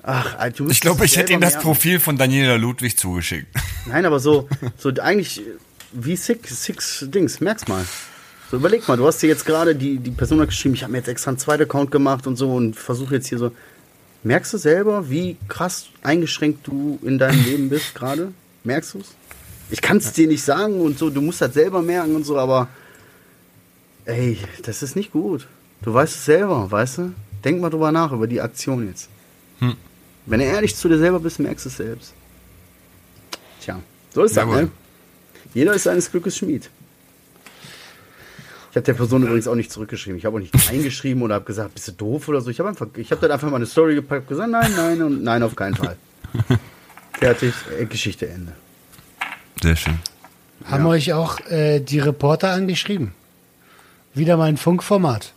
ach, 0.07 0.38
Alter, 0.38 0.63
du 0.63 0.69
Ich 0.69 0.81
glaube, 0.81 1.05
ich 1.05 1.17
hätte 1.17 1.34
ihm 1.34 1.41
das. 1.41 1.59
Profil 1.59 1.99
von 1.99 2.17
Daniela 2.17 2.55
Ludwig 2.55 2.97
zugeschickt. 2.97 3.47
Nein, 3.85 4.05
aber 4.05 4.19
so, 4.19 4.47
so 4.77 4.89
eigentlich 4.89 5.41
wie 5.91 6.15
Six, 6.15 6.63
Six 6.63 7.05
Dings, 7.09 7.39
merk's 7.39 7.67
mal. 7.67 7.85
So, 8.49 8.57
überleg 8.57 8.88
mal, 8.88 8.97
du 8.97 9.05
hast 9.05 9.21
dir 9.21 9.27
jetzt 9.27 9.45
gerade 9.45 9.75
die, 9.75 9.97
die 9.97 10.11
Person 10.11 10.39
geschrieben, 10.45 10.75
ich 10.75 10.84
habe 10.84 10.91
mir 10.91 10.99
jetzt 10.99 11.09
extra 11.09 11.31
einen 11.31 11.38
zweiten 11.38 11.63
Account 11.63 11.91
gemacht 11.91 12.27
und 12.27 12.38
so 12.38 12.53
und 12.53 12.75
versuche 12.75 13.15
jetzt 13.15 13.27
hier 13.27 13.38
so. 13.38 13.51
Merkst 14.23 14.53
du 14.53 14.57
selber, 14.57 15.09
wie 15.09 15.38
krass 15.47 15.88
eingeschränkt 16.01 16.65
du 16.65 16.99
in 17.03 17.17
deinem 17.17 17.43
Leben 17.43 17.69
bist 17.69 17.93
gerade? 17.93 18.31
Merkst 18.63 18.95
du's? 18.95 19.15
Ich 19.69 19.81
kann 19.81 19.97
es 19.97 20.13
dir 20.13 20.27
nicht 20.27 20.43
sagen 20.43 20.79
und 20.79 20.97
so, 20.97 21.09
du 21.09 21.21
musst 21.21 21.41
das 21.41 21.53
selber 21.53 21.81
merken 21.81 22.15
und 22.15 22.25
so, 22.25 22.38
aber 22.38 22.69
ey, 24.05 24.38
das 24.63 24.81
ist 24.81 24.95
nicht 24.95 25.11
gut. 25.11 25.47
Du 25.81 25.93
weißt 25.93 26.15
es 26.15 26.25
selber, 26.25 26.71
weißt 26.71 26.97
du? 26.99 27.13
Denk 27.43 27.61
mal 27.61 27.69
drüber 27.69 27.91
nach, 27.91 28.11
über 28.11 28.27
die 28.27 28.41
Aktion 28.41 28.88
jetzt. 28.88 29.09
Hm. 29.59 29.75
Wenn 30.28 30.40
du 30.41 30.45
ehrlich 30.45 30.76
zu 30.76 30.90
dir 30.90 30.98
selber 30.98 31.20
bist, 31.20 31.40
merkst 31.40 31.66
du 31.66 31.70
es 31.70 31.78
selbst. 31.78 32.14
Tja, 33.62 33.80
so 34.14 34.24
ist 34.24 34.36
das, 34.36 34.44
Jawohl. 34.44 34.64
ne? 34.64 34.72
Jeder 35.54 35.74
ist 35.74 35.84
seines 35.84 36.12
Glückes 36.12 36.38
Schmied. 36.38 36.70
Ich 38.70 38.76
habe 38.76 38.86
der 38.86 38.94
Person 38.94 39.24
übrigens 39.24 39.48
auch 39.48 39.56
nicht 39.56 39.72
zurückgeschrieben. 39.72 40.20
Ich 40.20 40.26
habe 40.26 40.36
auch 40.36 40.41
nicht 40.41 40.54
eingeschrieben 40.70 41.24
oder 41.24 41.36
habe 41.36 41.45
gesagt, 41.45 41.74
bist 41.74 41.88
du 41.88 41.94
doof 41.94 42.28
oder 42.28 42.41
so. 42.41 42.52
Ich 42.52 42.60
habe 42.60 42.70
einfach, 42.70 42.88
ich 42.95 43.10
habe 43.12 43.22
dann 43.22 43.32
einfach 43.32 43.49
mal 43.49 43.56
eine 43.56 43.66
Story 43.66 43.95
gepackt, 43.95 44.28
gesagt, 44.28 44.52
nein, 44.52 44.72
nein 44.76 45.02
und 45.02 45.24
nein, 45.24 45.41
auf 45.41 45.56
keinen 45.56 45.76
Fall. 45.76 45.95
Fertig, 47.14 47.54
äh, 47.80 47.86
Geschichte 47.86 48.28
Ende. 48.28 48.52
Sehr 49.64 49.76
schön. 49.78 49.98
Haben 50.66 50.86
euch 50.86 51.14
auch 51.14 51.40
äh, 51.49 51.80
die 51.80 51.99
Reporter 51.99 52.52
angeschrieben? 52.52 53.14
Wieder 54.14 54.36
mal 54.36 54.49
ein 54.49 54.58
Funkformat. 54.58 55.34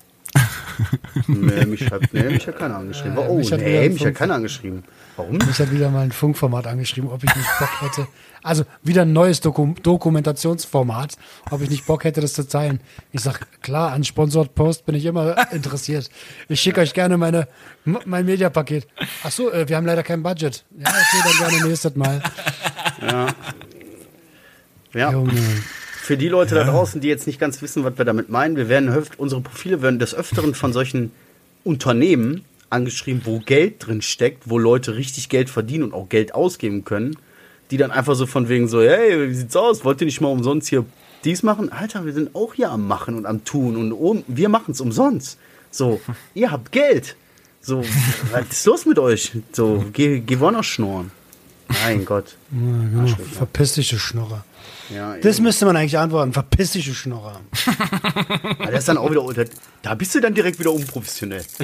Nee, 1.27 1.67
mich 1.67 1.91
hat, 1.91 2.03
nee, 2.13 2.23
mich 2.25 2.47
hat 2.47 2.59
keiner 2.59 2.77
angeschrieben. 2.77 3.17
Äh, 3.17 3.21
oh, 3.21 3.37
mich 3.39 3.53
hat 3.53 3.61
wieder 3.61 3.81
nee, 3.81 3.89
mich 3.89 4.05
hat 4.05 4.15
keiner 4.15 4.35
angeschrieben. 4.35 4.85
Warum? 5.17 5.39
Mich 5.39 5.59
hat 5.59 5.71
wieder 5.71 5.91
mal 5.91 6.03
ein 6.03 6.13
Funkformat 6.13 6.67
angeschrieben, 6.67 7.11
ob 7.11 7.23
ich 7.25 7.35
nicht 7.35 7.49
Bock 7.59 7.83
hätte. 7.83 8.07
Also 8.43 8.65
wieder 8.83 9.03
ein 9.03 9.13
neues 9.13 9.41
Doku 9.41 9.75
Dokumentationsformat, 9.83 11.17
ob 11.51 11.61
ich 11.63 11.71
nicht 11.71 11.87
Bock 11.87 12.05
hätte, 12.05 12.21
das 12.21 12.33
zu 12.33 12.49
teilen. 12.49 12.81
Ich 13.13 13.21
sag, 13.21 13.47
klar, 13.63 13.93
an 13.93 14.05
Sponsored 14.05 14.55
Post 14.55 14.87
bin 14.87 14.95
ich 14.95 15.05
immer 15.05 15.37
interessiert. 15.53 16.09
Ich 16.49 16.61
schicke 16.61 16.81
euch 16.81 16.95
gerne 16.95 17.19
meine, 17.19 17.49
mein 17.85 18.25
Mediapaket. 18.25 18.87
Ach 19.25 19.31
so, 19.31 19.53
äh, 19.53 19.69
wir 19.69 19.77
haben 19.77 19.87
leider 19.87 20.03
kein 20.03 20.23
Budget. 20.23 20.65
Ja, 20.79 20.89
okay, 20.89 21.39
dann 21.39 21.49
gerne 21.49 21.69
nächstes 21.69 21.97
Mal. 21.97 22.23
Ja. 24.95 25.13
Junge. 25.13 25.33
Für 26.11 26.17
die 26.17 26.27
Leute 26.27 26.57
da 26.57 26.65
draußen, 26.65 27.01
die 27.01 27.07
jetzt 27.07 27.29
nicht 27.29 27.39
ganz 27.39 27.63
wissen, 27.63 27.85
was 27.85 27.97
wir 27.97 28.05
damit 28.05 28.31
meinen, 28.31 28.57
wir 28.57 28.69
werden 28.69 28.93
unsere 29.17 29.41
Profile 29.43 29.81
werden 29.81 30.01
des 30.01 30.13
Öfteren 30.13 30.57
von 30.57 30.73
solchen 30.73 31.13
Unternehmen 31.63 32.45
angeschrieben, 32.69 33.23
wo 33.25 33.39
Geld 33.39 33.87
drin 33.87 34.03
steckt, 34.03 34.51
wo 34.51 34.59
Leute 34.59 34.97
richtig 34.97 35.29
Geld 35.29 35.49
verdienen 35.51 35.85
und 35.85 35.95
auch 35.95 36.09
Geld 36.09 36.35
ausgeben 36.35 36.85
können, 36.85 37.17
die 37.71 37.77
dann 37.77 37.93
einfach 37.93 38.17
so 38.17 38.27
von 38.27 38.49
wegen 38.49 38.67
so, 38.67 38.83
hey, 38.83 39.31
wie 39.31 39.35
sieht's 39.35 39.55
aus? 39.55 39.85
Wollt 39.85 40.01
ihr 40.01 40.07
nicht 40.07 40.21
mal 40.21 40.31
umsonst 40.31 40.69
hier 40.69 40.85
dies 41.23 41.45
machen? 41.45 41.71
Alter, 41.71 42.05
wir 42.05 42.13
sind 42.13 42.35
auch 42.35 42.55
hier 42.55 42.73
am 42.73 42.89
Machen 42.89 43.15
und 43.15 43.25
am 43.25 43.45
Tun 43.45 43.77
und 43.77 43.93
um, 43.93 44.25
wir 44.27 44.49
machen 44.49 44.73
es 44.73 44.81
umsonst. 44.81 45.39
So, 45.71 46.01
ihr 46.35 46.51
habt 46.51 46.73
Geld. 46.73 47.15
So, 47.61 47.85
was 48.33 48.49
ist 48.51 48.67
los 48.67 48.85
mit 48.85 48.99
euch? 48.99 49.31
So, 49.53 49.85
geh, 49.93 50.19
geh 50.19 50.41
woanders 50.41 50.67
schnorren. 50.67 51.13
Mein 51.85 52.05
Gott. 52.05 52.37
Ja, 52.51 52.59
genau. 52.59 53.17
Verpiss 53.33 53.75
dich, 53.75 53.91
du 53.91 53.99
Schnorrer. 54.01 54.45
Ja, 54.95 55.17
Das 55.17 55.41
müsste 55.41 55.67
man 55.67 55.77
eigentlich 55.77 55.99
antworten. 55.99 56.33
Verpiss 56.33 56.73
dich, 56.73 56.87
du 56.87 56.95
Schnorrer. 56.95 57.41
Aber 58.59 58.71
das 58.71 58.81
ist 58.81 58.89
dann 58.89 58.99
auch 58.99 59.11
wieder 59.11 59.23
unter. 59.23 59.45
Da 59.83 59.95
bist 59.95 60.15
du 60.15 60.21
dann 60.21 60.35
direkt 60.35 60.59
wieder 60.59 60.73
unprofessionell. 60.73 61.45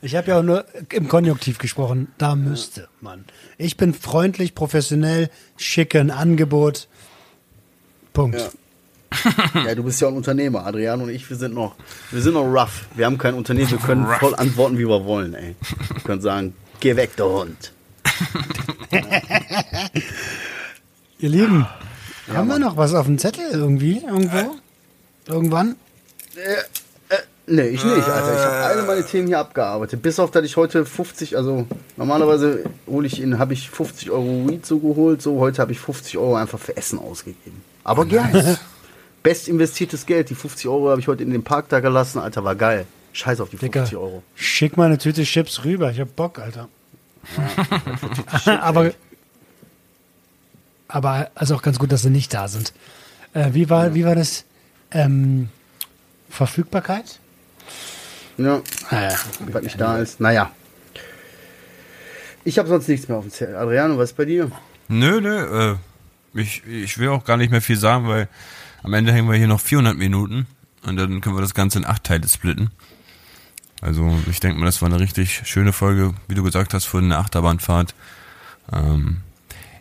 Ich 0.00 0.14
habe 0.14 0.28
ja 0.28 0.38
auch 0.38 0.42
nur 0.44 0.64
im 0.92 1.08
Konjunktiv 1.08 1.58
gesprochen. 1.58 2.12
Da 2.18 2.36
müsste 2.36 2.88
man. 3.00 3.24
Ich 3.56 3.76
bin 3.76 3.92
freundlich, 3.94 4.54
professionell, 4.54 5.28
schicke 5.56 5.98
ein 5.98 6.12
Angebot. 6.12 6.86
Punkt. 8.12 8.38
Ja. 8.38 9.64
ja, 9.66 9.74
du 9.74 9.82
bist 9.82 10.00
ja 10.00 10.06
ein 10.08 10.14
Unternehmer. 10.14 10.64
Adrian 10.66 11.00
und 11.00 11.08
ich, 11.08 11.28
wir 11.28 11.36
sind 11.36 11.52
noch, 11.54 11.74
wir 12.12 12.22
sind 12.22 12.34
noch 12.34 12.44
rough. 12.44 12.86
Wir 12.94 13.06
haben 13.06 13.18
kein 13.18 13.34
Unternehmen. 13.34 13.70
Wir 13.70 13.78
können 13.78 14.06
voll 14.20 14.36
antworten, 14.36 14.78
wie 14.78 14.86
wir 14.86 15.04
wollen, 15.04 15.34
ey. 15.34 15.56
Wir 15.92 16.02
können 16.02 16.20
sagen, 16.20 16.54
geh 16.78 16.94
weg, 16.94 17.16
der 17.16 17.26
Hund. 17.26 17.72
Ihr 21.20 21.28
Lieben, 21.28 21.66
haben 22.32 22.48
wir 22.48 22.58
noch 22.58 22.76
was 22.76 22.94
auf 22.94 23.06
dem 23.06 23.18
Zettel 23.18 23.50
irgendwie? 23.52 24.02
Irgendwo? 24.06 24.56
Irgendwann? 25.26 25.76
Nee, 27.50 27.68
ich 27.68 27.82
nicht, 27.82 28.06
Alter. 28.06 28.34
Ich 28.34 28.44
habe 28.44 28.56
alle 28.56 28.82
meine 28.82 29.06
Themen 29.06 29.26
hier 29.26 29.38
abgearbeitet. 29.38 30.02
Bis 30.02 30.18
auf, 30.18 30.30
dass 30.30 30.44
ich 30.44 30.56
heute 30.56 30.84
50, 30.84 31.36
also 31.36 31.66
normalerweise 31.96 32.64
hole 32.86 33.06
ich 33.06 33.22
in, 33.22 33.38
habe 33.38 33.54
ich 33.54 33.70
50 33.70 34.10
Euro 34.10 34.46
Weed 34.48 34.66
so 34.66 34.78
geholt. 34.78 35.22
So, 35.22 35.38
heute 35.38 35.62
habe 35.62 35.72
ich 35.72 35.80
50 35.80 36.18
Euro 36.18 36.36
einfach 36.36 36.58
für 36.58 36.76
Essen 36.76 36.98
ausgegeben. 36.98 37.62
Aber 37.84 38.04
gerne. 38.04 38.58
Best 39.22 39.48
investiertes 39.48 40.04
Geld. 40.04 40.28
Die 40.28 40.34
50 40.34 40.68
Euro 40.68 40.90
habe 40.90 41.00
ich 41.00 41.08
heute 41.08 41.22
in 41.22 41.30
den 41.30 41.42
Park 41.42 41.70
da 41.70 41.80
gelassen. 41.80 42.18
Alter, 42.18 42.44
war 42.44 42.54
geil. 42.54 42.84
Scheiß 43.14 43.40
auf 43.40 43.48
die 43.48 43.56
Dicker, 43.56 43.80
50 43.80 43.98
Euro. 43.98 44.22
schick 44.34 44.76
mal 44.76 44.84
eine 44.84 44.98
Tüte 44.98 45.22
Chips 45.22 45.64
rüber. 45.64 45.90
Ich 45.90 46.00
hab 46.00 46.14
Bock, 46.14 46.38
Alter. 46.38 46.68
Aber, 48.46 48.92
aber 50.88 51.30
also 51.34 51.54
auch 51.54 51.62
ganz 51.62 51.78
gut, 51.78 51.92
dass 51.92 52.02
sie 52.02 52.10
nicht 52.10 52.32
da 52.34 52.48
sind. 52.48 52.72
Äh, 53.34 53.50
wie, 53.52 53.68
war, 53.70 53.94
wie 53.94 54.04
war 54.04 54.14
das? 54.14 54.44
Ähm, 54.90 55.48
Verfügbarkeit? 56.30 57.20
Ja, 58.38 58.62
Naja, 58.90 59.16
was 59.50 59.62
nicht 59.62 59.80
da 59.80 59.98
ist. 59.98 60.20
Naja. 60.20 60.50
Ich 62.44 62.58
habe 62.58 62.68
sonst 62.68 62.88
nichts 62.88 63.08
mehr 63.08 63.18
auf 63.18 63.24
dem 63.24 63.32
Zettel. 63.32 63.56
Adriano, 63.56 63.98
was 63.98 64.10
ist 64.10 64.16
bei 64.16 64.24
dir? 64.24 64.50
Nö, 64.88 65.20
nö, 65.20 65.72
äh, 65.72 66.40
ich, 66.40 66.64
ich 66.66 66.98
will 66.98 67.08
auch 67.08 67.24
gar 67.24 67.36
nicht 67.36 67.50
mehr 67.50 67.60
viel 67.60 67.76
sagen, 67.76 68.08
weil 68.08 68.28
am 68.82 68.94
Ende 68.94 69.12
hängen 69.12 69.28
wir 69.28 69.36
hier 69.36 69.48
noch 69.48 69.60
400 69.60 69.96
Minuten 69.96 70.46
und 70.86 70.96
dann 70.96 71.20
können 71.20 71.36
wir 71.36 71.42
das 71.42 71.54
Ganze 71.54 71.78
in 71.78 71.84
acht 71.84 72.04
Teile 72.04 72.26
splitten. 72.28 72.70
Also 73.80 74.18
ich 74.28 74.40
denke 74.40 74.58
mal, 74.58 74.66
das 74.66 74.82
war 74.82 74.88
eine 74.88 75.00
richtig 75.00 75.42
schöne 75.44 75.72
Folge, 75.72 76.14
wie 76.26 76.34
du 76.34 76.42
gesagt 76.42 76.74
hast, 76.74 76.86
für 76.86 76.98
eine 76.98 77.18
Achterbahnfahrt. 77.18 77.94
Ähm, 78.72 79.18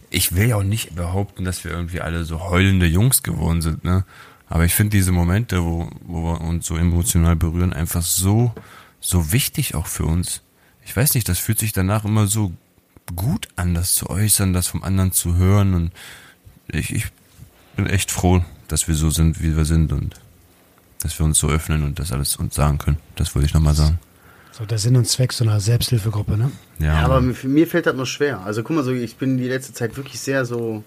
ich 0.10 0.36
will 0.36 0.50
ja 0.50 0.56
auch 0.58 0.64
nicht 0.64 0.96
behaupten, 0.96 1.44
dass 1.44 1.64
wir 1.64 1.72
irgendwie 1.72 2.02
alle 2.02 2.24
so 2.24 2.42
heulende 2.42 2.86
Jungs 2.86 3.24
geworden 3.24 3.62
sind, 3.62 3.84
ne? 3.84 4.06
Aber 4.50 4.64
ich 4.64 4.74
finde 4.74 4.92
diese 4.92 5.12
Momente, 5.12 5.64
wo, 5.64 5.90
wo 6.06 6.24
wir 6.24 6.42
uns 6.42 6.66
so 6.66 6.78
emotional 6.78 7.36
berühren, 7.36 7.74
einfach 7.74 8.02
so, 8.02 8.54
so 9.02 9.34
wichtig 9.34 9.76
auch 9.76 9.88
für 9.88 10.06
uns. 10.06 10.42
Ich 10.86 10.96
weiß 10.96 11.16
nicht, 11.16 11.28
das 11.28 11.40
fühlt 11.40 11.60
sich 11.60 11.74
danach 11.74 12.06
immer 12.06 12.28
so 12.28 12.54
gut 13.14 13.50
an, 13.58 13.74
das 13.74 13.96
zu 13.96 14.10
äußern, 14.10 14.54
das 14.54 14.68
vom 14.68 14.84
anderen 14.84 15.12
zu 15.12 15.36
hören 15.36 15.74
und 15.74 15.92
ich, 16.68 16.94
ich 16.94 17.08
bin 17.76 17.88
echt 17.88 18.12
froh, 18.12 18.44
dass 18.68 18.88
wir 18.88 18.96
so 18.96 19.10
sind, 19.10 19.42
wie 19.42 19.56
wir 19.56 19.66
sind 19.66 19.92
und 19.92 20.16
dass 21.02 21.18
wir 21.20 21.26
uns 21.26 21.40
so 21.40 21.50
öffnen 21.50 21.84
und 21.84 22.00
das 22.00 22.12
alles 22.12 22.36
uns 22.38 22.56
sagen 22.56 22.78
können. 22.78 22.98
Das 23.16 23.34
wollte 23.36 23.46
ich 23.46 23.54
nochmal 23.54 23.76
sagen. 23.76 24.00
so 24.52 24.66
der 24.66 24.78
Sinn 24.78 24.96
und 24.96 25.08
Zweck 25.08 25.34
so 25.34 25.44
einer 25.44 25.60
Selbsthilfegruppe, 25.60 26.38
ne? 26.38 26.52
Ja, 26.80 26.86
Ja, 26.86 27.06
aber 27.06 27.22
mir, 27.22 27.68
fällt 27.68 27.86
das 27.86 27.96
nur 27.96 28.06
schwer. 28.06 28.42
Also 28.42 28.64
guck 28.64 28.76
mal, 28.76 28.84
so, 28.84 28.92
ich 28.92 29.16
bin 29.18 29.38
die 29.38 29.48
letzte 29.48 29.74
Zeit 29.74 29.96
wirklich 29.98 30.20
sehr 30.20 30.46
so. 30.46 30.84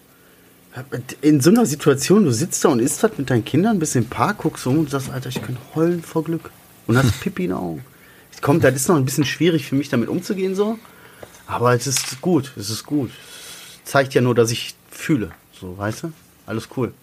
In 1.20 1.40
so 1.40 1.50
einer 1.50 1.66
Situation, 1.66 2.24
du 2.24 2.32
sitzt 2.32 2.64
da 2.64 2.68
und 2.68 2.78
isst 2.78 3.02
das 3.02 3.18
mit 3.18 3.28
deinen 3.28 3.44
Kindern, 3.44 3.80
bist 3.80 3.96
im 3.96 4.06
Park, 4.06 4.38
guckst 4.38 4.66
rum 4.66 4.78
und 4.78 4.90
sagst, 4.90 5.10
Alter, 5.10 5.28
ich 5.28 5.42
kann 5.42 5.56
heulen 5.74 6.02
vor 6.02 6.22
Glück. 6.22 6.50
Und 6.86 6.96
hast 6.96 7.20
Pipi 7.20 7.44
in 7.44 7.50
den 7.50 7.58
Augen. 7.58 7.84
Kommt, 8.40 8.64
das 8.64 8.74
ist 8.74 8.88
noch 8.88 8.96
ein 8.96 9.04
bisschen 9.04 9.24
schwierig 9.24 9.66
für 9.66 9.74
mich, 9.74 9.88
damit 9.88 10.08
umzugehen, 10.08 10.54
so. 10.54 10.78
Aber 11.46 11.74
es 11.74 11.86
ist 11.86 12.20
gut, 12.20 12.52
es 12.56 12.70
ist 12.70 12.84
gut. 12.86 13.10
Zeigt 13.84 14.14
ja 14.14 14.20
nur, 14.20 14.34
dass 14.34 14.50
ich 14.50 14.74
fühle. 14.90 15.32
So, 15.60 15.76
weißt 15.76 16.04
du? 16.04 16.12
Alles 16.46 16.68
cool. 16.76 16.94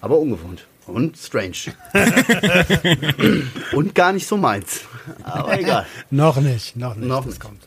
Aber 0.00 0.18
ungewohnt. 0.18 0.66
Und 0.86 1.16
strange. 1.16 1.74
und 3.72 3.94
gar 3.94 4.12
nicht 4.12 4.26
so 4.26 4.36
meins. 4.36 4.80
Aber 5.22 5.58
egal. 5.58 5.86
Noch 6.10 6.36
nicht, 6.40 6.76
noch 6.76 6.94
nicht. 6.96 7.08
Noch 7.08 7.18
das 7.24 7.26
nicht. 7.34 7.40
kommt. 7.40 7.62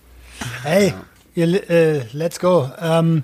Hey, 0.63 0.93
Ihr, 1.33 1.69
äh, 1.69 2.05
let's 2.13 2.39
go. 2.39 2.69
Ähm, 2.79 3.23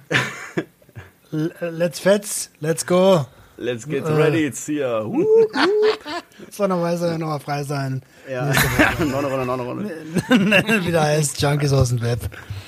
l- 1.32 1.54
let's 1.60 2.00
fetz, 2.00 2.50
let's 2.60 2.86
go. 2.86 3.26
Let's 3.62 3.86
get 3.86 4.08
ready, 4.08 4.46
it's 4.48 4.66
here. 4.68 5.06
Sonderweise 6.50 6.98
soll 7.02 7.12
ja 7.12 7.18
nochmal 7.20 7.40
frei 7.40 7.64
sein. 7.64 8.02
ja. 8.28 8.48
noch 8.48 9.20
eine 9.20 9.28
Runde, 9.28 9.46
noch 9.46 9.54
eine 9.54 9.64
Runde. 9.64 9.92
Wie 10.86 10.92
der 10.92 11.04
heißt, 11.04 11.40
Junkies 11.40 11.72
aus 11.72 11.90
dem 11.90 12.02
Web. 12.02 12.20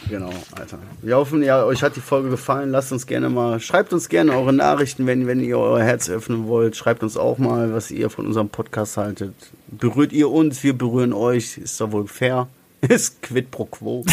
Genau, 0.08 0.30
Alter. 0.56 0.78
Wir 1.02 1.18
hoffen, 1.18 1.42
ja, 1.42 1.64
euch 1.64 1.82
hat 1.82 1.96
die 1.96 2.02
Folge 2.02 2.30
gefallen. 2.30 2.70
Lasst 2.70 2.92
uns 2.92 3.08
gerne 3.08 3.30
mal, 3.30 3.60
schreibt 3.60 3.92
uns 3.92 4.08
gerne 4.08 4.34
eure 4.34 4.54
Nachrichten, 4.54 5.08
wenn, 5.08 5.26
wenn 5.26 5.40
ihr 5.40 5.58
euer 5.58 5.82
Herz 5.82 6.10
öffnen 6.10 6.48
wollt. 6.48 6.76
Schreibt 6.76 7.02
uns 7.02 7.18
auch 7.18 7.40
mal, 7.40 7.74
was 7.74 7.90
ihr 7.90 8.12
von 8.12 8.28
unserem 8.28 8.50
Podcast 8.50 8.96
haltet. 8.98 9.34
Berührt 9.68 10.14
ihr 10.14 10.30
uns, 10.30 10.64
wir 10.64 10.78
berühren 10.78 11.14
euch. 11.14 11.58
Ist 11.58 11.82
doch 11.82 11.92
wohl 11.92 12.06
fair. 12.06 12.48
Ist 12.82 13.24
quid 13.24 13.50
pro 13.50 13.66
quo. 13.66 14.06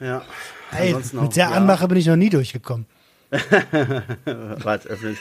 ja. 0.00 0.22
Ey, 0.74 0.94
mit 0.94 1.36
der 1.36 1.50
ja. 1.50 1.50
Anmache 1.50 1.86
bin 1.86 1.98
ich 1.98 2.06
noch 2.06 2.16
nie 2.16 2.30
durchgekommen. 2.30 2.86
Warte, 4.62 4.88
öffnet. 4.88 5.16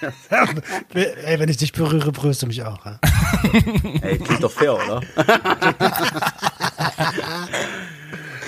Ey, 0.93 1.39
wenn 1.39 1.47
ich 1.47 1.55
dich 1.57 1.71
berühre, 1.71 2.11
berührst 2.11 2.41
du 2.41 2.47
mich 2.47 2.61
auch. 2.63 2.85
Ja? 2.85 2.99
Ey, 4.01 4.17
klingt 4.17 4.43
doch 4.43 4.51
fair, 4.51 4.73
oder? 4.73 5.01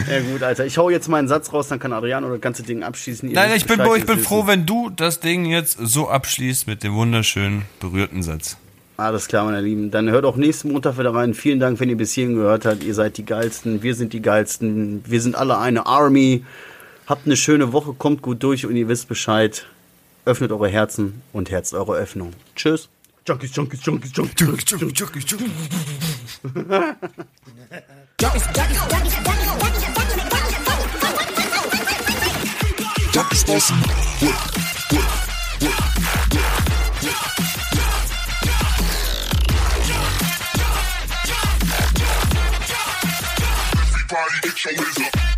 ja 0.10 0.20
gut, 0.32 0.44
Alter. 0.44 0.66
Ich 0.66 0.78
hau 0.78 0.90
jetzt 0.90 1.08
meinen 1.08 1.30
Satz 1.30 1.54
raus, 1.54 1.70
dann 1.70 1.80
kann 1.80 1.94
Adriano 1.94 2.30
das 2.30 2.42
ganze 2.42 2.64
Ding 2.64 2.84
abschließen. 2.84 3.30
Ihr 3.30 3.36
Nein, 3.36 3.52
wisst 3.54 3.70
ich 3.72 3.78
bin, 3.78 3.80
ich 3.96 4.06
bin 4.06 4.20
froh, 4.20 4.48
wenn 4.48 4.66
du 4.66 4.90
das 4.90 5.22
Ding 5.22 5.46
jetzt 5.46 5.78
so 5.80 6.10
abschließt 6.10 6.68
mit 6.68 6.84
dem 6.84 6.94
wunderschönen, 6.96 7.64
berührten 7.80 8.22
Satz. 8.22 8.58
Alles 8.98 9.30
klar, 9.30 9.46
meine 9.46 9.62
Lieben. 9.62 9.92
Dann 9.92 10.10
hört 10.10 10.26
auch 10.26 10.36
nächsten 10.36 10.74
Montag 10.74 11.00
wieder 11.00 11.16
rein. 11.16 11.34
Vielen 11.34 11.62
Dank, 11.62 11.80
wenn 11.80 11.90
ihr 11.90 11.98
bis 11.98 12.12
hierhin 12.12 12.36
gehört 12.36 12.66
habt. 12.66 12.84
Ihr 12.84 12.94
seid 12.94 13.18
die 13.18 13.26
Geilsten. 13.26 13.82
Wir 13.82 13.96
sind 13.96 14.12
die 14.12 14.22
Geilsten. 14.22 15.04
Wir 15.08 15.22
sind 15.22 15.36
alle 15.36 15.58
eine 15.58 15.86
Army. 15.86 16.44
Habt 17.06 17.26
eine 17.26 17.36
schöne 17.36 17.74
Woche. 17.74 17.94
Kommt 17.94 18.22
gut 18.22 18.44
durch 18.44 18.66
und 18.66 18.76
ihr 18.76 18.88
wisst 18.88 19.08
Bescheid. 19.08 19.66
Öffnet 20.26 20.52
eure 20.52 20.70
Herzen 20.70 21.22
und 21.34 21.52
herzt 21.52 21.74
eure 21.74 21.96
Öffnung. 21.96 22.34
Tschüss. 22.56 22.90
Junkies, 23.28 23.56
Junkies, 23.56 23.86
Junkies, 23.86 24.12
Junkies. 24.16 24.40
Junkies, 24.40 24.70
Junkies, 24.70 25.00
Junkies, 25.00 25.26
Junkies. 25.26 25.52
Everybody 44.14 44.40
get 44.44 44.66
your 44.66 45.08
up. 45.08 45.33